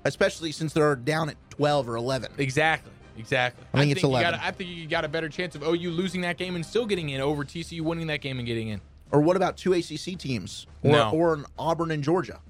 especially 0.04 0.50
since 0.50 0.72
they're 0.72 0.96
down 0.96 1.28
at 1.28 1.36
12 1.50 1.88
or 1.88 1.94
11. 1.96 2.32
Exactly. 2.38 2.90
Exactly. 3.20 3.64
I 3.72 3.78
think 3.78 3.92
it's 3.92 4.02
you 4.02 4.08
11. 4.08 4.32
Got, 4.32 4.40
I 4.42 4.50
think 4.50 4.70
you 4.70 4.86
got 4.88 5.04
a 5.04 5.08
better 5.08 5.28
chance 5.28 5.54
of 5.54 5.62
OU 5.62 5.90
losing 5.90 6.22
that 6.22 6.36
game 6.38 6.56
and 6.56 6.64
still 6.66 6.86
getting 6.86 7.10
in 7.10 7.20
over 7.20 7.44
TCU 7.44 7.82
winning 7.82 8.06
that 8.08 8.20
game 8.20 8.38
and 8.38 8.46
getting 8.46 8.68
in. 8.68 8.80
Or 9.12 9.20
what 9.20 9.36
about 9.36 9.56
two 9.56 9.72
ACC 9.74 10.16
teams? 10.18 10.66
Or, 10.82 10.92
No. 10.92 11.10
or 11.10 11.34
an 11.34 11.44
Auburn 11.58 11.90
and 11.90 12.02
Georgia? 12.02 12.40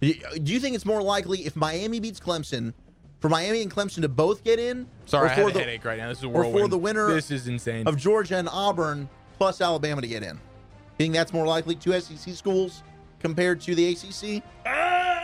Do 0.00 0.08
you- 0.42 0.60
think 0.60 0.74
it's 0.74 0.84
more 0.86 1.02
likely 1.02 1.46
if 1.46 1.56
Miami 1.56 2.00
beats 2.00 2.20
Clemson, 2.20 2.74
for 3.20 3.28
Miami 3.30 3.62
and 3.62 3.70
Clemson 3.70 4.02
to 4.02 4.08
both 4.08 4.44
get 4.44 4.58
in? 4.58 4.86
Sorry, 5.06 5.28
or 5.28 5.30
I 5.30 5.34
for 5.34 5.40
have 5.42 5.50
a 5.50 5.52
the, 5.54 5.58
headache 5.60 5.84
right 5.84 5.98
now. 5.98 6.08
This 6.08 6.18
is 6.18 6.24
a 6.24 6.28
Or 6.28 6.44
for 6.44 6.68
the 6.68 6.78
winner 6.78 7.08
This 7.14 7.30
is 7.30 7.48
insane. 7.48 7.86
of 7.86 7.96
Georgia 7.96 8.36
and 8.36 8.48
Auburn 8.50 9.08
plus 9.38 9.60
Alabama 9.60 10.00
to 10.02 10.06
get 10.08 10.22
in? 10.22 10.34
You 10.36 11.04
think 11.04 11.14
that's 11.14 11.32
more 11.32 11.46
likely 11.46 11.74
two 11.76 11.92
SEC 11.98 12.34
schools 12.34 12.82
compared 13.20 13.60
to 13.62 13.74
the 13.74 13.86
ACC? 13.92 14.42
Ah, 14.66 14.70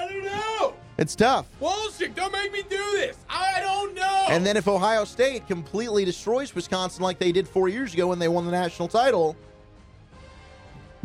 I 0.04 0.08
don't 0.08 0.24
know. 0.24 0.51
It's 0.98 1.16
tough. 1.16 1.46
Bullshit! 1.58 2.14
Don't 2.14 2.32
make 2.32 2.52
me 2.52 2.62
do 2.62 2.76
this. 2.92 3.16
I 3.28 3.60
don't 3.60 3.94
know. 3.94 4.26
And 4.28 4.44
then 4.44 4.56
if 4.56 4.68
Ohio 4.68 5.04
State 5.04 5.46
completely 5.48 6.04
destroys 6.04 6.54
Wisconsin 6.54 7.02
like 7.02 7.18
they 7.18 7.32
did 7.32 7.48
four 7.48 7.68
years 7.68 7.94
ago 7.94 8.06
when 8.08 8.18
they 8.18 8.28
won 8.28 8.44
the 8.44 8.52
national 8.52 8.88
title, 8.88 9.34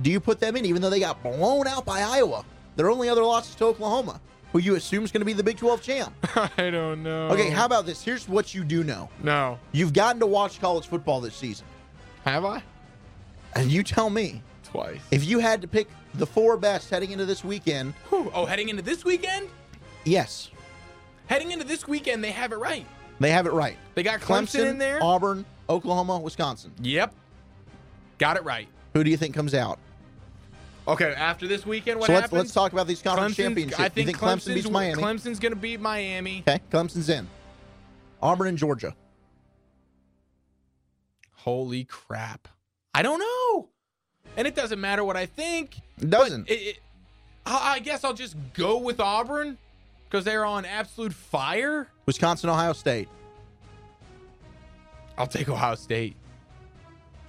do 0.02 0.12
you 0.12 0.20
put 0.20 0.40
them 0.40 0.56
in 0.58 0.66
even 0.66 0.82
though 0.82 0.90
they 0.90 1.00
got 1.00 1.22
blown 1.24 1.68
out 1.68 1.86
by 1.86 2.02
Iowa? 2.02 2.46
Their 2.76 2.92
only 2.92 3.10
other 3.10 3.24
loss 3.24 3.50
is 3.50 3.56
to 3.56 3.66
Oklahoma, 3.66 4.22
who 4.52 4.60
you 4.60 4.76
assume 4.76 5.04
is 5.04 5.12
going 5.12 5.22
to 5.22 5.26
be 5.26 5.34
the 5.34 5.44
Big 5.44 5.58
12 5.58 5.82
champ. 5.82 6.14
I 6.58 6.70
don't 6.70 7.02
know. 7.02 7.30
Okay, 7.30 7.50
how 7.50 7.66
about 7.66 7.86
this? 7.86 8.04
Here's 8.04 8.28
what 8.30 8.54
you 8.54 8.64
do 8.64 8.84
know. 8.84 9.10
No. 9.24 9.58
You've 9.72 9.94
gotten 9.94 10.20
to 10.20 10.28
watch 10.28 10.60
college 10.60 10.86
football 10.86 11.20
this 11.22 11.36
season. 11.36 11.66
Have 12.26 12.46
I? 12.46 12.62
And 13.56 13.72
you 13.72 13.82
tell 13.82 14.10
me, 14.12 14.44
Twice. 14.64 15.00
if 15.10 15.24
you 15.26 15.40
had 15.40 15.62
to 15.64 15.68
pick 15.68 15.88
the 16.14 16.28
four 16.28 16.58
best 16.58 16.90
heading 16.90 17.12
into 17.12 17.26
this 17.26 17.44
weekend, 17.44 17.94
Whew. 18.10 18.30
Oh, 18.36 18.46
heading 18.46 18.70
into 18.70 18.84
this 18.84 19.04
weekend? 19.04 19.48
Yes, 20.08 20.50
Heading 21.28 21.52
into 21.52 21.66
this 21.66 21.86
weekend, 21.88 22.24
they 22.24 22.32
have 22.32 22.54
it 22.54 22.58
right. 22.58 22.86
they 23.20 23.32
have 23.32 23.46
it 23.48 23.52
right. 23.52 23.78
They 23.96 24.04
got 24.04 24.22
Clemson, 24.22 24.66
in 24.66 24.78
there. 24.78 25.04
Auburn, 25.04 25.44
Oklahoma, 25.70 26.20
Wisconsin. 26.20 26.72
Yep. 26.82 27.14
Got 28.18 28.38
it 28.38 28.46
right. 28.46 28.68
Who 28.94 29.04
do 29.04 29.12
you 29.12 29.18
think 29.18 29.36
comes 29.36 29.54
out? 29.54 29.78
Okay, 30.88 31.14
after 31.14 31.48
this 31.48 31.66
weekend, 31.66 32.00
what 32.00 32.08
so 32.08 32.14
let's 32.14 32.22
happens? 32.24 32.38
let's 32.40 32.54
talk 32.54 32.72
about 32.72 32.88
these 32.88 33.02
conference 33.02 33.34
Clemson's- 33.34 33.36
championships. 33.36 33.80
I 33.82 33.90
think, 33.90 34.08
you 34.08 34.14
think 34.14 34.24
Clemson 34.24 34.54
beats 34.54 34.70
Miami? 34.70 35.02
Clemson's 35.02 35.40
going 35.40 35.52
to 35.52 35.58
beat 35.60 35.82
Miami. 35.82 36.44
Okay, 36.48 36.62
Clemson's 36.72 37.10
in. 37.10 37.28
Auburn 38.22 38.48
and 38.48 38.58
Georgia. 38.58 38.96
Holy 41.36 41.84
crap. 41.84 42.48
I 42.94 43.02
don't 43.02 43.20
know. 43.20 43.70
And 44.38 44.48
it 44.48 44.56
doesn't 44.56 44.80
matter 44.80 45.04
what 45.04 45.18
I 45.18 45.26
think. 45.26 45.78
It 46.02 46.10
doesn't. 46.10 46.50
It, 46.50 46.54
it, 46.54 46.80
I 47.46 47.74
I 47.76 47.80
guess 47.80 48.04
I'll 48.04 48.14
just 48.14 48.36
go 48.54 48.78
with 48.78 49.00
Auburn 49.00 49.58
because 50.10 50.24
they're 50.26 50.46
on 50.46 50.66
absolute 50.66 51.14
fire. 51.14 51.88
Wisconsin, 52.06 52.50
Ohio 52.50 52.74
State. 52.74 53.10
I'll 55.18 55.28
take 55.28 55.50
Ohio 55.50 55.76
State. 55.76 56.16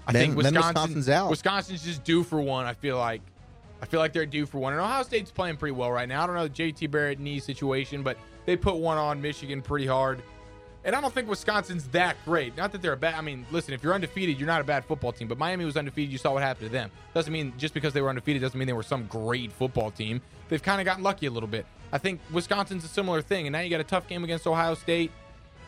I 0.06 0.12
Then- 0.12 0.22
think 0.22 0.36
Wisconsin, 0.36 0.62
Wisconsin's 0.68 1.08
out. 1.08 1.30
Wisconsin's 1.30 1.84
just 1.84 2.04
due 2.04 2.22
for 2.22 2.40
one. 2.40 2.66
I 2.66 2.74
feel 2.74 2.98
like. 2.98 3.22
I 3.80 3.86
feel 3.86 4.00
like 4.00 4.12
they're 4.12 4.26
due 4.26 4.44
for 4.44 4.58
one. 4.58 4.72
And 4.72 4.82
Ohio 4.82 5.04
State's 5.04 5.30
playing 5.30 5.56
pretty 5.56 5.72
well 5.74 5.92
right 5.92 6.08
now. 6.08 6.24
I 6.24 6.26
don't 6.26 6.34
know 6.34 6.48
the 6.48 6.54
JT 6.54 6.90
Barrett 6.90 7.20
knee 7.20 7.38
situation, 7.38 8.02
but 8.02 8.16
they 8.44 8.56
put 8.56 8.76
one 8.76 8.98
on 8.98 9.22
Michigan 9.22 9.62
pretty 9.62 9.86
hard. 9.86 10.20
And 10.84 10.96
I 10.96 11.00
don't 11.00 11.12
think 11.14 11.28
Wisconsin's 11.28 11.86
that 11.88 12.16
great. 12.24 12.56
Not 12.56 12.72
that 12.72 12.82
they're 12.82 12.94
a 12.94 12.96
bad. 12.96 13.14
I 13.14 13.20
mean, 13.20 13.46
listen, 13.52 13.74
if 13.74 13.82
you're 13.84 13.94
undefeated, 13.94 14.38
you're 14.38 14.46
not 14.48 14.60
a 14.60 14.64
bad 14.64 14.84
football 14.84 15.12
team. 15.12 15.28
But 15.28 15.38
Miami 15.38 15.64
was 15.64 15.76
undefeated. 15.76 16.10
You 16.10 16.18
saw 16.18 16.32
what 16.32 16.42
happened 16.42 16.68
to 16.70 16.72
them. 16.72 16.90
Doesn't 17.14 17.32
mean 17.32 17.52
just 17.56 17.72
because 17.74 17.92
they 17.92 18.00
were 18.00 18.08
undefeated 18.08 18.42
doesn't 18.42 18.58
mean 18.58 18.66
they 18.66 18.72
were 18.72 18.82
some 18.82 19.06
great 19.06 19.52
football 19.52 19.90
team. 19.90 20.20
They've 20.48 20.62
kind 20.62 20.80
of 20.80 20.84
gotten 20.84 21.04
lucky 21.04 21.26
a 21.26 21.30
little 21.30 21.48
bit. 21.48 21.66
I 21.92 21.98
think 21.98 22.20
Wisconsin's 22.32 22.84
a 22.84 22.88
similar 22.88 23.22
thing. 23.22 23.46
And 23.46 23.52
now 23.52 23.60
you 23.60 23.70
got 23.70 23.80
a 23.80 23.84
tough 23.84 24.06
game 24.08 24.24
against 24.24 24.46
Ohio 24.46 24.74
State. 24.74 25.10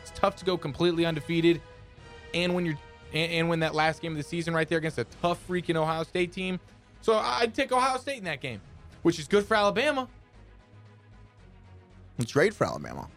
It's 0.01 0.11
tough 0.15 0.35
to 0.37 0.45
go 0.45 0.57
completely 0.57 1.05
undefeated. 1.05 1.61
And 2.33 2.53
when 2.53 2.65
you're 2.65 2.77
and, 3.13 3.31
and 3.31 3.49
when 3.49 3.59
that 3.59 3.75
last 3.75 4.01
game 4.01 4.11
of 4.11 4.17
the 4.17 4.23
season 4.23 4.53
right 4.53 4.67
there 4.67 4.77
against 4.77 4.97
a 4.97 5.05
tough 5.21 5.45
freaking 5.47 5.75
Ohio 5.75 6.03
State 6.03 6.31
team. 6.31 6.59
So 7.01 7.17
I'd 7.17 7.53
take 7.53 7.71
Ohio 7.71 7.97
State 7.97 8.19
in 8.19 8.23
that 8.25 8.41
game, 8.41 8.61
which 9.01 9.19
is 9.19 9.27
good 9.27 9.45
for 9.45 9.55
Alabama. 9.55 10.07
It's 12.19 12.31
great 12.31 12.53
for 12.53 12.65
Alabama. 12.65 13.07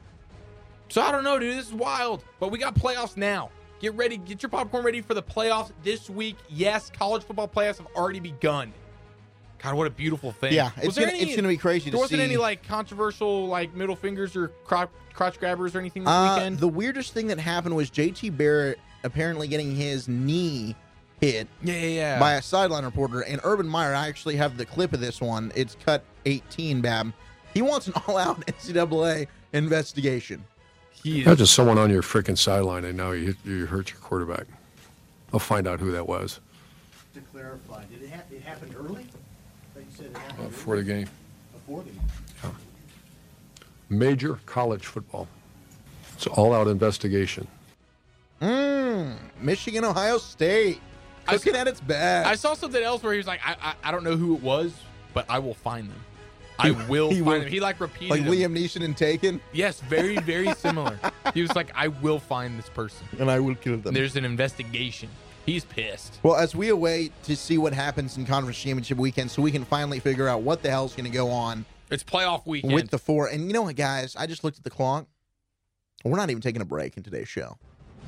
So 0.89 1.03
I 1.03 1.13
don't 1.13 1.25
know, 1.25 1.39
dude. 1.39 1.59
This 1.59 1.67
is 1.67 1.75
wild. 1.75 2.25
But 2.41 2.51
we 2.51 2.59
got 2.59 2.75
playoffs 2.75 3.17
now. 3.17 3.51
Get 3.81 3.95
ready. 3.95 4.17
Get 4.17 4.43
your 4.43 4.51
popcorn 4.51 4.85
ready 4.85 5.01
for 5.01 5.15
the 5.15 5.23
playoffs 5.23 5.73
this 5.83 6.09
week. 6.09 6.37
Yes, 6.49 6.91
college 6.91 7.23
football 7.23 7.49
playoffs 7.49 7.79
have 7.79 7.89
already 7.95 8.21
begun. 8.21 8.73
God, 9.65 9.75
what 9.77 9.87
a 9.87 9.91
beautiful 9.91 10.31
thing. 10.33 10.53
Yeah, 10.53 10.71
it's 10.77 10.87
Was 10.87 10.95
there 10.95 11.07
gonna- 11.07 11.19
it's 11.19 11.35
gonna 11.37 11.49
be 11.49 11.57
crazy 11.57 11.87
to 11.87 11.91
There 11.93 12.01
wasn't 12.01 12.19
see- 12.21 12.25
any 12.25 12.37
like 12.37 12.67
controversial 12.69 13.49
like 13.49 13.75
middle 13.75 13.97
fingers 13.97 14.37
or 14.37 14.49
crotch, 14.65 14.91
crotch 15.15 15.39
grabbers 15.41 15.75
or 15.75 15.79
anything 15.81 16.05
this 16.05 16.11
Uh, 16.13 16.35
weekend. 16.37 16.59
the 16.61 16.69
weirdest 16.69 17.15
thing 17.15 17.29
that 17.29 17.39
happened 17.39 17.75
was 17.75 17.89
JT 17.89 18.29
Barrett 18.37 18.79
apparently 19.05 19.49
getting 19.49 19.75
his 19.75 20.07
knee 20.07 20.77
hit 21.21 21.49
Yeah, 21.63 21.75
yeah, 21.75 21.87
yeah. 21.87 22.19
by 22.21 22.35
a 22.35 22.43
sideline 22.43 22.85
reporter. 22.85 23.21
And 23.23 23.41
Urban 23.43 23.67
Meyer, 23.67 23.95
I 23.95 24.09
actually 24.09 24.37
have 24.37 24.59
the 24.59 24.67
clip 24.67 24.93
of 24.93 25.01
this 25.01 25.21
one. 25.21 25.51
It's 25.55 25.77
cut 25.83 26.05
18, 26.27 26.83
Bab. 26.83 27.15
He 27.55 27.63
wants 27.63 27.87
an 27.87 27.95
all 28.07 28.19
out 28.19 28.45
NCAA 28.47 29.29
investigation. 29.55 30.45
He 30.93 31.23
Imagine 31.23 31.47
someone 31.47 31.79
on 31.79 31.89
your 31.91 32.03
freaking 32.03 32.37
sideline 32.37 32.85
and 32.85 32.97
now 32.99 33.13
you, 33.13 33.35
you 33.45 33.65
hurt 33.67 33.91
your 33.91 33.99
quarterback. 34.01 34.47
I'll 35.33 35.39
find 35.41 35.67
out 35.67 35.81
who 35.81 35.91
that 35.93 36.07
was 36.07 36.41
To 37.15 37.21
clarify, 37.33 37.85
did 37.87 38.03
it, 38.03 38.11
ha- 38.13 38.23
it 38.31 38.43
happen 38.43 38.75
early? 38.79 39.07
Like 39.77 39.87
you 39.91 39.97
said, 39.97 40.04
it 40.04 40.04
happened 40.04 40.04
uh, 40.15 40.43
before 40.45 40.77
the 40.77 40.83
game. 40.83 41.09
before 41.53 41.83
the. 41.83 41.91
Major 43.91 44.39
college 44.47 44.87
football. 44.87 45.29
It's 46.15 46.27
all 46.27 46.55
out 46.55 46.69
investigation. 46.69 47.47
Mmm, 48.41 49.17
Michigan, 49.41 49.85
Ohio 49.85 50.19
State. 50.19 50.81
Cooking 51.27 51.55
at 51.55 51.67
its 51.69 51.81
best. 51.81 52.29
I 52.29 52.35
saw 52.35 52.55
something 52.55 52.83
else 52.83 53.03
where 53.03 53.13
he 53.13 53.19
was 53.19 53.27
like, 53.27 53.41
I, 53.45 53.57
I, 53.63 53.75
I 53.85 53.91
don't 53.93 54.05
know 54.05 54.17
who 54.17 54.35
it 54.35 54.43
was, 54.43 54.73
but 55.15 55.25
I 55.29 55.39
will 55.39 55.55
find 55.55 55.89
them. 55.89 56.01
I 56.59 56.71
will 56.71 57.09
he 57.11 57.17
find 57.17 57.27
will- 57.27 57.41
them. 57.41 57.49
He 57.49 57.61
like 57.61 57.81
repeated 57.81 58.11
like. 58.11 58.23
Liam 58.23 58.57
Neeson 58.57 58.85
and 58.85 58.97
Taken. 58.97 59.41
Yes, 59.53 59.81
very, 59.81 60.19
very 60.19 60.53
similar. 60.55 60.99
he 61.35 61.43
was 61.43 61.55
like, 61.57 61.71
I 61.75 61.89
will 61.89 62.19
find 62.19 62.59
this 62.59 62.69
person. 62.69 63.07
And 63.19 63.31
I 63.31 63.39
will 63.41 63.55
kill 63.55 63.77
them. 63.79 63.95
There's 63.95 64.17
an 64.17 64.25
investigation. 64.25 65.09
He's 65.47 65.65
pissed. 65.65 66.19
Well, 66.23 66.37
as 66.37 66.55
we 66.55 66.71
await 66.71 67.13
to 67.25 67.37
see 67.37 67.59
what 67.59 67.73
happens 67.75 68.17
in 68.17 68.25
conference 68.27 68.59
championship 68.59 68.97
weekend, 68.99 69.31
so 69.31 69.43
we 69.43 69.51
can 69.51 69.65
finally 69.65 70.01
figure 70.01 70.27
out 70.29 70.43
what 70.43 70.63
the 70.63 70.71
hell's 70.71 70.95
going 70.95 71.05
to 71.05 71.11
go 71.11 71.29
on 71.31 71.65
It's 71.91 72.03
playoff 72.03 72.47
weekend. 72.47 72.73
with 72.73 72.91
the 72.91 72.99
four. 72.99 73.29
And 73.29 73.47
you 73.47 73.53
know 73.53 73.63
what, 73.63 73.77
guys? 73.77 74.17
I 74.17 74.27
just 74.27 74.43
looked 74.45 74.57
at 74.59 74.65
the 74.65 74.71
clock. 74.71 75.07
We're 76.05 76.17
not 76.17 76.31
even 76.31 76.41
taking 76.43 76.63
a 76.63 76.67
break 76.67 76.97
in 76.97 77.03
today's 77.03 77.29
show. 77.29 77.57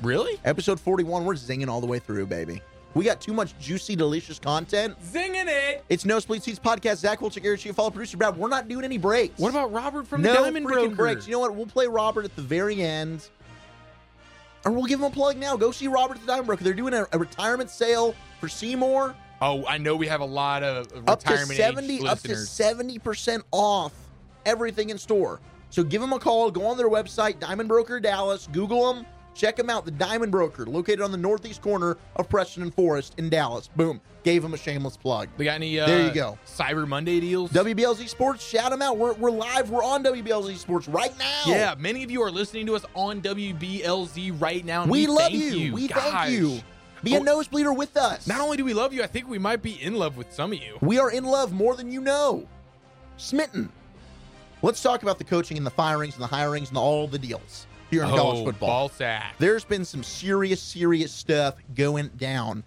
Really? 0.03 0.39
Episode 0.45 0.79
41, 0.79 1.25
we're 1.25 1.33
zinging 1.33 1.67
all 1.67 1.81
the 1.81 1.87
way 1.87 1.99
through, 1.99 2.25
baby. 2.27 2.61
We 2.93 3.03
got 3.05 3.21
too 3.21 3.33
much 3.33 3.57
juicy, 3.59 3.95
delicious 3.95 4.39
content. 4.39 4.95
Zinging 5.03 5.45
it. 5.47 5.83
It's 5.89 6.05
Nosebleed 6.05 6.41
Seats 6.41 6.57
Podcast. 6.59 6.97
Zach 6.97 7.19
Wolchuk, 7.19 7.45
Eric 7.45 7.59
Chief, 7.59 7.75
follow 7.75 7.91
producer 7.91 8.17
Brad. 8.17 8.35
We're 8.37 8.47
not 8.49 8.67
doing 8.67 8.85
any 8.85 8.97
breaks. 8.97 9.39
What 9.39 9.49
about 9.51 9.71
Robert 9.71 10.07
from 10.07 10.21
no 10.23 10.31
the 10.33 10.39
Diamond 10.39 10.65
Broker? 10.65 10.95
breaks. 10.95 11.27
You 11.27 11.33
know 11.33 11.39
what? 11.39 11.53
We'll 11.55 11.67
play 11.67 11.85
Robert 11.85 12.25
at 12.25 12.35
the 12.35 12.41
very 12.41 12.81
end. 12.81 13.27
Or 14.65 14.71
we'll 14.71 14.85
give 14.85 14.99
them 14.99 15.11
a 15.11 15.13
plug 15.13 15.37
now. 15.37 15.55
Go 15.55 15.71
see 15.71 15.87
Robert 15.87 16.19
the 16.19 16.27
Diamond 16.27 16.47
Broker. 16.47 16.63
They're 16.63 16.73
doing 16.73 16.93
a, 16.93 17.07
a 17.11 17.19
retirement 17.19 17.69
sale 17.69 18.15
for 18.39 18.49
Seymour. 18.49 19.15
Oh, 19.41 19.65
I 19.65 19.77
know 19.77 19.95
we 19.95 20.07
have 20.07 20.21
a 20.21 20.25
lot 20.25 20.63
of 20.63 20.87
up 21.07 21.23
to 21.23 21.29
retirement 21.31 21.57
70 21.57 21.95
age 21.95 22.05
up 22.05 22.19
to 22.21 22.29
70% 22.29 23.43
off 23.51 23.93
everything 24.45 24.89
in 24.89 24.97
store. 24.97 25.39
So 25.69 25.83
give 25.83 26.01
them 26.01 26.13
a 26.13 26.19
call, 26.19 26.49
go 26.49 26.65
on 26.65 26.77
their 26.77 26.89
website 26.89 27.39
Diamond 27.39 27.69
Broker 27.69 27.99
Dallas, 27.99 28.47
Google 28.51 28.93
them, 28.93 29.05
check 29.37 29.55
them 29.55 29.69
out. 29.69 29.85
The 29.85 29.91
Diamond 29.91 30.31
Broker, 30.31 30.65
located 30.65 31.01
on 31.01 31.11
the 31.11 31.17
northeast 31.17 31.61
corner 31.61 31.97
of 32.15 32.27
Preston 32.27 32.63
and 32.63 32.73
Forest 32.73 33.13
in 33.17 33.29
Dallas. 33.29 33.69
Boom. 33.75 34.01
Gave 34.23 34.41
them 34.41 34.53
a 34.53 34.57
shameless 34.57 34.97
plug. 34.97 35.29
We 35.37 35.45
got 35.45 35.55
any? 35.55 35.79
Uh, 35.79 35.85
There 35.85 36.05
you 36.05 36.13
go. 36.13 36.37
Cyber 36.45 36.85
Monday 36.87 37.19
deals. 37.21 37.51
WBLZ 37.51 38.09
Sports, 38.09 38.43
shout 38.45 38.71
them 38.71 38.81
out. 38.81 38.97
We're, 38.97 39.13
we're 39.13 39.31
live. 39.31 39.69
We're 39.69 39.83
on 39.83 40.03
WBLZ 40.03 40.57
Sports 40.57 40.87
right 40.89 41.17
now. 41.17 41.43
Yeah, 41.45 41.75
many 41.77 42.03
of 42.03 42.11
you 42.11 42.21
are 42.23 42.31
listening 42.31 42.65
to 42.65 42.75
us 42.75 42.83
on 42.93 43.21
WBLZ 43.21 44.41
right 44.41 44.65
now. 44.65 44.85
We, 44.85 45.01
we, 45.01 45.07
love 45.07 45.31
thank 45.31 45.33
you. 45.35 45.73
We 45.73 45.87
Gosh. 45.87 46.03
thank 46.03 46.31
you. 46.31 46.59
Be 47.03 47.15
a 47.15 47.19
Oh, 47.19 47.23
nosebleeder 47.23 47.75
with 47.77 47.95
us. 47.95 48.27
Not 48.27 48.41
only 48.41 48.57
do 48.57 48.65
we 48.65 48.73
love 48.73 48.91
you, 48.91 49.03
I 49.03 49.07
think 49.07 49.29
we 49.29 49.37
might 49.37 49.61
be 49.61 49.81
in 49.81 49.95
love 49.95 50.17
with 50.17 50.33
some 50.33 50.51
of 50.51 50.59
you. 50.59 50.77
We 50.81 50.97
are 50.99 51.11
in 51.11 51.23
love 51.23 51.53
more 51.53 51.75
than 51.75 51.91
you 51.91 52.01
know. 52.01 52.47
Smitten. 53.17 53.69
Let's 54.63 54.81
talk 54.81 55.03
about 55.03 55.19
the 55.19 55.23
coaching 55.23 55.57
and 55.57 55.65
the 55.65 55.71
firings 55.71 56.15
and 56.15 56.23
the 56.23 56.27
hirings 56.27 56.69
and 56.69 56.77
all 56.77 57.07
the 57.07 57.19
deals 57.19 57.67
here 57.89 58.03
in 58.03 58.09
oh, 58.09 58.15
college 58.15 58.45
football. 58.45 58.69
Ball 58.69 58.89
sack. 58.89 59.35
There's 59.39 59.63
been 59.63 59.85
some 59.85 60.03
serious, 60.03 60.61
serious 60.61 61.11
stuff 61.11 61.55
going 61.75 62.09
down 62.17 62.63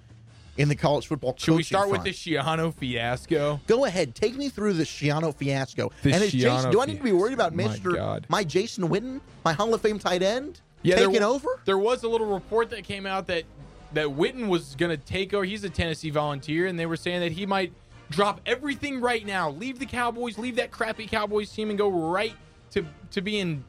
in 0.57 0.69
the 0.69 0.77
college 0.77 1.07
football. 1.07 1.35
Should 1.39 1.55
we 1.55 1.63
start 1.63 1.89
front. 1.89 2.05
with 2.05 2.13
the 2.13 2.35
Schiano 2.35 2.75
fiasco? 2.75 3.61
Go 3.67 3.85
ahead, 3.87 4.15
take 4.15 4.37
me 4.37 4.49
through 4.49 4.75
the 4.75 4.85
Schiano 4.85 5.35
fiasco. 5.35 5.91
The 6.03 6.13
and 6.13 6.23
is 6.23 6.33
Schiano 6.33 6.57
Jason, 6.57 6.71
do 6.71 6.81
I 6.81 6.87
need 6.87 6.99
to 6.99 7.03
be 7.03 7.13
worried 7.13 7.35
about 7.35 7.55
My 7.55 7.69
Mister 7.69 7.93
God. 7.93 8.27
my 8.29 8.45
Jason 8.45 8.89
Witten, 8.89 9.21
my 9.45 9.53
Hall 9.53 9.73
of 9.73 9.81
Fame 9.81 9.99
tight 9.99 10.23
end, 10.23 10.61
Yeah, 10.83 10.97
taking 10.97 11.13
there, 11.13 11.25
over? 11.25 11.49
There 11.65 11.79
was 11.79 12.03
a 12.03 12.09
little 12.09 12.27
report 12.27 12.71
that 12.71 12.85
came 12.85 13.07
out 13.07 13.27
that 13.29 13.45
that 13.93 14.07
Witten 14.07 14.49
was 14.49 14.75
going 14.77 14.91
to 14.91 14.97
take 14.97 15.35
over. 15.35 15.45
He's 15.45 15.65
a 15.65 15.71
Tennessee 15.71 16.11
Volunteer, 16.11 16.67
and 16.67 16.79
they 16.79 16.87
were 16.87 16.97
saying 16.97 17.21
that 17.21 17.33
he 17.33 17.47
might 17.47 17.73
drop 18.11 18.41
everything 18.45 19.01
right 19.01 19.25
now, 19.25 19.51
leave 19.51 19.79
the 19.79 19.87
Cowboys, 19.87 20.37
leave 20.37 20.57
that 20.57 20.71
crappy 20.71 21.07
Cowboys 21.07 21.51
team, 21.51 21.71
and 21.71 21.79
go 21.79 21.89
right 21.89 22.35
to 22.73 22.85
to 23.13 23.21
being 23.21 23.65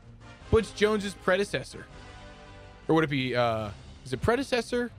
Butch 0.51 0.73
Jones's 0.75 1.13
predecessor, 1.15 1.85
or 2.87 2.95
would 2.95 3.03
it 3.05 3.09
be? 3.09 3.35
Uh, 3.35 3.69
is 4.05 4.13
it 4.13 4.21
predecessor? 4.21 4.91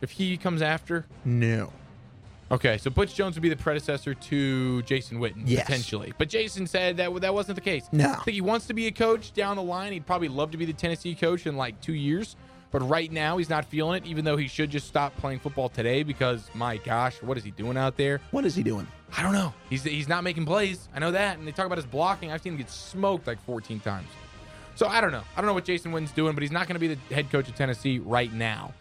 If 0.00 0.10
he 0.10 0.36
comes 0.36 0.60
after? 0.62 1.06
No. 1.24 1.72
Okay, 2.50 2.76
so 2.78 2.90
Butch 2.90 3.14
Jones 3.14 3.36
would 3.36 3.42
be 3.42 3.48
the 3.48 3.56
predecessor 3.56 4.12
to 4.14 4.82
Jason 4.82 5.18
Witten, 5.18 5.42
Yes. 5.46 5.64
potentially. 5.64 6.12
But 6.18 6.28
Jason 6.28 6.66
said 6.66 6.98
that 6.98 7.12
that 7.22 7.32
wasn't 7.32 7.56
the 7.56 7.62
case. 7.62 7.88
No. 7.90 8.10
I 8.12 8.16
think 8.22 8.34
he 8.34 8.40
wants 8.42 8.66
to 8.66 8.74
be 8.74 8.86
a 8.86 8.92
coach 8.92 9.32
down 9.32 9.56
the 9.56 9.62
line. 9.62 9.92
He'd 9.92 10.04
probably 10.06 10.28
love 10.28 10.50
to 10.50 10.58
be 10.58 10.64
the 10.66 10.72
Tennessee 10.74 11.14
coach 11.14 11.46
in 11.46 11.56
like 11.56 11.80
two 11.80 11.94
years. 11.94 12.36
But 12.70 12.80
right 12.88 13.10
now, 13.10 13.38
he's 13.38 13.48
not 13.48 13.64
feeling 13.64 14.02
it, 14.02 14.06
even 14.06 14.24
though 14.24 14.36
he 14.36 14.48
should 14.48 14.68
just 14.68 14.88
stop 14.88 15.16
playing 15.16 15.38
football 15.38 15.68
today 15.68 16.02
because, 16.02 16.50
my 16.54 16.76
gosh, 16.78 17.22
what 17.22 17.38
is 17.38 17.44
he 17.44 17.52
doing 17.52 17.76
out 17.78 17.96
there? 17.96 18.20
What 18.32 18.44
is 18.44 18.54
he 18.56 18.62
doing? 18.64 18.86
I 19.16 19.22
don't 19.22 19.32
know. 19.32 19.54
He's, 19.70 19.84
he's 19.84 20.08
not 20.08 20.24
making 20.24 20.44
plays. 20.44 20.88
I 20.94 20.98
know 20.98 21.12
that. 21.12 21.38
And 21.38 21.46
they 21.46 21.52
talk 21.52 21.66
about 21.66 21.78
his 21.78 21.86
blocking. 21.86 22.32
I've 22.32 22.42
seen 22.42 22.52
him 22.54 22.58
get 22.58 22.68
smoked 22.70 23.26
like 23.28 23.40
14 23.46 23.78
times. 23.80 24.08
So 24.74 24.86
I 24.86 25.00
don't 25.00 25.12
know. 25.12 25.22
I 25.36 25.40
don't 25.40 25.46
know 25.46 25.54
what 25.54 25.64
Jason 25.64 25.92
Witten's 25.92 26.12
doing, 26.12 26.34
but 26.34 26.42
he's 26.42 26.50
not 26.50 26.66
going 26.66 26.74
to 26.74 26.80
be 26.80 26.94
the 26.94 27.14
head 27.14 27.30
coach 27.30 27.48
of 27.48 27.54
Tennessee 27.54 27.98
right 28.00 28.32
now. 28.32 28.72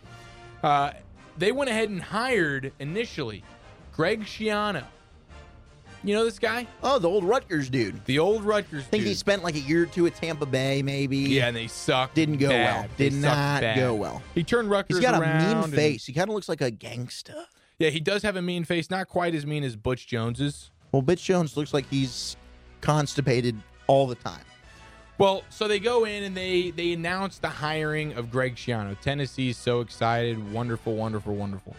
Uh, 0.63 0.91
they 1.37 1.51
went 1.51 1.69
ahead 1.69 1.89
and 1.89 2.01
hired 2.01 2.71
initially 2.79 3.43
Greg 3.93 4.21
Schiano. 4.23 4.83
You 6.05 6.13
know 6.15 6.25
this 6.25 6.39
guy? 6.39 6.67
Oh, 6.83 6.99
the 6.99 7.07
old 7.07 7.23
Rutgers 7.23 7.69
dude. 7.69 8.03
The 8.05 8.19
old 8.19 8.43
Rutgers 8.43 8.83
I 8.83 8.87
think 8.87 9.03
dude. 9.03 9.09
he 9.09 9.13
spent 9.13 9.41
like 9.41 9.55
a 9.55 9.59
year 9.59 9.83
or 9.83 9.85
two 9.85 10.05
at 10.05 10.15
Tampa 10.15 10.45
Bay, 10.45 10.81
maybe. 10.81 11.17
yeah, 11.17 11.47
and 11.47 11.55
they 11.55 11.67
sucked. 11.67 12.15
Didn't 12.15 12.37
go 12.37 12.49
bad. 12.49 12.81
well. 12.81 12.89
Did 12.97 13.13
not 13.13 13.61
bad. 13.61 13.77
go 13.77 13.93
well. 13.95 14.21
He 14.35 14.43
turned 14.43 14.69
Rutgers 14.69 14.97
He's 14.97 15.05
got 15.05 15.21
a 15.21 15.53
mean 15.61 15.71
face. 15.71 16.05
He 16.05 16.11
kind 16.11 16.29
of 16.29 16.35
looks 16.35 16.49
like 16.49 16.59
a 16.59 16.71
gangster. 16.71 17.45
yeah, 17.79 17.89
he 17.89 18.01
does 18.01 18.21
have 18.23 18.35
a 18.35 18.41
mean 18.41 18.65
face. 18.65 18.89
Not 18.89 19.07
quite 19.07 19.33
as 19.33 19.45
mean 19.45 19.63
as 19.63 19.77
Butch 19.77 20.05
Jones's. 20.07 20.71
Well, 20.91 21.01
Butch 21.01 21.23
Jones 21.23 21.55
looks 21.55 21.73
like 21.73 21.87
he's 21.89 22.35
constipated 22.81 23.55
all 23.87 24.05
the 24.05 24.15
time. 24.15 24.41
Well, 25.17 25.43
so 25.49 25.67
they 25.67 25.79
go 25.79 26.05
in 26.05 26.23
and 26.23 26.35
they 26.35 26.71
they 26.71 26.93
announce 26.93 27.37
the 27.37 27.49
hiring 27.49 28.13
of 28.13 28.31
Greg 28.31 28.55
Schiano. 28.55 28.99
Tennessee's 28.99 29.57
so 29.57 29.81
excited, 29.81 30.51
wonderful, 30.51 30.95
wonderful, 30.95 31.35
wonderful. 31.35 31.75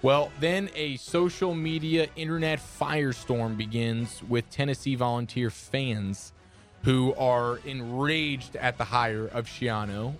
Well, 0.00 0.30
then 0.40 0.70
a 0.74 0.96
social 0.96 1.54
media 1.54 2.06
internet 2.14 2.60
firestorm 2.60 3.56
begins 3.56 4.22
with 4.28 4.48
Tennessee 4.48 4.94
volunteer 4.94 5.50
fans 5.50 6.32
who 6.84 7.14
are 7.16 7.58
enraged 7.64 8.54
at 8.56 8.78
the 8.78 8.84
hire 8.84 9.26
of 9.26 9.46
Schiano, 9.46 10.14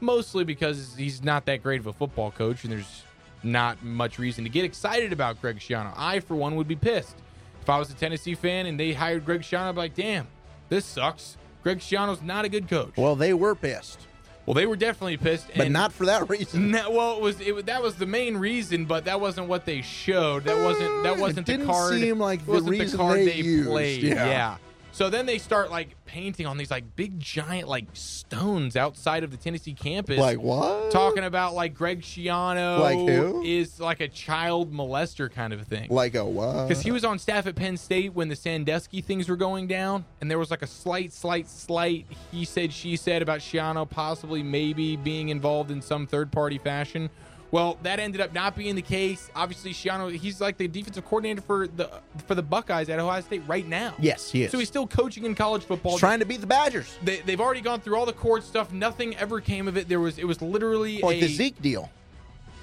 mostly 0.00 0.44
because 0.44 0.94
he's 0.96 1.22
not 1.22 1.46
that 1.46 1.62
great 1.62 1.80
of 1.80 1.88
a 1.88 1.92
football 1.92 2.30
coach 2.30 2.62
and 2.62 2.72
there's 2.72 3.02
not 3.42 3.82
much 3.82 4.18
reason 4.18 4.44
to 4.44 4.50
get 4.50 4.64
excited 4.64 5.12
about 5.12 5.40
Greg 5.40 5.58
Schiano. 5.58 5.92
I, 5.96 6.20
for 6.20 6.36
one, 6.36 6.54
would 6.56 6.68
be 6.68 6.76
pissed. 6.76 7.16
If 7.60 7.68
I 7.68 7.78
was 7.78 7.90
a 7.90 7.94
Tennessee 7.94 8.34
fan 8.34 8.66
and 8.66 8.78
they 8.78 8.92
hired 8.92 9.24
Greg 9.24 9.40
Schiano, 9.40 9.68
I'd 9.68 9.72
be 9.72 9.78
like, 9.78 9.94
damn, 9.94 10.26
this 10.68 10.84
sucks. 10.84 11.36
Greg 11.64 11.78
Schiano's 11.80 12.22
not 12.22 12.44
a 12.44 12.48
good 12.48 12.68
coach. 12.68 12.92
Well, 12.96 13.16
they 13.16 13.34
were 13.34 13.56
pissed. 13.56 13.98
Well, 14.46 14.54
they 14.54 14.66
were 14.66 14.76
definitely 14.76 15.16
pissed, 15.16 15.46
but 15.56 15.70
not 15.70 15.90
for 15.92 16.04
that 16.04 16.28
reason. 16.28 16.70
No, 16.70 16.90
well, 16.90 17.16
it 17.16 17.22
was 17.22 17.40
it, 17.40 17.54
was- 17.54 17.64
that 17.64 17.82
was 17.82 17.94
the 17.96 18.04
main 18.06 18.36
reason, 18.36 18.84
but 18.84 19.06
that 19.06 19.18
wasn't 19.20 19.48
what 19.48 19.64
they 19.64 19.80
showed. 19.80 20.44
That 20.44 20.62
wasn't 20.62 21.02
that 21.04 21.18
wasn't 21.18 21.46
the 21.46 21.52
didn't 21.52 21.66
card. 21.66 21.94
seem 21.98 22.18
like 22.18 22.40
it 22.40 22.46
the 22.46 22.52
wasn't 22.52 22.70
reason 22.70 22.90
the 22.98 23.02
card 23.02 23.18
they 23.20 23.24
they, 23.26 23.36
used, 23.36 23.68
played. 23.70 24.02
yeah. 24.02 24.26
Yeah. 24.26 24.56
So 24.94 25.10
then 25.10 25.26
they 25.26 25.38
start 25.38 25.72
like 25.72 25.96
painting 26.04 26.46
on 26.46 26.56
these 26.56 26.70
like 26.70 26.94
big 26.94 27.18
giant 27.18 27.66
like 27.66 27.86
stones 27.94 28.76
outside 28.76 29.24
of 29.24 29.32
the 29.32 29.36
Tennessee 29.36 29.72
campus. 29.72 30.20
Like 30.20 30.38
what? 30.38 30.92
Talking 30.92 31.24
about 31.24 31.54
like 31.54 31.74
Greg 31.74 32.02
Schiano 32.02 32.78
Like 32.78 32.98
who? 32.98 33.42
is 33.42 33.80
like 33.80 34.00
a 34.00 34.06
child 34.06 34.72
molester 34.72 35.28
kind 35.28 35.52
of 35.52 35.66
thing. 35.66 35.88
Like 35.90 36.14
a 36.14 36.24
what? 36.24 36.68
Because 36.68 36.80
he 36.80 36.92
was 36.92 37.04
on 37.04 37.18
staff 37.18 37.48
at 37.48 37.56
Penn 37.56 37.76
State 37.76 38.14
when 38.14 38.28
the 38.28 38.36
Sandusky 38.36 39.00
things 39.00 39.28
were 39.28 39.34
going 39.34 39.66
down, 39.66 40.04
and 40.20 40.30
there 40.30 40.38
was 40.38 40.52
like 40.52 40.62
a 40.62 40.66
slight, 40.68 41.12
slight, 41.12 41.48
slight 41.48 42.06
he 42.30 42.44
said, 42.44 42.72
she 42.72 42.94
said 42.94 43.20
about 43.20 43.40
Schiano 43.40 43.90
possibly, 43.90 44.44
maybe 44.44 44.94
being 44.94 45.30
involved 45.30 45.72
in 45.72 45.82
some 45.82 46.06
third 46.06 46.30
party 46.30 46.58
fashion. 46.58 47.10
Well, 47.54 47.78
that 47.84 48.00
ended 48.00 48.20
up 48.20 48.32
not 48.32 48.56
being 48.56 48.74
the 48.74 48.82
case. 48.82 49.30
Obviously, 49.32 49.72
Schiano, 49.72 50.10
he's 50.10 50.40
like 50.40 50.56
the 50.56 50.66
defensive 50.66 51.04
coordinator 51.04 51.40
for 51.40 51.68
the 51.68 51.88
for 52.26 52.34
the 52.34 52.42
Buckeyes 52.42 52.88
at 52.88 52.98
Ohio 52.98 53.20
State 53.20 53.44
right 53.46 53.64
now. 53.64 53.94
Yes, 54.00 54.28
he 54.28 54.42
is. 54.42 54.50
So 54.50 54.58
he's 54.58 54.66
still 54.66 54.88
coaching 54.88 55.24
in 55.24 55.36
college 55.36 55.62
football. 55.62 55.92
He's 55.92 56.00
trying 56.00 56.18
to 56.18 56.24
beat 56.24 56.40
the 56.40 56.48
Badgers. 56.48 56.98
They, 57.04 57.20
they've 57.20 57.40
already 57.40 57.60
gone 57.60 57.80
through 57.80 57.96
all 57.96 58.06
the 58.06 58.12
court 58.12 58.42
stuff. 58.42 58.72
Nothing 58.72 59.16
ever 59.18 59.40
came 59.40 59.68
of 59.68 59.76
it. 59.76 59.88
There 59.88 60.00
was 60.00 60.18
it 60.18 60.26
was 60.26 60.42
literally 60.42 61.00
like 61.00 61.18
a, 61.18 61.20
the 61.20 61.28
Zeke 61.28 61.62
deal. 61.62 61.92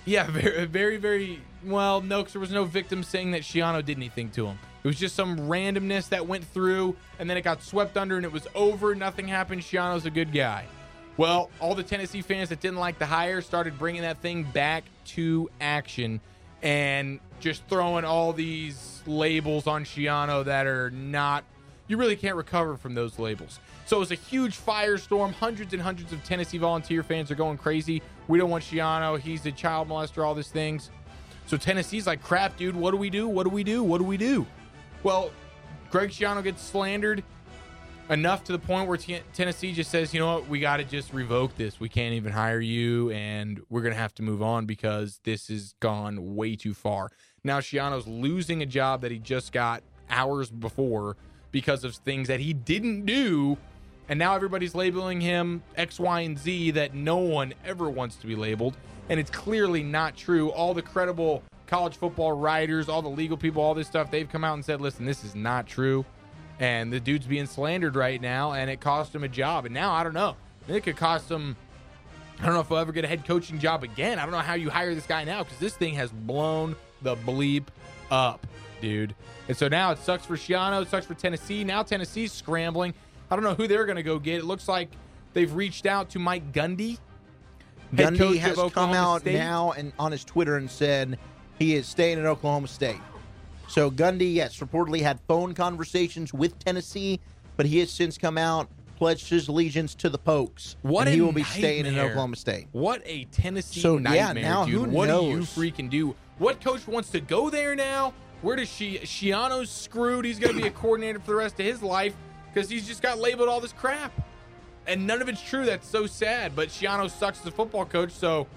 yeah, 0.03 0.23
very, 0.29 0.65
very, 0.65 0.97
very 0.97 1.41
well. 1.63 2.01
No, 2.01 2.17
because 2.17 2.33
there 2.33 2.41
was 2.41 2.51
no 2.51 2.65
victim 2.65 3.01
saying 3.01 3.31
that 3.31 3.43
Schiano 3.43 3.85
did 3.85 3.95
anything 3.95 4.29
to 4.31 4.47
him. 4.47 4.59
It 4.83 4.87
was 4.87 4.99
just 4.99 5.15
some 5.15 5.37
randomness 5.37 6.09
that 6.09 6.27
went 6.27 6.43
through, 6.43 6.97
and 7.17 7.29
then 7.29 7.37
it 7.37 7.43
got 7.43 7.63
swept 7.63 7.95
under, 7.95 8.17
and 8.17 8.25
it 8.25 8.31
was 8.33 8.45
over. 8.55 8.93
Nothing 8.93 9.29
happened. 9.29 9.61
Schiano's 9.61 10.05
a 10.05 10.11
good 10.11 10.33
guy. 10.33 10.65
Well, 11.17 11.49
all 11.59 11.75
the 11.75 11.83
Tennessee 11.83 12.21
fans 12.21 12.49
that 12.49 12.61
didn't 12.61 12.79
like 12.79 12.97
the 12.97 13.05
hire 13.05 13.41
started 13.41 13.77
bringing 13.77 14.01
that 14.03 14.21
thing 14.21 14.43
back 14.43 14.83
to 15.07 15.49
action, 15.59 16.21
and 16.61 17.19
just 17.39 17.63
throwing 17.67 18.05
all 18.05 18.33
these 18.33 19.01
labels 19.05 19.67
on 19.67 19.83
Schiano 19.83 20.45
that 20.45 20.67
are 20.67 20.89
not. 20.91 21.43
You 21.87 21.97
really 21.97 22.15
can't 22.15 22.37
recover 22.37 22.77
from 22.77 22.95
those 22.95 23.19
labels. 23.19 23.59
So 23.85 23.97
it 23.97 23.99
was 23.99 24.11
a 24.11 24.15
huge 24.15 24.57
firestorm. 24.57 25.33
Hundreds 25.33 25.73
and 25.73 25.81
hundreds 25.81 26.13
of 26.13 26.23
Tennessee 26.23 26.57
volunteer 26.57 27.03
fans 27.03 27.29
are 27.29 27.35
going 27.35 27.57
crazy. 27.57 28.01
We 28.29 28.37
don't 28.37 28.49
want 28.49 28.63
Schiano. 28.63 29.19
He's 29.19 29.45
a 29.45 29.51
child 29.51 29.89
molester, 29.89 30.25
all 30.25 30.33
these 30.33 30.47
things. 30.47 30.89
So 31.47 31.57
Tennessee's 31.57 32.07
like, 32.07 32.23
crap, 32.23 32.55
dude, 32.55 32.77
what 32.77 32.91
do 32.91 32.97
we 32.97 33.09
do? 33.09 33.27
What 33.27 33.43
do 33.43 33.49
we 33.49 33.65
do? 33.65 33.83
What 33.83 33.97
do 33.97 34.05
we 34.05 34.15
do? 34.15 34.47
Well, 35.03 35.31
Greg 35.89 36.11
Schiano 36.11 36.41
gets 36.41 36.61
slandered 36.61 37.23
enough 38.11 38.43
to 38.43 38.51
the 38.51 38.59
point 38.59 38.87
where 38.87 38.97
T- 38.97 39.21
Tennessee 39.33 39.71
just 39.71 39.89
says, 39.89 40.13
you 40.13 40.19
know 40.19 40.35
what, 40.35 40.47
we 40.47 40.59
got 40.59 40.77
to 40.77 40.83
just 40.83 41.13
revoke 41.13 41.55
this. 41.55 41.79
We 41.79 41.89
can't 41.89 42.13
even 42.13 42.33
hire 42.33 42.59
you, 42.59 43.09
and 43.11 43.61
we're 43.69 43.81
going 43.81 43.93
to 43.93 43.99
have 43.99 44.13
to 44.15 44.23
move 44.23 44.43
on 44.43 44.65
because 44.65 45.21
this 45.23 45.47
has 45.47 45.73
gone 45.79 46.35
way 46.35 46.55
too 46.55 46.73
far. 46.73 47.09
Now 47.43 47.59
Schiano's 47.59 48.07
losing 48.07 48.61
a 48.61 48.65
job 48.65 49.01
that 49.01 49.11
he 49.11 49.17
just 49.17 49.53
got 49.53 49.81
hours 50.09 50.51
before 50.51 51.15
because 51.51 51.83
of 51.83 51.95
things 51.95 52.27
that 52.27 52.41
he 52.41 52.53
didn't 52.53 53.05
do. 53.05 53.57
And 54.09 54.19
now 54.19 54.35
everybody's 54.35 54.75
labeling 54.75 55.21
him 55.21 55.63
X, 55.77 55.97
Y, 55.97 56.21
and 56.21 56.37
Z 56.37 56.71
that 56.71 56.93
no 56.93 57.17
one 57.17 57.53
ever 57.65 57.89
wants 57.89 58.17
to 58.17 58.27
be 58.27 58.35
labeled. 58.35 58.75
And 59.07 59.19
it's 59.19 59.31
clearly 59.31 59.83
not 59.83 60.17
true. 60.17 60.49
All 60.51 60.73
the 60.73 60.81
credible 60.81 61.43
college 61.65 61.95
football 61.95 62.33
writers, 62.33 62.89
all 62.89 63.01
the 63.01 63.09
legal 63.09 63.37
people, 63.37 63.63
all 63.63 63.73
this 63.73 63.87
stuff, 63.87 64.11
they've 64.11 64.29
come 64.29 64.43
out 64.43 64.55
and 64.55 64.65
said, 64.65 64.81
listen, 64.81 65.05
this 65.05 65.23
is 65.23 65.33
not 65.33 65.65
true. 65.65 66.05
And 66.61 66.93
the 66.93 66.99
dude's 66.99 67.25
being 67.25 67.47
slandered 67.47 67.95
right 67.95 68.21
now, 68.21 68.53
and 68.53 68.69
it 68.69 68.79
cost 68.79 69.15
him 69.15 69.23
a 69.23 69.27
job. 69.27 69.65
And 69.65 69.73
now 69.73 69.93
I 69.93 70.03
don't 70.03 70.13
know. 70.13 70.35
It 70.67 70.83
could 70.83 70.95
cost 70.95 71.29
him. 71.29 71.57
I 72.39 72.45
don't 72.45 72.53
know 72.53 72.61
if 72.61 72.67
he'll 72.67 72.77
ever 72.77 72.91
get 72.91 73.03
a 73.03 73.07
head 73.07 73.25
coaching 73.25 73.57
job 73.59 73.83
again. 73.83 74.19
I 74.19 74.21
don't 74.23 74.31
know 74.31 74.37
how 74.37 74.53
you 74.53 74.69
hire 74.69 74.93
this 74.93 75.07
guy 75.07 75.23
now 75.23 75.43
because 75.43 75.57
this 75.57 75.73
thing 75.73 75.95
has 75.95 76.11
blown 76.11 76.75
the 77.01 77.15
bleep 77.15 77.63
up, 78.11 78.45
dude. 78.79 79.15
And 79.47 79.57
so 79.57 79.67
now 79.67 79.91
it 79.91 79.97
sucks 79.97 80.23
for 80.23 80.37
Schiano, 80.37 80.83
it 80.83 80.89
sucks 80.89 81.07
for 81.07 81.15
Tennessee. 81.15 81.63
Now 81.63 81.81
Tennessee's 81.81 82.31
scrambling. 82.31 82.93
I 83.31 83.35
don't 83.35 83.43
know 83.43 83.55
who 83.55 83.67
they're 83.67 83.85
going 83.85 83.95
to 83.95 84.03
go 84.03 84.19
get. 84.19 84.39
It 84.39 84.45
looks 84.45 84.67
like 84.67 84.89
they've 85.33 85.51
reached 85.51 85.87
out 85.87 86.11
to 86.11 86.19
Mike 86.19 86.51
Gundy. 86.53 86.99
Gundy 87.93 88.37
has 88.37 88.55
come 88.71 88.93
out 88.93 89.21
State. 89.21 89.33
now 89.33 89.71
and 89.71 89.93
on 89.97 90.11
his 90.11 90.23
Twitter 90.23 90.57
and 90.57 90.69
said 90.69 91.17
he 91.57 91.73
is 91.75 91.87
staying 91.87 92.19
at 92.19 92.25
Oklahoma 92.25 92.67
State. 92.67 93.01
So 93.71 93.89
Gundy, 93.89 94.33
yes, 94.33 94.59
reportedly 94.59 94.99
had 94.99 95.21
phone 95.29 95.53
conversations 95.53 96.33
with 96.33 96.59
Tennessee, 96.59 97.21
but 97.55 97.65
he 97.65 97.79
has 97.79 97.89
since 97.89 98.17
come 98.17 98.37
out, 98.37 98.67
pledged 98.97 99.29
his 99.29 99.47
allegiance 99.47 99.95
to 99.95 100.09
the 100.09 100.17
Pokes. 100.17 100.75
What 100.81 101.07
and 101.07 101.15
he 101.15 101.21
will 101.21 101.31
be 101.31 101.45
staying 101.45 101.85
in. 101.85 101.97
Oklahoma 101.97 102.35
State. 102.35 102.67
What 102.73 103.01
a 103.05 103.23
Tennessee 103.31 103.79
So, 103.79 103.93
yeah, 103.95 104.33
nightmare, 104.33 104.43
now 104.43 104.65
dude. 104.65 104.73
who 104.73 104.83
what 104.89 105.07
do 105.07 105.25
you 105.25 105.37
freaking 105.37 105.89
do? 105.89 106.13
What 106.37 106.59
coach 106.59 106.85
wants 106.85 107.11
to 107.11 107.21
go 107.21 107.49
there 107.49 107.73
now? 107.73 108.13
Where 108.41 108.57
does 108.57 108.67
she 108.67 108.97
Schiano's 108.99 109.69
screwed? 109.69 110.25
He's 110.25 110.37
going 110.37 110.53
to 110.53 110.61
be 110.61 110.67
a 110.67 110.71
coordinator 110.71 111.19
for 111.19 111.27
the 111.27 111.35
rest 111.35 111.57
of 111.57 111.65
his 111.65 111.81
life 111.81 112.13
because 112.53 112.69
he's 112.69 112.85
just 112.85 113.01
got 113.01 113.19
labeled 113.19 113.47
all 113.47 113.61
this 113.61 113.71
crap. 113.71 114.11
And 114.85 115.07
none 115.07 115.21
of 115.21 115.29
it's 115.29 115.41
true. 115.41 115.63
That's 115.63 115.87
so 115.87 116.07
sad. 116.07 116.57
But 116.57 116.67
Schiano 116.67 117.09
sucks 117.09 117.39
as 117.39 117.45
a 117.45 117.51
football 117.51 117.85
coach. 117.85 118.11
So 118.11 118.47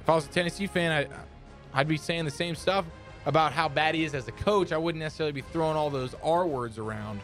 if 0.00 0.08
I 0.08 0.14
was 0.14 0.24
a 0.24 0.30
Tennessee 0.30 0.68
fan, 0.68 0.90
I, 0.90 1.78
I'd 1.78 1.88
be 1.88 1.98
saying 1.98 2.24
the 2.24 2.30
same 2.30 2.54
stuff 2.54 2.86
about 3.26 3.52
how 3.52 3.68
bad 3.68 3.94
he 3.94 4.04
is 4.04 4.14
as 4.14 4.26
a 4.28 4.32
coach. 4.32 4.72
I 4.72 4.78
wouldn't 4.78 5.02
necessarily 5.02 5.32
be 5.32 5.42
throwing 5.52 5.76
all 5.76 5.90
those 5.90 6.14
R 6.22 6.46
words 6.46 6.78
around. 6.78 7.20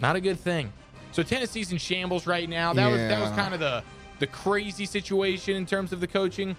Not 0.00 0.14
a 0.16 0.20
good 0.20 0.38
thing. 0.38 0.72
So 1.12 1.22
Tennessee's 1.22 1.72
in 1.72 1.78
shambles 1.78 2.26
right 2.26 2.48
now. 2.48 2.72
That 2.72 2.90
was 2.90 2.98
that 3.00 3.20
was 3.20 3.30
kind 3.30 3.54
of 3.54 3.60
the 3.60 3.82
the 4.18 4.26
crazy 4.28 4.86
situation 4.86 5.56
in 5.56 5.66
terms 5.66 5.92
of 5.92 6.00
the 6.00 6.06
coaching 6.06 6.54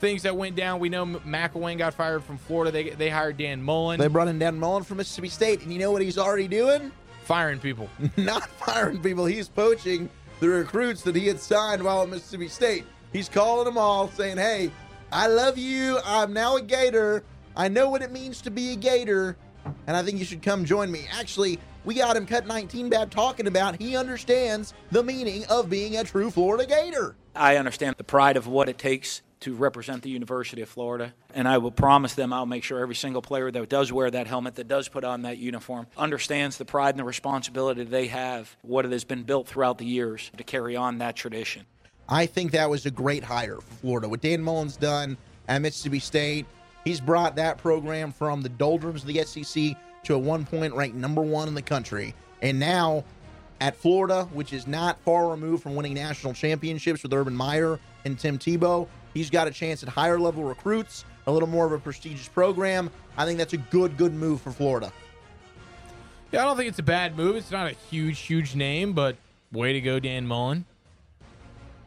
things 0.00 0.22
that 0.22 0.36
went 0.36 0.56
down. 0.56 0.80
We 0.80 0.88
know 0.88 1.04
McElwain 1.06 1.78
got 1.78 1.94
fired 1.94 2.24
from 2.24 2.38
Florida. 2.38 2.70
They 2.70 2.90
they 2.90 3.08
hired 3.10 3.36
Dan 3.36 3.62
Mullen, 3.62 4.00
They 4.00 4.08
brought 4.08 4.28
in 4.28 4.38
Dan 4.38 4.58
Mullen 4.58 4.82
from 4.84 4.96
Mississippi 4.98 5.28
State, 5.28 5.62
and 5.62 5.72
you 5.72 5.78
know 5.78 5.90
what 5.92 6.02
he's 6.02 6.18
already 6.18 6.48
doing? 6.48 6.90
firing 7.24 7.60
people. 7.60 7.88
Not 8.16 8.48
firing 8.48 9.00
people. 9.00 9.24
He's 9.26 9.48
poaching 9.48 10.10
the 10.40 10.48
recruits 10.48 11.02
that 11.02 11.14
he 11.14 11.28
had 11.28 11.38
signed 11.38 11.80
while 11.80 12.02
at 12.02 12.08
Mississippi 12.08 12.48
State. 12.48 12.84
He's 13.12 13.28
calling 13.28 13.64
them 13.64 13.78
all, 13.78 14.08
saying, 14.08 14.38
"Hey, 14.38 14.72
I 15.12 15.28
love 15.28 15.56
you. 15.56 16.00
I'm 16.04 16.32
now 16.32 16.56
a 16.56 16.62
Gator. 16.62 17.22
I 17.56 17.68
know 17.68 17.90
what 17.90 18.02
it 18.02 18.12
means 18.12 18.40
to 18.42 18.50
be 18.50 18.72
a 18.72 18.76
Gator, 18.76 19.36
and 19.86 19.96
I 19.96 20.02
think 20.02 20.18
you 20.18 20.24
should 20.24 20.42
come 20.42 20.64
join 20.64 20.90
me." 20.90 21.06
Actually, 21.12 21.58
we 21.84 21.94
got 21.94 22.16
him 22.16 22.26
cut 22.26 22.46
19 22.46 22.88
bad 22.88 23.10
talking 23.10 23.46
about 23.46 23.80
he 23.80 23.96
understands 23.96 24.72
the 24.90 25.02
meaning 25.02 25.44
of 25.46 25.68
being 25.68 25.96
a 25.96 26.04
true 26.04 26.30
Florida 26.30 26.66
Gator. 26.66 27.16
I 27.34 27.56
understand 27.56 27.96
the 27.98 28.04
pride 28.04 28.36
of 28.36 28.46
what 28.46 28.68
it 28.68 28.78
takes 28.78 29.22
to 29.40 29.54
represent 29.54 30.02
the 30.02 30.10
University 30.10 30.62
of 30.62 30.68
Florida, 30.68 31.12
and 31.34 31.48
I 31.48 31.58
will 31.58 31.72
promise 31.72 32.14
them 32.14 32.32
I'll 32.32 32.46
make 32.46 32.62
sure 32.62 32.78
every 32.78 32.94
single 32.94 33.22
player 33.22 33.50
that 33.50 33.68
does 33.68 33.92
wear 33.92 34.08
that 34.08 34.28
helmet, 34.28 34.54
that 34.54 34.68
does 34.68 34.88
put 34.88 35.02
on 35.02 35.22
that 35.22 35.38
uniform, 35.38 35.88
understands 35.96 36.58
the 36.58 36.64
pride 36.64 36.90
and 36.90 37.00
the 37.00 37.04
responsibility 37.04 37.82
they 37.82 38.06
have, 38.06 38.56
what 38.62 38.84
it 38.84 38.92
has 38.92 39.02
been 39.02 39.24
built 39.24 39.48
throughout 39.48 39.78
the 39.78 39.84
years 39.84 40.30
to 40.36 40.44
carry 40.44 40.76
on 40.76 40.98
that 40.98 41.16
tradition. 41.16 41.66
I 42.08 42.26
think 42.26 42.52
that 42.52 42.70
was 42.70 42.86
a 42.86 42.90
great 42.90 43.24
hire 43.24 43.56
for 43.56 43.74
Florida. 43.74 44.08
What 44.08 44.20
Dan 44.20 44.42
Mullen's 44.42 44.76
done 44.76 45.16
at 45.48 45.60
Mississippi 45.60 45.98
State, 45.98 46.46
he's 46.84 47.00
brought 47.00 47.36
that 47.36 47.58
program 47.58 48.12
from 48.12 48.42
the 48.42 48.48
doldrums 48.48 49.02
of 49.02 49.08
the 49.08 49.22
SEC 49.24 49.76
to 50.04 50.14
a 50.14 50.18
one 50.18 50.44
point 50.44 50.74
ranked 50.74 50.96
number 50.96 51.22
one 51.22 51.48
in 51.48 51.54
the 51.54 51.62
country. 51.62 52.14
And 52.40 52.58
now 52.58 53.04
at 53.60 53.76
Florida, 53.76 54.24
which 54.32 54.52
is 54.52 54.66
not 54.66 54.98
far 55.04 55.30
removed 55.30 55.62
from 55.62 55.76
winning 55.76 55.94
national 55.94 56.34
championships 56.34 57.02
with 57.02 57.12
Urban 57.12 57.34
Meyer 57.34 57.78
and 58.04 58.18
Tim 58.18 58.38
Tebow, 58.38 58.88
he's 59.14 59.30
got 59.30 59.46
a 59.46 59.50
chance 59.50 59.82
at 59.82 59.88
higher 59.88 60.18
level 60.18 60.42
recruits, 60.42 61.04
a 61.26 61.32
little 61.32 61.48
more 61.48 61.66
of 61.66 61.72
a 61.72 61.78
prestigious 61.78 62.28
program. 62.28 62.90
I 63.16 63.24
think 63.24 63.38
that's 63.38 63.52
a 63.52 63.58
good, 63.58 63.96
good 63.96 64.14
move 64.14 64.40
for 64.40 64.50
Florida. 64.50 64.92
Yeah, 66.32 66.42
I 66.42 66.44
don't 66.44 66.56
think 66.56 66.68
it's 66.70 66.78
a 66.78 66.82
bad 66.82 67.16
move. 67.16 67.36
It's 67.36 67.50
not 67.50 67.70
a 67.70 67.74
huge, 67.90 68.18
huge 68.20 68.54
name, 68.54 68.94
but 68.94 69.16
way 69.52 69.74
to 69.74 69.80
go, 69.80 70.00
Dan 70.00 70.26
Mullen. 70.26 70.64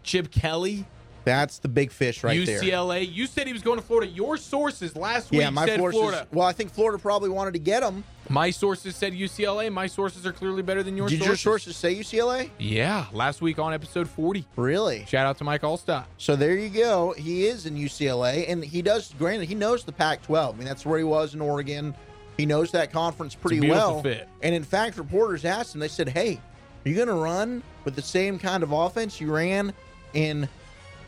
Chip 0.04 0.32
Kelly, 0.32 0.86
That's 1.26 1.60
the 1.60 1.68
big 1.68 1.92
fish 1.92 2.24
right 2.24 2.46
there. 2.46 2.62
UCLA. 2.62 3.12
You 3.12 3.26
said 3.26 3.48
he 3.48 3.54
was 3.54 3.64
going 3.64 3.80
to 3.80 3.86
Florida. 3.86 4.10
Your 4.12 4.38
sources 4.38 4.96
last 4.96 5.32
week 5.32 5.52
my 5.52 5.66
said 5.66 5.80
forces. 5.80 6.00
Florida. 6.00 6.28
Well, 6.32 6.48
I 6.48 6.54
think 6.54 6.72
Florida 6.72 6.98
probably 7.00 7.30
wanted 7.30 7.54
to 7.54 7.60
get 7.60 7.84
him. 7.84 8.04
My 8.30 8.52
sources 8.52 8.96
said 8.96 9.14
UCLA. 9.14 9.72
My 9.72 9.88
sources 9.88 10.26
are 10.26 10.32
clearly 10.32 10.62
better 10.62 10.82
than 10.84 10.96
your 10.96 11.08
Did 11.08 11.20
sources. 11.20 11.28
your 11.28 11.36
sources 11.60 11.76
say 11.76 11.96
UCLA? 11.96 12.50
Yeah, 12.60 13.06
last 13.12 13.42
week 13.42 13.60
on 13.60 13.74
episode 13.74 14.08
40. 14.08 14.46
Really? 14.56 15.06
Shout 15.08 15.26
out 15.28 15.38
to 15.40 15.44
Mike 15.44 15.62
Allstott. 15.64 16.06
So 16.18 16.36
there 16.36 16.56
you 16.56 16.70
go. 16.70 17.14
He 17.18 17.48
is 17.48 17.66
in 17.66 17.76
UCLA, 17.76 18.50
and 18.50 18.64
he 18.64 18.82
does. 18.82 19.14
Granted, 19.18 19.48
he 19.48 19.56
knows 19.56 19.84
the 19.84 19.92
Pac-12. 19.92 20.54
I 20.54 20.58
mean, 20.58 20.66
that's 20.66 20.86
where 20.86 20.98
he 20.98 21.04
was 21.04 21.34
in 21.34 21.42
Oregon. 21.42 21.94
He 22.38 22.46
knows 22.46 22.72
that 22.72 22.92
conference 22.92 23.34
pretty 23.36 23.68
well. 23.68 24.02
fit. 24.02 24.28
And 24.42 24.54
in 24.54 24.64
fact, 24.64 24.98
reporters 24.98 25.46
asked 25.46 25.74
him. 25.74 25.80
They 25.82 25.88
said, 25.88 26.10
"Hey, 26.10 26.40
are 26.86 26.90
you 26.90 26.96
going 26.96 27.08
to 27.08 27.14
run 27.14 27.64
with 27.84 27.96
the 27.96 28.02
same 28.02 28.38
kind 28.38 28.62
of 28.62 28.72
offense 28.72 29.22
you 29.22 29.32
ran 29.34 29.74
in 30.14 30.48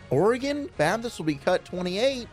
Oregon? 0.09 0.69
Baptist 0.77 1.19
will 1.19 1.25
be 1.25 1.35
cut 1.35 1.65
28." 1.65 2.27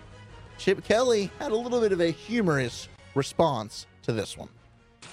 Chip 0.58 0.84
Kelly 0.84 1.30
had 1.38 1.52
a 1.52 1.56
little 1.56 1.80
bit 1.80 1.92
of 1.92 2.00
a 2.00 2.10
humorous 2.10 2.88
response 3.14 3.86
to 4.02 4.12
this 4.12 4.36
one. 4.36 4.48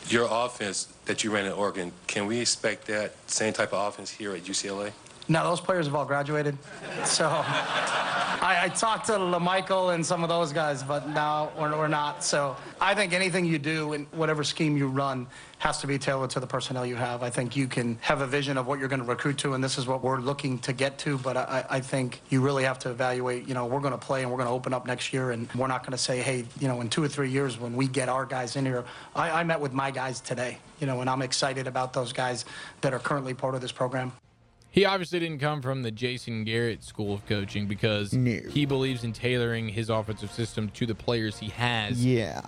Your 0.08 0.28
offense 0.30 0.88
that 1.06 1.24
you 1.24 1.32
ran 1.32 1.46
in 1.46 1.52
Oregon, 1.52 1.92
can 2.08 2.26
we 2.28 2.40
expect 2.40 2.88
that 2.88 3.14
same 3.28 3.54
type 3.54 3.74
of 3.74 3.88
offense 3.88 4.10
here 4.10 4.36
at 4.36 4.44
UCLA? 4.44 4.92
No, 5.28 5.44
those 5.44 5.62
players 5.62 5.86
have 5.86 5.96
all 5.96 6.06
graduated. 6.06 6.58
So 7.06 7.28
I, 7.30 8.64
I 8.64 8.70
talked 8.70 9.06
to 9.06 9.14
LaMichael 9.14 9.94
and 9.94 10.06
some 10.06 10.24
of 10.24 10.30
those 10.30 10.52
guys, 10.52 10.84
but 10.84 11.08
now 11.10 11.52
we're, 11.58 11.78
we're 11.78 11.88
not. 11.88 12.24
So 12.24 12.58
I 12.82 12.96
think 12.96 13.14
anything 13.14 13.46
you 13.46 13.60
do 13.60 13.94
in 13.94 14.06
whatever 14.12 14.44
scheme 14.44 14.76
you 14.76 14.88
run 14.88 15.28
has 15.60 15.78
to 15.82 15.88
be 15.88 16.00
tailored 16.00 16.32
to 16.32 16.40
the 16.40 16.48
personnel 16.48 16.86
you 16.86 16.96
have. 16.96 17.22
I 17.22 17.30
think 17.30 17.56
you 17.56 17.68
can 17.68 18.00
have 18.02 18.22
a 18.22 18.28
vision 18.28 18.58
of 18.58 18.66
what 18.66 18.80
you're 18.80 18.88
going 18.88 19.02
to 19.02 19.06
recruit 19.06 19.38
to, 19.40 19.54
and 19.54 19.64
this 19.64 19.78
is 19.78 19.86
what 19.86 20.04
we're 20.04 20.20
looking 20.20 20.58
to 20.60 20.74
get 20.74 20.98
to. 21.00 21.20
But 21.20 21.38
I, 21.38 21.66
I 21.70 21.80
think 21.82 22.20
you 22.30 22.42
really 22.42 22.64
have 22.64 22.80
to 22.80 22.90
evaluate. 22.90 23.48
You 23.48 23.54
know, 23.54 23.68
we're 23.68 23.80
going 23.80 23.94
to 23.94 23.98
play 24.00 24.24
and 24.24 24.32
we're 24.32 24.38
going 24.38 24.50
to 24.50 24.54
open 24.54 24.74
up 24.74 24.88
next 24.88 25.14
year, 25.14 25.32
and 25.32 25.48
we're 25.54 25.68
not 25.68 25.84
going 25.84 25.92
to 25.92 26.00
say, 26.00 26.20
hey, 26.20 26.46
you 26.60 26.68
know, 26.68 26.82
in 26.82 26.90
two 26.90 27.04
or 27.04 27.08
three 27.08 27.30
years 27.30 27.60
when 27.60 27.76
we 27.76 27.88
get 27.88 28.10
our 28.10 28.26
guys 28.26 28.56
in 28.56 28.66
here. 28.66 28.84
I, 29.16 29.42
I 29.42 29.44
met 29.44 29.62
with 29.62 29.72
my 29.72 29.92
guys 29.92 30.20
today, 30.20 30.58
you 30.80 30.88
know, 30.88 31.02
and 31.02 31.10
I'm 31.10 31.22
excited 31.22 31.68
about 31.68 31.94
those 31.94 32.12
guys 32.12 32.46
that 32.82 32.94
are 32.94 33.00
currently 33.00 33.36
part 33.36 33.54
of 33.54 33.62
this 33.62 33.72
program. 33.72 34.12
He 34.72 34.86
obviously 34.86 35.20
didn't 35.20 35.40
come 35.40 35.62
from 35.62 35.84
the 35.84 35.92
Jason 35.92 36.46
Garrett 36.46 36.82
school 36.84 37.14
of 37.14 37.26
coaching 37.28 37.68
because 37.68 38.12
he 38.12 38.66
believes 38.66 39.04
in 39.04 39.12
tailoring 39.12 39.70
his 39.70 39.90
offensive 39.90 40.32
system 40.32 40.70
to 40.70 40.86
the 40.86 40.96
players 40.96 41.38
he 41.40 41.50
has. 41.50 42.04
Yeah. 42.04 42.42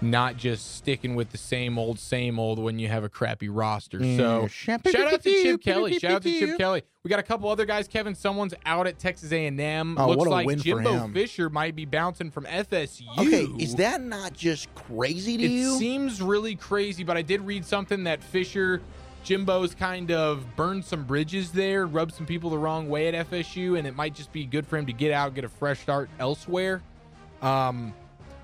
Not 0.00 0.36
just 0.36 0.76
sticking 0.76 1.16
with 1.16 1.30
the 1.32 1.38
same 1.38 1.76
old, 1.76 1.98
same 1.98 2.38
old 2.38 2.60
when 2.60 2.78
you 2.78 2.86
have 2.86 3.02
a 3.02 3.08
crappy 3.08 3.48
roster. 3.48 3.98
Yeah. 4.04 4.16
So 4.16 4.46
shout 4.46 4.86
out 4.86 5.22
to 5.22 5.42
Chip 5.42 5.60
Kelly. 5.62 5.98
Shout 5.98 6.12
out 6.12 6.22
to 6.22 6.38
Chip 6.38 6.56
Kelly. 6.58 6.82
We 7.02 7.08
got 7.08 7.18
a 7.18 7.24
couple 7.24 7.48
other 7.48 7.64
guys. 7.64 7.88
Kevin, 7.88 8.14
Sumlin's 8.14 8.54
out 8.66 8.86
at 8.86 8.98
Texas 8.98 9.32
A&M. 9.32 9.96
Oh, 9.98 10.08
Looks 10.08 10.18
what 10.18 10.26
a 10.28 10.30
like 10.30 10.58
Jimbo. 10.58 11.08
Fisher 11.08 11.48
might 11.48 11.74
be 11.74 11.84
bouncing 11.84 12.30
from 12.30 12.44
FSU. 12.44 13.06
Okay, 13.18 13.44
is 13.58 13.74
that 13.76 14.00
not 14.00 14.34
just 14.34 14.72
crazy 14.74 15.36
to 15.36 15.44
it 15.44 15.50
you? 15.50 15.74
It 15.74 15.78
seems 15.78 16.20
really 16.22 16.54
crazy, 16.54 17.02
but 17.02 17.16
I 17.16 17.22
did 17.22 17.40
read 17.40 17.64
something 17.64 18.04
that 18.04 18.22
Fisher, 18.22 18.80
Jimbo's 19.24 19.74
kind 19.74 20.10
of 20.10 20.44
burned 20.56 20.84
some 20.84 21.04
bridges 21.04 21.50
there, 21.52 21.86
rubbed 21.86 22.14
some 22.14 22.24
people 22.26 22.50
the 22.50 22.58
wrong 22.58 22.88
way 22.88 23.08
at 23.08 23.28
FSU, 23.30 23.78
and 23.78 23.86
it 23.86 23.94
might 23.94 24.14
just 24.14 24.32
be 24.32 24.44
good 24.44 24.66
for 24.66 24.76
him 24.76 24.86
to 24.86 24.92
get 24.92 25.12
out, 25.12 25.34
get 25.34 25.44
a 25.44 25.48
fresh 25.48 25.80
start 25.80 26.08
elsewhere. 26.18 26.82
Um, 27.42 27.92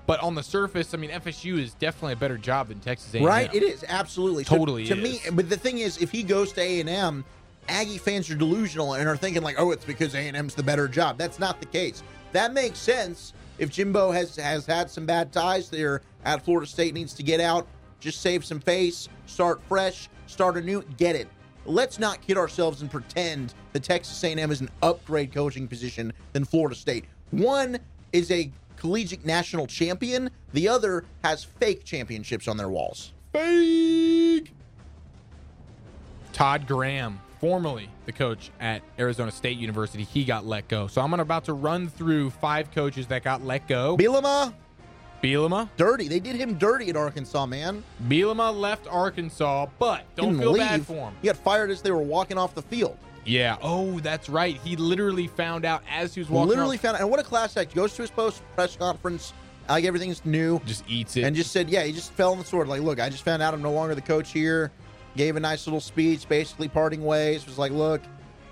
but 0.05 0.19
on 0.21 0.35
the 0.35 0.43
surface, 0.43 0.93
I 0.93 0.97
mean, 0.97 1.09
FSU 1.09 1.57
is 1.59 1.73
definitely 1.73 2.13
a 2.13 2.17
better 2.17 2.37
job 2.37 2.67
than 2.67 2.79
Texas 2.79 3.13
A&M. 3.15 3.23
Right, 3.25 3.51
it 3.53 3.63
is 3.63 3.83
absolutely 3.87 4.43
To- 4.43 4.49
Totally 4.57 4.85
to, 4.85 4.95
is. 4.95 5.03
me. 5.03 5.19
But 5.31 5.49
the 5.49 5.57
thing 5.57 5.79
is, 5.79 5.99
if 6.01 6.11
he 6.11 6.21
goes 6.21 6.51
to 6.53 6.61
A 6.61 6.79
and 6.81 6.89
M, 6.89 7.25
Aggie 7.67 7.97
fans 7.97 8.29
are 8.29 8.35
delusional 8.35 8.93
and 8.93 9.09
are 9.09 9.17
thinking 9.17 9.41
like, 9.41 9.55
"Oh, 9.57 9.71
it's 9.71 9.85
because 9.85 10.13
A 10.13 10.19
and 10.19 10.37
M's 10.37 10.53
the 10.53 10.61
better 10.61 10.87
job." 10.87 11.17
That's 11.17 11.39
not 11.39 11.59
the 11.59 11.65
case. 11.65 12.03
That 12.31 12.53
makes 12.53 12.77
sense. 12.77 13.33
If 13.57 13.71
Jimbo 13.71 14.11
has 14.11 14.35
has 14.35 14.67
had 14.67 14.91
some 14.91 15.07
bad 15.07 15.31
ties 15.31 15.71
there 15.71 16.03
at 16.25 16.45
Florida 16.45 16.67
State, 16.67 16.93
needs 16.93 17.13
to 17.15 17.23
get 17.23 17.39
out, 17.39 17.65
just 17.99 18.21
save 18.21 18.45
some 18.45 18.59
face, 18.59 19.09
start 19.25 19.61
fresh, 19.67 20.09
start 20.27 20.57
anew, 20.57 20.83
get 20.97 21.15
it. 21.15 21.27
Let's 21.65 21.97
not 21.97 22.21
kid 22.21 22.37
ourselves 22.37 22.81
and 22.81 22.91
pretend 22.91 23.53
that 23.73 23.83
Texas 23.83 24.23
A&M 24.23 24.51
is 24.51 24.61
an 24.61 24.69
upgrade 24.83 25.33
coaching 25.33 25.67
position 25.67 26.13
than 26.33 26.45
Florida 26.45 26.75
State. 26.75 27.05
One 27.31 27.79
is 28.13 28.29
a 28.29 28.51
collegiate 28.75 29.25
national 29.25 29.65
champion. 29.65 30.29
The 30.53 30.67
other 30.67 31.05
has 31.23 31.43
fake 31.43 31.83
championships 31.83 32.47
on 32.47 32.57
their 32.57 32.69
walls. 32.69 33.13
Fake. 33.33 34.53
Todd 36.33 36.67
Graham, 36.67 37.19
formerly 37.39 37.89
the 38.05 38.11
coach 38.11 38.51
at 38.59 38.81
Arizona 38.99 39.31
State 39.31 39.57
University, 39.57 40.03
he 40.03 40.23
got 40.23 40.45
let 40.45 40.67
go. 40.67 40.87
So 40.87 41.01
I'm 41.01 41.13
about 41.13 41.45
to 41.45 41.53
run 41.53 41.87
through 41.87 42.29
five 42.29 42.71
coaches 42.71 43.07
that 43.07 43.23
got 43.23 43.43
let 43.43 43.67
go. 43.67 43.97
Bielema, 43.97 44.53
Bielema, 45.25 45.69
dirty. 45.77 46.07
They 46.07 46.19
did 46.19 46.35
him 46.35 46.55
dirty 46.57 46.89
at 46.89 46.95
Arkansas, 46.95 47.45
man. 47.45 47.83
Bielema 48.07 48.55
left 48.57 48.87
Arkansas, 48.87 49.67
but 49.79 50.03
don't 50.15 50.29
Didn't 50.29 50.41
feel 50.41 50.51
leave. 50.51 50.61
bad 50.61 50.85
for 50.85 50.93
him. 50.93 51.13
He 51.21 51.27
got 51.27 51.37
fired 51.37 51.71
as 51.71 51.81
they 51.81 51.91
were 51.91 51.97
walking 52.01 52.37
off 52.37 52.53
the 52.55 52.61
field. 52.61 52.97
Yeah. 53.25 53.57
Oh, 53.61 53.99
that's 54.01 54.29
right. 54.29 54.55
He 54.63 54.75
literally 54.75 55.27
found 55.27 55.65
out 55.65 55.81
as 55.89 56.13
he 56.13 56.21
was 56.21 56.29
walking. 56.29 56.49
Literally 56.49 56.75
off- 56.77 56.81
found 56.83 56.95
out. 56.95 57.01
And 57.01 57.09
what 57.09 57.19
a 57.19 57.23
class 57.23 57.57
act. 57.57 57.73
Goes 57.73 57.93
to 57.95 58.03
his 58.03 58.11
post 58.11 58.41
press 58.53 58.75
conference 58.75 59.33
like 59.67 59.83
everything's 59.83 60.23
new. 60.25 60.59
Just 60.65 60.83
eats 60.87 61.17
it. 61.17 61.23
And 61.23 61.35
just 61.35 61.51
said, 61.51 61.67
yeah, 61.69 61.83
he 61.83 61.91
just 61.91 62.11
fell 62.13 62.33
on 62.33 62.37
the 62.37 62.45
sword. 62.45 62.67
Like, 62.67 62.81
look, 62.81 62.99
I 62.99 63.09
just 63.09 63.23
found 63.23 63.41
out 63.41 63.53
I'm 63.55 63.63
no 63.63 63.71
longer 63.71 63.95
the 63.95 64.01
coach 64.01 64.31
here. 64.31 64.71
Gave 65.17 65.37
a 65.37 65.39
nice 65.39 65.65
little 65.65 65.79
speech, 65.79 66.29
basically 66.29 66.67
parting 66.67 67.03
ways. 67.03 67.47
Was 67.47 67.57
like, 67.57 67.71
look, 67.71 68.01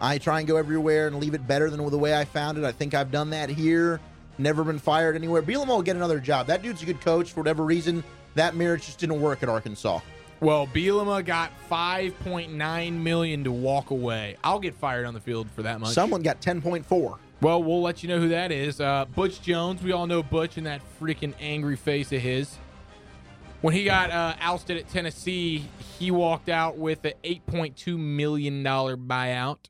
I 0.01 0.17
try 0.17 0.39
and 0.39 0.47
go 0.47 0.55
everywhere 0.57 1.05
and 1.07 1.19
leave 1.19 1.35
it 1.35 1.45
better 1.45 1.69
than 1.69 1.87
the 1.87 1.97
way 1.97 2.17
I 2.17 2.25
found 2.25 2.57
it. 2.57 2.63
I 2.63 2.71
think 2.71 2.95
I've 2.95 3.11
done 3.11 3.29
that 3.29 3.49
here. 3.49 3.99
Never 4.38 4.64
been 4.64 4.80
fired 4.80 5.15
anywhere. 5.15 5.41
Bielema 5.41 5.68
will 5.68 5.81
get 5.81 5.95
another 5.95 6.19
job. 6.19 6.47
That 6.47 6.61
dude's 6.61 6.81
a 6.81 6.85
good 6.85 7.01
coach 7.01 7.31
for 7.31 7.41
whatever 7.41 7.64
reason. 7.64 8.03
That 8.35 8.55
marriage 8.55 8.85
just 8.85 8.99
didn't 8.99 9.22
work 9.22 9.43
at 9.43 9.49
Arkansas. 9.49 9.99
Well, 10.39 10.68
Bielema 10.68 11.23
got 11.23 11.51
5.9 11.69 12.93
million 12.93 13.43
to 13.43 13.51
walk 13.51 13.91
away. 13.91 14.35
I'll 14.43 14.60
get 14.60 14.76
fired 14.76 15.05
on 15.05 15.14
the 15.14 15.19
field 15.19 15.49
for 15.51 15.61
that 15.64 15.80
much. 15.80 15.93
Someone 15.93 16.22
got 16.22 16.41
10.4. 16.41 17.18
Well, 17.41 17.64
we'll 17.64 17.81
let 17.81 18.03
you 18.03 18.10
know 18.10 18.19
who 18.19 18.30
that 18.30 18.51
is. 18.51 18.81
Uh, 18.81 19.05
Butch 19.05 19.41
Jones. 19.41 19.81
We 19.81 19.91
all 19.91 20.07
know 20.07 20.23
Butch 20.23 20.57
and 20.57 20.65
that 20.65 20.81
freaking 20.99 21.34
angry 21.39 21.76
face 21.76 22.11
of 22.11 22.22
his. 22.22 22.57
When 23.61 23.73
he 23.73 23.85
got 23.85 24.11
uh, 24.11 24.35
ousted 24.41 24.77
at 24.77 24.89
Tennessee, 24.89 25.65
he 25.97 26.11
walked 26.11 26.49
out 26.49 26.77
with 26.77 27.05
an 27.05 27.14
$8.2 27.23 27.97
million 27.97 28.64
buyout. 28.64 29.69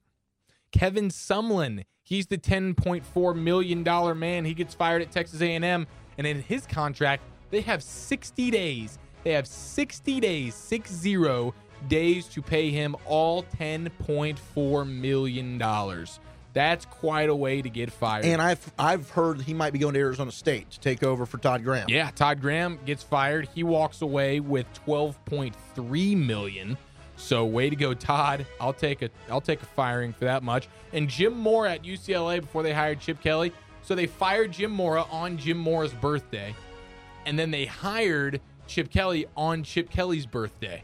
Kevin 0.71 1.09
Sumlin, 1.09 1.83
he's 2.03 2.27
the 2.27 2.37
$10.4 2.37 3.35
million 3.35 4.19
man. 4.19 4.45
He 4.45 4.53
gets 4.53 4.73
fired 4.73 5.01
at 5.01 5.11
Texas 5.11 5.41
A&M, 5.41 5.87
and 6.17 6.27
in 6.27 6.41
his 6.41 6.65
contract, 6.65 7.23
they 7.49 7.61
have 7.61 7.81
60 7.81 8.51
days. 8.51 8.99
They 9.23 9.31
have 9.31 9.47
60 9.47 10.19
days, 10.19 10.53
60 10.55 11.53
days 11.87 12.27
to 12.27 12.41
pay 12.41 12.69
him 12.71 12.95
all 13.05 13.43
$10.4 13.43 14.87
million. 14.87 16.07
That's 16.53 16.85
quite 16.85 17.29
a 17.29 17.35
way 17.35 17.61
to 17.61 17.69
get 17.69 17.91
fired. 17.91 18.25
And 18.25 18.39
I've 18.39 18.71
I've 18.77 19.09
heard 19.09 19.41
he 19.41 19.55
might 19.55 19.73
be 19.73 19.79
going 19.79 19.95
to 19.95 19.99
Arizona 19.99 20.31
State 20.31 20.69
to 20.71 20.79
take 20.79 21.01
over 21.03 21.25
for 21.25 21.39
Todd 21.39 21.63
Graham. 21.63 21.87
Yeah, 21.89 22.11
Todd 22.11 22.41
Graham 22.41 22.77
gets 22.85 23.01
fired. 23.01 23.49
He 23.55 23.63
walks 23.63 24.03
away 24.03 24.39
with 24.39 24.67
12.3 24.85 26.17
million. 26.17 26.77
So 27.23 27.45
way 27.45 27.69
to 27.69 27.75
go, 27.77 27.93
Todd. 27.93 28.45
I'll 28.59 28.73
take 28.73 29.01
a 29.01 29.09
I'll 29.31 29.39
take 29.39 29.61
a 29.61 29.65
firing 29.65 30.11
for 30.11 30.25
that 30.25 30.43
much. 30.43 30.67
And 30.91 31.07
Jim 31.07 31.33
Mora 31.33 31.71
at 31.71 31.83
UCLA 31.83 32.41
before 32.41 32.63
they 32.63 32.73
hired 32.73 32.99
Chip 32.99 33.21
Kelly. 33.21 33.53
So 33.81 33.95
they 33.95 34.07
fired 34.07 34.51
Jim 34.51 34.71
Mora 34.71 35.05
on 35.09 35.37
Jim 35.37 35.57
Mora's 35.57 35.93
birthday. 35.93 36.53
And 37.25 37.39
then 37.39 37.49
they 37.49 37.65
hired 37.65 38.41
Chip 38.67 38.91
Kelly 38.91 39.25
on 39.37 39.63
Chip 39.63 39.89
Kelly's 39.89 40.25
birthday. 40.25 40.83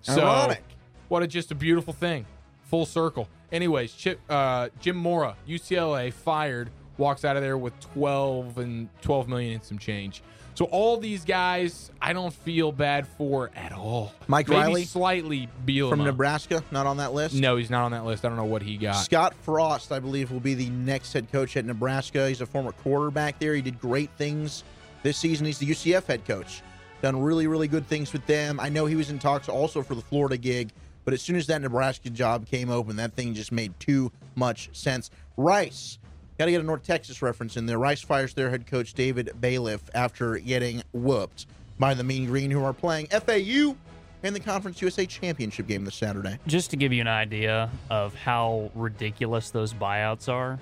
So 0.00 0.22
Ironic. 0.22 0.64
what 1.08 1.22
a 1.22 1.26
just 1.26 1.50
a 1.50 1.54
beautiful 1.54 1.92
thing. 1.92 2.24
Full 2.64 2.86
circle. 2.86 3.28
Anyways, 3.52 3.92
Chip 3.92 4.18
uh, 4.30 4.70
Jim 4.80 4.96
Mora, 4.96 5.36
UCLA 5.46 6.10
fired, 6.10 6.70
walks 6.96 7.22
out 7.22 7.36
of 7.36 7.42
there 7.42 7.58
with 7.58 7.78
12 7.80 8.56
and 8.56 8.88
12 9.02 9.28
million 9.28 9.52
and 9.52 9.62
some 9.62 9.78
change. 9.78 10.22
So 10.56 10.64
all 10.64 10.96
these 10.96 11.22
guys, 11.26 11.90
I 12.00 12.14
don't 12.14 12.32
feel 12.32 12.72
bad 12.72 13.06
for 13.06 13.50
at 13.54 13.72
all. 13.72 14.14
Mike 14.26 14.48
Maybe 14.48 14.58
Riley? 14.58 14.84
slightly 14.84 15.50
Bielema. 15.66 15.90
From 15.90 16.04
Nebraska, 16.04 16.64
not 16.70 16.86
on 16.86 16.96
that 16.96 17.12
list. 17.12 17.34
No, 17.34 17.58
he's 17.58 17.68
not 17.68 17.84
on 17.84 17.92
that 17.92 18.06
list. 18.06 18.24
I 18.24 18.28
don't 18.28 18.38
know 18.38 18.44
what 18.44 18.62
he 18.62 18.78
got. 18.78 18.94
Scott 18.94 19.34
Frost, 19.42 19.92
I 19.92 19.98
believe, 19.98 20.30
will 20.30 20.40
be 20.40 20.54
the 20.54 20.70
next 20.70 21.12
head 21.12 21.30
coach 21.30 21.58
at 21.58 21.66
Nebraska. 21.66 22.26
He's 22.26 22.40
a 22.40 22.46
former 22.46 22.72
quarterback 22.72 23.38
there. 23.38 23.54
He 23.54 23.60
did 23.60 23.78
great 23.78 24.08
things 24.16 24.64
this 25.02 25.18
season. 25.18 25.44
He's 25.44 25.58
the 25.58 25.66
UCF 25.66 26.06
head 26.06 26.24
coach. 26.24 26.62
Done 27.02 27.20
really, 27.20 27.46
really 27.46 27.68
good 27.68 27.86
things 27.86 28.14
with 28.14 28.24
them. 28.24 28.58
I 28.58 28.70
know 28.70 28.86
he 28.86 28.96
was 28.96 29.10
in 29.10 29.18
talks 29.18 29.50
also 29.50 29.82
for 29.82 29.94
the 29.94 30.00
Florida 30.00 30.38
gig, 30.38 30.70
but 31.04 31.12
as 31.12 31.20
soon 31.20 31.36
as 31.36 31.46
that 31.48 31.60
Nebraska 31.60 32.08
job 32.08 32.46
came 32.46 32.70
open, 32.70 32.96
that 32.96 33.12
thing 33.12 33.34
just 33.34 33.52
made 33.52 33.78
too 33.78 34.10
much 34.34 34.70
sense. 34.72 35.10
Rice, 35.36 35.98
got 36.38 36.46
to 36.46 36.50
get 36.50 36.60
a 36.60 36.64
North 36.64 36.82
Texas 36.84 37.22
reference 37.22 37.56
in 37.56 37.66
there. 37.66 37.78
Rice 37.78 38.02
fires 38.02 38.34
their 38.34 38.50
head 38.50 38.66
coach 38.66 38.94
David 38.94 39.32
Bailiff 39.40 39.82
after 39.94 40.38
getting 40.38 40.82
whooped 40.92 41.46
by 41.78 41.94
the 41.94 42.04
Mean 42.04 42.26
Green, 42.26 42.50
who 42.50 42.62
are 42.62 42.72
playing 42.72 43.06
FAU 43.06 43.76
in 44.22 44.32
the 44.34 44.40
Conference 44.40 44.80
USA 44.82 45.06
Championship 45.06 45.66
game 45.66 45.84
this 45.84 45.94
Saturday. 45.94 46.38
Just 46.46 46.70
to 46.70 46.76
give 46.76 46.92
you 46.92 47.00
an 47.00 47.08
idea 47.08 47.70
of 47.90 48.14
how 48.14 48.70
ridiculous 48.74 49.50
those 49.50 49.72
buyouts 49.74 50.32
are, 50.32 50.58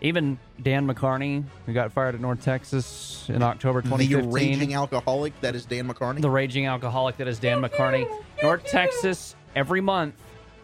even 0.00 0.38
Dan 0.62 0.86
McCarney, 0.86 1.44
who 1.66 1.72
got 1.72 1.92
fired 1.92 2.14
at 2.14 2.20
North 2.20 2.42
Texas 2.42 3.26
in 3.28 3.42
October 3.42 3.80
The 3.82 3.88
2015. 3.88 4.32
raging 4.32 4.74
alcoholic 4.74 5.38
that 5.40 5.54
is 5.54 5.64
Dan 5.64 5.88
McCartney. 5.88 6.20
The 6.20 6.30
raging 6.30 6.66
alcoholic 6.66 7.16
that 7.18 7.28
is 7.28 7.38
Dan 7.38 7.62
McCarney. 7.62 8.06
North 8.42 8.64
Texas, 8.66 9.34
every 9.54 9.80
month, 9.80 10.14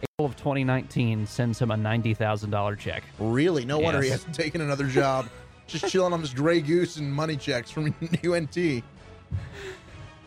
April 0.03 0.25
of 0.27 0.35
2019, 0.35 1.25
sends 1.25 1.59
him 1.61 1.71
a 1.71 1.75
$90,000 1.75 2.77
check. 2.79 3.03
Really? 3.19 3.65
No 3.65 3.79
wonder 3.79 4.01
he 4.01 4.09
hasn't 4.09 4.35
taken 4.35 4.61
another 4.61 4.87
job. 4.87 5.27
Just 5.67 5.89
chilling 5.89 6.11
on 6.13 6.21
this 6.21 6.33
Grey 6.33 6.59
Goose 6.61 6.97
and 6.97 7.11
money 7.13 7.37
checks 7.37 7.71
from 7.71 7.95
UNT. 8.25 8.57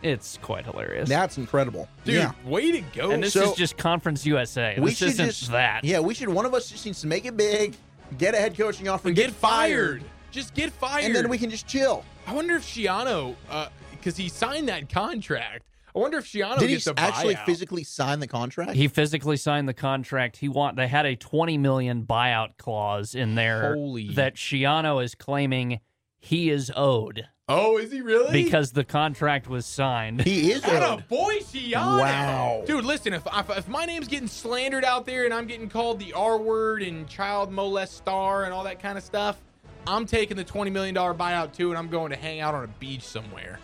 It's 0.01 0.37
quite 0.41 0.65
hilarious. 0.65 1.07
That's 1.09 1.37
incredible. 1.37 1.87
Dude, 2.03 2.15
yeah. 2.15 2.31
way 2.45 2.71
to 2.71 2.81
go. 2.95 3.11
And 3.11 3.23
this 3.23 3.33
So- 3.33 3.51
is 3.51 3.55
just 3.57 3.77
Conference 3.77 4.25
USA. 4.25 4.75
we 4.79 4.89
This 4.89 4.97
should 4.99 5.07
isn't 5.09 5.25
just 5.27 5.51
that. 5.51 5.83
Yeah, 5.83 5.99
we 5.99 6.13
should. 6.13 6.29
One 6.29 6.45
of 6.45 6.53
us 6.53 6.69
just 6.69 6.85
needs 6.85 7.01
to 7.01 7.07
make 7.07 7.25
it 7.25 7.35
big, 7.37 7.75
get 8.17 8.33
a 8.35 8.37
head 8.37 8.57
coaching 8.57 8.87
offer, 8.87 9.07
And 9.09 9.15
get, 9.15 9.27
get 9.27 9.33
fired. 9.35 10.03
Just 10.31 10.53
get 10.53 10.71
fired. 10.71 11.05
and 11.05 11.15
then 11.15 11.29
we 11.29 11.37
can 11.37 11.49
just 11.49 11.67
chill. 11.67 12.03
I 12.27 12.33
wonder 12.33 12.55
if 12.55 12.63
Schiano, 12.63 13.35
uh, 13.49 13.69
because 13.91 14.17
he 14.17 14.29
signed 14.29 14.67
that 14.69 14.89
contract. 14.89 15.63
I 15.95 15.99
wonder 15.99 16.17
if 16.17 16.25
Schiano 16.25 16.59
Did 16.59 16.69
he 16.69 16.75
a 16.75 16.93
actually 16.97 17.35
buyout. 17.35 17.45
physically 17.45 17.83
sign 17.85 18.19
the 18.19 18.27
contract? 18.27 18.73
He 18.73 18.87
physically 18.89 19.37
signed 19.37 19.69
the 19.69 19.73
contract. 19.73 20.37
He 20.37 20.49
want 20.49 20.75
they 20.75 20.87
had 20.87 21.05
a 21.05 21.15
20 21.15 21.57
million 21.57 22.03
buyout 22.03 22.57
clause 22.57 23.15
in 23.15 23.35
there 23.35 23.73
Holy- 23.75 24.09
that 24.15 24.35
Schiano 24.35 25.03
is 25.03 25.15
claiming 25.15 25.79
he 26.19 26.49
is 26.49 26.71
owed 26.75 27.27
Oh, 27.47 27.77
is 27.77 27.91
he 27.91 28.01
really? 28.01 28.43
because 28.43 28.71
the 28.71 28.83
contract 28.83 29.47
was 29.47 29.67
signed. 29.67 30.21
He 30.23 30.51
is 30.51 30.63
What 30.63 30.81
owed. 30.81 30.99
a 31.01 31.03
boy, 31.03 31.35
Schiano. 31.41 31.99
Wow. 31.99 32.63
Dude, 32.65 32.83
listen, 32.83 33.13
if, 33.13 33.21
if 33.31 33.49
if 33.57 33.67
my 33.67 33.85
name's 33.85 34.07
getting 34.07 34.27
slandered 34.27 34.83
out 34.83 35.05
there 35.05 35.25
and 35.25 35.33
I'm 35.33 35.45
getting 35.45 35.69
called 35.69 35.99
the 35.99 36.11
R 36.13 36.37
word 36.39 36.81
and 36.81 37.07
child 37.07 37.51
molest 37.51 37.95
star 37.97 38.45
and 38.45 38.53
all 38.53 38.63
that 38.63 38.79
kind 38.81 38.97
of 38.97 39.03
stuff, 39.03 39.37
I'm 39.85 40.07
taking 40.07 40.35
the 40.35 40.43
$20 40.43 40.71
million 40.71 40.95
buyout 40.95 41.53
too 41.53 41.69
and 41.69 41.77
I'm 41.77 41.87
going 41.87 42.09
to 42.09 42.17
hang 42.17 42.39
out 42.39 42.55
on 42.55 42.63
a 42.63 42.67
beach 42.79 43.03
somewhere. 43.03 43.59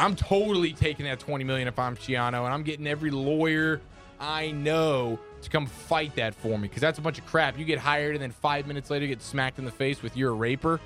I'm 0.00 0.16
totally 0.16 0.72
taking 0.72 1.04
that 1.06 1.18
20 1.20 1.44
million 1.44 1.68
if 1.68 1.78
I'm 1.78 1.96
Schiano 1.96 2.44
and 2.44 2.52
I'm 2.54 2.62
getting 2.62 2.86
every 2.86 3.10
lawyer 3.10 3.80
I 4.18 4.50
know 4.50 5.18
to 5.42 5.48
come 5.50 5.66
fight 5.66 6.14
that 6.16 6.34
for 6.34 6.58
me 6.58 6.68
because 6.68 6.80
that's 6.82 6.98
a 6.98 7.02
bunch 7.02 7.18
of 7.18 7.26
crap. 7.26 7.58
You 7.58 7.64
get 7.64 7.78
hired 7.78 8.14
and 8.14 8.22
then 8.22 8.30
five 8.32 8.66
minutes 8.66 8.90
later 8.90 9.06
get 9.06 9.22
smacked 9.22 9.58
in 9.58 9.64
the 9.64 9.70
face 9.70 10.02
with 10.02 10.16
you're 10.16 10.30
a 10.30 10.34
raper. 10.34 10.80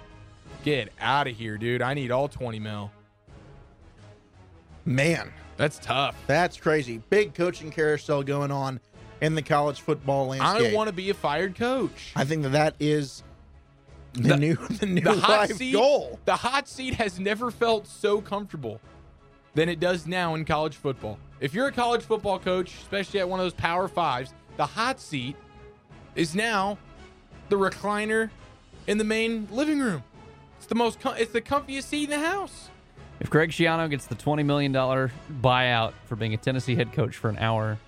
Get 0.65 0.91
out 1.01 1.27
of 1.27 1.36
here, 1.36 1.59
dude. 1.59 1.82
I 1.82 1.95
need 1.95 2.11
all 2.11 2.28
20 2.28 2.59
mil. 2.61 2.91
Man, 4.85 5.32
That's 5.57 5.78
tough. 5.78 6.15
that's 6.27 6.57
crazy. 6.59 6.99
Big 7.11 7.35
coaching 7.35 7.70
carousel 7.70 8.23
going 8.23 8.51
on 8.51 8.81
in 9.20 9.35
the 9.35 9.43
college 9.43 9.81
football 9.81 10.28
landscape. 10.28 10.73
I 10.73 10.74
want 10.74 10.89
to 10.89 10.93
be 10.93 11.09
a 11.11 11.15
fired 11.15 11.55
coach. 11.57 12.12
I 12.15 12.24
think 12.24 12.43
that 12.43 12.53
that 12.53 12.74
is 12.78 13.23
the, 14.12 14.28
The- 14.28 14.36
new 14.36 14.55
the 14.70 14.86
new 14.86 15.01
The 15.01 15.12
hot 15.15 15.49
seat, 15.51 15.73
goal. 15.73 16.19
the 16.27 16.36
hot 16.36 16.69
seat 16.69 16.95
has 16.95 17.19
never 17.19 17.51
felt 17.51 17.86
so 17.86 18.20
comfortable 18.20 18.78
than 19.55 19.68
it 19.68 19.81
does 19.81 20.06
now 20.06 20.35
in 20.35 20.44
college 20.44 20.76
football. 20.76 21.18
If 21.40 21.55
you're 21.55 21.66
a 21.66 21.72
college 21.72 22.02
football 22.02 22.39
coach, 22.39 22.74
especially 22.82 23.20
at 23.20 23.28
one 23.28 23.40
of 23.40 23.44
those 23.44 23.55
Power 23.55 23.89
Fives, 23.89 24.35
the 24.56 24.66
hot 24.66 25.01
seat 25.01 25.36
is 26.14 26.35
now 26.35 26.78
the 27.48 27.56
recliner 27.56 28.31
in 28.86 28.98
the 28.98 29.05
main 29.05 29.48
living 29.51 29.81
room. 29.81 30.02
It's 30.59 30.66
the 30.66 30.74
most, 30.74 31.01
com- 31.01 31.16
it's 31.16 31.32
the 31.32 31.43
comfiest 31.43 31.85
seat 31.85 32.05
in 32.05 32.20
the 32.20 32.26
house. 32.26 32.70
If 33.20 33.31
Greg 33.31 33.51
Schiano 33.51 33.89
gets 33.89 34.06
the 34.06 34.14
$20 34.14 34.44
million 34.44 34.72
buyout 34.72 35.93
for 36.06 36.16
being 36.16 36.35
a 36.35 36.36
Tennessee 36.36 36.74
head 36.74 36.93
coach 36.93 37.16
for 37.16 37.28
an 37.28 37.39
hour, 37.39 37.78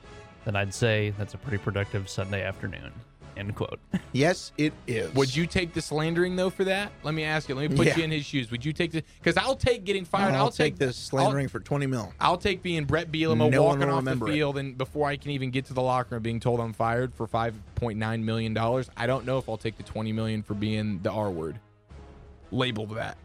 then 0.45 0.55
I'd 0.57 0.73
say 0.73 1.13
that's 1.19 1.35
a 1.35 1.39
pretty 1.39 1.59
productive 1.59 2.09
Sunday 2.09 2.45
afternoon. 2.45 2.93
End 3.37 3.55
quote. 3.55 3.79
Yes, 4.13 4.53
it 4.57 4.73
is. 4.87 5.13
Would 5.13 5.37
you 5.37 5.47
take 5.47 5.75
the 5.75 5.83
slandering 5.83 6.37
though 6.37 6.49
for 6.49 6.65
that? 6.65 6.91
Let 7.03 7.13
me 7.13 7.23
ask 7.25 7.51
you. 7.51 7.55
Let 7.55 7.71
me 7.71 7.77
put 7.77 7.87
Yeah. 7.87 7.99
you 7.99 8.05
in 8.05 8.11
his 8.11 8.25
shoes. 8.25 8.51
Would 8.51 8.65
you 8.65 8.73
take 8.73 8.93
the? 8.93 9.03
Because 9.19 9.37
I'll 9.37 9.57
take 9.57 9.85
getting 9.85 10.05
No, 10.05 10.09
fired. 10.09 10.35
I'll, 10.35 10.45
I'll, 10.45 10.51
take 10.51 10.79
this 10.79 10.97
slandering 10.97 11.49
for 11.49 11.61
twenty 11.61 11.87
mil. 11.87 12.15
I'll 12.19 12.39
take 12.39 12.63
being 12.63 12.85
Bret 12.87 13.13
Bielema 13.13 13.51
No 13.51 13.63
walking 13.63 13.83
off 13.83 13.89
the 13.91 13.97
remember 13.97 14.29
it. 14.29 14.33
field 14.33 14.57
and 14.57 14.79
before 14.79 15.07
I 15.07 15.19
can 15.19 15.33
even 15.33 15.51
get 15.51 15.67
to 15.67 15.75
the 15.75 15.83
locker 15.83 16.15
room 16.15 16.23
being 16.23 16.41
told 16.41 16.61
I'm 16.61 16.73
fired 16.73 17.13
for 17.13 17.27
five 17.27 17.55
point 17.75 17.99
nine 17.99 18.25
million 18.25 18.55
dollars. 18.55 18.89
I 18.97 19.07
don't 19.07 19.27
know 19.27 19.37
if 19.37 19.51
I'll 19.51 19.59
take 19.59 19.77
the 19.77 19.83
twenty 19.83 20.13
million 20.15 20.43
for 20.43 20.55
being 20.55 21.01
the 21.03 21.11
R 21.11 21.31
word. 21.31 21.61
Labeled 22.51 22.95
that. 22.97 23.19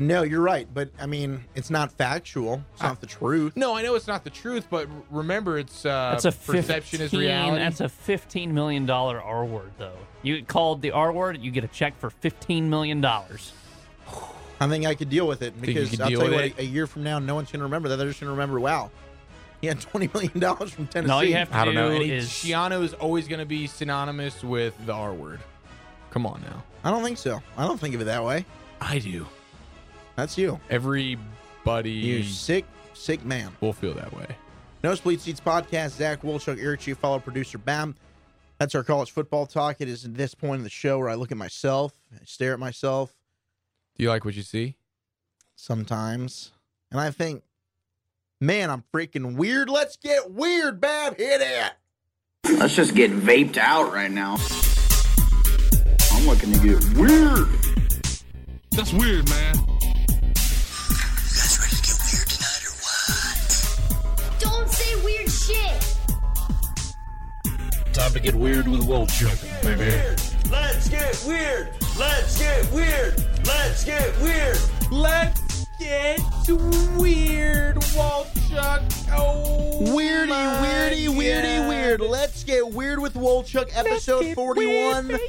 No, 0.00 0.22
you're 0.22 0.40
right, 0.40 0.68
but 0.72 0.90
I 1.00 1.06
mean, 1.06 1.44
it's 1.56 1.70
not 1.70 1.90
factual. 1.90 2.62
It's 2.74 2.82
not 2.82 3.00
the 3.00 3.06
truth. 3.06 3.56
No, 3.56 3.74
I 3.74 3.82
know 3.82 3.96
it's 3.96 4.06
not 4.06 4.22
the 4.22 4.30
truth, 4.30 4.68
but 4.70 4.88
remember, 5.10 5.58
it's 5.58 5.84
uh, 5.84 6.10
That's 6.12 6.24
a 6.24 6.32
perception 6.32 7.00
is 7.00 7.10
15 7.10 7.18
reality. 7.20 7.58
That's 7.58 7.80
a 7.80 7.84
$15 7.84 8.48
million 8.52 8.88
R 8.88 9.44
word, 9.44 9.72
though. 9.78 9.96
You 10.22 10.44
called 10.44 10.82
the 10.82 10.92
R 10.92 11.12
word, 11.12 11.40
you 11.42 11.50
get 11.50 11.64
a 11.64 11.68
check 11.68 11.98
for 11.98 12.10
$15 12.10 12.64
million. 12.64 13.04
I 14.60 14.68
think 14.68 14.86
I 14.86 14.94
could 14.94 15.08
deal 15.08 15.26
with 15.26 15.42
it 15.42 15.60
because 15.60 15.90
could 15.90 16.00
I'll 16.00 16.08
deal 16.08 16.20
tell 16.20 16.30
you 16.30 16.36
with 16.36 16.52
what, 16.52 16.58
a, 16.60 16.62
a 16.62 16.64
year 16.66 16.86
from 16.86 17.02
now, 17.04 17.18
no 17.18 17.34
one's 17.34 17.50
going 17.50 17.60
to 17.60 17.64
remember 17.64 17.88
that. 17.88 17.96
They're 17.96 18.08
just 18.08 18.20
going 18.20 18.28
to 18.28 18.32
remember, 18.32 18.58
wow, 18.60 18.90
he 19.60 19.66
had 19.66 19.80
twenty 19.80 20.08
million 20.14 20.38
dollars 20.38 20.70
from 20.72 20.86
Tennessee. 20.86 21.12
all 21.12 21.24
you 21.24 21.34
have 21.34 21.50
to 21.50 21.56
I 21.56 21.64
don't 21.64 21.74
know. 21.74 21.88
do 21.90 21.96
And 21.96 22.04
he- 22.04 22.12
is- 22.12 22.28
Schiano 22.28 22.82
is 22.82 22.94
always 22.94 23.26
going 23.28 23.40
to 23.40 23.46
be 23.46 23.66
synonymous 23.66 24.42
with 24.44 24.74
the 24.86 24.92
R 24.92 25.12
word. 25.12 25.40
Come 26.10 26.24
on 26.26 26.40
now. 26.42 26.62
I 26.84 26.90
don't 26.90 27.02
think 27.04 27.18
so. 27.18 27.40
I 27.56 27.66
don't 27.66 27.78
think 27.78 27.94
of 27.94 28.00
it 28.00 28.04
that 28.04 28.24
way. 28.24 28.44
I 28.80 28.98
do. 29.00 29.26
That's 30.18 30.36
you. 30.36 30.58
Everybody 30.68 31.92
You 31.92 32.24
sick, 32.24 32.64
sick 32.92 33.24
man. 33.24 33.52
We'll 33.60 33.72
feel 33.72 33.94
that 33.94 34.12
way. 34.12 34.26
Nosebleed 34.82 35.20
Seats 35.20 35.38
podcast. 35.40 35.90
Zach 35.90 36.22
Wolchuk, 36.22 36.60
Eric 36.60 36.80
Chief, 36.80 36.98
follow 36.98 37.20
producer 37.20 37.56
Bam. 37.56 37.94
That's 38.58 38.74
our 38.74 38.82
college 38.82 39.12
football 39.12 39.46
talk. 39.46 39.76
It 39.78 39.88
is 39.88 40.04
at 40.04 40.16
this 40.16 40.34
point 40.34 40.58
in 40.58 40.64
the 40.64 40.70
show 40.70 40.98
where 40.98 41.08
I 41.08 41.14
look 41.14 41.30
at 41.30 41.38
myself, 41.38 41.92
I 42.12 42.24
stare 42.24 42.52
at 42.52 42.58
myself 42.58 43.14
Do 43.96 44.02
you 44.02 44.08
like 44.08 44.24
what 44.24 44.34
you 44.34 44.42
see? 44.42 44.74
sometimes, 45.54 46.50
and 46.90 47.00
I 47.00 47.12
think, 47.12 47.44
man, 48.40 48.70
I'm 48.70 48.82
freaking 48.92 49.36
weird. 49.36 49.70
Let's 49.70 49.96
get 49.96 50.32
weird, 50.32 50.80
Bam. 50.80 51.14
Hit 51.14 51.42
it. 51.42 51.72
Let's 52.58 52.74
just 52.74 52.96
get 52.96 53.12
vaped 53.12 53.56
out 53.56 53.92
right 53.92 54.10
now. 54.10 54.36
I'm 56.12 56.26
looking 56.26 56.52
to 56.54 56.58
get 56.58 56.98
weird. 56.98 57.46
That's 58.72 58.92
weird, 58.92 59.28
man. 59.30 59.67
Time 67.98 68.12
to 68.12 68.20
get 68.20 68.36
weird 68.36 68.68
with 68.68 68.82
Wolchuk, 68.82 69.62
baby. 69.62 69.90
Let's 70.52 70.88
get 70.88 71.20
weird. 71.26 71.70
Let's 71.98 72.38
get 72.38 72.70
weird. 72.70 73.24
Let's 73.44 73.84
get 73.84 74.16
weird. 74.20 74.56
Let's 74.92 75.66
get 75.80 76.20
weird, 76.96 77.74
Wolchuk. 77.76 78.82
Oh, 79.10 79.78
Weirdy, 79.80 80.28
my 80.28 80.64
weirdy, 80.64 81.08
weirdy, 81.08 81.68
weird. 81.68 82.00
Let's 82.00 82.44
get 82.44 82.72
weird 82.72 83.00
with 83.00 83.14
Wolchuk, 83.14 83.68
episode 83.74 84.22
get 84.22 84.36
41 84.36 85.08
weird, 85.08 85.20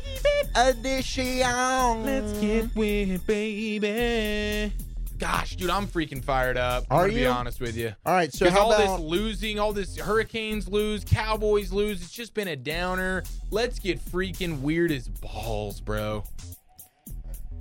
edition. 0.55 1.39
Let's 2.05 2.33
get 2.33 2.75
weird, 2.75 3.25
baby. 3.25 4.71
Gosh, 5.19 5.57
dude, 5.57 5.69
I'm 5.69 5.85
freaking 5.85 6.23
fired 6.23 6.55
up. 6.57 6.85
I'm 6.89 6.97
Are 6.97 7.01
gonna 7.03 7.13
be 7.13 7.19
you? 7.21 7.27
honest 7.27 7.59
with 7.59 7.75
you. 7.75 7.93
All 8.05 8.13
right, 8.13 8.31
so 8.33 8.49
how 8.49 8.61
all 8.61 8.73
about 8.73 8.97
this 8.99 9.05
losing, 9.05 9.59
all 9.59 9.73
this 9.73 9.97
Hurricanes 9.97 10.67
lose, 10.69 11.03
Cowboys 11.03 11.73
lose, 11.73 12.01
it's 12.01 12.11
just 12.11 12.33
been 12.33 12.47
a 12.47 12.55
downer. 12.55 13.23
Let's 13.51 13.79
get 13.79 13.99
freaking 13.99 14.61
weird 14.61 14.91
as 14.91 15.09
balls, 15.09 15.81
bro. 15.81 16.23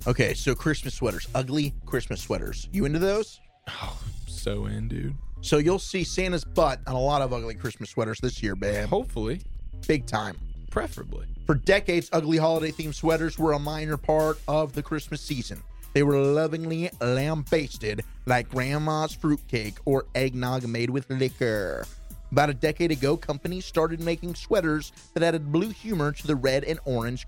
Okay, 0.07 0.33
so 0.33 0.55
Christmas 0.55 0.93
sweaters, 0.93 1.27
ugly 1.35 1.73
Christmas 1.85 2.21
sweaters. 2.21 2.69
You 2.71 2.85
into 2.85 2.99
those? 2.99 3.39
Oh, 3.67 3.99
so 4.27 4.65
in, 4.67 4.87
dude. 4.87 5.15
So 5.41 5.57
you'll 5.57 5.79
see 5.79 6.03
Santa's 6.05 6.45
butt 6.45 6.79
on 6.87 6.95
a 6.95 6.99
lot 7.01 7.21
of 7.21 7.33
ugly 7.33 7.55
Christmas 7.55 7.89
sweaters 7.89 8.19
this 8.21 8.41
year, 8.41 8.55
babe. 8.55 8.87
Hopefully, 8.87 9.41
Big 9.87 10.05
time. 10.05 10.37
preferably. 10.71 11.25
For 11.45 11.55
decades, 11.55 12.09
ugly 12.13 12.37
holiday 12.37 12.71
themed 12.71 12.93
sweaters 12.95 13.37
were 13.37 13.51
a 13.53 13.59
minor 13.59 13.97
part 13.97 14.39
of 14.47 14.73
the 14.73 14.83
Christmas 14.83 15.19
season. 15.21 15.61
They 15.93 16.03
were 16.03 16.17
lovingly 16.17 16.89
lambasted 17.01 18.03
like 18.25 18.49
grandma's 18.49 19.13
fruitcake 19.13 19.77
or 19.85 20.05
eggnog 20.13 20.67
made 20.67 20.89
with 20.89 21.09
liquor. 21.09 21.85
About 22.31 22.51
a 22.51 22.53
decade 22.53 22.91
ago, 22.91 23.17
companies 23.17 23.65
started 23.65 23.99
making 23.99 24.35
sweaters 24.35 24.91
that 25.13 25.23
added 25.23 25.51
blue 25.51 25.69
humor 25.69 26.11
to 26.11 26.27
the 26.27 26.35
red 26.35 26.63
and 26.63 26.79
orange, 26.85 27.25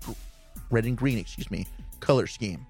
red 0.70 0.84
and 0.84 0.96
green, 0.96 1.18
excuse 1.18 1.50
me, 1.50 1.66
color 1.98 2.28
scheme. 2.28 2.64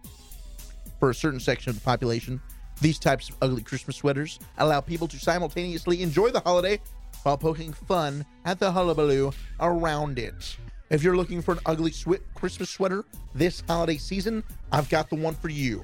For 0.98 1.10
a 1.10 1.14
certain 1.14 1.40
section 1.40 1.70
of 1.70 1.76
the 1.76 1.82
population, 1.82 2.40
these 2.80 2.98
types 2.98 3.28
of 3.28 3.36
ugly 3.42 3.62
Christmas 3.62 3.96
sweaters 3.96 4.38
allow 4.58 4.80
people 4.80 5.08
to 5.08 5.18
simultaneously 5.18 6.02
enjoy 6.02 6.30
the 6.30 6.40
holiday 6.40 6.80
while 7.22 7.36
poking 7.36 7.72
fun 7.72 8.24
at 8.44 8.58
the 8.58 8.72
hullabaloo 8.72 9.30
around 9.60 10.18
it. 10.18 10.56
If 10.92 11.02
you're 11.02 11.16
looking 11.16 11.40
for 11.40 11.52
an 11.52 11.60
ugly 11.64 11.90
swe- 11.90 12.20
Christmas 12.34 12.68
sweater 12.68 13.06
this 13.34 13.62
holiday 13.66 13.96
season, 13.96 14.44
I've 14.70 14.90
got 14.90 15.08
the 15.08 15.16
one 15.16 15.34
for 15.34 15.48
you. 15.48 15.82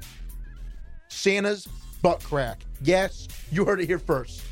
Santa's 1.08 1.66
butt 2.02 2.22
crack. 2.22 2.62
Yes, 2.82 3.26
you 3.50 3.64
heard 3.64 3.80
it 3.80 3.86
here 3.86 3.98
first. 3.98 4.42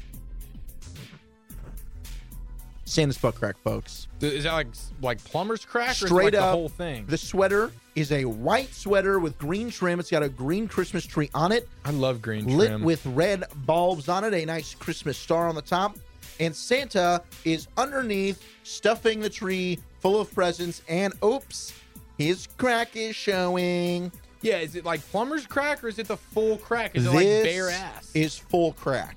Santa's 2.86 3.18
butt 3.18 3.34
crack, 3.34 3.58
folks. 3.58 4.08
Is 4.22 4.44
that 4.44 4.52
like 4.54 4.68
like 5.02 5.22
plumber's 5.24 5.66
crack 5.66 5.90
or 5.90 6.06
Straight 6.06 6.32
like 6.32 6.42
up, 6.42 6.52
the 6.52 6.52
whole 6.52 6.68
thing? 6.70 7.04
The 7.06 7.18
sweater 7.18 7.70
is 7.94 8.10
a 8.10 8.24
white 8.24 8.72
sweater 8.72 9.18
with 9.18 9.36
green 9.36 9.70
trim. 9.70 10.00
It's 10.00 10.10
got 10.10 10.22
a 10.22 10.28
green 10.30 10.68
Christmas 10.68 11.04
tree 11.04 11.28
on 11.34 11.52
it. 11.52 11.68
I 11.84 11.90
love 11.90 12.22
green 12.22 12.56
lit 12.56 12.68
trim. 12.68 12.82
with 12.82 13.04
red 13.04 13.44
bulbs 13.66 14.08
on 14.08 14.24
it, 14.24 14.32
a 14.32 14.46
nice 14.46 14.74
Christmas 14.74 15.18
star 15.18 15.48
on 15.48 15.54
the 15.54 15.60
top. 15.60 15.98
And 16.40 16.54
Santa 16.54 17.22
is 17.44 17.68
underneath, 17.76 18.42
stuffing 18.62 19.20
the 19.20 19.30
tree 19.30 19.78
full 20.00 20.20
of 20.20 20.32
presents. 20.34 20.82
And 20.88 21.12
oops, 21.24 21.72
his 22.18 22.46
crack 22.58 22.94
is 22.96 23.16
showing. 23.16 24.12
yeah, 24.42 24.58
is 24.58 24.74
it 24.76 24.84
like 24.84 25.00
plumber's 25.10 25.46
crack 25.46 25.82
or 25.82 25.88
is 25.88 25.98
it 25.98 26.08
the 26.08 26.16
full 26.16 26.58
crack? 26.58 26.94
Is 26.96 27.06
it 27.06 27.10
like 27.10 27.24
bare 27.24 27.70
ass? 27.70 28.10
is 28.14 28.36
full 28.38 28.72
crack, 28.74 29.16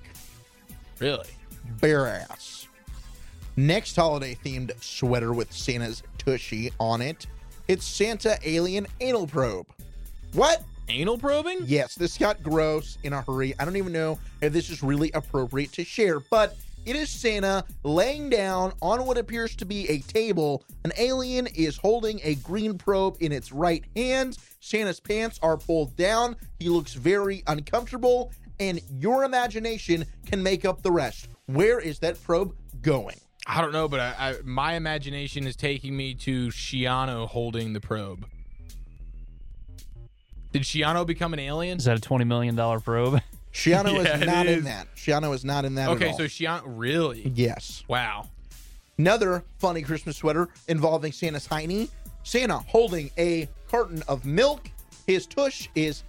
Really? 1.00 1.28
bare 1.82 2.08
ass. 2.08 2.68
Next 3.58 3.96
holiday 3.96 4.38
themed 4.44 4.72
sweater 4.82 5.34
with 5.34 5.52
Santa's 5.52 6.02
tushy 6.18 6.72
on 6.80 7.02
it. 7.02 7.28
It's 7.68 7.86
Santa 7.86 8.40
Alien 8.44 8.88
Anal 9.02 9.28
Probe. 9.28 9.68
What? 10.34 10.64
anal 10.92 11.20
probing? 11.20 11.60
Yes, 11.66 11.94
this 11.94 12.18
got 12.18 12.42
gross 12.42 12.98
in 13.04 13.14
a 13.14 13.22
hurry. 13.22 13.54
I 13.60 13.66
don't 13.66 13.76
even 13.76 13.94
know 13.94 14.18
if 14.42 14.52
this 14.52 14.72
is 14.72 14.82
really 14.82 15.12
appropriate 15.14 15.72
to 15.74 15.84
share, 15.84 16.20
but 16.20 16.56
it 16.90 16.96
is 16.96 17.10
Santa 17.10 17.64
laying 17.84 18.32
down 18.32 18.74
on 18.82 19.06
what 19.06 19.20
appears 19.20 19.56
to 19.58 19.66
be 19.66 19.88
a 19.90 20.00
table. 20.00 20.64
An 20.84 20.92
alien 20.98 21.46
is 21.46 21.78
holding 21.78 22.20
a 22.24 22.34
green 22.36 22.80
probe 22.80 23.18
in 23.20 23.32
its 23.32 23.52
right 23.52 23.86
hand. 23.96 24.38
Santa's 24.60 25.00
pants 25.00 25.40
are 25.44 25.56
pulled 25.56 25.96
down. 25.96 26.36
He 26.60 26.68
looks 26.68 26.96
very 26.96 27.44
uncomfortable, 27.46 28.32
and 28.60 28.82
your 28.90 29.24
imagination 29.24 30.04
can 30.26 30.42
make 30.42 30.66
up 30.66 30.82
the 30.82 30.92
rest. 30.92 31.28
Where 31.46 31.80
is 31.80 32.00
that 32.00 32.22
probe 32.24 32.56
going? 32.82 33.18
I 33.46 33.62
don't 33.62 33.72
know, 33.72 33.88
but 33.88 34.00
I, 34.00 34.16
I, 34.18 34.36
my 34.44 34.74
imagination 34.74 35.46
is 35.46 35.56
taking 35.56 35.96
me 35.96 36.16
to 36.16 36.48
Schiano 36.48 37.28
holding 37.28 37.74
the 37.74 37.82
probe. 37.82 38.26
Did 40.52 40.64
Schiano 40.64 41.06
become 41.06 41.34
an 41.34 41.40
alien? 41.40 41.78
Is 41.78 41.86
that 41.86 41.98
a 41.98 42.02
twenty 42.02 42.26
million 42.26 42.56
dollar 42.56 42.80
probe? 42.80 43.22
Schiano 43.54 43.94
Yeah, 44.04 44.18
is 44.18 44.26
not 44.26 44.48
in 44.48 44.64
that. 44.66 44.88
Schiano 44.96 45.34
is 45.34 45.44
not 45.44 45.66
in 45.66 45.76
that 45.76 45.90
Okay, 45.90 46.14
so 46.14 46.24
Schiano 46.26 46.62
really? 46.66 47.32
yes. 47.36 47.84
Wow. 47.88 48.30
Another 48.98 49.44
funny 49.58 49.82
Christmas 49.82 50.18
sweater 50.18 50.50
involving 50.68 51.12
Santa's 51.12 51.46
Heine. 51.48 51.88
Santa 52.24 52.58
holding 52.60 53.10
a 53.18 53.48
carton 53.70 54.04
of 54.08 54.26
milk. 54.26 54.70
His 55.08 55.26
tush 55.26 55.70
is 55.74 56.04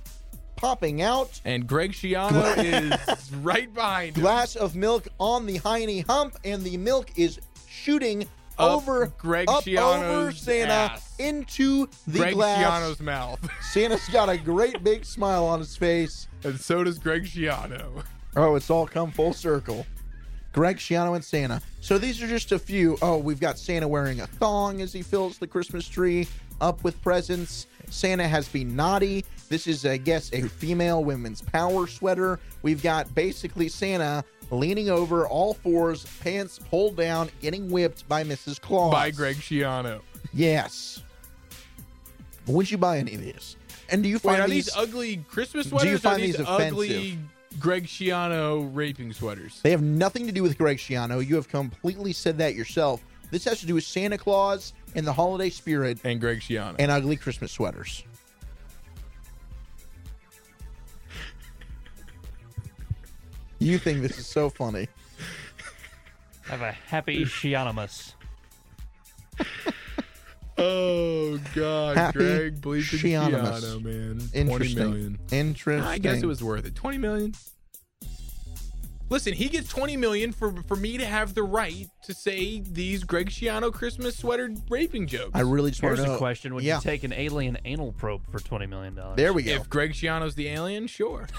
popping 0.56 1.00
out. 1.00 1.40
And 1.44 1.66
Greg 1.66 1.92
Schiano 1.92 2.56
is 2.58 3.32
right 3.36 3.72
behind 3.72 4.16
him. 4.16 4.22
Glass 4.22 4.56
of 4.56 4.74
milk 4.76 5.08
on 5.18 5.46
the 5.46 5.56
Heine 5.58 6.04
hump, 6.04 6.36
and 6.44 6.62
the 6.64 6.76
milk 6.76 7.10
is 7.16 7.38
shooting 7.68 8.26
over 8.60 9.06
Greg 9.18 9.48
up 9.48 9.66
over 9.66 10.32
Santa 10.32 10.72
ass. 10.72 11.14
into 11.18 11.88
the 12.06 12.18
Greg 12.18 12.34
glass. 12.34 12.82
Schiano's 12.82 13.00
mouth. 13.00 13.48
Santa's 13.72 14.08
got 14.08 14.28
a 14.28 14.36
great 14.36 14.82
big 14.84 15.04
smile 15.04 15.44
on 15.44 15.58
his 15.58 15.76
face. 15.76 16.28
and 16.44 16.58
so 16.60 16.84
does 16.84 16.98
Greg 16.98 17.24
Schiano. 17.24 18.04
Oh, 18.36 18.54
it's 18.54 18.70
all 18.70 18.86
come 18.86 19.10
full 19.10 19.32
circle. 19.32 19.86
Greg 20.52 20.78
Schiano 20.78 21.14
and 21.14 21.24
Santa. 21.24 21.60
So 21.80 21.98
these 21.98 22.22
are 22.22 22.26
just 22.26 22.52
a 22.52 22.58
few. 22.58 22.98
Oh, 23.02 23.18
we've 23.18 23.40
got 23.40 23.58
Santa 23.58 23.86
wearing 23.86 24.20
a 24.20 24.26
thong 24.26 24.80
as 24.82 24.92
he 24.92 25.02
fills 25.02 25.38
the 25.38 25.46
Christmas 25.46 25.86
tree 25.86 26.26
up 26.60 26.82
with 26.82 27.00
presents. 27.02 27.66
Santa 27.88 28.26
has 28.26 28.48
been 28.48 28.74
naughty. 28.74 29.24
This 29.48 29.66
is, 29.66 29.84
I 29.86 29.96
guess, 29.96 30.32
a 30.32 30.42
female 30.42 31.02
women's 31.04 31.42
power 31.42 31.86
sweater. 31.86 32.38
We've 32.62 32.82
got 32.82 33.12
basically 33.14 33.68
Santa 33.68 34.24
leaning 34.50 34.90
over 34.90 35.26
all 35.26 35.54
fours, 35.54 36.04
pants 36.20 36.58
pulled 36.58 36.96
down, 36.96 37.30
getting 37.40 37.70
whipped 37.70 38.08
by 38.08 38.24
Mrs. 38.24 38.60
Claus. 38.60 38.92
By 38.92 39.10
Greg 39.10 39.36
Schiano. 39.36 40.00
Yes. 40.32 41.02
Would 42.46 42.70
you 42.70 42.78
buy 42.78 42.98
any 42.98 43.14
of 43.14 43.20
these? 43.20 43.56
And 43.90 44.02
do 44.02 44.08
you 44.08 44.16
Wait, 44.16 44.22
find 44.22 44.40
are 44.42 44.48
these? 44.48 44.66
these 44.66 44.76
ugly 44.76 45.16
Christmas 45.28 45.68
sweaters? 45.68 45.86
Do 45.86 45.90
you 45.92 45.98
find 45.98 46.22
these 46.22 46.36
these 46.36 46.46
ugly 46.48 47.18
Greg 47.58 47.86
Schiano 47.86 48.70
raping 48.72 49.12
sweaters? 49.12 49.60
They 49.62 49.70
have 49.70 49.82
nothing 49.82 50.26
to 50.26 50.32
do 50.32 50.42
with 50.42 50.56
Greg 50.56 50.78
Schiano. 50.78 51.26
You 51.26 51.34
have 51.36 51.48
completely 51.48 52.12
said 52.12 52.38
that 52.38 52.54
yourself. 52.54 53.02
This 53.30 53.44
has 53.44 53.60
to 53.60 53.66
do 53.66 53.74
with 53.74 53.84
Santa 53.84 54.18
Claus 54.18 54.72
and 54.94 55.06
the 55.06 55.12
holiday 55.12 55.50
spirit 55.50 55.98
And 56.04 56.20
Greg 56.20 56.40
Schiano. 56.40 56.74
and 56.78 56.90
ugly 56.90 57.16
Christmas 57.16 57.52
sweaters. 57.52 58.04
You 63.60 63.78
think 63.78 64.00
this 64.00 64.18
is 64.18 64.26
so 64.26 64.48
funny. 64.48 64.88
Have 66.44 66.62
a 66.62 66.72
happy 66.72 67.24
Shianimus. 67.26 68.14
oh 70.58 71.38
God, 71.54 71.96
Happy 71.96 72.18
Greg 72.18 72.60
bleeping 72.60 72.98
Shianimus. 72.98 73.60
Schiano, 73.60 73.82
man. 73.82 74.18
Twenty 74.18 74.40
Interesting. 74.40 74.78
million. 74.78 75.18
Interesting. 75.30 75.88
I 75.88 75.98
guess 75.98 76.22
it 76.22 76.26
was 76.26 76.42
worth 76.42 76.64
it. 76.64 76.74
Twenty 76.74 76.96
million. 76.96 77.34
Listen, 79.10 79.34
he 79.34 79.48
gets 79.48 79.68
twenty 79.68 79.96
million 79.96 80.32
for 80.32 80.54
for 80.62 80.76
me 80.76 80.96
to 80.96 81.04
have 81.04 81.34
the 81.34 81.42
right 81.42 81.86
to 82.04 82.14
say 82.14 82.60
these 82.60 83.04
Greg 83.04 83.28
Schiano 83.28 83.70
Christmas 83.70 84.16
sweater 84.16 84.54
raping 84.70 85.06
jokes. 85.06 85.32
I 85.34 85.40
really 85.40 85.70
just 85.70 85.82
want 85.82 85.96
Here's 85.98 86.08
to 86.08 86.14
a 86.14 86.18
question: 86.18 86.54
Would 86.54 86.64
yeah. 86.64 86.76
you 86.76 86.82
take 86.82 87.04
an 87.04 87.12
alien 87.12 87.58
anal 87.66 87.92
probe 87.92 88.22
for 88.32 88.40
twenty 88.40 88.66
million 88.66 88.94
dollars? 88.94 89.16
There 89.16 89.34
we 89.34 89.42
go. 89.42 89.52
If 89.52 89.68
Greg 89.68 89.92
Schiano's 89.92 90.34
the 90.34 90.48
alien, 90.48 90.86
sure. 90.86 91.28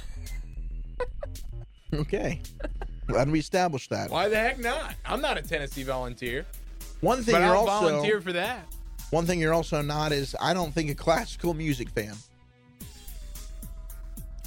Okay. 1.93 2.41
Glad 3.07 3.29
we 3.29 3.39
established 3.39 3.89
that. 3.89 4.09
Why 4.09 4.29
the 4.29 4.37
heck 4.37 4.59
not? 4.59 4.95
I'm 5.05 5.21
not 5.21 5.37
a 5.37 5.41
Tennessee 5.41 5.83
volunteer, 5.83 6.45
One 7.01 7.23
thing 7.23 7.33
but 7.35 7.41
you're 7.41 7.55
I'll 7.55 7.67
also 7.67 7.89
volunteer 7.89 8.21
for 8.21 8.31
that. 8.33 8.65
one 9.09 9.25
thing 9.25 9.39
you're 9.39 9.53
also 9.53 9.81
not 9.81 10.11
is 10.11 10.35
I 10.39 10.53
don't 10.53 10.71
think 10.73 10.89
a 10.89 10.95
classical 10.95 11.53
music 11.53 11.89
fan. 11.89 12.13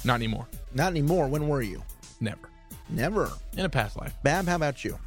Not 0.03 0.15
anymore. 0.15 0.47
Not 0.73 0.87
anymore. 0.87 1.27
When 1.27 1.47
were 1.47 1.61
you? 1.61 1.83
Never. 2.19 2.49
Never. 2.89 3.31
In 3.57 3.65
a 3.65 3.69
past 3.69 3.97
life. 3.97 4.13
Bab, 4.23 4.47
how 4.47 4.55
about 4.55 4.83
you? 4.83 4.97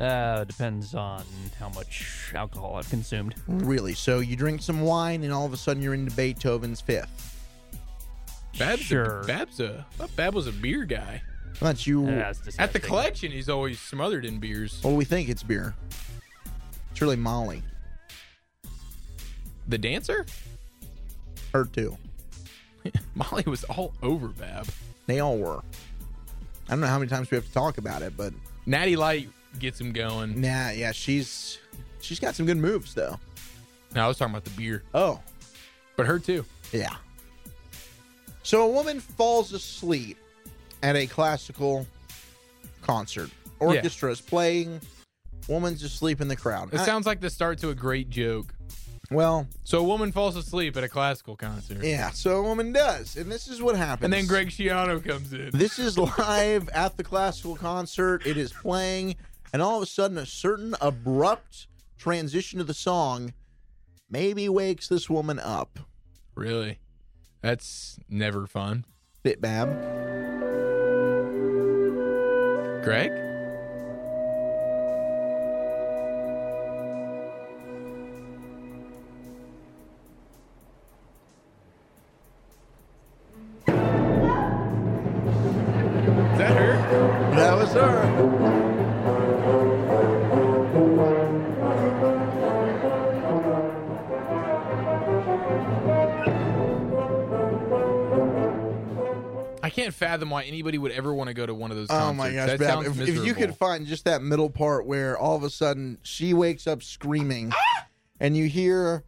Uh, 0.00 0.44
depends 0.44 0.94
on 0.94 1.22
how 1.58 1.68
much 1.70 2.32
alcohol 2.34 2.74
I've 2.76 2.88
consumed. 2.90 3.34
Really? 3.46 3.94
So 3.94 4.18
you 4.20 4.36
drink 4.36 4.60
some 4.62 4.82
wine 4.82 5.22
and 5.24 5.32
all 5.32 5.46
of 5.46 5.52
a 5.52 5.56
sudden 5.56 5.82
you're 5.82 5.94
into 5.94 6.14
Beethoven's 6.14 6.80
Fifth. 6.82 7.32
Bab's 8.58 8.82
Sure. 8.82 9.20
A, 9.20 9.24
Bab's 9.24 9.60
a. 9.60 9.86
I 9.92 9.96
thought 9.96 10.16
Bab 10.16 10.34
was 10.34 10.46
a 10.46 10.52
beer 10.52 10.84
guy. 10.84 11.22
That's 11.60 11.86
you. 11.86 12.06
Yeah, 12.06 12.32
that's 12.32 12.58
At 12.58 12.72
the 12.72 12.80
collection, 12.80 13.32
he's 13.32 13.48
always 13.48 13.80
smothered 13.80 14.24
in 14.24 14.38
beers. 14.38 14.80
Well, 14.84 14.94
we 14.94 15.04
think 15.04 15.28
it's 15.28 15.42
beer. 15.42 15.74
It's 16.90 17.00
really 17.00 17.16
Molly. 17.16 17.62
The 19.68 19.78
dancer? 19.78 20.26
Her 21.52 21.64
too. 21.64 21.96
Molly 23.14 23.44
was 23.46 23.64
all 23.64 23.92
over 24.02 24.28
Bab. 24.28 24.66
They 25.06 25.20
all 25.20 25.38
were. 25.38 25.58
I 26.68 26.70
don't 26.70 26.80
know 26.80 26.86
how 26.86 26.98
many 26.98 27.08
times 27.08 27.30
we 27.30 27.36
have 27.36 27.46
to 27.46 27.52
talk 27.52 27.78
about 27.78 28.02
it, 28.02 28.16
but 28.16 28.32
Natty 28.66 28.96
Light 28.96 29.28
gets 29.58 29.80
him 29.80 29.92
going. 29.92 30.40
nah, 30.40 30.70
yeah, 30.70 30.92
she's 30.92 31.58
she's 32.00 32.20
got 32.20 32.34
some 32.34 32.44
good 32.46 32.56
moves 32.58 32.92
though. 32.94 33.18
No, 33.94 34.04
I 34.04 34.08
was 34.08 34.18
talking 34.18 34.34
about 34.34 34.44
the 34.44 34.50
beer, 34.50 34.82
Oh, 34.92 35.20
but 35.96 36.06
her 36.06 36.18
too. 36.18 36.44
yeah. 36.72 36.94
So 38.42 38.62
a 38.64 38.68
woman 38.68 39.00
falls 39.00 39.52
asleep 39.52 40.18
at 40.86 40.94
a 40.94 41.06
classical 41.08 41.84
concert. 42.80 43.28
Orchestra 43.58 44.12
is 44.12 44.20
playing. 44.20 44.80
Woman's 45.48 45.82
asleep 45.82 46.20
in 46.20 46.28
the 46.28 46.36
crowd. 46.36 46.72
It 46.72 46.78
I- 46.80 46.84
sounds 46.86 47.06
like 47.06 47.20
the 47.20 47.28
start 47.30 47.58
to 47.58 47.70
a 47.70 47.74
great 47.74 48.08
joke. 48.08 48.54
well, 49.10 49.48
So 49.64 49.78
a 49.80 49.82
woman 49.82 50.12
falls 50.12 50.36
asleep 50.36 50.76
at 50.76 50.84
a 50.84 50.88
classical 50.88 51.34
concert, 51.36 51.82
yeah. 51.82 52.10
So 52.10 52.36
a 52.38 52.42
woman 52.42 52.72
does, 52.72 53.16
and 53.16 53.30
this 53.30 53.48
is 53.48 53.60
what 53.60 53.76
happens. 53.76 54.04
and 54.04 54.12
then 54.12 54.26
Greg 54.26 54.48
Schiano 54.48 55.04
comes 55.04 55.32
in. 55.32 55.50
This 55.52 55.78
is 55.80 55.98
live 55.98 56.68
at 56.68 56.96
the 56.96 57.02
classical 57.04 57.56
concert. 57.56 58.24
It 58.26 58.36
is 58.36 58.52
playing, 58.52 59.16
and 59.52 59.60
all 59.62 59.76
of 59.78 59.82
a 59.82 59.86
sudden, 59.86 60.18
a 60.18 60.26
certain 60.26 60.74
abrupt 60.80 61.66
transition 61.98 62.58
to 62.58 62.64
the 62.64 62.74
song 62.74 63.32
maybe 64.08 64.48
wakes 64.48 64.86
this 64.88 65.10
woman 65.10 65.38
up. 65.40 65.80
Really? 66.36 66.78
That's 67.42 67.98
never 68.08 68.46
fun. 68.46 68.84
Bit 69.24 69.40
Bab. 69.40 70.35
Greg? 72.86 73.10
That 86.36 86.56
her? 86.56 86.76
That 87.34 87.56
was 87.58 87.72
her. 87.72 88.05
Can't 99.86 99.94
fathom 99.94 100.30
why 100.30 100.42
anybody 100.42 100.78
would 100.78 100.92
ever 100.92 101.14
want 101.14 101.28
to 101.28 101.34
go 101.34 101.46
to 101.46 101.54
one 101.54 101.70
of 101.70 101.76
those 101.76 101.86
Oh 101.90 101.94
concerts. 101.94 102.18
my 102.18 102.32
gosh, 102.32 102.58
Bab. 102.58 102.84
If, 102.86 103.00
if 103.00 103.24
you 103.24 103.34
could 103.34 103.54
find 103.54 103.86
just 103.86 104.04
that 104.04 104.20
middle 104.22 104.50
part 104.50 104.84
where 104.86 105.16
all 105.16 105.36
of 105.36 105.42
a 105.44 105.50
sudden 105.50 105.98
she 106.02 106.34
wakes 106.34 106.66
up 106.66 106.82
screaming 106.82 107.52
and 108.18 108.36
you 108.36 108.46
hear 108.48 109.04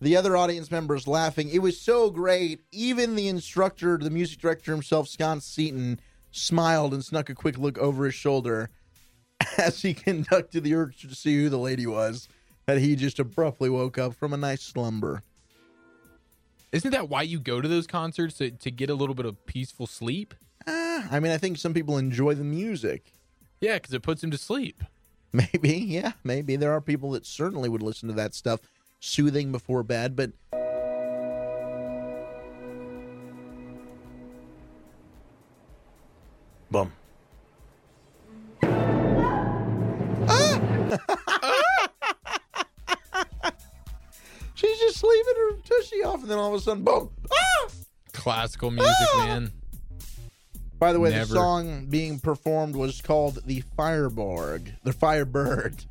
the 0.00 0.16
other 0.16 0.36
audience 0.36 0.70
members 0.70 1.08
laughing, 1.08 1.48
it 1.50 1.58
was 1.60 1.80
so 1.80 2.10
great. 2.10 2.60
Even 2.70 3.16
the 3.16 3.26
instructor, 3.28 3.98
the 3.98 4.08
music 4.10 4.40
director 4.40 4.70
himself, 4.72 5.08
Scott 5.08 5.42
Seaton, 5.42 5.98
smiled 6.30 6.94
and 6.94 7.04
snuck 7.04 7.28
a 7.28 7.34
quick 7.34 7.58
look 7.58 7.76
over 7.78 8.04
his 8.04 8.14
shoulder 8.14 8.70
as 9.58 9.82
he 9.82 9.94
conducted 9.94 10.62
the 10.62 10.74
orchestra 10.74 11.08
to 11.10 11.16
see 11.16 11.36
who 11.42 11.48
the 11.48 11.58
lady 11.58 11.86
was 11.88 12.28
that 12.66 12.78
he 12.78 12.94
just 12.94 13.18
abruptly 13.18 13.68
woke 13.68 13.98
up 13.98 14.14
from 14.14 14.32
a 14.32 14.36
nice 14.36 14.62
slumber. 14.62 15.24
Isn't 16.72 16.92
that 16.92 17.08
why 17.08 17.22
you 17.22 17.40
go 17.40 17.60
to 17.60 17.66
those 17.68 17.86
concerts 17.86 18.36
to, 18.38 18.50
to 18.50 18.70
get 18.70 18.90
a 18.90 18.94
little 18.94 19.14
bit 19.14 19.26
of 19.26 19.44
peaceful 19.46 19.86
sleep? 19.86 20.34
Uh, 20.66 21.02
I 21.10 21.18
mean, 21.20 21.32
I 21.32 21.38
think 21.38 21.58
some 21.58 21.74
people 21.74 21.98
enjoy 21.98 22.34
the 22.34 22.44
music. 22.44 23.12
Yeah, 23.60 23.74
because 23.74 23.92
it 23.92 24.02
puts 24.02 24.20
them 24.20 24.30
to 24.30 24.38
sleep. 24.38 24.82
Maybe, 25.32 25.78
yeah, 25.78 26.14
maybe. 26.24 26.56
There 26.56 26.72
are 26.72 26.80
people 26.80 27.12
that 27.12 27.24
certainly 27.24 27.68
would 27.68 27.84
listen 27.84 28.08
to 28.08 28.14
that 28.16 28.34
stuff 28.34 28.62
soothing 28.98 29.52
before 29.52 29.84
bed, 29.84 30.16
but. 30.16 30.32
Bum. 36.68 36.92
She's 45.00 45.02
just 45.02 45.04
leaving 45.04 45.34
her 45.36 45.56
tushy 45.64 46.04
off, 46.04 46.22
and 46.22 46.30
then 46.30 46.38
all 46.38 46.54
of 46.54 46.60
a 46.60 46.62
sudden, 46.62 46.84
boom! 46.84 47.10
Ah! 47.32 47.68
Classical 48.12 48.70
music, 48.70 48.94
man. 49.16 49.52
By 50.78 50.92
the 50.92 51.00
way, 51.00 51.10
Never. 51.10 51.26
the 51.26 51.34
song 51.34 51.86
being 51.86 52.18
performed 52.18 52.74
was 52.74 53.00
called 53.00 53.38
the 53.46 53.62
Fireborg, 53.78 54.72
the 54.82 54.92
Firebird. 54.92 55.84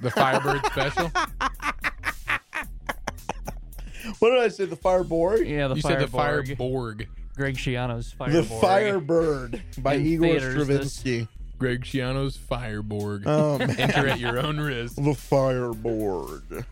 The 0.00 0.10
Firebird 0.10 0.64
special. 0.66 1.10
What 4.20 4.30
did 4.30 4.38
I 4.38 4.48
say? 4.48 4.66
The 4.66 4.76
Fireborg? 4.76 5.48
Yeah, 5.48 5.66
the 5.68 5.74
You 5.74 5.82
said 5.82 5.98
the 6.00 6.06
Fireborg. 6.06 6.56
Fireborg. 6.56 7.06
Greg 7.36 7.56
Schiano's 7.56 8.14
Fireborg. 8.18 8.32
The 8.32 8.42
Firebird 8.44 9.62
by 9.78 9.94
In 9.94 10.06
Igor 10.06 10.26
theaters 10.28 10.54
this- 10.68 10.94
Stravinsky. 10.94 11.28
Greg 11.58 11.82
Schiano's 11.84 12.36
Fireborg. 12.38 13.24
Oh, 13.26 13.58
man. 13.66 13.70
Enter 13.80 14.06
at 14.06 14.20
your 14.20 14.38
own 14.38 14.58
risk. 14.60 14.94
The 14.96 15.02
Fireborg. 15.10 16.64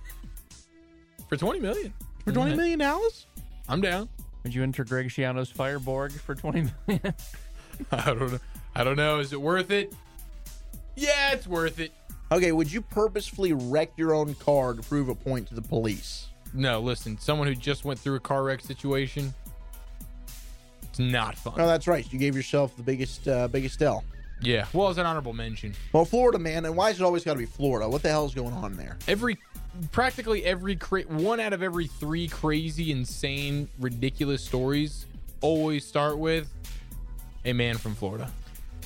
For 1.34 1.40
20 1.40 1.58
million. 1.60 1.92
For 2.24 2.32
twenty 2.32 2.54
million 2.54 2.78
dollars? 2.78 3.26
I'm 3.68 3.80
down. 3.80 4.08
Would 4.44 4.54
you 4.54 4.62
enter 4.62 4.84
Greg 4.84 5.08
Schiano's 5.08 5.52
Fireborg 5.52 6.12
for 6.12 6.34
20 6.36 6.70
million? 6.86 7.14
I 7.90 8.04
don't 8.14 8.32
know. 8.32 8.38
I 8.76 8.84
don't 8.84 8.96
know. 8.96 9.18
Is 9.18 9.32
it 9.32 9.40
worth 9.40 9.70
it? 9.72 9.92
Yeah, 10.96 11.32
it's 11.32 11.46
worth 11.48 11.80
it. 11.80 11.92
Okay, 12.30 12.52
would 12.52 12.70
you 12.72 12.80
purposefully 12.80 13.52
wreck 13.52 13.90
your 13.96 14.14
own 14.14 14.34
car 14.36 14.74
to 14.74 14.82
prove 14.82 15.08
a 15.08 15.14
point 15.14 15.48
to 15.48 15.54
the 15.54 15.62
police? 15.62 16.28
No, 16.52 16.78
listen, 16.80 17.18
someone 17.18 17.48
who 17.48 17.54
just 17.56 17.84
went 17.84 17.98
through 17.98 18.14
a 18.14 18.20
car 18.20 18.44
wreck 18.44 18.60
situation, 18.60 19.34
it's 20.84 20.98
not 21.00 21.36
fun. 21.36 21.54
Oh, 21.58 21.66
that's 21.66 21.88
right. 21.88 22.06
You 22.12 22.18
gave 22.18 22.36
yourself 22.36 22.76
the 22.76 22.82
biggest, 22.84 23.26
uh, 23.26 23.48
biggest 23.48 23.82
L. 23.82 24.04
Yeah. 24.40 24.66
Well, 24.72 24.88
it's 24.88 24.98
an 24.98 25.06
honorable 25.06 25.32
mention, 25.32 25.74
Well, 25.92 26.04
Florida, 26.04 26.38
man, 26.38 26.64
and 26.64 26.76
why 26.76 26.90
is 26.90 27.00
it 27.00 27.02
always 27.04 27.24
got 27.24 27.32
to 27.32 27.38
be 27.38 27.46
Florida? 27.46 27.88
What 27.88 28.02
the 28.02 28.08
hell 28.08 28.24
is 28.24 28.34
going 28.34 28.52
on 28.54 28.76
there? 28.76 28.96
every, 29.08 29.36
practically 29.92 30.44
every, 30.44 30.76
cra- 30.76 31.02
one 31.02 31.40
out 31.40 31.52
of 31.52 31.62
every 31.62 31.86
three 31.86 32.28
crazy, 32.28 32.90
insane, 32.92 33.68
ridiculous 33.78 34.44
stories 34.44 35.06
always 35.40 35.84
start 35.84 36.18
with 36.18 36.48
a 37.44 37.52
man 37.52 37.76
from 37.76 37.94
Florida. 37.94 38.30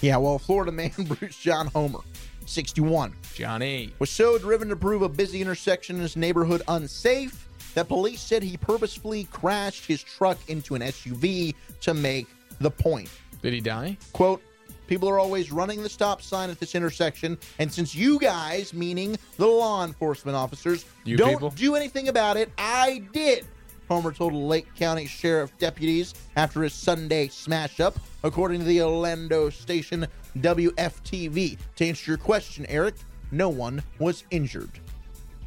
Yeah, 0.01 0.17
well, 0.17 0.39
Florida 0.39 0.73
man 0.73 0.91
Bruce 0.99 1.39
John 1.39 1.69
Homer, 1.69 2.01
61, 2.47 3.15
Johnny. 3.35 3.93
was 3.99 4.11
so 4.11 4.39
driven 4.39 4.69
to 4.69 4.77
prove 4.77 5.03
a 5.03 5.09
busy 5.09 5.41
intersection 5.41 5.97
in 5.97 6.03
his 6.03 6.17
neighborhood 6.17 6.63
unsafe 6.69 7.49
that 7.75 7.89
police 7.89 8.21
said 8.21 8.43
he 8.43 8.57
purposefully 8.57 9.25
crashed 9.31 9.87
his 9.87 10.03
truck 10.03 10.39
into 10.49 10.75
an 10.75 10.83
SUV 10.83 11.55
to 11.81 11.95
make 11.95 12.27
the 12.61 12.71
point. 12.71 13.09
Did 13.43 13.53
he 13.53 13.61
die? 13.61 13.97
Quote, 14.13 14.43
people 14.89 15.09
are 15.09 15.19
always 15.21 15.53
running 15.53 15.83
the 15.83 15.89
stop 15.89 16.21
sign 16.23 16.51
at 16.51 16.59
this 16.59 16.75
intersection, 16.75 17.39
and 17.61 17.73
since 17.73 17.95
you 17.95 18.19
guys, 18.19 18.75
meaning 18.75 19.17
the 19.37 19.47
law 19.47 19.85
enforcement 19.85 20.37
officers, 20.37 20.85
You 21.05 21.17
don't 21.17 21.35
people? 21.35 21.51
do 21.51 21.77
anything 21.77 22.09
about 22.09 22.37
it, 22.37 22.51
I 22.59 23.05
did. 23.13 23.47
Homer 23.89 24.13
told 24.13 24.35
Lake 24.35 24.67
County 24.75 25.07
Sheriff 25.07 25.57
deputies 25.59 26.15
after 26.37 26.63
his 26.63 26.75
Sunday 26.75 27.29
smash 27.29 27.81
up, 27.81 27.99
according 28.25 28.61
to 28.61 28.67
the 28.67 28.83
Orlando 28.83 29.49
station 29.51 30.07
WFTV. 30.39 31.59
To 31.77 31.87
answer 31.87 32.11
your 32.11 32.19
question, 32.19 32.67
Eric, 32.69 32.97
no 33.31 33.49
one 33.49 33.83
was 33.99 34.25
injured. 34.31 34.71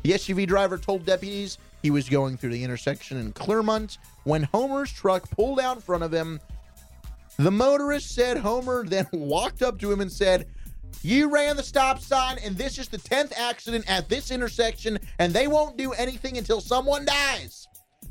The 0.04 0.12
SUV 0.14 0.48
driver 0.48 0.78
told 0.80 1.06
deputies 1.06 1.60
he 1.84 1.92
was 1.92 2.10
going 2.10 2.38
through 2.38 2.52
the 2.52 2.64
intersection 2.64 3.18
in 3.18 3.32
Clermont 3.34 4.00
when 4.24 4.44
Homer's 4.44 4.92
truck 4.92 5.30
pulled 5.30 5.60
out 5.60 5.76
in 5.78 5.82
front 5.82 6.04
of 6.04 6.12
him. 6.12 6.40
The 7.38 7.52
motorist 7.52 8.14
said 8.14 8.38
Homer 8.38 8.84
then 8.86 9.08
walked 9.14 9.62
up 9.62 9.80
to 9.80 9.92
him 9.92 10.02
and 10.02 10.12
said, 10.12 10.48
You 11.02 11.30
ran 11.30 11.56
the 11.58 11.64
stop 11.64 12.00
sign, 12.00 12.38
and 12.44 12.58
this 12.58 12.78
is 12.78 12.88
the 12.88 12.98
10th 12.98 13.34
accident 13.38 13.90
at 13.90 14.10
this 14.10 14.32
intersection, 14.32 15.00
and 15.20 15.34
they 15.34 15.48
won't 15.48 15.78
do 15.78 15.94
anything 15.94 16.38
until 16.38 16.62
someone 16.62 17.06
dies. 17.06 17.68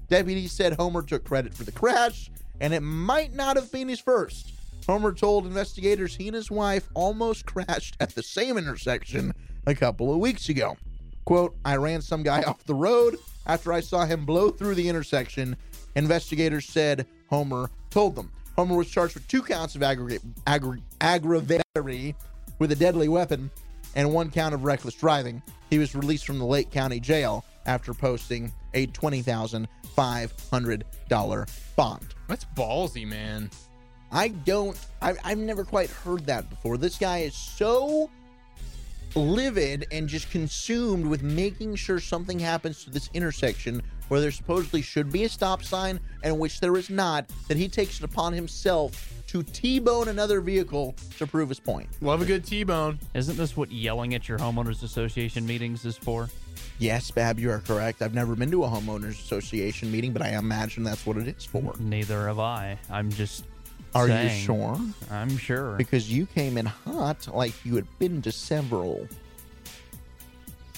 Deputies 0.09 0.53
said 0.53 0.73
Homer 0.73 1.03
took 1.03 1.25
credit 1.25 1.55
for 1.55 1.65
the 1.65 1.73
crash, 1.73 2.31
and 2.61 2.75
it 2.75 2.81
might 2.81 3.35
not 3.35 3.57
have 3.57 3.71
been 3.71 3.89
his 3.89 4.01
first. 4.01 4.53
Homer 4.87 5.13
told 5.13 5.47
investigators 5.47 6.17
he 6.17 6.27
and 6.27 6.35
his 6.35 6.51
wife 6.51 6.89
almost 6.95 7.47
crashed 7.47 7.97
at 8.01 8.15
the 8.15 8.23
same 8.23 8.59
intersection 8.59 9.33
a 9.67 9.75
couple 9.75 10.13
of 10.13 10.19
weeks 10.19 10.49
ago. 10.49 10.77
Quote, 11.25 11.55
I 11.65 11.77
ran 11.77 12.01
some 12.01 12.23
guy 12.23 12.43
off 12.47 12.65
the 12.65 12.75
road 12.75 13.17
after 13.47 13.73
I 13.73 13.81
saw 13.81 14.05
him 14.05 14.25
blow 14.25 14.51
through 14.51 14.75
the 14.75 14.89
intersection. 14.89 15.57
Investigators 15.95 16.67
said 16.67 17.07
Homer 17.29 17.71
told 17.91 18.17
them. 18.17 18.33
Homer 18.61 18.77
was 18.77 18.91
charged 18.91 19.15
with 19.15 19.27
two 19.27 19.43
counts 19.43 19.75
of 19.75 19.83
aggregate, 19.83 20.21
aggra- 20.45 20.83
aggravated 21.01 22.15
with 22.59 22.73
a 22.73 22.77
deadly 22.77 23.09
weapon 23.09 23.51
and 23.95 24.13
one 24.13 24.31
count 24.31 24.55
of 24.55 24.65
reckless 24.65 24.95
driving. 24.95 25.43
He 25.71 25.79
was 25.79 25.95
released 25.95 26.27
from 26.27 26.39
the 26.39 26.45
Lake 26.45 26.71
County 26.71 27.01
Jail 27.01 27.43
after 27.65 27.95
posting 27.95 28.53
a 28.75 28.87
$20,500 28.89 31.75
bond. 31.75 32.15
That's 32.29 32.45
ballsy, 32.55 33.07
man. 33.07 33.49
I 34.13 34.29
don't, 34.29 34.77
I, 35.01 35.15
I've 35.25 35.39
never 35.39 35.65
quite 35.65 35.89
heard 35.89 36.27
that 36.27 36.51
before. 36.51 36.77
This 36.77 36.99
guy 36.99 37.21
is 37.21 37.35
so 37.35 38.11
livid 39.15 39.87
and 39.91 40.07
just 40.07 40.31
consumed 40.31 41.07
with 41.07 41.23
making 41.23 41.77
sure 41.77 41.99
something 41.99 42.39
happens 42.39 42.85
to 42.85 42.91
this 42.91 43.09
intersection 43.15 43.81
where 44.11 44.21
there 44.21 44.33
supposedly 44.33 44.83
should 44.83 45.11
be 45.13 45.23
a 45.23 45.29
stop 45.29 45.63
sign 45.63 46.01
and 46.25 46.37
which 46.37 46.59
there 46.59 46.77
is 46.77 46.91
not, 46.91 47.31
that 47.47 47.57
he 47.57 47.69
takes 47.69 47.99
it 47.99 48.05
upon 48.05 48.33
himself 48.33 49.23
to 49.29 49.45
T-bone 49.45 50.09
another 50.09 50.41
vehicle 50.41 50.97
to 51.17 51.29
prove 51.29 51.49
his 51.49 51.61
point. 51.61 51.89
Love 52.01 52.21
a 52.21 52.25
good 52.25 52.45
T-bone. 52.45 52.99
Isn't 53.15 53.37
this 53.37 53.57
what 53.57 53.71
yelling 53.71 54.15
at 54.15 54.29
your 54.29 54.39
homeowners 54.39 54.83
association 54.83 55.47
meetings 55.47 55.85
is 55.85 55.97
for? 55.97 56.29
Yes, 56.81 57.09
Bab, 57.13 57.39
you 57.39 57.53
are 57.53 57.61
correct. 57.61 58.03
I've 58.03 58.13
never 58.13 58.35
been 58.35 58.51
to 58.51 58.65
a 58.65 58.69
homeowners 58.69 59.11
association 59.11 59.93
meeting, 59.93 60.13
but 60.13 60.23
I 60.23 60.31
imagine 60.31 60.83
that's 60.83 61.07
what 61.07 61.17
it 61.17 61.29
is 61.29 61.45
for. 61.45 61.75
Neither 61.79 62.27
have 62.27 62.41
I. 62.41 62.79
I'm 62.91 63.11
just. 63.13 63.45
Are 63.95 64.09
you 64.09 64.29
sure? 64.29 64.81
I'm 65.11 65.37
sure. 65.37 65.77
Because 65.77 66.11
you 66.11 66.27
came 66.27 66.59
in 66.59 66.67
hot 66.67 67.29
like 67.33 67.53
you 67.65 67.77
had 67.77 67.87
been 67.99 68.23
to 68.23 68.33
several. 68.33 69.07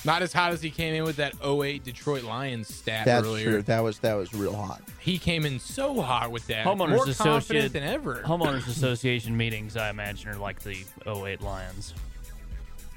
Not 0.04 0.22
as 0.22 0.32
hot 0.32 0.52
as 0.52 0.60
he 0.60 0.70
came 0.70 0.94
in 0.94 1.04
with 1.04 1.16
that 1.16 1.34
08 1.44 1.84
Detroit 1.84 2.24
Lions 2.24 2.74
stat 2.74 3.04
That's 3.04 3.24
earlier. 3.26 3.44
true. 3.44 3.62
That 3.62 3.80
was 3.80 3.98
that 4.00 4.14
was 4.14 4.34
real 4.34 4.54
hot. 4.54 4.82
He 4.98 5.16
came 5.18 5.46
in 5.46 5.60
so 5.60 6.00
hot 6.00 6.32
with 6.32 6.46
that. 6.48 6.66
Homeowners 6.66 6.88
More 6.90 7.04
confident 7.04 7.20
association 7.20 7.72
than 7.72 7.82
ever. 7.84 8.22
Homeowners 8.24 8.66
association 8.68 9.36
meetings, 9.36 9.76
I 9.76 9.90
imagine, 9.90 10.30
are 10.30 10.36
like 10.36 10.60
the 10.60 10.84
08 11.06 11.40
Lions. 11.42 11.94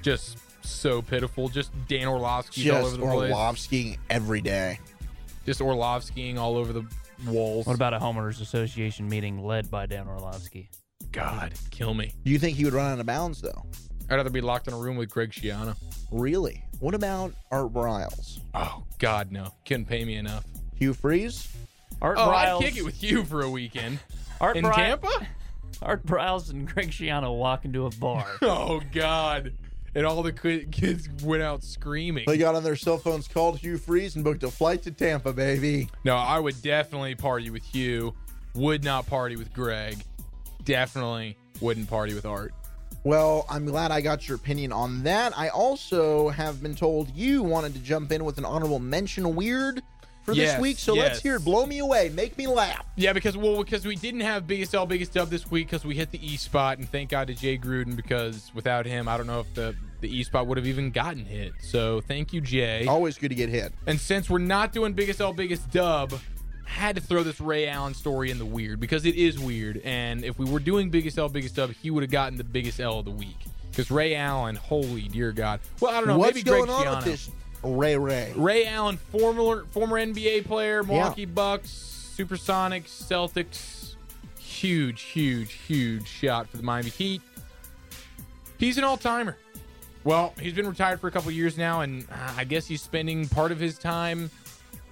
Just 0.02 0.38
so 0.62 1.00
pitiful. 1.00 1.48
Just 1.48 1.70
Dan 1.86 2.08
Orlovsky's 2.08 2.64
Just 2.64 2.76
all 2.76 2.86
over 2.86 2.96
the 2.96 3.02
place. 3.02 3.30
Orlovsky 3.32 3.98
every 4.10 4.40
day. 4.40 4.80
Just 5.44 5.60
Orlovskying 5.60 6.38
all 6.38 6.56
over 6.56 6.72
the 6.72 6.84
walls. 7.26 7.66
What 7.66 7.76
about 7.76 7.94
a 7.94 7.98
homeowners 7.98 8.40
association 8.40 9.08
meeting 9.08 9.44
led 9.44 9.70
by 9.70 9.86
Dan 9.86 10.08
Orlovsky? 10.08 10.68
God, 11.12 11.52
kill 11.70 11.94
me. 11.94 12.12
Do 12.24 12.32
you 12.32 12.38
think 12.38 12.56
he 12.56 12.64
would 12.64 12.74
run 12.74 12.92
out 12.92 12.98
of 13.00 13.06
bounds 13.06 13.40
though? 13.40 13.64
I'd 14.08 14.16
rather 14.16 14.30
be 14.30 14.40
locked 14.40 14.68
in 14.68 14.74
a 14.74 14.78
room 14.78 14.96
with 14.96 15.10
Greg 15.10 15.30
Schiano. 15.30 15.76
Really? 16.10 16.62
What 16.78 16.94
about 16.94 17.34
Art 17.50 17.72
Briles? 17.72 18.40
Oh 18.54 18.84
God, 18.98 19.32
no. 19.32 19.52
Couldn't 19.64 19.86
pay 19.86 20.04
me 20.04 20.16
enough. 20.16 20.44
Hugh 20.76 20.94
Freeze? 20.94 21.48
Art 22.00 22.16
oh, 22.18 22.28
Briles, 22.28 22.56
I'd 22.56 22.62
kick 22.62 22.76
it 22.76 22.84
with 22.84 23.02
you 23.02 23.24
for 23.24 23.42
a 23.42 23.50
weekend. 23.50 23.98
Art 24.40 24.56
in 24.56 24.64
Bri- 24.64 24.74
Tampa? 24.74 25.26
Art 25.82 26.06
Briles 26.06 26.50
and 26.50 26.66
Greg 26.72 26.90
Schiano 26.90 27.36
walk 27.36 27.64
into 27.64 27.86
a 27.86 27.90
bar. 27.90 28.26
Oh 28.42 28.80
God. 28.92 29.52
And 29.94 30.04
all 30.04 30.22
the 30.22 30.32
kids 30.32 31.08
went 31.22 31.42
out 31.42 31.64
screaming. 31.64 32.24
They 32.26 32.36
got 32.36 32.54
on 32.54 32.62
their 32.62 32.76
cell 32.76 32.98
phones, 32.98 33.26
called 33.26 33.58
Hugh 33.58 33.78
Freeze, 33.78 34.14
and 34.14 34.22
booked 34.22 34.42
a 34.42 34.50
flight 34.50 34.82
to 34.82 34.90
Tampa, 34.90 35.32
baby. 35.32 35.88
No, 36.04 36.16
I 36.16 36.38
would 36.38 36.60
definitely 36.60 37.14
party 37.14 37.48
with 37.48 37.62
Hugh. 37.62 38.14
Would 38.54 38.84
not 38.84 39.06
party 39.06 39.36
with 39.36 39.54
Greg. 39.54 39.96
Definitely 40.64 41.38
wouldn't 41.62 41.88
party 41.88 42.12
with 42.12 42.26
Art. 42.26 42.52
Well, 43.06 43.46
I'm 43.48 43.66
glad 43.66 43.92
I 43.92 44.00
got 44.00 44.26
your 44.26 44.34
opinion 44.34 44.72
on 44.72 45.04
that. 45.04 45.32
I 45.38 45.50
also 45.50 46.28
have 46.30 46.60
been 46.60 46.74
told 46.74 47.08
you 47.14 47.40
wanted 47.40 47.72
to 47.74 47.78
jump 47.78 48.10
in 48.10 48.24
with 48.24 48.36
an 48.36 48.44
honorable 48.44 48.80
mention 48.80 49.36
weird 49.36 49.80
for 50.24 50.32
Yes, 50.32 50.54
this 50.54 50.60
week. 50.60 50.76
So 50.76 50.94
let's 50.94 51.22
hear 51.22 51.36
it. 51.36 51.44
Blow 51.44 51.66
me 51.66 51.78
away. 51.78 52.08
Make 52.08 52.36
me 52.36 52.48
laugh. 52.48 52.84
Yeah, 52.96 53.12
because 53.12 53.36
well, 53.36 53.62
because 53.62 53.86
we 53.86 53.94
didn't 53.94 54.22
have 54.22 54.48
biggest 54.48 54.74
L 54.74 54.86
biggest 54.86 55.14
dub 55.14 55.30
this 55.30 55.48
week 55.48 55.68
because 55.68 55.84
we 55.84 55.94
hit 55.94 56.10
the 56.10 56.18
E 56.20 56.36
spot, 56.36 56.78
and 56.78 56.88
thank 56.90 57.10
God 57.10 57.28
to 57.28 57.34
Jay 57.34 57.56
Gruden 57.56 57.94
because 57.94 58.50
without 58.56 58.86
him, 58.86 59.06
I 59.06 59.16
don't 59.16 59.28
know 59.28 59.38
if 59.38 59.54
the 59.54 59.76
the 60.00 60.08
E 60.08 60.24
spot 60.24 60.48
would 60.48 60.58
have 60.58 60.66
even 60.66 60.90
gotten 60.90 61.24
hit. 61.24 61.52
So 61.60 62.00
thank 62.00 62.32
you, 62.32 62.40
Jay. 62.40 62.86
Always 62.86 63.18
good 63.18 63.28
to 63.28 63.36
get 63.36 63.50
hit. 63.50 63.72
And 63.86 64.00
since 64.00 64.28
we're 64.28 64.38
not 64.38 64.72
doing 64.72 64.94
biggest 64.94 65.20
L 65.20 65.32
biggest 65.32 65.70
dub, 65.70 66.12
had 66.66 66.96
to 66.96 67.02
throw 67.02 67.22
this 67.22 67.40
Ray 67.40 67.68
Allen 67.68 67.94
story 67.94 68.30
in 68.30 68.38
the 68.38 68.44
weird 68.44 68.80
because 68.80 69.06
it 69.06 69.14
is 69.14 69.38
weird. 69.38 69.80
And 69.84 70.24
if 70.24 70.38
we 70.38 70.44
were 70.44 70.60
doing 70.60 70.90
biggest 70.90 71.18
L 71.18 71.28
biggest 71.28 71.56
dub, 71.56 71.72
he 71.72 71.90
would 71.90 72.02
have 72.02 72.10
gotten 72.10 72.36
the 72.36 72.44
biggest 72.44 72.80
L 72.80 72.98
of 72.98 73.04
the 73.04 73.10
week. 73.10 73.38
Because 73.70 73.90
Ray 73.90 74.14
Allen, 74.14 74.56
holy 74.56 75.02
dear 75.02 75.32
God. 75.32 75.60
Well, 75.80 75.92
I 75.92 75.98
don't 75.98 76.06
know. 76.06 76.18
What's 76.18 76.34
maybe 76.34 76.48
Greg 76.48 76.66
going 76.66 76.70
on 76.70 76.84
Schiano. 76.84 76.96
with 76.96 77.04
this 77.04 77.30
Ray 77.62 77.96
Ray? 77.96 78.32
Ray 78.36 78.66
Allen, 78.66 78.96
former 78.96 79.64
former 79.70 79.96
NBA 79.96 80.44
player, 80.46 80.82
Milwaukee 80.82 81.24
Bucks, 81.24 82.14
Supersonics, 82.16 82.88
Celtics, 82.88 83.94
huge, 84.38 85.02
huge, 85.02 85.52
huge 85.52 86.06
shot 86.06 86.48
for 86.48 86.56
the 86.56 86.62
Miami 86.62 86.90
Heat. 86.90 87.22
He's 88.58 88.78
an 88.78 88.84
all 88.84 88.96
timer. 88.96 89.36
Well, 90.04 90.32
he's 90.40 90.52
been 90.52 90.68
retired 90.68 91.00
for 91.00 91.08
a 91.08 91.10
couple 91.10 91.30
years 91.32 91.58
now, 91.58 91.80
and 91.80 92.04
uh, 92.10 92.34
I 92.36 92.44
guess 92.44 92.66
he's 92.66 92.80
spending 92.80 93.28
part 93.28 93.50
of 93.50 93.58
his 93.58 93.76
time 93.76 94.30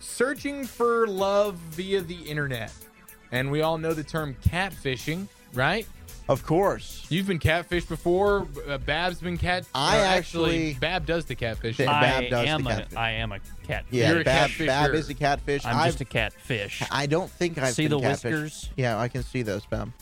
searching 0.04 0.64
for 0.64 1.06
love 1.06 1.56
via 1.72 2.00
the 2.02 2.14
internet. 2.22 2.72
And 3.32 3.50
we 3.50 3.62
all 3.62 3.78
know 3.78 3.94
the 3.94 4.04
term 4.04 4.36
catfishing, 4.46 5.26
right? 5.54 5.86
Of 6.28 6.46
course. 6.46 7.04
You've 7.10 7.26
been 7.26 7.38
catfished 7.38 7.88
before. 7.88 8.46
Uh, 8.66 8.78
Bab's 8.78 9.20
been 9.20 9.36
cat. 9.36 9.66
I 9.74 9.98
uh, 9.98 10.04
actually- 10.04 10.74
Bab 10.74 11.04
does 11.04 11.24
the 11.26 11.36
catfishing. 11.36 11.84
Bab 11.86 12.24
I 12.24 12.28
does 12.30 12.44
the 12.44 12.48
am 12.50 12.66
a, 12.66 12.70
catfish. 12.70 12.96
I 12.96 13.10
am 13.10 13.32
a 13.32 13.38
catfish. 13.66 13.92
Yeah, 13.92 14.10
You're 14.12 14.20
a 14.20 14.24
Bab, 14.24 14.50
catfisher. 14.50 14.66
Bab 14.66 14.94
is 14.94 15.08
a 15.10 15.14
catfish. 15.14 15.66
I'm 15.66 15.76
I've- 15.76 15.88
just 15.88 16.00
a 16.00 16.04
catfish. 16.06 16.82
I 16.90 17.06
don't 17.06 17.30
think 17.30 17.58
I've 17.58 17.74
See 17.74 17.88
been 17.88 18.00
the 18.00 18.06
catfished. 18.06 18.24
whiskers? 18.24 18.70
Yeah, 18.76 18.98
I 18.98 19.08
can 19.08 19.22
see 19.22 19.42
those, 19.42 19.66
Bab. 19.66 19.92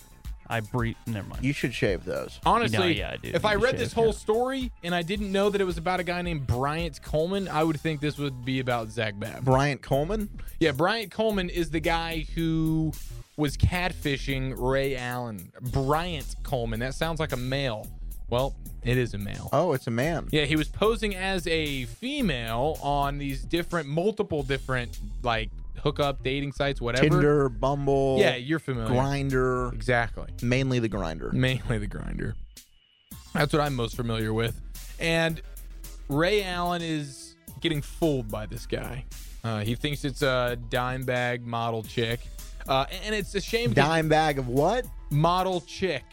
I 0.52 0.60
breathe. 0.60 0.96
Never 1.06 1.28
mind. 1.28 1.44
You 1.44 1.52
should 1.52 1.72
shave 1.74 2.04
those. 2.04 2.38
Honestly, 2.44 2.78
No, 2.78 2.84
yeah, 2.86 3.10
I 3.12 3.16
do 3.16 3.28
if 3.28 3.42
need 3.42 3.48
I 3.48 3.52
to 3.54 3.58
read 3.58 3.70
shave, 3.70 3.78
this 3.80 3.92
whole 3.92 4.12
story 4.12 4.70
and 4.84 4.94
I 4.94 5.02
didn't 5.02 5.32
know 5.32 5.48
that 5.50 5.60
it 5.60 5.64
was 5.64 5.78
about 5.78 5.98
a 5.98 6.04
guy 6.04 6.20
named 6.22 6.46
Bryant 6.46 7.00
Coleman, 7.02 7.48
I 7.48 7.64
would 7.64 7.80
think 7.80 8.00
this 8.00 8.18
would 8.18 8.44
be 8.44 8.60
about 8.60 8.90
Zach 8.90 9.18
Babb. 9.18 9.44
Bryant 9.44 9.80
Coleman? 9.80 10.28
Yeah, 10.60 10.72
Bryant 10.72 11.10
Coleman 11.10 11.48
is 11.48 11.70
the 11.70 11.80
guy 11.80 12.26
who 12.34 12.92
was 13.36 13.56
catfishing 13.56 14.54
Ray 14.58 14.94
Allen. 14.96 15.50
Bryant 15.72 16.36
Coleman. 16.42 16.80
That 16.80 16.94
sounds 16.94 17.18
like 17.18 17.32
a 17.32 17.36
male. 17.38 17.86
Well, 18.28 18.54
it 18.82 18.96
is 18.96 19.14
a 19.14 19.18
male. 19.18 19.48
Oh, 19.52 19.72
it's 19.72 19.86
a 19.86 19.90
man. 19.90 20.28
Yeah, 20.32 20.44
he 20.44 20.56
was 20.56 20.68
posing 20.68 21.14
as 21.14 21.46
a 21.46 21.84
female 21.86 22.78
on 22.82 23.18
these 23.18 23.42
different, 23.42 23.88
multiple 23.88 24.42
different, 24.42 24.98
like 25.22 25.50
hookup 25.82 26.22
dating 26.22 26.52
sites, 26.52 26.80
whatever. 26.80 27.08
Tinder, 27.08 27.48
Bumble. 27.48 28.16
Yeah, 28.18 28.36
you're 28.36 28.58
familiar. 28.58 28.94
Grindr. 28.94 29.72
Exactly. 29.72 30.28
Mainly 30.42 30.78
the 30.78 30.88
Grindr. 30.88 31.32
Mainly 31.32 31.78
the 31.78 31.88
Grindr. 31.88 32.34
That's 33.34 33.52
what 33.52 33.62
I'm 33.62 33.74
most 33.74 33.96
familiar 33.96 34.32
with. 34.32 34.60
And 35.00 35.40
Ray 36.08 36.44
Allen 36.44 36.82
is 36.82 37.36
getting 37.60 37.82
fooled 37.82 38.30
by 38.30 38.46
this 38.46 38.66
guy. 38.66 39.04
Uh, 39.44 39.60
he 39.60 39.74
thinks 39.74 40.04
it's 40.04 40.22
a 40.22 40.56
dime 40.70 41.02
bag 41.02 41.44
model 41.44 41.82
chick. 41.82 42.20
Uh, 42.68 42.86
and 43.04 43.14
it's 43.14 43.34
a 43.34 43.40
shame. 43.40 43.72
Dime 43.72 44.08
bag 44.08 44.38
of 44.38 44.48
what? 44.48 44.86
Model 45.10 45.60
chick. 45.62 46.04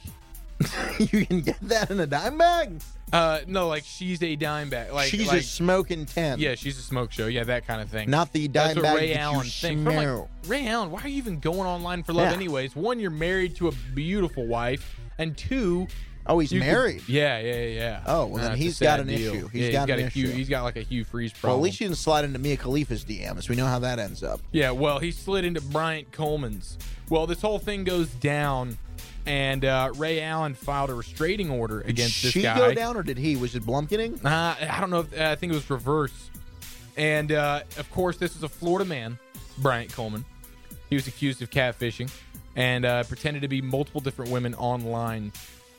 you 1.00 1.26
can 1.26 1.42
get 1.42 1.60
that 1.62 1.92
in 1.92 2.00
a 2.00 2.08
dime 2.08 2.38
bag? 2.38 2.82
Uh, 3.12 3.40
no, 3.48 3.68
like 3.68 3.84
she's 3.86 4.22
a 4.24 4.36
dime 4.36 4.70
bag. 4.70 4.92
Like 4.92 5.10
She's 5.10 5.28
like, 5.28 5.40
a 5.42 5.44
smoking 5.44 6.06
10. 6.06 6.40
Yeah, 6.40 6.56
she's 6.56 6.78
a 6.78 6.82
smoke 6.82 7.12
show. 7.12 7.28
Yeah, 7.28 7.44
that 7.46 7.66
kind 7.66 7.82
of 7.82 7.90
thing. 7.90 8.10
Not 8.10 8.32
the 8.34 8.48
That's 8.48 8.76
dime 8.76 8.84
what 8.84 8.90
bag 8.94 8.96
Ray 8.98 9.16
Allen 9.16 9.48
I'm 9.64 9.86
like. 9.86 10.28
Ray 10.48 10.68
Allen, 10.68 10.92
why 10.92 11.02
are 11.02 11.08
you 11.08 11.18
even 11.18 11.40
going 11.40 11.62
online 11.68 12.04
for 12.04 12.14
love 12.14 12.30
Yeah. 12.30 12.36
anyways? 12.36 12.76
One, 12.76 13.00
you're 13.00 13.10
married 13.12 13.56
to 13.58 13.68
a 13.68 13.72
beautiful 13.96 14.46
wife, 14.46 15.00
and 15.18 15.36
two, 15.38 15.88
Oh, 16.28 16.38
he's 16.38 16.52
you 16.52 16.60
could- 16.60 16.68
married. 16.68 17.02
yeah, 17.08 17.40
yeah, 17.40 17.64
yeah. 17.66 18.04
Oh, 18.06 18.28
well, 18.28 18.44
then 18.50 18.56
he's 18.58 18.78
got 18.78 19.00
an 19.00 19.08
deal. 19.08 19.34
issue. 19.34 19.48
He's 19.48 19.62
yeah, 19.64 19.72
got 19.72 19.80
he's 19.80 19.88
got 19.88 20.00
an 20.00 20.06
a 20.06 20.10
Hugh, 20.10 20.26
issue. 20.28 20.36
He's 20.36 20.50
got 20.50 20.64
like 20.64 20.76
a 20.76 20.82
Hugh 20.84 21.04
Freeze 21.04 21.32
Well, 21.34 21.40
problem. 21.40 21.60
at 21.62 21.64
least 21.64 21.80
he 21.80 21.86
didn't 21.86 21.98
slide 21.98 22.24
into 22.26 22.38
Mia 22.38 22.58
Khalifa's 22.58 23.04
DMs. 23.04 23.50
We 23.50 23.56
know 23.56 23.66
how 23.66 23.80
that 23.80 23.98
ends 23.98 24.22
up. 24.22 24.40
Yeah, 24.52 24.70
well, 24.72 25.00
he 25.00 25.12
slid 25.12 25.44
into 25.46 25.62
Bryant 25.62 26.12
Coleman's. 26.12 26.78
Well, 27.10 27.26
this 27.26 27.42
whole 27.42 27.58
thing 27.58 27.84
goes 27.84 28.10
down, 28.10 28.78
and 29.26 29.66
uh, 29.66 29.92
Ray 29.96 30.22
Allen 30.22 30.54
filed 30.54 30.90
a 30.90 30.94
restraining 30.94 31.50
order 31.50 31.82
against 31.82 32.22
Did 32.22 32.28
this 32.28 32.32
she 32.34 32.42
guy. 32.42 32.58
go 32.58 32.74
down 32.74 32.98
or 32.98 33.04
did 33.04 33.18
he? 33.18 33.36
Was 33.36 33.56
it 33.56 33.64
Blumpkining? 33.64 34.24
Uh, 34.26 34.56
I 34.70 34.80
don't 34.80 34.90
know. 34.90 35.02
If, 35.02 35.20
I 35.20 35.36
think 35.36 35.52
it 35.52 35.56
was 35.56 35.70
reverse. 35.70 36.30
And 36.98 37.32
uh, 37.32 37.62
of 37.78 37.90
course, 37.92 38.18
this 38.18 38.36
is 38.36 38.44
a 38.44 38.50
Florida 38.50 38.86
man, 38.88 39.18
Bryant 39.60 39.94
Coleman. 39.94 40.26
He 40.90 40.96
was 40.96 41.08
accused 41.08 41.42
of 41.42 41.50
catfishing 41.50 42.12
and 42.56 42.84
uh, 42.86 43.04
pretended 43.04 43.42
to 43.44 43.48
be 43.48 43.62
multiple 43.62 44.02
different 44.02 44.32
women 44.32 44.56
online. 44.56 45.32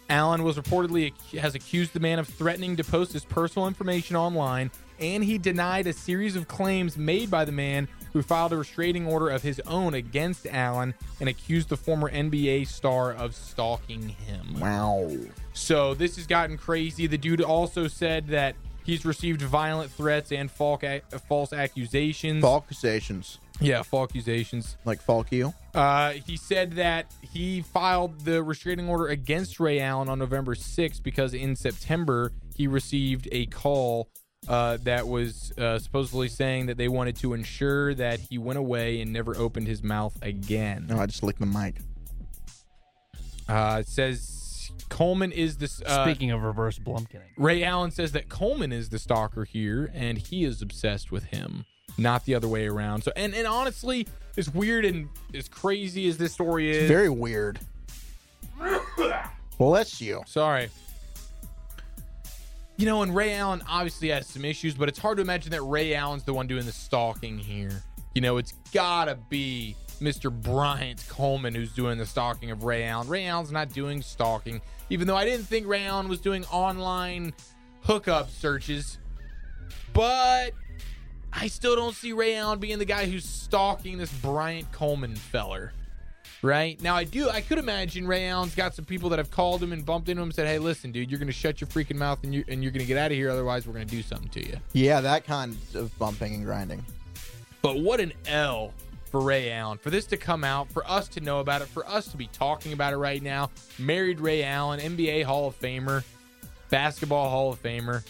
Allen 0.08 0.42
was 0.42 0.56
reportedly 0.56 1.12
has 1.38 1.54
accused 1.54 1.92
the 1.92 2.00
man 2.00 2.18
of 2.18 2.26
threatening 2.28 2.76
to 2.76 2.84
post 2.84 3.12
his 3.12 3.24
personal 3.24 3.68
information 3.68 4.16
online, 4.16 4.70
and 4.98 5.22
he 5.22 5.38
denied 5.38 5.86
a 5.86 5.92
series 5.92 6.36
of 6.36 6.48
claims 6.48 6.96
made 6.96 7.30
by 7.30 7.44
the 7.44 7.52
man 7.52 7.86
who 8.12 8.22
filed 8.22 8.52
a 8.52 8.56
restraining 8.56 9.06
order 9.06 9.28
of 9.28 9.42
his 9.42 9.60
own 9.66 9.94
against 9.94 10.46
Allen 10.46 10.94
and 11.20 11.28
accused 11.28 11.68
the 11.68 11.76
former 11.76 12.10
NBA 12.10 12.66
star 12.66 13.12
of 13.12 13.34
stalking 13.34 14.08
him. 14.08 14.60
Wow. 14.60 15.10
So 15.52 15.94
this 15.94 16.16
has 16.16 16.26
gotten 16.26 16.56
crazy. 16.56 17.06
The 17.06 17.18
dude 17.18 17.40
also 17.40 17.88
said 17.88 18.28
that 18.28 18.54
he's 18.84 19.04
received 19.04 19.42
violent 19.42 19.90
threats 19.90 20.32
and 20.32 20.50
false, 20.50 20.82
ac- 20.82 21.04
false 21.28 21.52
accusations. 21.52 22.42
False 22.42 22.64
accusations. 22.64 23.38
Yeah, 23.60 23.82
false 23.82 24.10
accusations. 24.10 24.76
Like 24.84 25.02
Falk 25.02 25.30
you? 25.30 25.52
Uh, 25.74 26.12
he 26.12 26.36
said 26.36 26.72
that 26.72 27.12
he 27.20 27.60
filed 27.60 28.20
the 28.24 28.42
restraining 28.42 28.88
order 28.88 29.08
against 29.08 29.60
Ray 29.60 29.80
Allen 29.80 30.08
on 30.08 30.18
November 30.18 30.54
6th 30.54 31.02
because 31.02 31.34
in 31.34 31.54
September 31.54 32.32
he 32.56 32.66
received 32.66 33.28
a 33.30 33.46
call 33.46 34.08
uh, 34.48 34.78
that 34.84 35.06
was 35.06 35.52
uh, 35.58 35.78
supposedly 35.78 36.28
saying 36.28 36.66
that 36.66 36.76
they 36.76 36.88
wanted 36.88 37.16
to 37.16 37.34
ensure 37.34 37.94
that 37.94 38.20
he 38.20 38.38
went 38.38 38.58
away 38.58 39.00
and 39.00 39.12
never 39.12 39.36
opened 39.36 39.66
his 39.66 39.82
mouth 39.82 40.16
again. 40.22 40.86
No, 40.88 40.98
I 40.98 41.06
just 41.06 41.22
licked 41.22 41.40
the 41.40 41.46
mic. 41.46 41.76
Uh, 43.48 43.78
it 43.80 43.88
says 43.88 44.70
Coleman 44.88 45.32
is 45.32 45.56
this. 45.58 45.82
Uh, 45.82 46.04
Speaking 46.04 46.30
of 46.30 46.42
reverse 46.42 46.78
Blumpkining. 46.78 47.30
Ray 47.36 47.64
Allen 47.64 47.90
says 47.90 48.12
that 48.12 48.28
Coleman 48.28 48.72
is 48.72 48.88
the 48.88 48.98
stalker 48.98 49.44
here, 49.44 49.90
and 49.94 50.18
he 50.18 50.44
is 50.44 50.62
obsessed 50.62 51.10
with 51.10 51.24
him, 51.24 51.64
not 51.98 52.24
the 52.24 52.34
other 52.34 52.48
way 52.48 52.66
around. 52.66 53.02
So, 53.02 53.12
and 53.16 53.34
and 53.34 53.46
honestly, 53.46 54.06
as 54.36 54.52
weird 54.52 54.84
and 54.84 55.08
as 55.34 55.48
crazy 55.48 56.08
as 56.08 56.16
this 56.16 56.32
story 56.32 56.70
is, 56.70 56.82
It's 56.82 56.88
very 56.88 57.08
weird. 57.08 57.58
Bless 59.58 60.00
you. 60.00 60.22
Sorry. 60.26 60.70
You 62.80 62.86
know, 62.86 63.02
and 63.02 63.14
Ray 63.14 63.34
Allen 63.34 63.62
obviously 63.68 64.08
has 64.08 64.26
some 64.26 64.42
issues, 64.42 64.72
but 64.72 64.88
it's 64.88 64.98
hard 64.98 65.18
to 65.18 65.20
imagine 65.20 65.50
that 65.50 65.60
Ray 65.60 65.94
Allen's 65.94 66.22
the 66.22 66.32
one 66.32 66.46
doing 66.46 66.64
the 66.64 66.72
stalking 66.72 67.36
here. 67.36 67.82
You 68.14 68.22
know, 68.22 68.38
it's 68.38 68.54
gotta 68.72 69.16
be 69.28 69.76
Mr. 70.00 70.32
Bryant 70.32 71.04
Coleman 71.06 71.54
who's 71.54 71.74
doing 71.74 71.98
the 71.98 72.06
stalking 72.06 72.50
of 72.50 72.64
Ray 72.64 72.84
Allen. 72.84 73.06
Ray 73.06 73.26
Allen's 73.26 73.52
not 73.52 73.70
doing 73.74 74.00
stalking, 74.00 74.62
even 74.88 75.06
though 75.06 75.14
I 75.14 75.26
didn't 75.26 75.44
think 75.44 75.66
Ray 75.66 75.84
Allen 75.84 76.08
was 76.08 76.22
doing 76.22 76.46
online 76.46 77.34
hookup 77.82 78.30
searches. 78.30 78.96
But 79.92 80.52
I 81.34 81.48
still 81.48 81.76
don't 81.76 81.94
see 81.94 82.14
Ray 82.14 82.34
Allen 82.36 82.60
being 82.60 82.78
the 82.78 82.86
guy 82.86 83.04
who's 83.04 83.26
stalking 83.26 83.98
this 83.98 84.10
Bryant 84.10 84.72
Coleman 84.72 85.16
feller. 85.16 85.74
Right 86.42 86.80
now, 86.80 86.96
I 86.96 87.04
do. 87.04 87.28
I 87.28 87.42
could 87.42 87.58
imagine 87.58 88.06
Ray 88.06 88.26
Allen's 88.26 88.54
got 88.54 88.74
some 88.74 88.86
people 88.86 89.10
that 89.10 89.18
have 89.18 89.30
called 89.30 89.62
him 89.62 89.72
and 89.72 89.84
bumped 89.84 90.08
into 90.08 90.22
him 90.22 90.28
and 90.28 90.34
said, 90.34 90.46
"Hey, 90.46 90.58
listen, 90.58 90.90
dude, 90.90 91.10
you're 91.10 91.18
going 91.18 91.26
to 91.26 91.32
shut 91.32 91.60
your 91.60 91.68
freaking 91.68 91.96
mouth 91.96 92.18
and 92.22 92.34
you 92.34 92.44
and 92.48 92.62
you're 92.62 92.72
going 92.72 92.80
to 92.80 92.86
get 92.86 92.96
out 92.96 93.10
of 93.10 93.16
here. 93.16 93.30
Otherwise, 93.30 93.66
we're 93.66 93.74
going 93.74 93.86
to 93.86 93.94
do 93.94 94.02
something 94.02 94.30
to 94.30 94.46
you." 94.46 94.56
Yeah, 94.72 95.02
that 95.02 95.26
kind 95.26 95.56
of 95.74 95.96
bumping 95.98 96.34
and 96.34 96.44
grinding. 96.44 96.84
But 97.60 97.80
what 97.80 98.00
an 98.00 98.14
L 98.26 98.72
for 99.10 99.20
Ray 99.20 99.52
Allen 99.52 99.76
for 99.76 99.90
this 99.90 100.06
to 100.06 100.16
come 100.16 100.44
out, 100.44 100.70
for 100.70 100.88
us 100.88 101.08
to 101.08 101.20
know 101.20 101.40
about 101.40 101.60
it, 101.60 101.68
for 101.68 101.86
us 101.86 102.08
to 102.08 102.16
be 102.16 102.28
talking 102.28 102.72
about 102.72 102.94
it 102.94 102.96
right 102.96 103.22
now. 103.22 103.50
Married 103.78 104.20
Ray 104.20 104.42
Allen, 104.42 104.80
NBA 104.80 105.24
Hall 105.24 105.48
of 105.48 105.60
Famer, 105.60 106.04
basketball 106.70 107.28
Hall 107.28 107.52
of 107.52 107.62
Famer, 107.62 108.02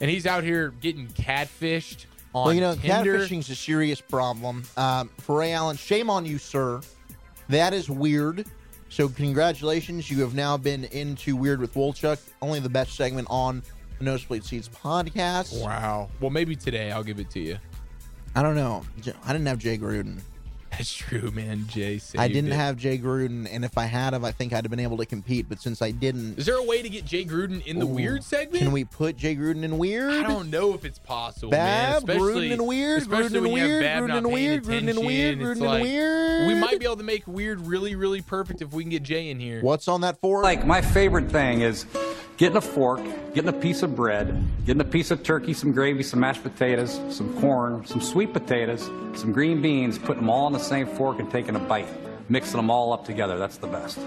and 0.00 0.10
he's 0.10 0.26
out 0.26 0.42
here 0.42 0.72
getting 0.80 1.06
catfished 1.08 2.06
on 2.34 2.46
well, 2.46 2.54
you 2.54 2.60
know, 2.60 2.74
Tinder. 2.74 3.18
catfishing's 3.18 3.50
a 3.50 3.54
serious 3.54 4.00
problem. 4.00 4.62
Um, 4.76 5.10
for 5.18 5.40
Ray 5.40 5.52
Allen, 5.52 5.76
shame 5.76 6.08
on 6.08 6.24
you, 6.24 6.38
sir. 6.38 6.80
That 7.48 7.74
is 7.74 7.90
weird. 7.90 8.46
So, 8.88 9.08
congratulations. 9.08 10.10
You 10.10 10.20
have 10.20 10.34
now 10.34 10.56
been 10.56 10.84
into 10.84 11.34
Weird 11.34 11.60
with 11.60 11.72
Wolchuk, 11.74 12.18
only 12.42 12.60
the 12.60 12.68
best 12.68 12.94
segment 12.94 13.26
on 13.30 13.62
the 13.98 14.04
Nosebleed 14.04 14.44
Seats 14.44 14.68
podcast. 14.68 15.62
Wow. 15.62 16.10
Well, 16.20 16.30
maybe 16.30 16.54
today 16.54 16.92
I'll 16.92 17.02
give 17.02 17.18
it 17.18 17.30
to 17.30 17.40
you. 17.40 17.58
I 18.34 18.42
don't 18.42 18.54
know. 18.54 18.82
I 19.24 19.32
didn't 19.32 19.46
have 19.46 19.58
Jay 19.58 19.78
Gruden. 19.78 20.20
That's 20.72 20.92
true, 20.94 21.30
man. 21.30 21.66
Jay 21.68 21.98
saved 21.98 22.20
I 22.20 22.28
didn't 22.28 22.50
it. 22.52 22.56
have 22.56 22.76
Jay 22.76 22.96
Gruden, 22.98 23.46
and 23.50 23.64
if 23.64 23.76
I 23.76 23.84
had 23.84 24.14
him, 24.14 24.24
I 24.24 24.32
think 24.32 24.52
I'd 24.52 24.64
have 24.64 24.70
been 24.70 24.80
able 24.80 24.96
to 24.96 25.06
compete. 25.06 25.46
But 25.48 25.60
since 25.60 25.82
I 25.82 25.90
didn't, 25.90 26.38
Is 26.38 26.46
there 26.46 26.56
a 26.56 26.62
way 26.62 26.82
to 26.82 26.88
get 26.88 27.04
Jay 27.04 27.24
Gruden 27.24 27.64
in 27.66 27.78
the 27.78 27.84
Ooh. 27.84 27.88
weird 27.88 28.24
segment? 28.24 28.62
can 28.62 28.72
we 28.72 28.84
put 28.84 29.16
Jay 29.16 29.36
Gruden 29.36 29.62
in 29.64 29.76
weird? 29.78 30.12
I 30.12 30.22
don't 30.22 30.50
know 30.50 30.72
if 30.74 30.84
it's 30.84 30.98
possible, 30.98 31.50
man. 31.50 31.92
Bab, 32.00 32.08
Especially, 32.08 32.48
Gruden 32.48 32.52
and 32.52 32.66
weird, 32.66 33.02
Gruden 33.04 33.34
and 33.34 33.42
when 33.42 33.52
you 33.52 33.58
have 33.58 33.68
weird, 33.68 33.82
Gruden 34.02 34.08
not 34.08 34.16
and 34.18 34.32
weird, 34.32 34.64
Gruden 34.64 34.90
and 34.90 34.98
weird, 35.06 35.40
it's 35.40 35.60
Gruden 35.60 35.72
and 35.74 35.82
weird. 35.82 36.46
We 36.48 36.54
might 36.54 36.78
be 36.78 36.84
able 36.86 36.96
to 36.96 37.02
make 37.04 37.26
weird 37.26 37.60
really, 37.66 37.94
really 37.94 38.22
perfect 38.22 38.62
if 38.62 38.72
we 38.72 38.82
can 38.82 38.90
get 38.90 39.02
Jay 39.02 39.30
in 39.30 39.38
here. 39.40 39.60
What's 39.60 39.88
on 39.88 40.00
that 40.00 40.20
for? 40.20 40.42
Like, 40.42 40.66
my 40.66 40.80
favorite 40.80 41.30
thing 41.30 41.60
is 41.60 41.84
getting 42.36 42.56
a 42.56 42.60
fork, 42.60 43.00
getting 43.34 43.48
a 43.48 43.52
piece 43.52 43.82
of 43.82 43.94
bread, 43.94 44.44
getting 44.66 44.80
a 44.80 44.84
piece 44.84 45.10
of 45.10 45.22
turkey, 45.22 45.52
some 45.52 45.72
gravy, 45.72 46.02
some 46.02 46.20
mashed 46.20 46.42
potatoes, 46.42 47.00
some 47.10 47.38
corn, 47.40 47.84
some 47.86 48.00
sweet 48.00 48.32
potatoes, 48.32 48.90
some 49.18 49.32
green 49.32 49.62
beans, 49.62 49.98
putting 49.98 50.22
them 50.22 50.30
all 50.30 50.46
on 50.46 50.52
the 50.52 50.58
same 50.58 50.86
fork 50.86 51.18
and 51.18 51.30
taking 51.30 51.56
a 51.56 51.60
bite, 51.60 51.88
mixing 52.28 52.56
them 52.56 52.70
all 52.70 52.92
up 52.92 53.04
together. 53.04 53.38
That's 53.38 53.58
the 53.58 53.66
best. 53.66 53.98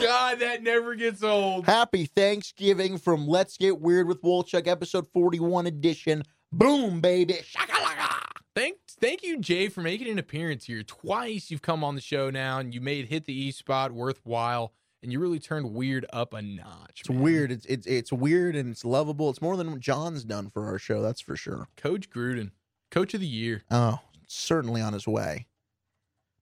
God, 0.00 0.40
that 0.40 0.62
never 0.62 0.94
gets 0.96 1.22
old. 1.22 1.66
Happy 1.66 2.06
Thanksgiving 2.06 2.98
from 2.98 3.28
Let's 3.28 3.56
Get 3.56 3.80
Weird 3.80 4.08
with 4.08 4.22
Wolchuk, 4.22 4.66
episode 4.66 5.06
41 5.12 5.66
edition. 5.66 6.24
Boom, 6.52 7.00
baby. 7.00 7.34
Shakalaka. 7.34 8.24
Thank, 8.54 8.78
thank 9.00 9.22
you, 9.22 9.38
Jay, 9.40 9.68
for 9.68 9.80
making 9.80 10.08
an 10.08 10.18
appearance 10.18 10.64
here. 10.64 10.82
Twice 10.82 11.50
you've 11.50 11.62
come 11.62 11.82
on 11.82 11.94
the 11.96 12.00
show 12.00 12.30
now, 12.30 12.58
and 12.58 12.72
you 12.72 12.80
made 12.80 13.08
hit 13.08 13.24
the 13.24 13.32
E 13.32 13.50
spot 13.50 13.92
worthwhile, 13.92 14.72
and 15.04 15.12
you 15.12 15.20
really 15.20 15.38
turned 15.38 15.72
weird 15.72 16.06
up 16.12 16.34
a 16.34 16.42
notch. 16.42 17.00
It's 17.00 17.10
weird. 17.10 17.52
It's 17.52 17.66
it's 17.66 17.86
it's 17.86 18.12
weird 18.12 18.56
and 18.56 18.72
it's 18.72 18.84
lovable. 18.84 19.30
It's 19.30 19.40
more 19.40 19.56
than 19.56 19.70
what 19.70 19.80
John's 19.80 20.24
done 20.24 20.50
for 20.50 20.66
our 20.66 20.78
show. 20.78 21.02
That's 21.02 21.20
for 21.20 21.36
sure. 21.36 21.68
Coach 21.76 22.10
Gruden, 22.10 22.50
Coach 22.90 23.14
of 23.14 23.20
the 23.20 23.26
Year. 23.26 23.62
Oh, 23.70 24.00
certainly 24.26 24.80
on 24.80 24.94
his 24.94 25.06
way. 25.06 25.46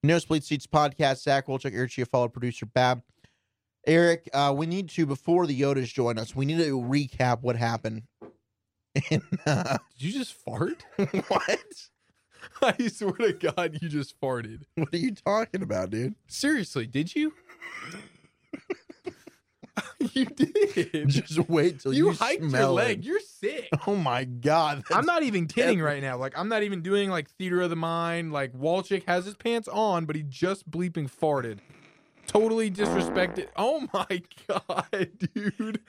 Nosebleed 0.03 0.45
Seats 0.45 0.67
podcast. 0.67 1.23
Zach 1.23 1.47
Wolchuk, 1.47 1.75
Eric 1.75 1.91
Chiafalo, 1.91 2.33
producer 2.33 2.65
Bab. 2.65 3.03
Eric, 3.87 4.31
uh, 4.33 4.55
we 4.57 4.67
need 4.67 4.89
to 4.91 5.05
before 5.05 5.47
the 5.47 5.61
Yodas 5.61 5.93
join 5.93 6.17
us. 6.19 6.35
We 6.35 6.47
need 6.47 6.59
to 6.59 6.81
recap 6.81 7.43
what 7.43 7.57
happened. 7.57 8.03
In, 9.11 9.23
uh, 9.45 9.79
Did 9.99 10.07
you 10.07 10.13
just 10.13 10.35
fart? 10.35 10.85
what? 11.29 11.89
I 12.63 12.89
swear 12.89 13.13
to 13.13 13.33
God, 13.33 13.79
you 13.81 13.89
just 13.89 14.21
farted. 14.21 14.63
What 14.77 14.93
are 14.93 14.99
you 14.99 15.15
talking 15.15 15.63
about, 15.63 15.91
dude? 15.91 16.15
Seriously, 16.29 16.87
did 16.87 17.15
you? 17.15 17.33
you 20.13 20.25
did. 20.27 21.09
Just 21.09 21.49
wait 21.49 21.81
till 21.81 21.93
you, 21.93 22.09
you 22.09 22.13
hiked 22.13 22.43
your 22.43 22.67
leg. 22.69 22.99
it. 23.01 23.05
You're 23.05 23.21
sick. 23.21 23.69
Oh 23.87 23.97
my 23.97 24.25
god! 24.25 24.85
I'm 24.91 25.07
not 25.07 25.23
even 25.23 25.47
kidding 25.47 25.81
right 25.81 26.03
now. 26.03 26.17
Like 26.17 26.39
I'm 26.39 26.49
not 26.49 26.63
even 26.63 26.83
doing 26.83 27.11
like 27.11 27.29
theater 27.31 27.61
of 27.63 27.71
the 27.71 27.77
mind. 27.77 28.33
Like 28.33 28.53
Wolchuk 28.53 29.05
has 29.07 29.25
his 29.25 29.35
pants 29.35 29.69
on, 29.69 30.05
but 30.05 30.15
he 30.17 30.23
just 30.23 30.71
bleeping 30.71 31.11
farted. 31.11 31.59
Totally 32.27 32.71
disrespected. 32.71 33.49
Oh 33.57 33.87
my 33.93 34.23
god, 34.49 35.09
dude. 35.35 35.81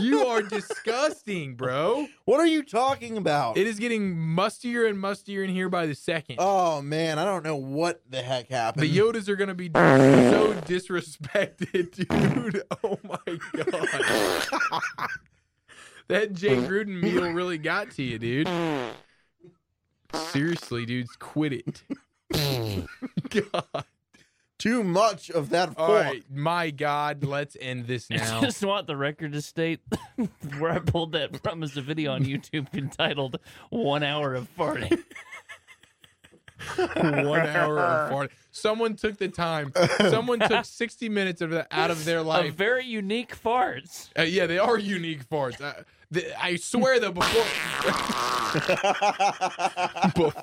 you 0.00 0.26
are 0.26 0.42
disgusting, 0.42 1.54
bro. 1.54 2.06
What 2.24 2.40
are 2.40 2.46
you 2.46 2.62
talking 2.64 3.16
about? 3.16 3.56
It 3.56 3.66
is 3.66 3.78
getting 3.78 4.16
mustier 4.16 4.88
and 4.88 4.98
mustier 4.98 5.44
in 5.44 5.50
here 5.50 5.68
by 5.68 5.86
the 5.86 5.94
second. 5.94 6.36
Oh 6.38 6.82
man, 6.82 7.18
I 7.18 7.24
don't 7.24 7.44
know 7.44 7.56
what 7.56 8.02
the 8.10 8.22
heck 8.22 8.48
happened. 8.48 8.82
The 8.82 8.96
Yodas 8.98 9.28
are 9.28 9.36
gonna 9.36 9.54
be 9.54 9.70
so 9.74 10.54
disrespected, 10.66 11.92
dude. 12.08 12.62
Oh 12.82 12.98
my 13.04 13.18
god. 13.54 15.08
that 16.08 16.32
Jay 16.32 16.56
Gruden 16.56 17.00
meal 17.00 17.30
really 17.32 17.58
got 17.58 17.90
to 17.92 18.02
you, 18.02 18.18
dude. 18.18 18.48
Seriously, 20.14 20.86
dudes, 20.86 21.14
quit 21.18 21.52
it. 21.52 21.82
God. 23.30 23.84
Too 24.62 24.84
much 24.84 25.28
of 25.28 25.50
that. 25.50 25.70
All 25.76 25.88
fork. 25.88 26.04
right, 26.04 26.24
my 26.30 26.70
God, 26.70 27.24
let's 27.24 27.56
end 27.60 27.88
this 27.88 28.08
now. 28.08 28.22
I 28.22 28.40
now. 28.40 28.40
just 28.42 28.64
want 28.64 28.86
the 28.86 28.96
record 28.96 29.32
to 29.32 29.42
state 29.42 29.80
where 30.60 30.70
I 30.70 30.78
pulled 30.78 31.12
that 31.12 31.42
from 31.42 31.64
is 31.64 31.76
a 31.76 31.82
video 31.82 32.12
on 32.12 32.24
YouTube 32.24 32.72
entitled 32.74 33.38
One 33.70 34.04
Hour 34.04 34.34
of 34.34 34.48
Farting. 34.56 35.02
One 36.76 37.40
hour 37.40 37.80
of 37.80 38.12
farting. 38.12 38.30
Someone 38.52 38.94
took 38.94 39.18
the 39.18 39.26
time. 39.26 39.72
Someone 39.98 40.38
took 40.38 40.64
60 40.64 41.08
minutes 41.08 41.40
of 41.40 41.50
the, 41.50 41.66
out 41.72 41.90
of 41.90 42.04
their 42.04 42.20
Of 42.20 42.26
life. 42.26 42.54
very 42.54 42.84
unique 42.86 43.36
farts. 43.36 44.10
Uh, 44.16 44.22
yeah, 44.22 44.46
they 44.46 44.60
are 44.60 44.78
unique 44.78 45.28
farts. 45.28 45.60
Uh, 45.60 45.82
the, 46.12 46.40
I 46.40 46.54
swear 46.54 47.00
though, 47.00 47.10
before 47.10 47.42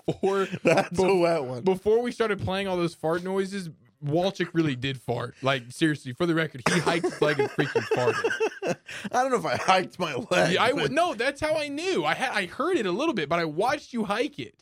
before 0.05 0.47
That's 0.63 0.99
a 0.99 1.15
wet 1.15 1.43
one. 1.45 1.61
before 1.61 2.01
we 2.01 2.11
started 2.11 2.41
playing 2.41 2.67
all 2.67 2.75
those 2.75 2.95
fart 2.95 3.23
noises, 3.23 3.69
Wolchuk 4.03 4.49
really 4.53 4.75
did 4.75 4.99
fart. 5.01 5.35
Like 5.41 5.63
seriously, 5.69 6.13
for 6.13 6.25
the 6.25 6.35
record, 6.35 6.61
he 6.71 6.79
hiked 6.79 7.05
his 7.05 7.21
leg 7.21 7.39
and 7.39 7.49
freaking 7.49 7.83
farted. 7.95 8.31
I 9.11 9.21
don't 9.23 9.31
know 9.31 9.37
if 9.37 9.45
I 9.45 9.57
hiked 9.57 9.99
my 9.99 10.15
leg. 10.15 10.53
Yeah, 10.53 10.63
I 10.63 10.71
but- 10.71 10.83
would 10.83 10.91
no. 10.91 11.13
That's 11.13 11.41
how 11.41 11.55
I 11.55 11.67
knew. 11.67 12.05
I 12.05 12.13
had 12.13 12.31
I 12.31 12.45
heard 12.45 12.77
it 12.77 12.85
a 12.85 12.91
little 12.91 13.13
bit, 13.13 13.29
but 13.29 13.39
I 13.39 13.45
watched 13.45 13.93
you 13.93 14.05
hike 14.05 14.39
it. 14.39 14.55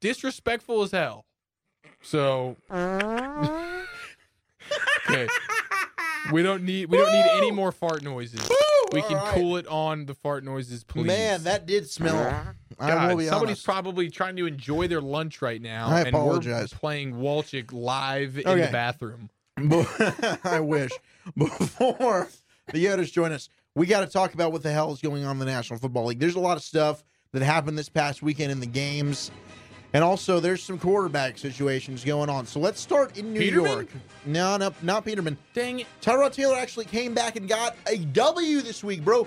Disrespectful 0.00 0.82
as 0.82 0.90
hell. 0.90 1.24
So 2.02 2.56
okay, 2.72 3.84
we 6.32 6.42
don't 6.42 6.64
need 6.64 6.90
we 6.90 6.98
don't 6.98 7.12
need 7.12 7.26
any 7.36 7.50
more 7.50 7.72
fart 7.72 8.02
noises. 8.02 8.40
We 8.92 9.02
can 9.02 9.16
right. 9.16 9.34
cool 9.34 9.56
it 9.56 9.66
on 9.68 10.06
the 10.06 10.14
fart 10.14 10.44
noises, 10.44 10.84
please. 10.84 11.06
Man, 11.06 11.44
that 11.44 11.66
did 11.66 11.88
smell. 11.88 12.16
I 12.78 12.88
God, 12.88 13.10
will 13.10 13.16
be 13.18 13.26
somebody's 13.26 13.50
honest. 13.50 13.64
probably 13.64 14.10
trying 14.10 14.36
to 14.36 14.46
enjoy 14.46 14.88
their 14.88 15.00
lunch 15.00 15.40
right 15.42 15.60
now, 15.62 15.88
I 15.88 16.00
and 16.00 16.08
apologize. 16.08 16.72
we're 16.72 16.78
playing 16.78 17.12
Wolchuk 17.14 17.72
live 17.72 18.38
in 18.38 18.46
Okay. 18.46 18.66
the 18.66 18.72
bathroom. 18.72 19.30
I 20.44 20.60
wish. 20.60 20.90
Before 21.36 22.28
the 22.72 22.84
Yodas 22.84 23.12
join 23.12 23.32
us, 23.32 23.48
we 23.74 23.86
got 23.86 24.00
to 24.00 24.06
talk 24.06 24.34
about 24.34 24.52
what 24.52 24.62
the 24.62 24.72
hell 24.72 24.92
is 24.92 25.00
going 25.00 25.24
on 25.24 25.32
in 25.32 25.38
the 25.38 25.46
National 25.46 25.78
Football 25.78 26.06
League. 26.06 26.18
There's 26.18 26.34
a 26.34 26.40
lot 26.40 26.56
of 26.56 26.62
stuff 26.62 27.04
that 27.32 27.42
happened 27.42 27.78
this 27.78 27.88
past 27.88 28.22
weekend 28.22 28.52
in 28.52 28.60
the 28.60 28.66
games. 28.66 29.30
And 29.94 30.02
also, 30.02 30.40
there's 30.40 30.62
some 30.62 30.78
quarterback 30.78 31.36
situations 31.36 32.04
going 32.04 32.30
on. 32.30 32.46
So 32.46 32.60
let's 32.60 32.80
start 32.80 33.18
in 33.18 33.32
New 33.32 33.40
Peterman? 33.40 33.70
York. 33.72 33.88
No, 34.24 34.56
no, 34.56 34.72
not 34.80 35.04
Peterman. 35.04 35.36
Dang 35.52 35.80
it. 35.80 35.86
Tyrod 36.00 36.32
Taylor 36.32 36.56
actually 36.56 36.86
came 36.86 37.12
back 37.12 37.36
and 37.36 37.46
got 37.48 37.76
a 37.86 37.98
W 37.98 38.62
this 38.62 38.82
week, 38.82 39.04
bro. 39.04 39.26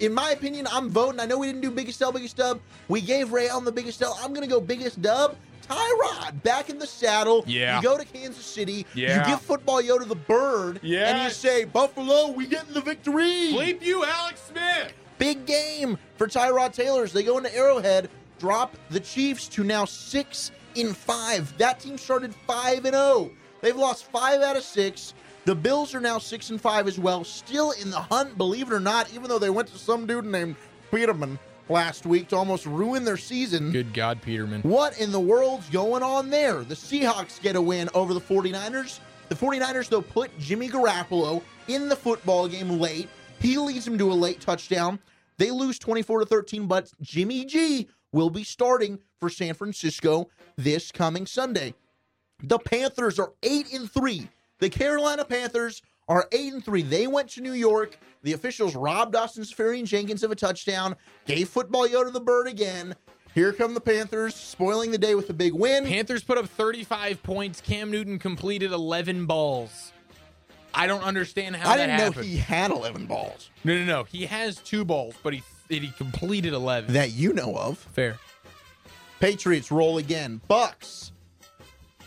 In 0.00 0.12
my 0.12 0.30
opinion, 0.30 0.66
I'm 0.70 0.90
voting. 0.90 1.20
I 1.20 1.26
know 1.26 1.38
we 1.38 1.46
didn't 1.46 1.60
do 1.60 1.70
biggest 1.70 2.02
L, 2.02 2.10
biggest 2.10 2.36
dub. 2.36 2.60
We 2.88 3.00
gave 3.00 3.32
Ray 3.32 3.48
Allen 3.48 3.64
the 3.64 3.70
biggest 3.70 4.02
L. 4.02 4.18
I'm 4.20 4.34
going 4.34 4.46
to 4.46 4.52
go 4.52 4.60
biggest 4.60 5.00
dub. 5.00 5.36
Tyrod 5.62 6.42
back 6.42 6.68
in 6.68 6.78
the 6.78 6.86
saddle. 6.86 7.44
Yeah. 7.46 7.76
You 7.76 7.82
go 7.82 7.96
to 7.96 8.04
Kansas 8.04 8.44
City. 8.44 8.84
Yeah. 8.94 9.20
You 9.20 9.30
give 9.30 9.40
football 9.40 9.80
Yoda 9.80 10.06
the 10.06 10.16
bird. 10.16 10.80
Yeah. 10.82 11.14
And 11.14 11.22
you 11.22 11.30
say, 11.30 11.64
Buffalo, 11.64 12.32
we 12.32 12.46
getting 12.46 12.74
the 12.74 12.82
victory. 12.82 13.52
Bleep 13.52 13.80
you, 13.80 14.04
Alex 14.04 14.42
Smith. 14.48 14.92
Big 15.18 15.46
game 15.46 15.96
for 16.16 16.26
Tyrod 16.26 16.72
Taylor's. 16.72 17.12
They 17.12 17.22
go 17.22 17.38
into 17.38 17.54
Arrowhead, 17.54 18.10
drop 18.44 18.76
the 18.90 19.00
Chiefs 19.00 19.48
to 19.48 19.64
now 19.64 19.86
six 19.86 20.50
in 20.74 20.92
five. 20.92 21.56
That 21.56 21.80
team 21.80 21.96
started 21.96 22.34
five 22.46 22.84
and 22.84 22.94
zero. 22.94 23.30
They've 23.62 23.74
lost 23.74 24.04
five 24.04 24.42
out 24.42 24.54
of 24.54 24.62
six. 24.62 25.14
The 25.46 25.54
Bills 25.54 25.94
are 25.94 26.00
now 26.00 26.18
six 26.18 26.50
and 26.50 26.60
five 26.60 26.86
as 26.86 26.98
well, 26.98 27.24
still 27.24 27.70
in 27.70 27.88
the 27.88 27.98
hunt. 27.98 28.36
Believe 28.36 28.70
it 28.70 28.74
or 28.74 28.80
not, 28.80 29.10
even 29.14 29.30
though 29.30 29.38
they 29.38 29.48
went 29.48 29.68
to 29.68 29.78
some 29.78 30.06
dude 30.06 30.26
named 30.26 30.56
Peterman 30.90 31.38
last 31.70 32.04
week 32.04 32.28
to 32.28 32.36
almost 32.36 32.66
ruin 32.66 33.02
their 33.02 33.16
season. 33.16 33.72
Good 33.72 33.94
God, 33.94 34.20
Peterman. 34.20 34.60
What 34.60 34.98
in 35.00 35.10
the 35.10 35.20
world's 35.20 35.70
going 35.70 36.02
on 36.02 36.28
there? 36.28 36.64
The 36.64 36.74
Seahawks 36.74 37.40
get 37.40 37.56
a 37.56 37.62
win 37.62 37.88
over 37.94 38.12
the 38.12 38.20
49ers. 38.20 39.00
The 39.30 39.34
49ers, 39.36 39.88
though, 39.88 40.02
put 40.02 40.38
Jimmy 40.38 40.68
Garoppolo 40.68 41.40
in 41.68 41.88
the 41.88 41.96
football 41.96 42.46
game 42.46 42.78
late. 42.78 43.08
He 43.40 43.56
leads 43.56 43.86
them 43.86 43.96
to 43.96 44.12
a 44.12 44.14
late 44.14 44.42
touchdown. 44.42 44.98
They 45.38 45.50
lose 45.50 45.78
24 45.78 46.20
to 46.20 46.26
13, 46.26 46.66
but 46.66 46.92
Jimmy 47.00 47.46
G 47.46 47.88
will 48.14 48.30
be 48.30 48.44
starting 48.44 49.00
for 49.18 49.28
San 49.28 49.54
Francisco 49.54 50.30
this 50.56 50.92
coming 50.92 51.26
Sunday. 51.26 51.74
The 52.44 52.60
Panthers 52.60 53.18
are 53.18 53.32
8 53.42 53.72
and 53.72 53.90
3. 53.90 54.28
The 54.60 54.70
Carolina 54.70 55.24
Panthers 55.24 55.82
are 56.08 56.28
8 56.30 56.52
and 56.52 56.64
3. 56.64 56.82
They 56.82 57.08
went 57.08 57.28
to 57.30 57.40
New 57.40 57.54
York. 57.54 57.98
The 58.22 58.32
officials 58.32 58.76
robbed 58.76 59.16
Austin 59.16 59.42
Seferian-Jenkins 59.42 60.22
of 60.22 60.30
a 60.30 60.36
touchdown, 60.36 60.94
gave 61.26 61.48
football 61.48 61.88
Yoda 61.88 62.12
the 62.12 62.20
bird 62.20 62.46
again. 62.46 62.94
Here 63.34 63.52
come 63.52 63.74
the 63.74 63.80
Panthers, 63.80 64.36
spoiling 64.36 64.92
the 64.92 64.98
day 64.98 65.16
with 65.16 65.28
a 65.30 65.32
big 65.32 65.52
win. 65.52 65.84
Panthers 65.84 66.22
put 66.22 66.38
up 66.38 66.46
35 66.46 67.20
points. 67.24 67.60
Cam 67.60 67.90
Newton 67.90 68.20
completed 68.20 68.70
11 68.70 69.26
balls. 69.26 69.92
I 70.72 70.86
don't 70.86 71.02
understand 71.02 71.56
how 71.56 71.72
I 71.72 71.76
that 71.78 71.86
didn't 71.86 71.98
know 71.98 72.04
happened. 72.04 72.26
he 72.26 72.36
had 72.36 72.70
11 72.70 73.06
balls 73.06 73.50
No, 73.64 73.76
no, 73.76 73.84
no. 73.84 74.04
He 74.04 74.26
has 74.26 74.56
two 74.58 74.84
balls, 74.84 75.14
but 75.22 75.32
he 75.32 75.42
he 75.68 75.88
completed 75.96 76.52
11. 76.52 76.92
that 76.92 77.12
you 77.12 77.32
know 77.32 77.56
of. 77.56 77.78
Fair. 77.78 78.18
Patriots 79.20 79.70
roll 79.70 79.98
again. 79.98 80.40
Bucks 80.48 81.12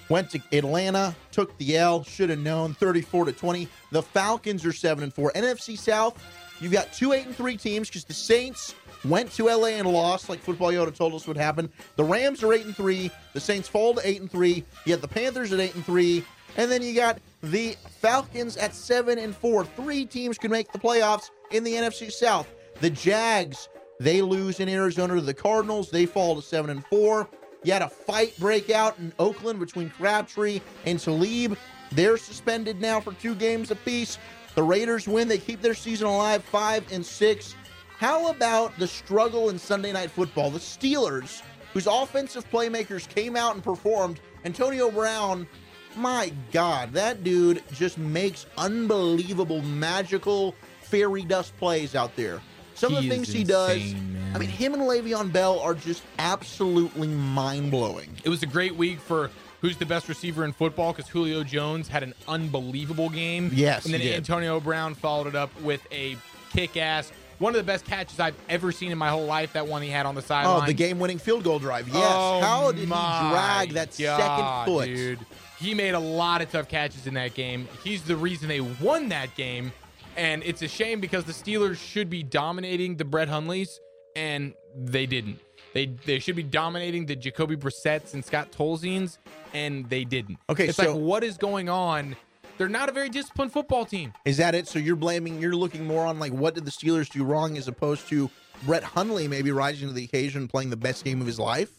went 0.10 0.30
to 0.32 0.42
Atlanta, 0.52 1.16
took 1.32 1.58
the 1.58 1.78
L, 1.78 2.04
should 2.04 2.30
have 2.30 2.40
known 2.40 2.74
34 2.74 3.26
to 3.26 3.32
20. 3.32 3.68
The 3.92 4.02
Falcons 4.02 4.66
are 4.66 4.74
7 4.74 5.04
and 5.04 5.14
4. 5.14 5.32
NFC 5.34 5.78
South, 5.78 6.24
you've 6.60 6.72
got 6.72 6.94
two 6.94 7.14
8 7.14 7.28
and 7.28 7.36
3 7.36 7.58
teams 7.58 7.90
because 7.90 8.06
the 8.06 8.14
Saints 8.14 8.76
went 9.06 9.32
to 9.34 9.46
LA 9.46 9.68
and 9.68 9.88
lost 9.88 10.30
like 10.30 10.40
football 10.40 10.72
Yoda 10.72 10.96
told 10.96 11.14
us 11.14 11.28
would 11.28 11.38
happen. 11.38 11.70
The 11.96 12.04
Rams 12.04 12.44
are 12.44 12.54
8 12.54 12.66
and 12.66 12.76
3, 12.76 13.12
the 13.34 13.40
Saints 13.40 13.68
fall 13.68 13.94
to 13.96 14.02
8 14.08 14.22
and 14.22 14.32
3. 14.32 14.64
You 14.86 14.92
have 14.92 15.02
the 15.02 15.08
Panthers 15.08 15.54
at 15.54 15.60
8 15.60 15.76
and 15.76 15.86
3, 15.86 16.24
and 16.58 16.72
then 16.72 16.82
you 16.82 16.96
got 16.96 17.20
the 17.44 17.76
Falcons 18.00 18.58
at 18.58 18.74
7 18.74 19.18
and 19.20 19.36
4. 19.36 19.66
Three 19.66 20.06
teams 20.06 20.38
could 20.38 20.52
make 20.52 20.72
the 20.72 20.80
playoffs 20.80 21.30
in 21.52 21.64
the 21.64 21.74
NFC 21.74 22.12
South. 22.12 22.48
The 22.80 22.90
Jags 22.90 23.70
they 24.00 24.22
lose 24.22 24.60
in 24.60 24.70
Arizona 24.70 25.16
to 25.16 25.22
the 25.22 25.34
Cardinals. 25.34 25.90
They 25.90 26.06
fall 26.06 26.36
to 26.36 26.42
seven 26.42 26.70
and 26.70 26.86
four. 26.86 27.28
You 27.64 27.74
had 27.74 27.82
a 27.82 27.90
fight 27.90 28.38
break 28.40 28.70
out 28.70 28.98
in 29.00 29.12
Oakland 29.18 29.60
between 29.60 29.90
Crabtree 29.90 30.62
and 30.86 31.00
Talib. 31.00 31.58
They're 31.92 32.18
suspended 32.18 32.80
now 32.80 33.00
for 33.00 33.14
two 33.14 33.34
games 33.34 33.72
apiece. 33.72 34.20
The 34.56 34.62
Raiders 34.64 35.08
win. 35.08 35.28
They 35.28 35.40
keep 35.40 35.62
their 35.62 35.74
season 35.74 36.08
alive, 36.08 36.44
five 36.44 36.92
and 36.92 37.06
six. 37.06 37.56
How 37.98 38.30
about 38.30 38.78
the 38.78 38.88
struggle 38.88 39.50
in 39.50 39.58
Sunday 39.58 39.92
Night 39.92 40.12
Football? 40.12 40.52
The 40.52 40.60
Steelers, 40.60 41.42
whose 41.74 41.88
offensive 41.88 42.50
playmakers 42.52 43.10
came 43.10 43.36
out 43.36 43.56
and 43.56 43.64
performed. 43.64 44.20
Antonio 44.46 44.92
Brown, 44.92 45.48
my 45.96 46.32
God, 46.52 46.94
that 46.94 47.24
dude 47.24 47.64
just 47.74 47.98
makes 47.98 48.46
unbelievable, 48.58 49.64
magical 49.64 50.54
fairy 50.82 51.24
dust 51.24 51.58
plays 51.58 51.96
out 51.96 52.16
there. 52.16 52.40
Some 52.78 52.96
of 52.96 53.04
the 53.04 53.10
things 53.10 53.30
he 53.30 53.44
does. 53.44 53.94
Man. 53.94 54.32
I 54.36 54.38
mean, 54.40 54.50
him 54.50 54.74
and 54.74 54.84
Le'Veon 54.84 55.32
Bell 55.32 55.60
are 55.60 55.74
just 55.74 56.04
absolutely 56.20 57.08
mind 57.08 57.72
blowing. 57.72 58.16
It 58.24 58.30
was 58.30 58.44
a 58.44 58.46
great 58.46 58.76
week 58.76 59.00
for 59.00 59.32
who's 59.62 59.78
the 59.78 59.86
best 59.86 60.08
receiver 60.08 60.46
in 60.46 60.54
football 60.54 60.94
because 60.94 61.10
Julio 61.10 61.44
Jones 61.44 61.88
had 61.88 62.04
an 62.04 62.14
unbelievable 62.28 63.10
game. 63.10 63.50
Yes, 63.54 63.86
and 63.86 63.94
then 63.94 64.02
he. 64.02 64.14
Antonio 64.14 64.60
Brown 64.60 64.94
followed 64.94 65.28
it 65.28 65.36
up 65.36 65.50
with 65.62 65.82
a 65.92 66.18
kick-ass, 66.54 67.12
one 67.40 67.54
of 67.54 67.58
the 67.58 67.64
best 67.64 67.86
catches 67.86 68.20
I've 68.20 68.36
ever 68.50 68.72
seen 68.72 68.92
in 68.92 68.98
my 68.98 69.10
whole 69.10 69.26
life. 69.26 69.54
That 69.54 69.68
one 69.68 69.82
he 69.82 69.90
had 69.90 70.06
on 70.06 70.14
the 70.16 70.22
sideline. 70.22 70.62
Oh, 70.64 70.66
the 70.66 70.74
game 70.74 71.00
winning 71.00 71.18
field 71.18 71.44
goal 71.44 71.60
drive. 71.60 71.88
Yes. 71.88 71.96
Oh, 71.98 72.40
How 72.42 72.72
did 72.72 72.82
he 72.82 72.86
drag 72.86 73.72
that 73.72 73.98
God, 73.98 74.66
second 74.66 74.74
foot? 74.74 74.86
dude? 74.86 75.20
He 75.60 75.74
made 75.74 75.96
a 75.96 76.00
lot 76.00 76.42
of 76.44 76.52
tough 76.52 76.68
catches 76.70 77.08
in 77.08 77.16
that 77.16 77.34
game. 77.34 77.68
He's 77.84 78.04
the 78.04 78.16
reason 78.16 78.48
they 78.48 78.62
won 78.62 79.10
that 79.10 79.34
game, 79.36 79.72
and 80.18 80.44
it's 80.44 80.62
a 80.62 80.68
shame 80.68 81.00
because 81.00 81.24
the 81.24 81.32
Steelers 81.32 81.78
should 81.78 82.10
be 82.10 82.24
dominating 82.24 82.98
the 82.98 83.06
Brett 83.06 83.30
Hundleys, 83.30 83.80
and 84.16 84.54
they 84.76 85.06
didn't. 85.06 85.40
They 85.74 85.86
they 86.06 86.20
should 86.20 86.36
be 86.36 86.44
dominating 86.44 87.06
the 87.06 87.16
Jacoby 87.16 87.56
Brissett's 87.56 88.14
and 88.14 88.26
Scott 88.26 88.52
Tolzien's, 88.52 89.20
and 89.54 89.90
they 89.90 90.04
didn't. 90.04 90.40
Okay, 90.50 90.68
it's 90.70 90.78
so- 90.78 90.94
like 90.94 91.02
what 91.02 91.24
is 91.24 91.38
going 91.38 91.70
on? 91.70 92.16
They're 92.58 92.68
not 92.68 92.90
a 92.90 92.92
very 92.92 93.10
disciplined 93.10 93.54
football 93.54 93.86
team. 93.86 94.14
Is 94.26 94.38
that 94.38 94.56
it? 94.56 94.68
So 94.68 94.80
you're 94.80 94.96
blaming, 94.96 95.40
you're 95.40 95.56
looking 95.56 95.86
more 95.86 96.08
on 96.08 96.18
like 96.18 96.34
what 96.34 96.56
did 96.56 96.66
the 96.66 96.72
Steelers 96.72 97.08
do 97.08 97.24
wrong 97.24 97.56
as 97.56 97.68
opposed 97.68 98.08
to 98.10 98.32
Brett 98.66 98.84
Hundley 98.84 99.28
maybe 99.28 99.52
rising 99.52 99.88
to 99.90 99.94
the 99.94 100.06
occasion 100.06 100.48
playing 100.48 100.72
the 100.72 100.78
best 100.78 101.06
game 101.06 101.22
of 101.22 101.28
his 101.28 101.40
life? 101.40 101.70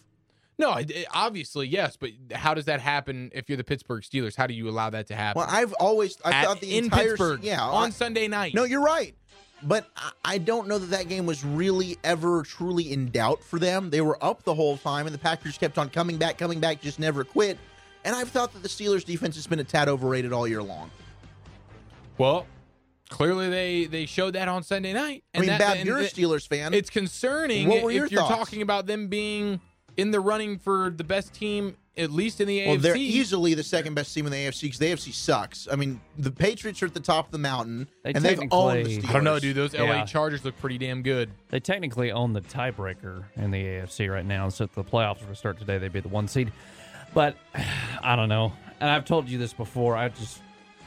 No, 0.58 0.74
it- 0.74 1.06
obviously 1.12 1.68
yes, 1.68 1.96
but 1.96 2.10
how 2.32 2.52
does 2.54 2.64
that 2.66 2.80
happen 2.80 3.30
if 3.34 3.48
you're 3.48 3.56
the 3.56 3.64
Pittsburgh 3.64 4.02
Steelers? 4.02 4.34
How 4.36 4.46
do 4.46 4.54
you 4.54 4.68
allow 4.68 4.90
that 4.90 5.06
to 5.08 5.14
happen? 5.16 5.40
Well, 5.40 5.48
I've 5.50 5.72
always 5.74 6.16
I 6.24 6.32
At- 6.32 6.44
thought 6.46 6.60
the 6.60 6.76
in 6.76 6.84
entire 6.84 7.10
Pittsburgh 7.10 7.44
yeah 7.44 7.62
on 7.62 7.88
I- 7.88 7.90
Sunday 7.90 8.26
night. 8.28 8.54
No, 8.54 8.64
you're 8.64 8.82
right. 8.82 9.14
But 9.62 9.88
I- 9.96 10.12
I 10.24 10.38
don't 10.38 10.68
know 10.68 10.78
that 10.78 10.90
that 10.90 11.08
game 11.08 11.26
was 11.26 11.44
really 11.44 11.96
ever 12.04 12.42
truly 12.42 12.92
in 12.92 13.10
doubt 13.10 13.42
for 13.42 13.58
them. 13.58 13.90
They 13.90 14.00
were 14.00 14.22
up 14.22 14.42
the 14.44 14.54
whole 14.54 14.76
time, 14.78 15.06
and 15.06 15.14
the 15.14 15.18
Packers 15.18 15.58
kept 15.58 15.78
on 15.78 15.90
coming 15.90 16.16
back, 16.16 16.38
coming 16.38 16.60
back, 16.60 16.80
just 16.80 16.98
never 16.98 17.24
quit. 17.24 17.58
And 18.04 18.14
I've 18.14 18.28
thought 18.28 18.52
that 18.52 18.62
the 18.62 18.68
Steelers' 18.68 19.04
defense 19.04 19.34
has 19.36 19.46
been 19.48 19.58
a 19.58 19.64
tad 19.64 19.88
overrated 19.88 20.32
all 20.32 20.46
year 20.46 20.62
long. 20.62 20.90
Well, 22.18 22.46
clearly 23.10 23.48
they 23.48 23.84
they 23.86 24.06
showed 24.06 24.34
that 24.34 24.48
on 24.48 24.62
Sunday 24.64 24.92
night. 24.92 25.24
I 25.34 25.38
mean, 25.40 25.48
that- 25.48 25.58
Bab, 25.60 25.76
and 25.78 25.86
you're 25.86 25.98
a 25.98 26.04
Steelers 26.04 26.46
fan. 26.48 26.74
It's 26.74 26.90
concerning 26.90 27.68
What 27.68 27.82
were 27.82 27.90
your 27.90 28.06
if 28.06 28.12
you're 28.12 28.22
talking 28.22 28.62
about 28.62 28.86
them 28.86 29.08
being 29.08 29.60
in 29.98 30.10
the 30.12 30.20
running 30.20 30.58
for 30.58 30.88
the 30.90 31.02
best 31.04 31.34
team, 31.34 31.76
at 31.96 32.10
least 32.10 32.40
in 32.40 32.46
the 32.46 32.64
Well, 32.66 32.76
AFC. 32.76 32.80
they're 32.82 32.96
easily 32.96 33.52
the 33.54 33.64
second 33.64 33.94
best 33.94 34.14
team 34.14 34.24
in 34.26 34.32
the 34.32 34.38
AFC 34.38 34.62
because 34.62 34.78
the 34.78 34.86
AFC 34.86 35.12
sucks. 35.12 35.66
I 35.70 35.74
mean, 35.76 36.00
the 36.16 36.30
Patriots 36.30 36.80
are 36.82 36.86
at 36.86 36.94
the 36.94 37.00
top 37.00 37.26
of 37.26 37.32
the 37.32 37.38
mountain, 37.38 37.88
They 38.04 38.12
and 38.14 38.24
they've 38.24 38.38
owned 38.52 38.78
the 38.78 38.84
technically- 38.84 38.98
Steelers. 39.02 39.10
I 39.10 39.12
don't 39.12 39.24
know, 39.24 39.38
dude. 39.40 39.56
Those 39.56 39.74
LA 39.74 39.84
Yeah. 39.96 40.04
Chargers 40.06 40.44
look 40.44 40.56
pretty 40.58 40.78
damn 40.78 41.02
good. 41.02 41.30
They 41.50 41.58
technically 41.60 42.12
own 42.12 42.32
the 42.32 42.40
tiebreaker 42.40 43.24
in 43.36 43.50
the 43.50 43.58
AFC 43.66 44.08
right 44.08 44.24
now. 44.24 44.48
So 44.48 44.64
if 44.64 44.74
the 44.74 44.84
playoffs 44.84 45.20
were 45.20 45.28
to 45.28 45.34
start 45.34 45.58
today, 45.58 45.76
they'd 45.78 45.92
be 45.92 46.00
the 46.00 46.08
one 46.08 46.28
seed. 46.28 46.52
But 47.12 47.36
I 48.02 48.14
don't 48.16 48.28
know. 48.30 48.52
And 48.80 48.88
I've 48.88 49.04
told 49.04 49.28
you 49.28 49.36
this 49.38 49.52
before. 49.52 49.96
I 49.96 50.08
just 50.10 50.38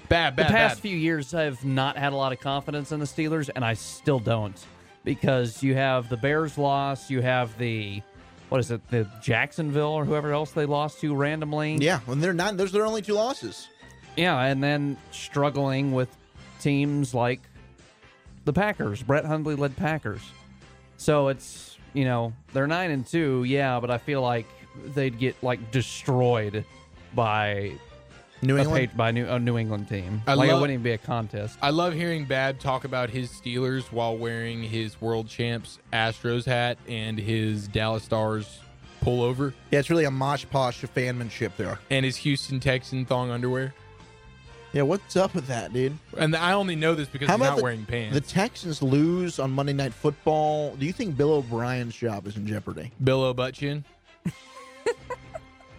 Bad, 0.07 0.35
bad, 0.37 0.47
the 0.47 0.51
past 0.53 0.75
bad. 0.75 0.81
few 0.81 0.95
years, 0.97 1.33
I've 1.33 1.63
not 1.65 1.97
had 1.97 2.13
a 2.13 2.15
lot 2.15 2.31
of 2.31 2.39
confidence 2.39 2.91
in 2.93 2.99
the 3.01 3.05
Steelers, 3.05 3.49
and 3.53 3.63
I 3.65 3.73
still 3.73 4.19
don't 4.19 4.57
because 5.03 5.61
you 5.63 5.75
have 5.75 6.07
the 6.09 6.17
Bears 6.17 6.57
loss, 6.57 7.09
you 7.09 7.21
have 7.21 7.57
the 7.57 8.01
what 8.51 8.59
is 8.59 8.69
it, 8.69 8.85
the 8.89 9.07
Jacksonville 9.21 9.93
or 9.93 10.03
whoever 10.03 10.33
else 10.33 10.51
they 10.51 10.65
lost 10.65 10.99
to 10.99 11.15
randomly. 11.15 11.77
Yeah, 11.79 12.01
when 12.01 12.19
they're 12.19 12.33
not, 12.33 12.57
those 12.57 12.71
are 12.71 12.73
their 12.73 12.85
only 12.85 13.01
two 13.01 13.13
losses. 13.13 13.69
Yeah, 14.17 14.37
and 14.41 14.61
then 14.61 14.97
struggling 15.11 15.93
with 15.93 16.13
teams 16.59 17.13
like 17.13 17.39
the 18.43 18.51
Packers, 18.51 19.03
Brett 19.03 19.23
Hundley 19.23 19.55
led 19.55 19.77
Packers. 19.77 20.19
So 20.97 21.29
it's 21.29 21.77
you 21.93 22.03
know 22.03 22.33
they're 22.51 22.67
nine 22.67 22.91
and 22.91 23.07
two, 23.07 23.45
yeah, 23.45 23.79
but 23.79 23.89
I 23.89 23.97
feel 23.97 24.21
like 24.21 24.47
they'd 24.87 25.17
get 25.17 25.41
like 25.41 25.71
destroyed 25.71 26.65
by 27.15 27.71
New 28.41 28.57
England? 28.57 28.91
Pa- 28.91 28.97
by 28.97 29.11
New, 29.11 29.27
a 29.27 29.39
New 29.39 29.57
England 29.57 29.87
team. 29.89 30.21
I 30.27 30.33
like 30.33 30.49
it 30.49 30.53
wouldn't 30.53 30.71
even 30.71 30.83
be 30.83 30.91
a 30.91 30.97
contest. 30.97 31.57
I 31.61 31.69
love 31.69 31.93
hearing 31.93 32.25
Bab 32.25 32.59
talk 32.59 32.83
about 32.85 33.09
his 33.09 33.29
Steelers 33.31 33.83
while 33.91 34.17
wearing 34.17 34.63
his 34.63 34.99
World 35.01 35.27
Champs 35.27 35.79
Astros 35.93 36.45
hat 36.45 36.77
and 36.87 37.17
his 37.19 37.67
Dallas 37.67 38.03
Stars 38.03 38.59
pullover 39.03 39.53
Yeah, 39.71 39.79
it's 39.79 39.89
really 39.89 40.05
a 40.05 40.11
mosh 40.11 40.45
posh 40.51 40.83
of 40.83 40.93
fanmanship 40.93 41.55
there. 41.57 41.79
and 41.89 42.05
his 42.05 42.17
Houston 42.17 42.59
Texan 42.59 43.05
thong 43.05 43.31
underwear. 43.31 43.73
Yeah, 44.73 44.83
what's 44.83 45.17
up 45.17 45.35
with 45.35 45.47
that, 45.47 45.73
dude? 45.73 45.97
And 46.17 46.33
I 46.35 46.53
only 46.53 46.77
know 46.77 46.95
this 46.95 47.09
because 47.09 47.27
How 47.27 47.35
he's 47.37 47.43
not 47.43 47.57
the, 47.57 47.63
wearing 47.63 47.83
pants. 47.85 48.13
the 48.13 48.21
Texans 48.21 48.81
lose 48.81 49.37
on 49.37 49.51
Monday 49.51 49.73
Night 49.73 49.93
Football? 49.93 50.75
Do 50.77 50.85
you 50.85 50.93
think 50.93 51.17
Bill 51.17 51.33
O'Brien's 51.33 51.93
job 51.95 52.25
is 52.25 52.37
in 52.37 52.47
jeopardy? 52.47 52.91
Bill 53.03 53.21
O'Butchin. 53.23 53.83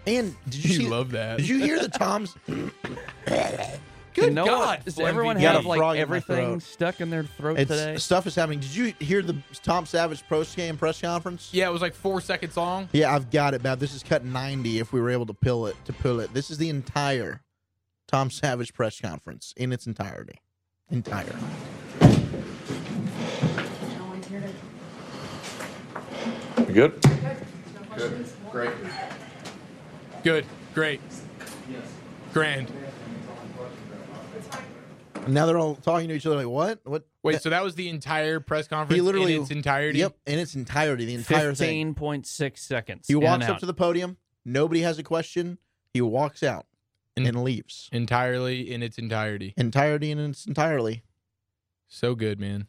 And 0.07 0.35
did 0.49 0.65
you 0.65 0.71
You 0.75 0.81
see, 0.83 0.89
love 0.89 1.11
that. 1.13 1.39
Did 1.39 1.49
you 1.49 1.59
hear 1.59 1.79
the 1.81 1.89
Toms? 1.89 2.35
Good 4.15 4.25
you 4.27 4.31
know 4.33 4.45
God. 4.45 4.85
Does 4.85 5.01
everyone 5.01 5.37
VP. 5.37 5.43
Got 5.45 5.55
a 5.55 5.59
have 5.59 5.67
like 5.67 5.79
frog 5.79 5.97
in 5.97 6.03
everything 6.03 6.61
stuck 6.61 7.01
in 7.01 7.09
their 7.09 7.25
throat 7.25 7.59
It's, 7.59 7.71
today? 7.71 7.97
stuff 7.97 8.27
is 8.27 8.35
happening. 8.35 8.61
Did 8.61 8.75
you 8.75 8.93
hear 8.99 9.23
the 9.23 9.35
Tom 9.63 9.87
Savage 9.87 10.23
post 10.29 10.55
game 10.55 10.77
press 10.77 11.01
conference? 11.01 11.49
Yeah, 11.53 11.69
it 11.69 11.73
was 11.73 11.81
like 11.81 11.95
four 11.95 12.21
seconds 12.21 12.55
long. 12.59 12.91
Yeah, 12.93 13.15
I've 13.15 13.31
got 13.31 13.55
it, 13.55 13.63
Bab. 13.63 13.79
This 13.79 13.95
is 13.95 14.03
cut 14.03 14.23
90 14.23 14.81
if 14.81 14.93
we 14.93 15.01
were 15.01 15.09
able 15.09 15.25
to 15.27 15.33
pull 15.33 15.67
it 15.67 15.77
to 15.87 15.95
pull 15.95 16.21
it. 16.21 16.35
This 16.35 16.51
is 16.51 16.59
the 16.59 16.69
entire 16.69 17.41
Tom 18.07 18.31
Savage 18.31 18.75
press 18.75 19.01
conference 19.01 19.55
in 19.57 19.73
its 19.73 19.87
entirety. 19.87 20.41
Entire. 20.91 21.35
You 26.59 26.75
good? 26.75 27.03
Good. 27.97 28.27
Great. 28.51 28.71
Good. 30.23 30.47
Great. 30.75 31.01
Grand. 32.33 32.71
And 35.25 35.35
now 35.35 35.47
they're 35.47 35.59
all 35.59 35.77
talking 35.77 36.09
to 36.09 36.15
each 36.15 36.27
other 36.27 36.37
like, 36.37 36.47
what? 36.47 36.81
What? 36.85 37.07
Wait, 37.23 37.41
so 37.41 37.51
that 37.51 37.63
was 37.63 37.77
the 37.77 37.89
entire 37.89 38.41
press 38.41 38.67
conference 38.67 38.97
He 38.97 39.01
literally 39.01 39.37
in 39.37 39.43
its 39.43 39.51
entirety? 39.53 40.01
Yep, 40.01 40.17
in 40.27 40.39
its 40.39 40.57
entirety, 40.57 41.05
the 41.05 41.15
entire 41.15 41.55
thing. 41.55 41.55
Fifteen 41.55 41.95
point 41.95 42.27
six 42.27 42.63
seconds. 42.63 43.07
He 43.07 43.15
in 43.15 43.21
walks 43.21 43.45
up 43.45 43.51
out. 43.51 43.61
to 43.61 43.67
the 43.67 43.75
podium. 43.75 44.17
Nobody 44.45 44.81
has 44.81 44.99
a 44.99 45.05
question. 45.05 45.59
He 45.95 46.01
walks 46.01 46.43
out 46.43 46.67
and 47.17 47.45
leaves. 47.45 47.89
Entirely 47.93 48.73
in 48.73 48.83
its 48.83 48.99
entirety. 48.99 49.55
Entirety 49.57 50.11
in 50.11 50.19
its 50.19 50.47
entirely. 50.47 51.05
So 51.87 52.15
good, 52.15 52.41
man. 52.41 52.67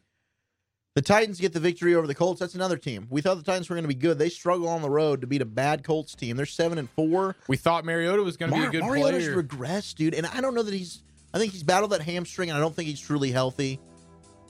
The 0.94 1.02
Titans 1.02 1.40
get 1.40 1.52
the 1.52 1.58
victory 1.60 1.96
over 1.96 2.06
the 2.06 2.14
Colts. 2.14 2.38
That's 2.38 2.54
another 2.54 2.76
team. 2.76 3.08
We 3.10 3.20
thought 3.20 3.36
the 3.36 3.42
Titans 3.42 3.68
were 3.68 3.74
going 3.74 3.82
to 3.82 3.88
be 3.88 3.94
good. 3.94 4.16
They 4.16 4.28
struggle 4.28 4.68
on 4.68 4.80
the 4.80 4.88
road 4.90 5.22
to 5.22 5.26
beat 5.26 5.42
a 5.42 5.46
bad 5.46 5.82
Colts 5.82 6.14
team. 6.14 6.36
They're 6.36 6.46
seven 6.46 6.78
and 6.78 6.88
four. 6.90 7.34
We 7.48 7.56
thought 7.56 7.84
Mariota 7.84 8.22
was 8.22 8.36
going 8.36 8.52
to 8.52 8.54
be 8.56 8.60
a 8.60 8.62
Mar- 8.64 8.70
good 8.70 8.80
Mariota's 8.82 9.24
player. 9.24 9.42
regressed, 9.42 9.96
dude. 9.96 10.14
And 10.14 10.24
I 10.26 10.40
don't 10.40 10.54
know 10.54 10.62
that 10.62 10.72
he's. 10.72 11.02
I 11.32 11.38
think 11.38 11.52
he's 11.52 11.64
battled 11.64 11.90
that 11.90 12.00
hamstring, 12.02 12.48
and 12.50 12.56
I 12.56 12.60
don't 12.60 12.76
think 12.76 12.88
he's 12.88 13.00
truly 13.00 13.32
healthy. 13.32 13.80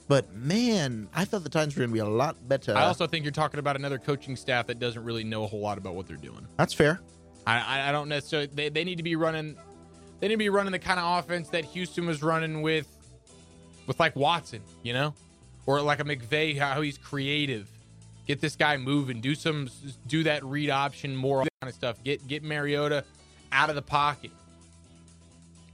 But 0.07 0.35
man, 0.35 1.09
I 1.15 1.25
thought 1.25 1.43
the 1.43 1.49
Titans 1.49 1.75
were 1.75 1.79
going 1.79 1.89
to 1.89 1.93
be 1.95 1.99
a 1.99 2.05
lot 2.05 2.47
better. 2.47 2.77
I 2.77 2.83
also 2.83 3.07
think 3.07 3.25
you're 3.25 3.31
talking 3.31 3.59
about 3.59 3.75
another 3.75 3.97
coaching 3.97 4.35
staff 4.35 4.67
that 4.67 4.77
doesn't 4.77 5.03
really 5.03 5.23
know 5.23 5.45
a 5.45 5.47
whole 5.47 5.61
lot 5.61 5.79
about 5.79 5.95
what 5.95 6.05
they're 6.07 6.15
doing. 6.15 6.45
That's 6.57 6.75
fair. 6.75 6.99
I, 7.47 7.59
I, 7.59 7.89
I 7.89 7.91
don't 7.91 8.07
necessarily. 8.07 8.49
They, 8.53 8.69
they 8.69 8.83
need 8.83 8.97
to 8.97 9.03
be 9.03 9.15
running. 9.15 9.55
They 10.19 10.27
need 10.27 10.35
to 10.35 10.37
be 10.37 10.49
running 10.49 10.73
the 10.73 10.79
kind 10.79 10.99
of 10.99 11.23
offense 11.23 11.49
that 11.49 11.65
Houston 11.65 12.05
was 12.05 12.21
running 12.21 12.61
with, 12.61 12.85
with 13.87 13.99
like 13.99 14.15
Watson, 14.15 14.61
you 14.83 14.93
know, 14.93 15.15
or 15.65 15.81
like 15.81 15.99
a 15.99 16.03
McVay, 16.03 16.57
how 16.57 16.81
he's 16.81 16.97
creative. 16.97 17.67
Get 18.27 18.41
this 18.41 18.55
guy 18.55 18.77
moving. 18.77 19.21
Do 19.21 19.35
some. 19.35 19.69
Do 20.07 20.23
that 20.23 20.43
read 20.43 20.69
option 20.69 21.15
more 21.15 21.39
kind 21.39 21.49
of 21.63 21.73
stuff. 21.73 22.03
Get 22.03 22.27
get 22.27 22.43
Mariota 22.43 23.03
out 23.51 23.69
of 23.69 23.75
the 23.75 23.81
pocket. 23.81 24.31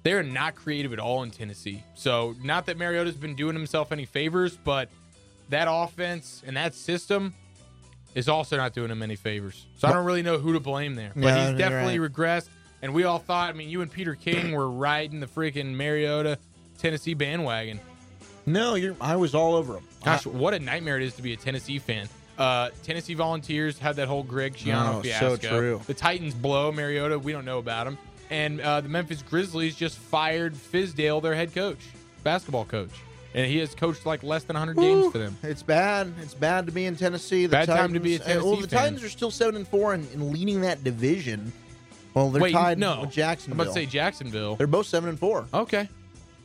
They're 0.03 0.23
not 0.23 0.55
creative 0.55 0.93
at 0.93 0.99
all 0.99 1.23
in 1.23 1.31
Tennessee. 1.31 1.83
So 1.95 2.35
not 2.43 2.65
that 2.65 2.77
Mariota's 2.77 3.15
been 3.15 3.35
doing 3.35 3.55
himself 3.55 3.91
any 3.91 4.05
favors, 4.05 4.57
but 4.57 4.89
that 5.49 5.67
offense 5.69 6.41
and 6.45 6.57
that 6.57 6.73
system 6.73 7.35
is 8.15 8.27
also 8.27 8.57
not 8.57 8.73
doing 8.73 8.89
him 8.89 9.03
any 9.03 9.15
favors. 9.15 9.65
So 9.77 9.87
I 9.87 9.93
don't 9.93 10.05
really 10.05 10.23
know 10.23 10.37
who 10.37 10.53
to 10.53 10.59
blame 10.59 10.95
there. 10.95 11.11
But 11.15 11.49
he's 11.49 11.57
definitely 11.57 11.99
right. 11.99 12.11
regressed. 12.11 12.49
And 12.81 12.93
we 12.93 13.03
all 13.03 13.19
thought, 13.19 13.49
I 13.49 13.53
mean, 13.53 13.69
you 13.69 13.81
and 13.81 13.91
Peter 13.91 14.15
King 14.15 14.53
were 14.53 14.69
riding 14.69 15.19
the 15.19 15.27
freaking 15.27 15.75
Mariota 15.75 16.39
Tennessee 16.79 17.13
bandwagon. 17.13 17.79
No, 18.45 18.75
you're. 18.75 18.95
I 19.01 19.15
was 19.15 19.35
all 19.35 19.55
over 19.55 19.73
them. 19.73 19.87
Gosh, 20.03 20.25
what 20.25 20.53
a 20.53 20.59
nightmare 20.59 20.97
it 20.97 21.03
is 21.03 21.15
to 21.15 21.21
be 21.21 21.33
a 21.33 21.37
Tennessee 21.37 21.79
fan. 21.79 22.07
Uh, 22.37 22.69
Tennessee 22.83 23.13
Volunteers 23.13 23.77
had 23.77 23.97
that 23.97 24.07
whole 24.07 24.23
Greg 24.23 24.55
Schiano 24.55 24.95
Oh, 24.95 25.01
so 25.03 25.37
fiasco. 25.37 25.59
true. 25.59 25.81
The 25.85 25.93
Titans 25.93 26.33
blow 26.33 26.71
Mariota. 26.71 27.19
We 27.19 27.31
don't 27.33 27.45
know 27.45 27.59
about 27.59 27.85
him. 27.87 27.97
And 28.31 28.61
uh, 28.61 28.81
the 28.81 28.89
Memphis 28.89 29.21
Grizzlies 29.21 29.75
just 29.75 29.97
fired 29.97 30.55
Fizdale, 30.55 31.21
their 31.21 31.35
head 31.35 31.53
coach, 31.53 31.79
basketball 32.23 32.65
coach. 32.65 32.89
And 33.33 33.45
he 33.45 33.59
has 33.59 33.75
coached 33.75 34.05
like 34.05 34.23
less 34.23 34.43
than 34.43 34.55
100 34.55 34.75
games 34.77 35.11
for 35.11 35.17
them. 35.19 35.37
It's 35.43 35.61
bad. 35.63 36.11
It's 36.21 36.33
bad 36.33 36.65
to 36.65 36.71
be 36.71 36.85
in 36.85 36.95
Tennessee. 36.95 37.45
The 37.45 37.51
Bad 37.51 37.67
time 37.67 37.93
to 37.93 37.99
be 37.99 38.15
a 38.15 38.19
Titans- 38.19 38.43
uh, 38.43 38.45
Well, 38.47 38.55
the 38.57 38.67
fan. 38.67 38.79
Titans 38.79 39.03
are 39.03 39.09
still 39.09 39.31
seven 39.31 39.55
and 39.55 39.67
four 39.67 39.93
and, 39.93 40.09
and 40.13 40.31
leading 40.31 40.61
that 40.61 40.83
division. 40.83 41.53
Well, 42.13 42.29
they're 42.31 42.41
Wait, 42.41 42.51
tied 42.53 42.77
no. 42.79 42.95
with 43.01 43.05
I'm 43.05 43.11
Jacksonville. 43.11 43.61
about 43.61 43.73
to 43.73 43.79
say 43.79 43.85
Jacksonville. 43.85 44.55
They're 44.57 44.67
both 44.67 44.87
seven 44.87 45.09
and 45.09 45.19
four. 45.19 45.45
Okay. 45.53 45.87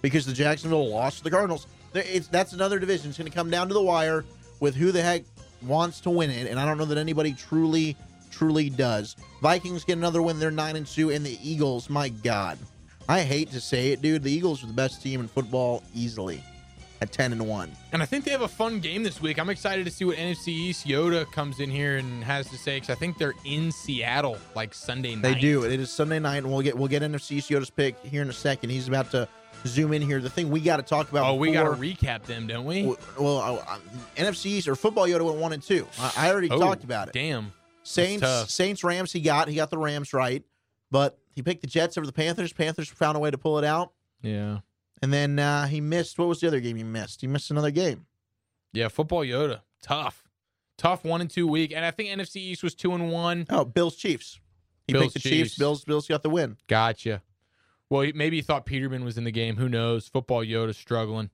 Because 0.02 0.26
the 0.26 0.32
Jacksonville 0.32 0.88
lost 0.88 1.18
to 1.18 1.24
the 1.24 1.30
Cardinals. 1.30 1.66
It's, 1.96 2.28
that's 2.28 2.52
another 2.52 2.78
division. 2.78 3.08
It's 3.08 3.18
going 3.18 3.30
to 3.30 3.34
come 3.34 3.50
down 3.50 3.68
to 3.68 3.74
the 3.74 3.82
wire. 3.82 4.24
with 4.60 4.74
who 4.74 4.92
the 4.92 5.02
heck 5.02 5.22
wants 5.62 6.00
to 6.00 6.10
win 6.10 6.30
it, 6.30 6.48
and 6.48 6.58
I 6.58 6.64
don't 6.64 6.78
know 6.78 6.84
that 6.86 6.98
anybody 6.98 7.32
truly, 7.32 7.96
truly 8.30 8.70
does. 8.70 9.16
Vikings 9.42 9.84
get 9.84 9.98
another 9.98 10.22
win. 10.22 10.38
They're 10.38 10.50
nine 10.50 10.76
and 10.76 10.86
two, 10.86 11.10
and 11.10 11.24
the 11.24 11.38
Eagles. 11.42 11.90
My 11.90 12.08
God, 12.08 12.58
I 13.08 13.22
hate 13.22 13.50
to 13.52 13.60
say 13.60 13.92
it, 13.92 14.02
dude. 14.02 14.22
The 14.22 14.32
Eagles 14.32 14.62
are 14.62 14.66
the 14.66 14.72
best 14.72 15.02
team 15.02 15.20
in 15.20 15.28
football 15.28 15.82
easily 15.94 16.42
at 17.02 17.12
ten 17.12 17.32
and 17.32 17.46
one. 17.46 17.70
And 17.92 18.02
I 18.02 18.06
think 18.06 18.24
they 18.24 18.30
have 18.30 18.42
a 18.42 18.48
fun 18.48 18.80
game 18.80 19.02
this 19.02 19.20
week. 19.20 19.38
I'm 19.38 19.50
excited 19.50 19.84
to 19.84 19.90
see 19.90 20.04
what 20.06 20.16
NFC 20.16 20.48
East 20.48 20.86
Yoda 20.86 21.30
comes 21.32 21.60
in 21.60 21.70
here 21.70 21.96
and 21.98 22.24
has 22.24 22.48
to 22.50 22.56
say 22.56 22.76
because 22.76 22.90
I 22.90 22.98
think 22.98 23.18
they're 23.18 23.34
in 23.44 23.70
Seattle 23.70 24.38
like 24.54 24.72
Sunday 24.72 25.14
night. 25.14 25.34
They 25.34 25.34
do. 25.34 25.64
It 25.64 25.78
is 25.78 25.90
Sunday 25.90 26.18
night, 26.18 26.38
and 26.38 26.50
we'll 26.50 26.62
get 26.62 26.76
we'll 26.76 26.88
get 26.88 27.02
into 27.02 27.18
Yoda's 27.18 27.70
pick 27.70 27.98
here 28.02 28.22
in 28.22 28.30
a 28.30 28.34
second. 28.34 28.70
He's 28.70 28.88
about 28.88 29.10
to 29.10 29.28
zoom 29.66 29.92
in 29.92 30.02
here. 30.02 30.20
The 30.20 30.30
thing 30.30 30.50
we 30.50 30.60
got 30.60 30.76
to 30.78 30.82
talk 30.82 31.10
about. 31.10 31.26
Oh, 31.26 31.34
we 31.34 31.52
got 31.52 31.64
to 31.64 31.70
recap 31.70 32.24
them, 32.24 32.46
don't 32.46 32.64
we? 32.64 32.84
Well, 32.84 32.98
well 33.18 33.64
uh, 33.68 33.78
NFC 34.16 34.46
East 34.46 34.68
or 34.68 34.76
football 34.76 35.06
Yoda 35.06 35.24
went 35.24 35.38
one 35.38 35.52
and 35.52 35.62
two. 35.62 35.86
I, 35.98 36.12
I 36.16 36.30
already 36.30 36.50
Oh, 36.50 36.58
talked 36.58 36.84
about 36.84 37.08
it. 37.08 37.14
Damn. 37.14 37.52
Saints. 37.82 38.26
Saints, 38.52 38.82
Rams. 38.82 39.12
He 39.12 39.20
got 39.20 39.48
he 39.48 39.54
got 39.54 39.70
the 39.70 39.78
Rams 39.78 40.12
right, 40.12 40.42
but 40.90 41.18
he 41.34 41.42
picked 41.42 41.60
the 41.62 41.66
Jets 41.68 41.96
over 41.96 42.06
the 42.06 42.12
Panthers. 42.12 42.52
Panthers 42.52 42.88
found 42.88 43.16
a 43.16 43.20
way 43.20 43.30
to 43.30 43.38
pull 43.38 43.58
it 43.58 43.64
out, 43.64 43.92
Yeah. 44.22 44.58
and 45.02 45.12
then 45.12 45.38
uh, 45.38 45.66
he 45.68 45.80
missed. 45.80 46.18
What 46.18 46.26
was 46.28 46.40
the 46.40 46.48
other 46.48 46.58
game 46.60 46.76
he 46.76 46.82
missed? 46.82 47.20
He 47.20 47.26
missed 47.28 47.50
another 47.50 47.70
game. 47.70 48.06
Yeah, 48.72 48.88
football 48.88 49.20
Yoda. 49.22 49.60
Tough. 49.82 50.24
Tough 50.78 51.04
one 51.04 51.20
and 51.20 51.30
two 51.30 51.46
week. 51.46 51.72
And 51.74 51.84
I 51.84 51.90
think 51.92 52.10
NFC 52.10 52.36
East 52.36 52.62
was 52.62 52.74
two 52.74 52.92
and 52.92 53.10
one. 53.10 53.46
Oh, 53.50 53.64
Bills 53.64 53.96
Chiefs. 53.96 54.40
He 54.86 54.92
Bills, 54.92 55.04
picked 55.04 55.14
the 55.14 55.20
Chiefs. 55.20 55.50
Chiefs. 55.52 55.58
Bills. 55.58 55.84
Bills 55.84 56.06
got 56.08 56.22
the 56.22 56.28
win. 56.30 56.56
Gotcha. 56.66 57.22
Well, 57.90 58.02
he- 58.02 58.12
maybe 58.12 58.36
he 58.36 58.42
thought 58.42 58.66
Peterman 58.66 59.04
was 59.04 59.16
in 59.18 59.24
the 59.24 59.30
game. 59.30 59.56
Who 59.56 59.68
knows? 59.68 60.08
Football 60.08 60.44
Yoda 60.44 60.74
struggling. 60.74 61.30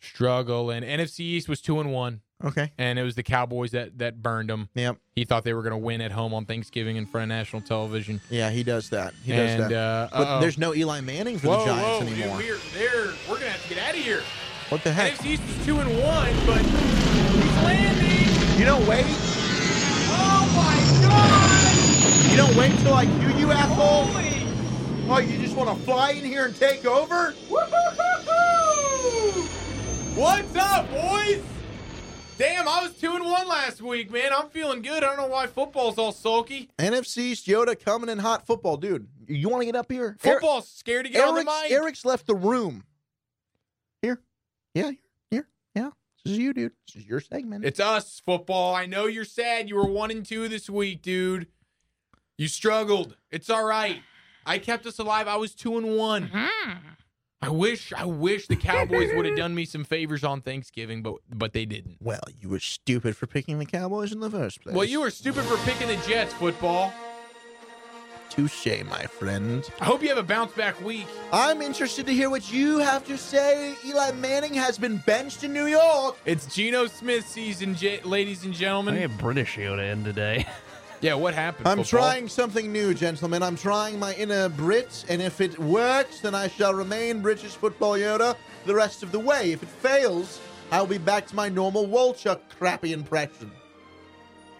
Struggling. 0.00 0.82
NFC 0.82 1.20
East 1.20 1.48
was 1.48 1.60
two 1.60 1.78
and 1.80 1.92
one. 1.92 2.22
Okay. 2.44 2.72
And 2.76 2.98
it 2.98 3.04
was 3.04 3.14
the 3.14 3.22
Cowboys 3.22 3.70
that 3.70 3.98
that 3.98 4.20
burned 4.20 4.50
him. 4.50 4.68
Yep. 4.74 4.96
He 5.14 5.24
thought 5.24 5.44
they 5.44 5.54
were 5.54 5.62
going 5.62 5.72
to 5.72 5.78
win 5.78 6.00
at 6.00 6.10
home 6.10 6.34
on 6.34 6.44
Thanksgiving 6.44 6.96
in 6.96 7.06
front 7.06 7.24
of 7.24 7.28
national 7.28 7.62
television. 7.62 8.20
Yeah, 8.30 8.50
he 8.50 8.64
does 8.64 8.90
that. 8.90 9.14
He 9.22 9.32
does 9.32 9.58
that. 9.58 9.72
uh, 9.72 10.08
but 10.10 10.26
uh-oh. 10.26 10.40
there's 10.40 10.58
no 10.58 10.74
Eli 10.74 11.00
Manning 11.02 11.38
for 11.38 11.48
whoa, 11.48 11.60
the 11.60 11.66
Giants 11.66 12.04
whoa, 12.04 12.12
anymore. 12.12 12.36
We're, 12.38 12.58
we're, 12.74 13.06
we're 13.28 13.38
going 13.38 13.42
to 13.42 13.50
have 13.50 13.62
to 13.62 13.68
get 13.68 13.78
out 13.78 13.94
of 13.94 14.00
here. 14.00 14.22
What 14.70 14.82
the 14.82 14.92
heck? 14.92 15.12
NFC 15.12 15.26
East 15.26 15.42
is 15.44 15.66
two 15.66 15.78
and 15.78 15.88
one, 16.02 16.34
but 16.46 16.62
he's 16.62 17.56
landing. 17.62 18.58
You 18.58 18.64
don't 18.64 18.86
wait. 18.88 19.04
Oh 20.14 20.52
my 20.56 20.76
God! 21.06 22.30
You 22.30 22.36
don't 22.36 22.56
wait 22.56 22.76
till 22.80 22.94
I 22.94 23.06
cue 23.06 23.38
you, 23.38 23.52
asshole. 23.52 24.31
Oh, 25.08 25.18
you 25.18 25.38
just 25.38 25.56
want 25.56 25.76
to 25.76 25.84
fly 25.84 26.12
in 26.12 26.24
here 26.24 26.46
and 26.46 26.56
take 26.56 26.86
over? 26.86 27.32
What's 30.14 30.54
up, 30.56 30.90
boys? 30.90 31.42
Damn, 32.38 32.66
I 32.66 32.82
was 32.82 32.92
two 32.94 33.14
and 33.14 33.24
one 33.24 33.46
last 33.46 33.82
week, 33.82 34.10
man. 34.10 34.32
I'm 34.34 34.48
feeling 34.48 34.80
good. 34.80 35.04
I 35.04 35.08
don't 35.08 35.16
know 35.18 35.26
why 35.26 35.46
football's 35.46 35.98
all 35.98 36.12
sulky. 36.12 36.70
NFC's 36.78 37.44
Yoda 37.44 37.78
coming 37.78 38.08
in 38.08 38.18
hot 38.20 38.46
football, 38.46 38.76
dude. 38.76 39.06
You 39.28 39.48
want 39.48 39.60
to 39.62 39.66
get 39.66 39.76
up 39.76 39.92
here? 39.92 40.16
Football's 40.18 40.68
scared 40.68 41.06
to 41.06 41.12
get 41.12 41.22
on 41.22 41.34
the 41.34 41.40
Eric's, 41.40 41.62
mic. 41.62 41.72
Eric's 41.72 42.04
left 42.04 42.26
the 42.26 42.34
room. 42.34 42.84
Here, 44.00 44.20
yeah, 44.74 44.90
here, 44.90 44.96
here, 45.30 45.48
yeah. 45.74 45.90
This 46.24 46.32
is 46.32 46.38
you, 46.38 46.52
dude. 46.52 46.72
This 46.86 47.02
is 47.02 47.06
your 47.06 47.20
segment. 47.20 47.64
It's 47.64 47.80
us, 47.80 48.20
football. 48.24 48.74
I 48.74 48.86
know 48.86 49.06
you're 49.06 49.24
sad. 49.24 49.68
You 49.68 49.76
were 49.76 49.86
one 49.86 50.10
and 50.10 50.24
two 50.24 50.48
this 50.48 50.70
week, 50.70 51.02
dude. 51.02 51.48
You 52.38 52.48
struggled. 52.48 53.16
It's 53.30 53.50
all 53.50 53.64
right. 53.64 54.00
I 54.46 54.58
kept 54.58 54.86
us 54.86 54.98
alive. 54.98 55.28
I 55.28 55.36
was 55.36 55.54
two 55.54 55.76
and 55.78 55.96
one. 55.96 56.28
Mm-hmm. 56.28 56.72
I 57.44 57.48
wish, 57.48 57.92
I 57.92 58.04
wish 58.04 58.46
the 58.46 58.54
Cowboys 58.56 59.10
would 59.16 59.26
have 59.26 59.36
done 59.36 59.52
me 59.52 59.64
some 59.64 59.82
favors 59.82 60.22
on 60.22 60.42
Thanksgiving, 60.42 61.02
but 61.02 61.16
but 61.28 61.52
they 61.52 61.64
didn't. 61.64 61.96
well, 62.00 62.20
you 62.40 62.48
were 62.48 62.60
stupid 62.60 63.16
for 63.16 63.26
picking 63.26 63.58
the 63.58 63.66
Cowboys 63.66 64.12
in 64.12 64.20
the 64.20 64.30
first 64.30 64.60
place. 64.62 64.76
Well, 64.76 64.84
you 64.84 65.00
were 65.00 65.10
stupid 65.10 65.42
for 65.44 65.56
picking 65.68 65.88
the 65.88 65.96
Jets, 66.06 66.32
football. 66.34 66.92
touche, 68.30 68.66
my 68.88 69.02
friend. 69.06 69.68
I 69.80 69.84
hope 69.84 70.02
you 70.02 70.08
have 70.08 70.18
a 70.18 70.22
bounce 70.22 70.52
back 70.52 70.80
week. 70.84 71.06
I'm 71.32 71.60
interested 71.62 72.06
to 72.06 72.14
hear 72.14 72.30
what 72.30 72.52
you 72.52 72.78
have 72.78 73.04
to 73.08 73.18
say. 73.18 73.74
Eli 73.84 74.12
Manning 74.12 74.54
has 74.54 74.78
been 74.78 74.98
benched 74.98 75.42
in 75.42 75.52
New 75.52 75.66
York. 75.66 76.16
It's 76.24 76.46
Geno 76.54 76.86
Smith 76.86 77.26
season, 77.26 77.74
j- 77.74 78.00
ladies 78.04 78.44
and 78.44 78.54
gentlemen. 78.54 78.94
I 78.94 78.98
had 79.00 79.18
British 79.18 79.56
here 79.56 79.74
to 79.74 79.82
end 79.82 80.04
today. 80.04 80.46
Yeah, 81.02 81.14
what 81.14 81.34
happened? 81.34 81.66
I'm 81.68 81.78
football? 81.82 82.00
trying 82.00 82.28
something 82.28 82.72
new, 82.72 82.94
gentlemen. 82.94 83.42
I'm 83.42 83.56
trying 83.56 83.98
my 83.98 84.14
inner 84.14 84.48
Brit, 84.48 85.04
and 85.08 85.20
if 85.20 85.40
it 85.40 85.58
works, 85.58 86.20
then 86.20 86.34
I 86.34 86.46
shall 86.48 86.72
remain 86.74 87.20
British 87.20 87.56
football 87.56 87.94
Yoda 87.94 88.36
the 88.66 88.74
rest 88.74 89.02
of 89.02 89.10
the 89.10 89.18
way. 89.18 89.50
If 89.52 89.62
it 89.64 89.68
fails, 89.68 90.40
I'll 90.70 90.86
be 90.86 90.98
back 90.98 91.26
to 91.26 91.34
my 91.36 91.48
normal 91.48 91.86
Wolchuk 91.88 92.38
crappy 92.56 92.92
impression. 92.92 93.50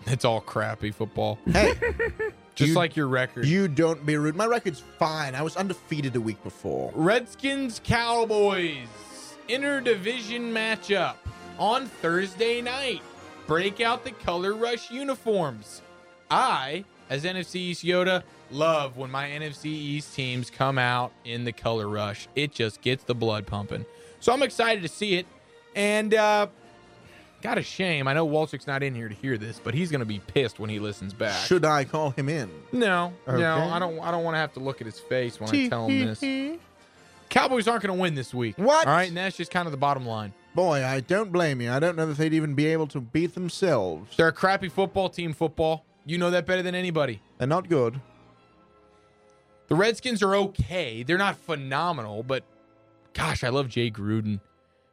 It's 0.07 0.25
all 0.25 0.41
crappy 0.41 0.91
football. 0.91 1.39
Hey, 1.53 1.75
Just 2.55 2.71
you- 2.71 2.75
like 2.75 2.97
your 2.97 3.07
record. 3.07 3.47
you 3.47 3.67
don't 3.69 4.05
be 4.05 4.17
rude. 4.19 4.37
My 4.37 4.45
record's 4.47 4.81
fine. 4.99 5.35
I 5.35 5.41
was 5.43 5.57
undefeated 5.57 6.15
a 6.17 6.21
week 6.21 6.43
before. 6.43 6.93
Redskins 6.95 7.81
Cowboys 7.83 8.77
interdivision 9.49 10.53
matchup 10.53 11.15
on 11.59 11.87
Thursday 11.87 12.61
night. 12.61 13.01
Break 13.47 13.81
out 13.81 14.05
the 14.05 14.11
color 14.11 14.55
rush 14.55 14.91
uniforms. 14.91 15.81
I, 16.33 16.85
as 17.11 17.25
NFC 17.25 17.57
East 17.57 17.85
Yoda, 17.85 18.23
love 18.51 18.97
when 18.97 19.11
my 19.11 19.29
NFC 19.29 19.67
East 19.67 20.15
teams 20.15 20.51
come 20.51 20.79
out 20.79 21.13
in 21.25 21.45
the 21.45 21.53
color 21.53 21.89
rush. 21.89 22.29
It 22.35 22.53
just 22.53 22.81
gets 22.81 23.05
the 23.05 23.15
blood 23.15 23.47
pumping. 23.47 23.85
So 24.21 24.33
I'm 24.33 24.43
excited 24.43 24.83
to 24.83 24.89
see 24.89 25.17
it. 25.17 25.27
And 25.75 26.15
uh 26.15 26.47
got 27.43 27.59
a 27.59 27.63
shame. 27.63 28.07
I 28.07 28.13
know 28.13 28.27
Wolchuk's 28.29 28.67
not 28.69 28.83
in 28.85 28.95
here 28.95 29.09
to 29.09 29.15
hear 29.15 29.37
this, 29.37 29.61
but 29.63 29.75
he's 29.75 29.91
gonna 29.91 30.05
be 30.05 30.21
pissed 30.21 30.59
when 30.61 30.71
he 30.71 30.79
listens 30.79 31.13
back. 31.13 31.45
Should 31.47 31.65
I 31.65 31.85
call 31.85 32.11
him 32.11 32.29
in? 32.29 32.51
No, 32.73 33.13
Okay. 33.27 33.41
no, 33.41 33.57
I 33.57 33.79
don't. 33.79 33.99
I 34.01 34.11
don't 34.11 34.23
want 34.23 34.35
to 34.35 34.39
have 34.39 34.53
to 34.55 34.61
look 34.61 34.81
at 34.81 34.87
his 34.87 35.01
face 35.01 35.41
when 35.41 35.51
I 35.51 35.69
tell 35.69 35.89
him 35.89 36.07
this. 36.07 36.59
Cowboys 37.31 37.67
aren't 37.67 37.83
going 37.83 37.97
to 37.97 38.01
win 38.01 38.15
this 38.15 38.35
week. 38.35 38.59
What? 38.59 38.87
All 38.87 38.93
right, 38.93 39.09
and 39.09 39.17
that's 39.17 39.37
just 39.39 39.51
kind 39.51 39.67
of 39.67 39.73
the 39.73 39.79
bottom 39.79 40.05
line. 40.05 40.35
Boy, 40.55 40.85
I 40.85 41.01
don't 41.01 41.33
blame 41.33 41.63
you. 41.63 41.73
I 41.73 41.79
don't 41.81 41.97
know 41.97 42.05
that 42.05 42.19
they'd 42.19 42.35
even 42.35 42.55
be 42.55 42.67
able 42.67 42.87
to 42.89 43.01
beat 43.01 43.35
themselves. 43.35 44.15
They're 44.19 44.29
a 44.29 44.33
crappy 44.33 44.69
football 44.69 45.09
team. 45.09 45.33
Football, 45.33 45.83
you 46.05 46.19
know 46.19 46.31
that 46.31 46.47
better 46.47 46.63
than 46.63 46.75
anybody. 46.75 47.23
They're 47.39 47.47
not 47.47 47.69
good. 47.69 48.01
The 49.69 49.75
Redskins 49.75 50.23
are 50.23 50.35
okay. 50.37 51.03
They're 51.03 51.19
not 51.19 51.37
phenomenal, 51.37 52.23
but 52.23 52.45
gosh, 53.15 53.43
I 53.43 53.49
love 53.49 53.69
Jay 53.69 53.91
Gruden. 53.91 54.41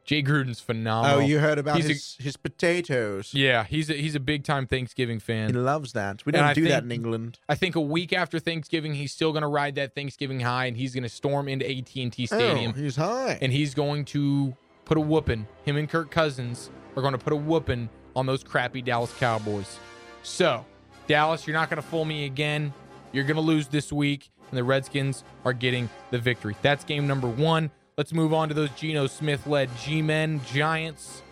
Jay 0.04 0.22
Gruden's 0.22 0.60
phenomenal. 0.60 1.18
Oh, 1.18 1.20
you 1.20 1.38
heard 1.38 1.58
about 1.58 1.76
He's 1.76 1.84
a- 1.84 1.88
his, 1.88 2.16
his 2.18 2.36
potatoes. 2.36 3.32
yeah, 3.34 3.64
he's 3.64 3.90
a, 3.90 3.92
he's 3.94 4.14
a 4.14 4.20
big 4.20 4.42
time 4.44 4.66
Thanksgiving 4.66 5.20
fan. 5.20 5.50
He 5.50 5.52
loves 5.52 5.92
that. 5.92 6.24
We 6.24 6.32
don't 6.32 6.54
do 6.54 6.66
that 6.68 6.82
in 6.82 6.90
England. 6.90 7.38
I 7.48 7.54
think 7.54 7.76
a 7.76 7.80
week 7.80 8.12
after 8.12 8.38
Thanksgiving, 8.38 8.94
he's 8.94 9.12
still 9.12 9.32
going 9.32 9.42
to 9.42 9.48
ride 9.48 9.74
that 9.76 9.94
Thanksgiving 9.94 10.40
high, 10.40 10.64
and 10.64 10.76
he's 10.76 10.94
going 10.94 11.04
to 11.04 11.08
storm 11.08 11.48
into 11.48 11.64
AT 11.64 11.94
and 11.94 12.12
T 12.12 12.24
oh, 12.32 12.36
Stadium. 12.36 12.72
Oh, 12.74 12.80
he's 12.80 12.96
high. 12.96 13.38
and 13.40 13.52
he's 13.52 13.74
going 13.74 14.04
to 14.06 14.56
put 14.84 14.96
a 14.96 15.00
whooping. 15.00 15.46
Him 15.64 15.76
and 15.76 15.88
Kirk 15.88 16.10
Cousins 16.10 16.70
are 16.96 17.02
going 17.02 17.12
to 17.12 17.18
put 17.18 17.32
a 17.32 17.36
whooping 17.36 17.88
on 18.16 18.26
those 18.26 18.42
crappy 18.42 18.82
Dallas 18.82 19.14
Cowboys. 19.18 19.78
So, 20.22 20.64
Dallas, 21.10 21.44
you're 21.44 21.54
not 21.54 21.68
going 21.68 21.82
to 21.82 21.88
fool 21.88 22.04
me 22.04 22.24
again. 22.24 22.72
You're 23.10 23.24
going 23.24 23.34
to 23.34 23.42
lose 23.42 23.66
this 23.66 23.92
week, 23.92 24.30
and 24.48 24.56
the 24.56 24.62
Redskins 24.62 25.24
are 25.44 25.52
getting 25.52 25.88
the 26.12 26.20
victory. 26.20 26.54
That's 26.62 26.84
game 26.84 27.08
number 27.08 27.26
one. 27.26 27.72
Let's 27.98 28.12
move 28.12 28.32
on 28.32 28.46
to 28.46 28.54
those 28.54 28.70
Geno 28.76 29.08
Smith 29.08 29.44
led 29.48 29.76
G 29.76 30.02
Men 30.02 30.40
Giants 30.46 31.22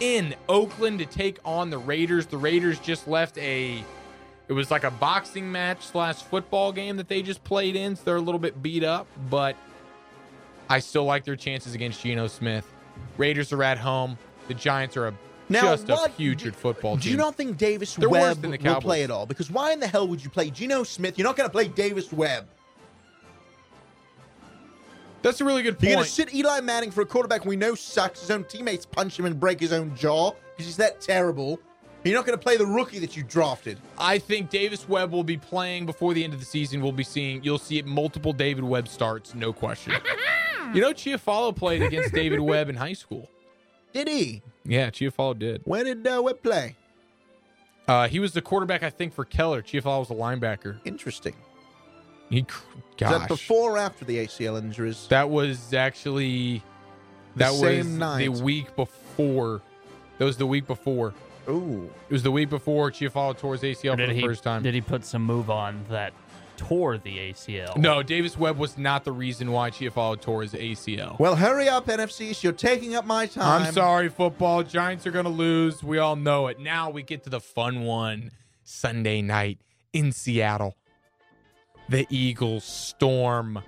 in 0.00 0.34
Oakland 0.48 0.98
to 0.98 1.06
take 1.06 1.38
on 1.44 1.70
the 1.70 1.78
Raiders. 1.78 2.26
The 2.26 2.36
Raiders 2.36 2.80
just 2.80 3.06
left 3.06 3.38
a. 3.38 3.84
It 4.48 4.54
was 4.54 4.72
like 4.72 4.82
a 4.82 4.90
boxing 4.90 5.52
match 5.52 5.86
slash 5.86 6.16
football 6.16 6.72
game 6.72 6.96
that 6.96 7.06
they 7.06 7.22
just 7.22 7.44
played 7.44 7.76
in, 7.76 7.94
so 7.94 8.02
they're 8.04 8.16
a 8.16 8.20
little 8.20 8.40
bit 8.40 8.60
beat 8.60 8.82
up, 8.82 9.06
but 9.30 9.54
I 10.68 10.80
still 10.80 11.04
like 11.04 11.24
their 11.24 11.36
chances 11.36 11.76
against 11.76 12.02
Geno 12.02 12.26
Smith. 12.26 12.66
Raiders 13.18 13.52
are 13.52 13.62
at 13.62 13.78
home. 13.78 14.18
The 14.48 14.54
Giants 14.54 14.96
are 14.96 15.06
a 15.06 15.14
Now, 15.48 15.76
just 15.76 15.88
a 15.88 16.10
putrid 16.16 16.56
football 16.56 16.96
Do 16.96 17.10
you 17.10 17.16
not 17.16 17.34
think 17.34 17.58
Davis 17.58 17.94
They're 17.96 18.08
Webb 18.08 18.40
the 18.40 18.48
will 18.48 18.80
play 18.80 19.02
at 19.02 19.10
all? 19.10 19.26
Because 19.26 19.50
why 19.50 19.72
in 19.72 19.80
the 19.80 19.86
hell 19.86 20.08
would 20.08 20.22
you 20.22 20.30
play 20.30 20.50
Geno 20.50 20.82
Smith? 20.82 21.18
You're 21.18 21.26
not 21.26 21.36
going 21.36 21.48
to 21.48 21.52
play 21.52 21.68
Davis 21.68 22.12
Webb. 22.12 22.46
That's 25.22 25.40
a 25.40 25.44
really 25.44 25.62
good 25.62 25.78
point. 25.78 25.90
You're 25.90 25.96
going 25.96 26.04
to 26.04 26.10
sit 26.10 26.34
Eli 26.34 26.60
Manning 26.60 26.90
for 26.90 27.02
a 27.02 27.06
quarterback 27.06 27.44
we 27.44 27.56
know 27.56 27.74
sucks. 27.74 28.20
His 28.20 28.30
own 28.30 28.44
teammates 28.44 28.84
punch 28.84 29.18
him 29.18 29.24
and 29.24 29.38
break 29.38 29.60
his 29.60 29.72
own 29.72 29.94
jaw 29.94 30.32
because 30.32 30.66
he's 30.66 30.76
that 30.78 31.00
terrible. 31.00 31.60
You're 32.04 32.16
not 32.16 32.26
going 32.26 32.36
to 32.36 32.42
play 32.42 32.56
the 32.56 32.66
rookie 32.66 32.98
that 32.98 33.16
you 33.16 33.22
drafted. 33.22 33.78
I 33.96 34.18
think 34.18 34.50
Davis 34.50 34.88
Webb 34.88 35.12
will 35.12 35.22
be 35.22 35.36
playing 35.36 35.86
before 35.86 36.14
the 36.14 36.24
end 36.24 36.34
of 36.34 36.40
the 36.40 36.46
season. 36.46 36.80
We'll 36.80 36.90
be 36.90 37.04
seeing 37.04 37.44
you'll 37.44 37.58
see 37.58 37.78
it 37.78 37.86
multiple 37.86 38.32
Davis 38.32 38.64
Webb 38.64 38.88
starts, 38.88 39.36
no 39.36 39.52
question. 39.52 39.92
you 40.74 40.80
know, 40.80 40.92
Chiafalo 40.92 41.54
played 41.54 41.82
against 41.82 42.12
Davis 42.12 42.40
Webb 42.40 42.68
in 42.68 42.74
high 42.74 42.94
school. 42.94 43.28
Did 43.92 44.08
he? 44.08 44.42
Yeah, 44.64 44.90
Chiafalo 44.90 45.38
did. 45.38 45.62
Where 45.64 45.84
did 45.84 46.06
uh, 46.06 46.20
Webb 46.24 46.42
play? 46.42 46.76
Uh, 47.88 48.06
he 48.08 48.20
was 48.20 48.32
the 48.32 48.42
quarterback, 48.42 48.82
I 48.82 48.90
think, 48.90 49.12
for 49.12 49.24
Keller. 49.24 49.60
Chiafalo 49.62 50.00
was 50.00 50.10
a 50.10 50.14
linebacker. 50.14 50.78
Interesting. 50.84 51.34
He, 52.30 52.38
Is 52.40 52.46
gosh, 52.96 53.10
that 53.18 53.28
before 53.28 53.72
or 53.72 53.78
after 53.78 54.04
the 54.04 54.18
ACL 54.18 54.56
injuries? 54.58 55.06
That 55.10 55.28
was 55.28 55.74
actually 55.74 56.62
The 57.34 57.40
that 57.44 57.52
same 57.52 57.78
was 57.78 57.86
night. 57.88 58.18
the 58.20 58.28
week 58.42 58.74
before 58.76 59.60
That 60.18 60.24
was 60.24 60.36
the 60.38 60.46
week 60.46 60.66
before. 60.66 61.12
Ooh. 61.48 61.90
It 62.08 62.12
was 62.12 62.22
the 62.22 62.30
week 62.30 62.48
before 62.48 62.90
Chiafalo 62.92 63.36
tore 63.36 63.54
his 63.56 63.62
ACL 63.62 63.96
for 63.98 64.06
the 64.06 64.14
he 64.14 64.20
first 64.22 64.44
time. 64.44 64.62
did 64.62 64.74
he 64.74 64.80
put 64.80 65.04
some 65.04 65.22
move 65.22 65.50
on 65.50 65.84
that 65.90 66.12
tore 66.68 66.98
the 66.98 67.16
ACL? 67.16 67.76
No, 67.76 68.02
Davis 68.02 68.38
Webb 68.38 68.58
was 68.58 68.78
not 68.78 69.04
the 69.04 69.12
reason 69.12 69.50
why 69.50 69.70
Chiafalo 69.70 70.20
tore 70.20 70.42
his 70.42 70.52
ACL. 70.52 71.18
Well, 71.18 71.36
hurry 71.36 71.68
up, 71.68 71.86
NFCs. 71.86 72.42
You're 72.42 72.52
taking 72.52 72.94
up 72.94 73.04
my 73.04 73.26
time. 73.26 73.62
I'm 73.62 73.72
sorry, 73.72 74.08
football. 74.08 74.62
Giants 74.62 75.06
are 75.06 75.10
going 75.10 75.24
to 75.24 75.30
lose. 75.30 75.82
We 75.82 75.98
all 75.98 76.16
know 76.16 76.46
it. 76.46 76.58
Now 76.58 76.90
we 76.90 77.02
get 77.02 77.24
to 77.24 77.30
the 77.30 77.40
fun 77.40 77.82
one 77.82 78.30
Sunday 78.64 79.22
night 79.22 79.58
in 79.92 80.12
Seattle. 80.12 80.76
The 81.88 82.06
Eagles 82.10 82.64
storm 82.64 83.62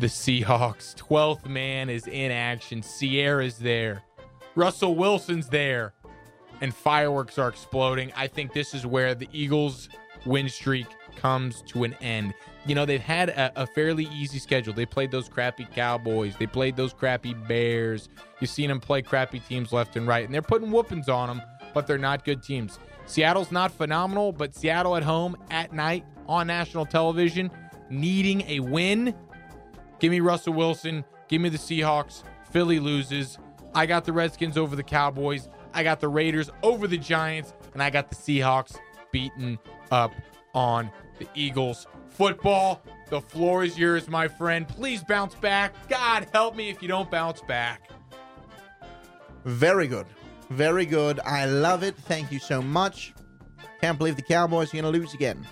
the 0.00 0.06
Seahawks. 0.06 0.94
12th 0.96 1.46
man 1.46 1.90
is 1.90 2.06
in 2.06 2.32
action. 2.32 2.82
Ciara's 2.82 3.58
there. 3.58 4.02
Russell 4.54 4.94
Wilson's 4.96 5.48
there. 5.48 5.92
And 6.62 6.74
fireworks 6.74 7.38
are 7.38 7.48
exploding. 7.48 8.12
I 8.16 8.26
think 8.26 8.52
this 8.52 8.74
is 8.74 8.86
where 8.86 9.14
the 9.14 9.28
Eagles' 9.32 9.88
win 10.26 10.48
streak 10.48 10.86
comes 11.20 11.62
to 11.62 11.84
an 11.84 11.94
end. 12.00 12.34
You 12.66 12.74
know, 12.74 12.84
they've 12.84 13.00
had 13.00 13.30
a, 13.30 13.62
a 13.62 13.66
fairly 13.66 14.04
easy 14.12 14.38
schedule. 14.38 14.72
They 14.72 14.86
played 14.86 15.10
those 15.10 15.28
crappy 15.28 15.64
Cowboys. 15.64 16.36
They 16.36 16.46
played 16.46 16.76
those 16.76 16.92
crappy 16.92 17.34
Bears. 17.34 18.08
You've 18.40 18.50
seen 18.50 18.68
them 18.68 18.80
play 18.80 19.02
crappy 19.02 19.40
teams 19.40 19.72
left 19.72 19.96
and 19.96 20.06
right. 20.06 20.24
And 20.24 20.34
they're 20.34 20.42
putting 20.42 20.70
whoopings 20.70 21.08
on 21.08 21.28
them, 21.28 21.42
but 21.74 21.86
they're 21.86 21.98
not 21.98 22.24
good 22.24 22.42
teams. 22.42 22.78
Seattle's 23.06 23.50
not 23.50 23.72
phenomenal, 23.72 24.32
but 24.32 24.54
Seattle 24.54 24.96
at 24.96 25.02
home 25.02 25.36
at 25.50 25.72
night 25.72 26.04
on 26.26 26.46
national 26.46 26.86
television, 26.86 27.50
needing 27.88 28.42
a 28.42 28.60
win. 28.60 29.14
Give 29.98 30.10
me 30.10 30.20
Russell 30.20 30.52
Wilson. 30.52 31.04
Give 31.28 31.40
me 31.40 31.48
the 31.48 31.58
Seahawks. 31.58 32.22
Philly 32.50 32.78
loses. 32.78 33.38
I 33.74 33.86
got 33.86 34.04
the 34.04 34.12
Redskins 34.12 34.56
over 34.56 34.76
the 34.76 34.82
Cowboys. 34.82 35.48
I 35.72 35.82
got 35.82 36.00
the 36.00 36.08
Raiders 36.08 36.50
over 36.62 36.86
the 36.86 36.98
Giants. 36.98 37.52
And 37.72 37.82
I 37.82 37.90
got 37.90 38.10
the 38.10 38.16
Seahawks 38.16 38.76
beaten 39.12 39.58
up 39.90 40.12
on 40.54 40.90
the 41.20 41.28
Eagles. 41.34 41.86
Football, 42.08 42.82
the 43.08 43.20
floor 43.20 43.62
is 43.62 43.78
yours, 43.78 44.08
my 44.08 44.26
friend. 44.26 44.66
Please 44.66 45.04
bounce 45.04 45.36
back. 45.36 45.72
God 45.88 46.26
help 46.32 46.56
me 46.56 46.68
if 46.68 46.82
you 46.82 46.88
don't 46.88 47.10
bounce 47.10 47.40
back. 47.42 47.90
Very 49.44 49.86
good. 49.86 50.06
Very 50.50 50.84
good. 50.84 51.20
I 51.20 51.46
love 51.46 51.84
it. 51.84 51.96
Thank 51.96 52.32
you 52.32 52.40
so 52.40 52.60
much. 52.60 53.14
Can't 53.80 53.96
believe 53.96 54.16
the 54.16 54.22
Cowboys 54.22 54.70
are 54.70 54.80
going 54.80 54.92
to 54.92 54.98
lose 54.98 55.14
again. 55.14 55.46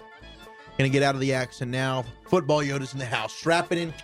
Going 0.77 0.91
to 0.91 0.93
get 0.93 1.03
out 1.03 1.15
of 1.15 1.21
the 1.21 1.35
action 1.35 1.71
now. 1.71 2.05
Football 2.29 2.63
Yoda's 2.63 2.93
in 2.93 2.99
the 2.99 3.07
house. 3.07 3.33
Strapping 3.33 3.79
in, 3.79 3.95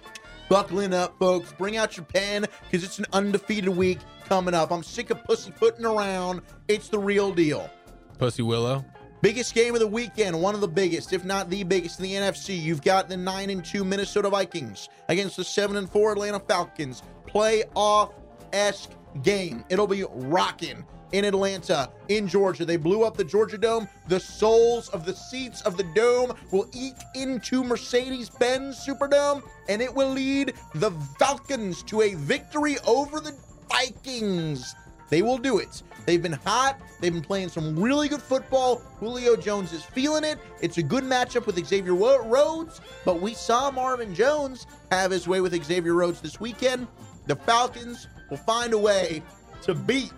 buckling 0.48 0.94
up, 0.94 1.18
folks. 1.18 1.52
Bring 1.52 1.76
out 1.76 1.96
your 1.96 2.06
pen 2.06 2.46
because 2.64 2.84
it's 2.84 2.98
an 2.98 3.06
undefeated 3.12 3.76
week 3.76 3.98
coming 4.24 4.54
up. 4.54 4.70
I'm 4.70 4.82
sick 4.82 5.10
of 5.10 5.22
pussyfooting 5.24 5.84
around. 5.84 6.42
It's 6.68 6.88
the 6.88 6.98
real 6.98 7.32
deal. 7.32 7.70
Pussy 8.18 8.42
Willow. 8.42 8.84
Biggest 9.24 9.55
game 9.55 9.72
of 9.72 9.80
the 9.80 9.86
weekend, 9.86 10.38
one 10.38 10.55
of 10.55 10.60
the 10.60 10.68
biggest, 10.68 11.14
if 11.14 11.24
not 11.24 11.48
the 11.48 11.62
biggest 11.62 11.98
in 11.98 12.02
the 12.02 12.12
NFC. 12.12 12.60
You've 12.60 12.82
got 12.82 13.09
the 13.09 13.16
9 13.16 13.48
and 13.48 13.64
2 13.64 13.82
Minnesota 13.82 14.28
Vikings 14.28 14.90
against 15.09 15.38
the 15.38 15.44
7 15.44 15.78
and 15.78 15.90
4 15.90 16.12
Atlanta 16.12 16.38
Falcons. 16.40 17.02
Playoff 17.26 18.12
esque 18.52 18.90
game. 19.22 19.64
It'll 19.70 19.86
be 19.86 20.05
rocking 20.10 20.84
in 21.12 21.24
Atlanta, 21.24 21.88
in 22.09 22.28
Georgia. 22.28 22.66
They 22.66 22.76
blew 22.76 23.02
up 23.02 23.16
the 23.16 23.24
Georgia 23.24 23.56
Dome. 23.56 23.88
The 24.09 24.20
soles 24.20 24.90
of 24.90 25.06
the 25.06 25.16
seats 25.16 25.62
of 25.62 25.78
the 25.78 25.84
dome 25.94 26.34
will 26.52 26.68
eke 26.74 26.92
into 27.14 27.64
Mercedes 27.64 28.28
Benz 28.28 28.86
Superdome, 28.86 29.42
and 29.70 29.80
it 29.80 29.94
will 29.94 30.10
lead 30.10 30.52
the 30.74 30.90
Falcons 31.18 31.82
to 31.84 32.02
a 32.02 32.12
victory 32.12 32.76
over 32.86 33.20
the 33.20 33.34
Vikings. 33.70 34.74
They 35.10 35.22
will 35.22 35.39
do 35.39 35.59
it. 35.59 35.82
They've 36.06 36.22
been 36.22 36.32
hot. 36.32 36.81
They've 37.01 37.12
been 37.12 37.22
playing 37.22 37.48
some 37.48 37.78
really 37.78 38.09
good 38.09 38.22
football. 38.22 38.76
Julio 38.98 39.36
Jones 39.36 39.72
is 39.72 39.85
feeling 39.85 40.24
it. 40.24 40.39
It's 40.60 40.78
a 40.78 40.82
good 40.82 41.05
matchup 41.05 41.47
with 41.47 41.64
Xavier 41.64 41.94
Rhodes, 41.94 42.81
but 43.05 43.20
we 43.20 43.35
saw 43.35 43.70
Marvin 43.70 44.14
Jones 44.14 44.66
have 44.90 45.10
his 45.10 45.28
way 45.28 45.40
with 45.40 45.55
Xavier 45.64 45.94
Rhodes 45.94 46.20
this 46.20 46.40
weekend. 46.40 46.86
The 47.26 47.36
Falcons 47.36 48.09
will 48.31 48.36
find 48.36 48.72
a 48.72 48.78
way 48.78 49.22
to 49.62 49.74
beat 49.74 50.12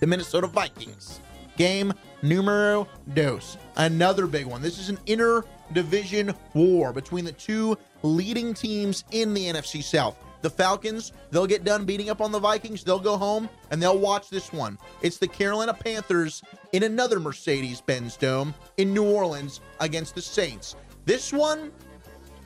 the 0.00 0.06
Minnesota 0.06 0.46
Vikings. 0.46 1.20
Game 1.56 1.92
numero 2.22 2.88
dos. 3.14 3.58
Another 3.76 4.26
big 4.26 4.46
one. 4.46 4.62
This 4.62 4.78
is 4.78 4.88
an 4.88 4.98
inter 5.06 5.44
division 5.72 6.34
war 6.54 6.92
between 6.92 7.24
the 7.24 7.32
two 7.32 7.76
leading 8.02 8.54
teams 8.54 9.04
in 9.10 9.34
the 9.34 9.46
NFC 9.46 9.82
South. 9.82 10.16
The 10.42 10.50
Falcons, 10.50 11.12
they'll 11.30 11.46
get 11.46 11.64
done 11.64 11.84
beating 11.84 12.08
up 12.08 12.20
on 12.20 12.32
the 12.32 12.38
Vikings. 12.38 12.82
They'll 12.82 12.98
go 12.98 13.16
home 13.16 13.48
and 13.70 13.82
they'll 13.82 13.98
watch 13.98 14.30
this 14.30 14.52
one. 14.52 14.78
It's 15.02 15.18
the 15.18 15.28
Carolina 15.28 15.74
Panthers 15.74 16.42
in 16.72 16.82
another 16.82 17.20
Mercedes 17.20 17.80
Benz 17.80 18.16
Dome 18.16 18.54
in 18.78 18.94
New 18.94 19.04
Orleans 19.04 19.60
against 19.80 20.14
the 20.14 20.22
Saints. 20.22 20.76
This 21.04 21.32
one, 21.32 21.72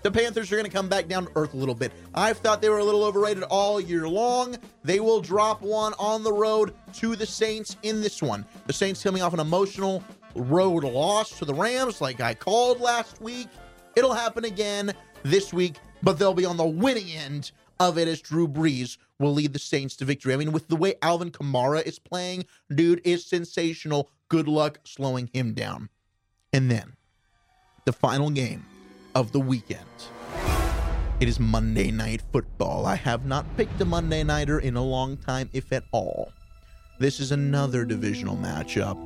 the 0.03 0.11
Panthers 0.11 0.53
are 0.53 0.57
going 0.57 0.67
to 0.69 0.77
come 0.77 0.89
back 0.89 1.09
down 1.09 1.27
to 1.27 1.33
earth 1.37 1.55
a 1.55 1.57
little 1.57 1.75
bit. 1.75 1.93
I've 2.15 2.39
thought 2.39 2.61
they 2.61 2.69
were 2.69 2.79
a 2.79 2.85
little 2.85 3.05
overrated 3.05 3.45
all 3.45 3.81
year 3.81 4.09
long. 4.09 4.57
They 4.83 5.01
will 5.01 5.21
drop 5.21 5.63
one 5.63 5.95
on 5.99 6.23
the 6.23 6.33
road 6.33 6.75
to 6.95 7.17
the 7.17 7.27
Saints 7.27 7.77
in 7.83 8.01
this 8.01 8.21
one. 8.21 8.45
The 8.67 8.73
Saints 8.73 9.03
coming 9.03 9.23
off 9.23 9.33
an 9.33 9.41
emotional 9.41 10.03
road 10.35 10.85
loss 10.85 11.39
to 11.39 11.45
the 11.45 11.55
Rams, 11.55 12.01
like 12.01 12.21
I 12.21 12.35
called 12.35 12.81
last 12.81 13.21
week. 13.21 13.49
It'll 13.97 14.13
happen 14.13 14.45
again 14.45 14.93
this 15.23 15.53
week, 15.53 15.77
but 16.03 16.19
they'll 16.19 16.35
be 16.35 16.45
on 16.45 16.57
the 16.57 16.67
winning 16.67 17.11
end 17.11 17.53
of 17.81 17.99
it 17.99 18.09
as 18.09 18.21
Drew 18.21 18.49
Brees 18.49 18.97
will 19.19 19.33
lead 19.33 19.53
the 19.53 19.59
Saints 19.59 19.97
to 19.97 20.05
victory. 20.05 20.35
I 20.35 20.37
mean, 20.37 20.53
with 20.53 20.69
the 20.69 20.77
way 20.77 20.95
Alvin 21.03 21.31
Kamara 21.31 21.83
is 21.83 21.99
playing, 21.99 22.45
dude 22.75 23.01
is 23.05 23.25
sensational. 23.27 24.11
Good 24.29 24.49
luck 24.49 24.81
slowing 24.85 25.31
him 25.33 25.55
down. 25.55 25.89
And 26.53 26.71
then 26.71 26.95
the 27.85 27.93
final 27.93 28.31
game 28.31 28.65
of 29.15 29.33
the 29.33 29.41
weekend. 29.41 29.81
It 31.21 31.29
is 31.29 31.39
Monday 31.39 31.91
Night 31.91 32.23
Football. 32.33 32.87
I 32.87 32.97
have 32.97 33.25
not 33.25 33.47
picked 33.57 33.81
a 33.81 33.85
Monday 33.85 34.25
Nighter 34.25 34.59
in 34.59 34.77
a 34.77 34.83
long 34.83 35.17
time, 35.17 35.49
if 35.53 35.73
at 35.73 35.85
all. 35.93 36.33
This 36.99 37.21
is 37.21 37.33
another 37.33 37.85
divisional 37.85 38.37
matchup 38.37 38.99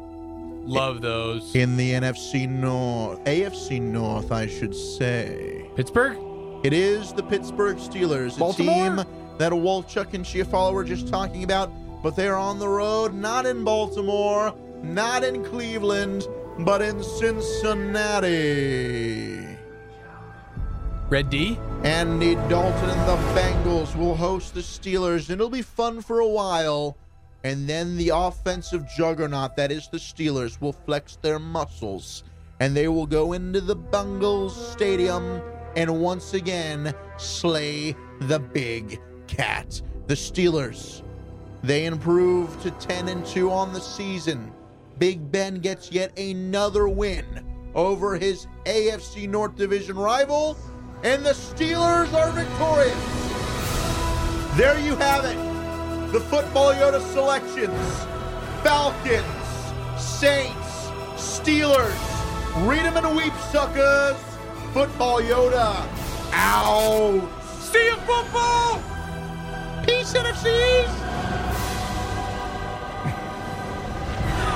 Love 0.66 1.01
those. 1.01 1.55
in 1.55 1.77
the 1.77 1.93
NFC 1.93 2.49
North, 2.49 3.23
AFC 3.24 3.81
North, 3.81 4.32
I 4.32 4.47
should 4.47 4.74
say. 4.74 5.70
Pittsburgh? 5.77 6.19
It 6.64 6.72
is 6.72 7.12
the 7.12 7.22
Pittsburgh 7.22 7.76
Steelers, 7.76 8.35
a 8.36 8.40
Baltimore? 8.40 8.74
team 8.74 8.97
that 9.39 9.52
a 9.52 9.56
Wolchuk 9.56 10.12
and 10.14 10.24
Chiafalo 10.24 10.72
were 10.72 10.82
just 10.82 11.06
talking 11.06 11.44
about, 11.44 11.70
but 12.02 12.16
they're 12.16 12.36
on 12.36 12.59
the 12.59 12.66
road, 12.68 13.14
not 13.14 13.47
in 13.47 13.62
Baltimore, 13.62 14.52
not 14.82 15.22
in 15.22 15.44
Cleveland, 15.44 16.26
but 16.59 16.82
in 16.82 17.01
Cincinnati. 17.02 18.26
Red 21.09 21.30
D? 21.30 21.56
Andy 21.85 22.35
Dalton 22.35 22.90
and 22.90 23.09
the 23.09 23.16
Bengals 23.40 23.94
will 23.97 24.16
host 24.16 24.55
the 24.55 24.60
Steelers, 24.60 25.30
and 25.30 25.40
it'll 25.40 25.48
be 25.48 25.62
fun 25.62 26.02
for 26.02 26.18
a 26.18 26.28
while. 26.28 26.97
And 27.44 27.68
then 27.68 27.97
the 27.97 28.10
offensive 28.12 28.85
juggernaut 28.97 29.55
that 29.55 29.70
is 29.70 29.89
the 29.89 29.98
Steelers 29.98 30.60
will 30.60 30.72
flex 30.72 31.14
their 31.22 31.39
muscles, 31.39 32.24
and 32.59 32.76
they 32.76 32.89
will 32.89 33.06
go 33.06 33.32
into 33.32 33.60
the 33.60 33.76
Bengals 33.76 34.51
Stadium 34.72 35.40
and 35.78 36.00
once 36.00 36.34
again 36.34 36.92
slay 37.18 37.94
the 38.22 38.40
big 38.40 39.00
cat. 39.28 39.80
The 40.09 40.14
Steelers, 40.14 41.02
they 41.62 41.86
improve 41.86 42.60
to 42.62 42.72
10 42.72 43.06
and 43.06 43.24
2 43.24 43.48
on 43.52 43.72
the 43.72 43.80
season. 43.80 44.52
Big 44.98 45.30
Ben 45.30 45.60
gets 45.60 45.92
yet 45.92 46.18
another 46.18 46.88
win 46.88 47.24
over 47.76 48.16
his 48.18 48.48
AFC 48.64 49.28
North 49.28 49.55
Division 49.55 49.96
rival, 49.96 50.59
and 51.05 51.24
the 51.24 51.30
Steelers 51.30 52.12
are 52.12 52.32
victorious. 52.32 52.96
There 54.56 54.80
you 54.80 54.96
have 54.96 55.24
it. 55.26 56.12
The 56.12 56.20
Football 56.22 56.72
Yoda 56.74 57.00
selections 57.12 58.05
Falcons, 58.64 60.02
Saints, 60.02 60.90
Steelers. 61.14 62.66
Read 62.66 62.84
them 62.84 62.96
and 62.96 63.16
weep, 63.16 63.32
suckers. 63.52 64.27
Football 64.73 65.20
Yoda 65.23 65.86
out. 66.32 67.28
See 67.61 67.85
you, 67.86 67.97
football! 68.07 68.81
Peace, 69.85 70.12
NFCs. 70.12 70.89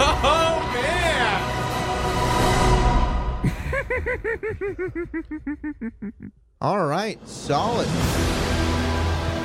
Oh, 0.05 0.59
man! 0.75 1.43
All 6.61 6.87
right, 6.87 7.19
solid. 7.29 7.87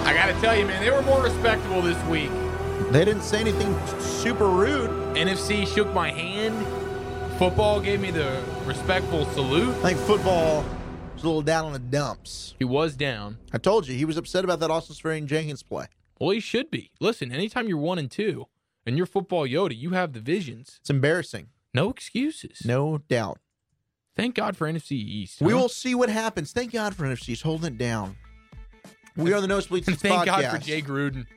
I 0.03 0.13
got 0.13 0.27
to 0.27 0.33
tell 0.41 0.55
you, 0.57 0.65
man, 0.65 0.81
they 0.83 0.89
were 0.89 1.01
more 1.03 1.21
respectable 1.21 1.81
this 1.81 2.01
week. 2.05 2.31
They 2.91 3.03
didn't 3.05 3.23
say 3.23 3.39
anything 3.39 3.75
super 3.99 4.47
rude. 4.47 4.89
NFC 5.15 5.67
shook 5.67 5.93
my 5.93 6.09
hand. 6.11 6.65
Football 7.37 7.79
gave 7.81 8.01
me 8.01 8.11
the 8.11 8.43
respectful 8.65 9.25
salute. 9.27 9.69
I 9.77 9.93
think 9.93 9.99
football 9.99 10.65
was 11.13 11.23
a 11.23 11.27
little 11.27 11.41
down 11.41 11.65
on 11.65 11.73
the 11.73 11.79
dumps. 11.79 12.55
He 12.57 12.65
was 12.65 12.95
down. 12.95 13.37
I 13.53 13.59
told 13.59 13.87
you 13.87 13.95
he 13.95 14.05
was 14.05 14.17
upset 14.17 14.43
about 14.43 14.59
that 14.61 14.71
Austin 14.71 14.95
Sperry 14.95 15.21
Jenkins 15.21 15.61
play. 15.63 15.85
Well, 16.19 16.31
he 16.31 16.39
should 16.39 16.71
be. 16.71 16.91
Listen, 16.99 17.31
anytime 17.31 17.67
you're 17.67 17.77
one 17.77 17.99
and 17.99 18.09
two, 18.09 18.47
and 18.87 18.97
you're 18.97 19.05
football 19.05 19.45
Yoda. 19.45 19.77
You 19.77 19.91
have 19.91 20.13
the 20.13 20.19
visions. 20.19 20.77
It's 20.79 20.89
embarrassing. 20.89 21.49
No 21.73 21.89
excuses. 21.89 22.61
No 22.65 22.99
doubt. 23.09 23.39
Thank 24.15 24.33
God 24.33 24.57
for 24.57 24.65
NFC 24.65 24.93
East. 24.93 25.41
We 25.41 25.53
will 25.53 25.69
see 25.69 25.93
what 25.93 26.09
happens. 26.09 26.53
Thank 26.53 26.71
God 26.71 26.95
for 26.95 27.03
NFC. 27.03 27.25
He's 27.25 27.41
holding 27.41 27.73
it 27.73 27.77
down. 27.77 28.15
We 29.15 29.33
are 29.33 29.41
the 29.41 29.47
Nosebleed 29.47 29.85
Seats 29.85 30.01
thank 30.01 30.27
podcast. 30.27 30.41
God 30.41 30.51
for 30.51 30.57
Jay 30.65 30.81
Gruden. 30.81 31.27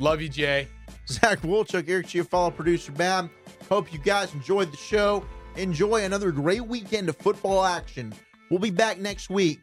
Love 0.00 0.20
you, 0.20 0.28
Jay. 0.28 0.66
Zach 1.08 1.42
Wolchuk, 1.42 1.88
Eric 1.88 2.06
Chiafalo, 2.06 2.56
producer 2.56 2.90
Bam. 2.90 3.30
Hope 3.68 3.92
you 3.92 3.98
guys 3.98 4.32
enjoyed 4.34 4.72
the 4.72 4.76
show. 4.76 5.24
Enjoy 5.56 6.04
another 6.04 6.30
great 6.30 6.66
weekend 6.66 7.08
of 7.08 7.16
football 7.16 7.64
action. 7.64 8.14
We'll 8.50 8.60
be 8.60 8.70
back 8.70 8.98
next 8.98 9.30
week 9.30 9.60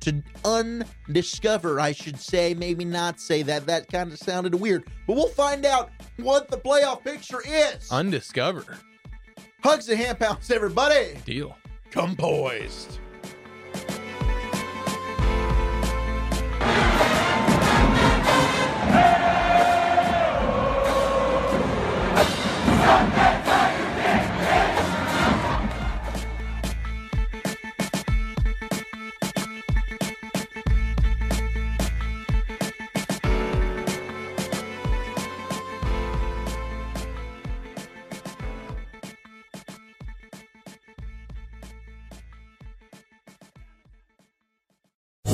to 0.00 0.22
undiscover, 0.44 1.80
I 1.80 1.92
should 1.92 2.18
say, 2.18 2.54
maybe 2.54 2.84
not 2.84 3.20
say 3.20 3.42
that. 3.42 3.66
That 3.66 3.88
kind 3.88 4.10
of 4.12 4.18
sounded 4.18 4.54
weird. 4.54 4.84
But 5.06 5.16
we'll 5.16 5.28
find 5.28 5.64
out 5.64 5.90
what 6.16 6.50
the 6.50 6.56
playoff 6.56 7.04
picture 7.04 7.42
is. 7.46 7.88
Undiscover. 7.90 8.78
Hugs 9.62 9.88
and 9.88 9.98
hand 9.98 10.18
pounds, 10.18 10.50
everybody. 10.50 11.18
Deal. 11.24 11.56
Come 11.90 12.16
poised. 12.16 12.98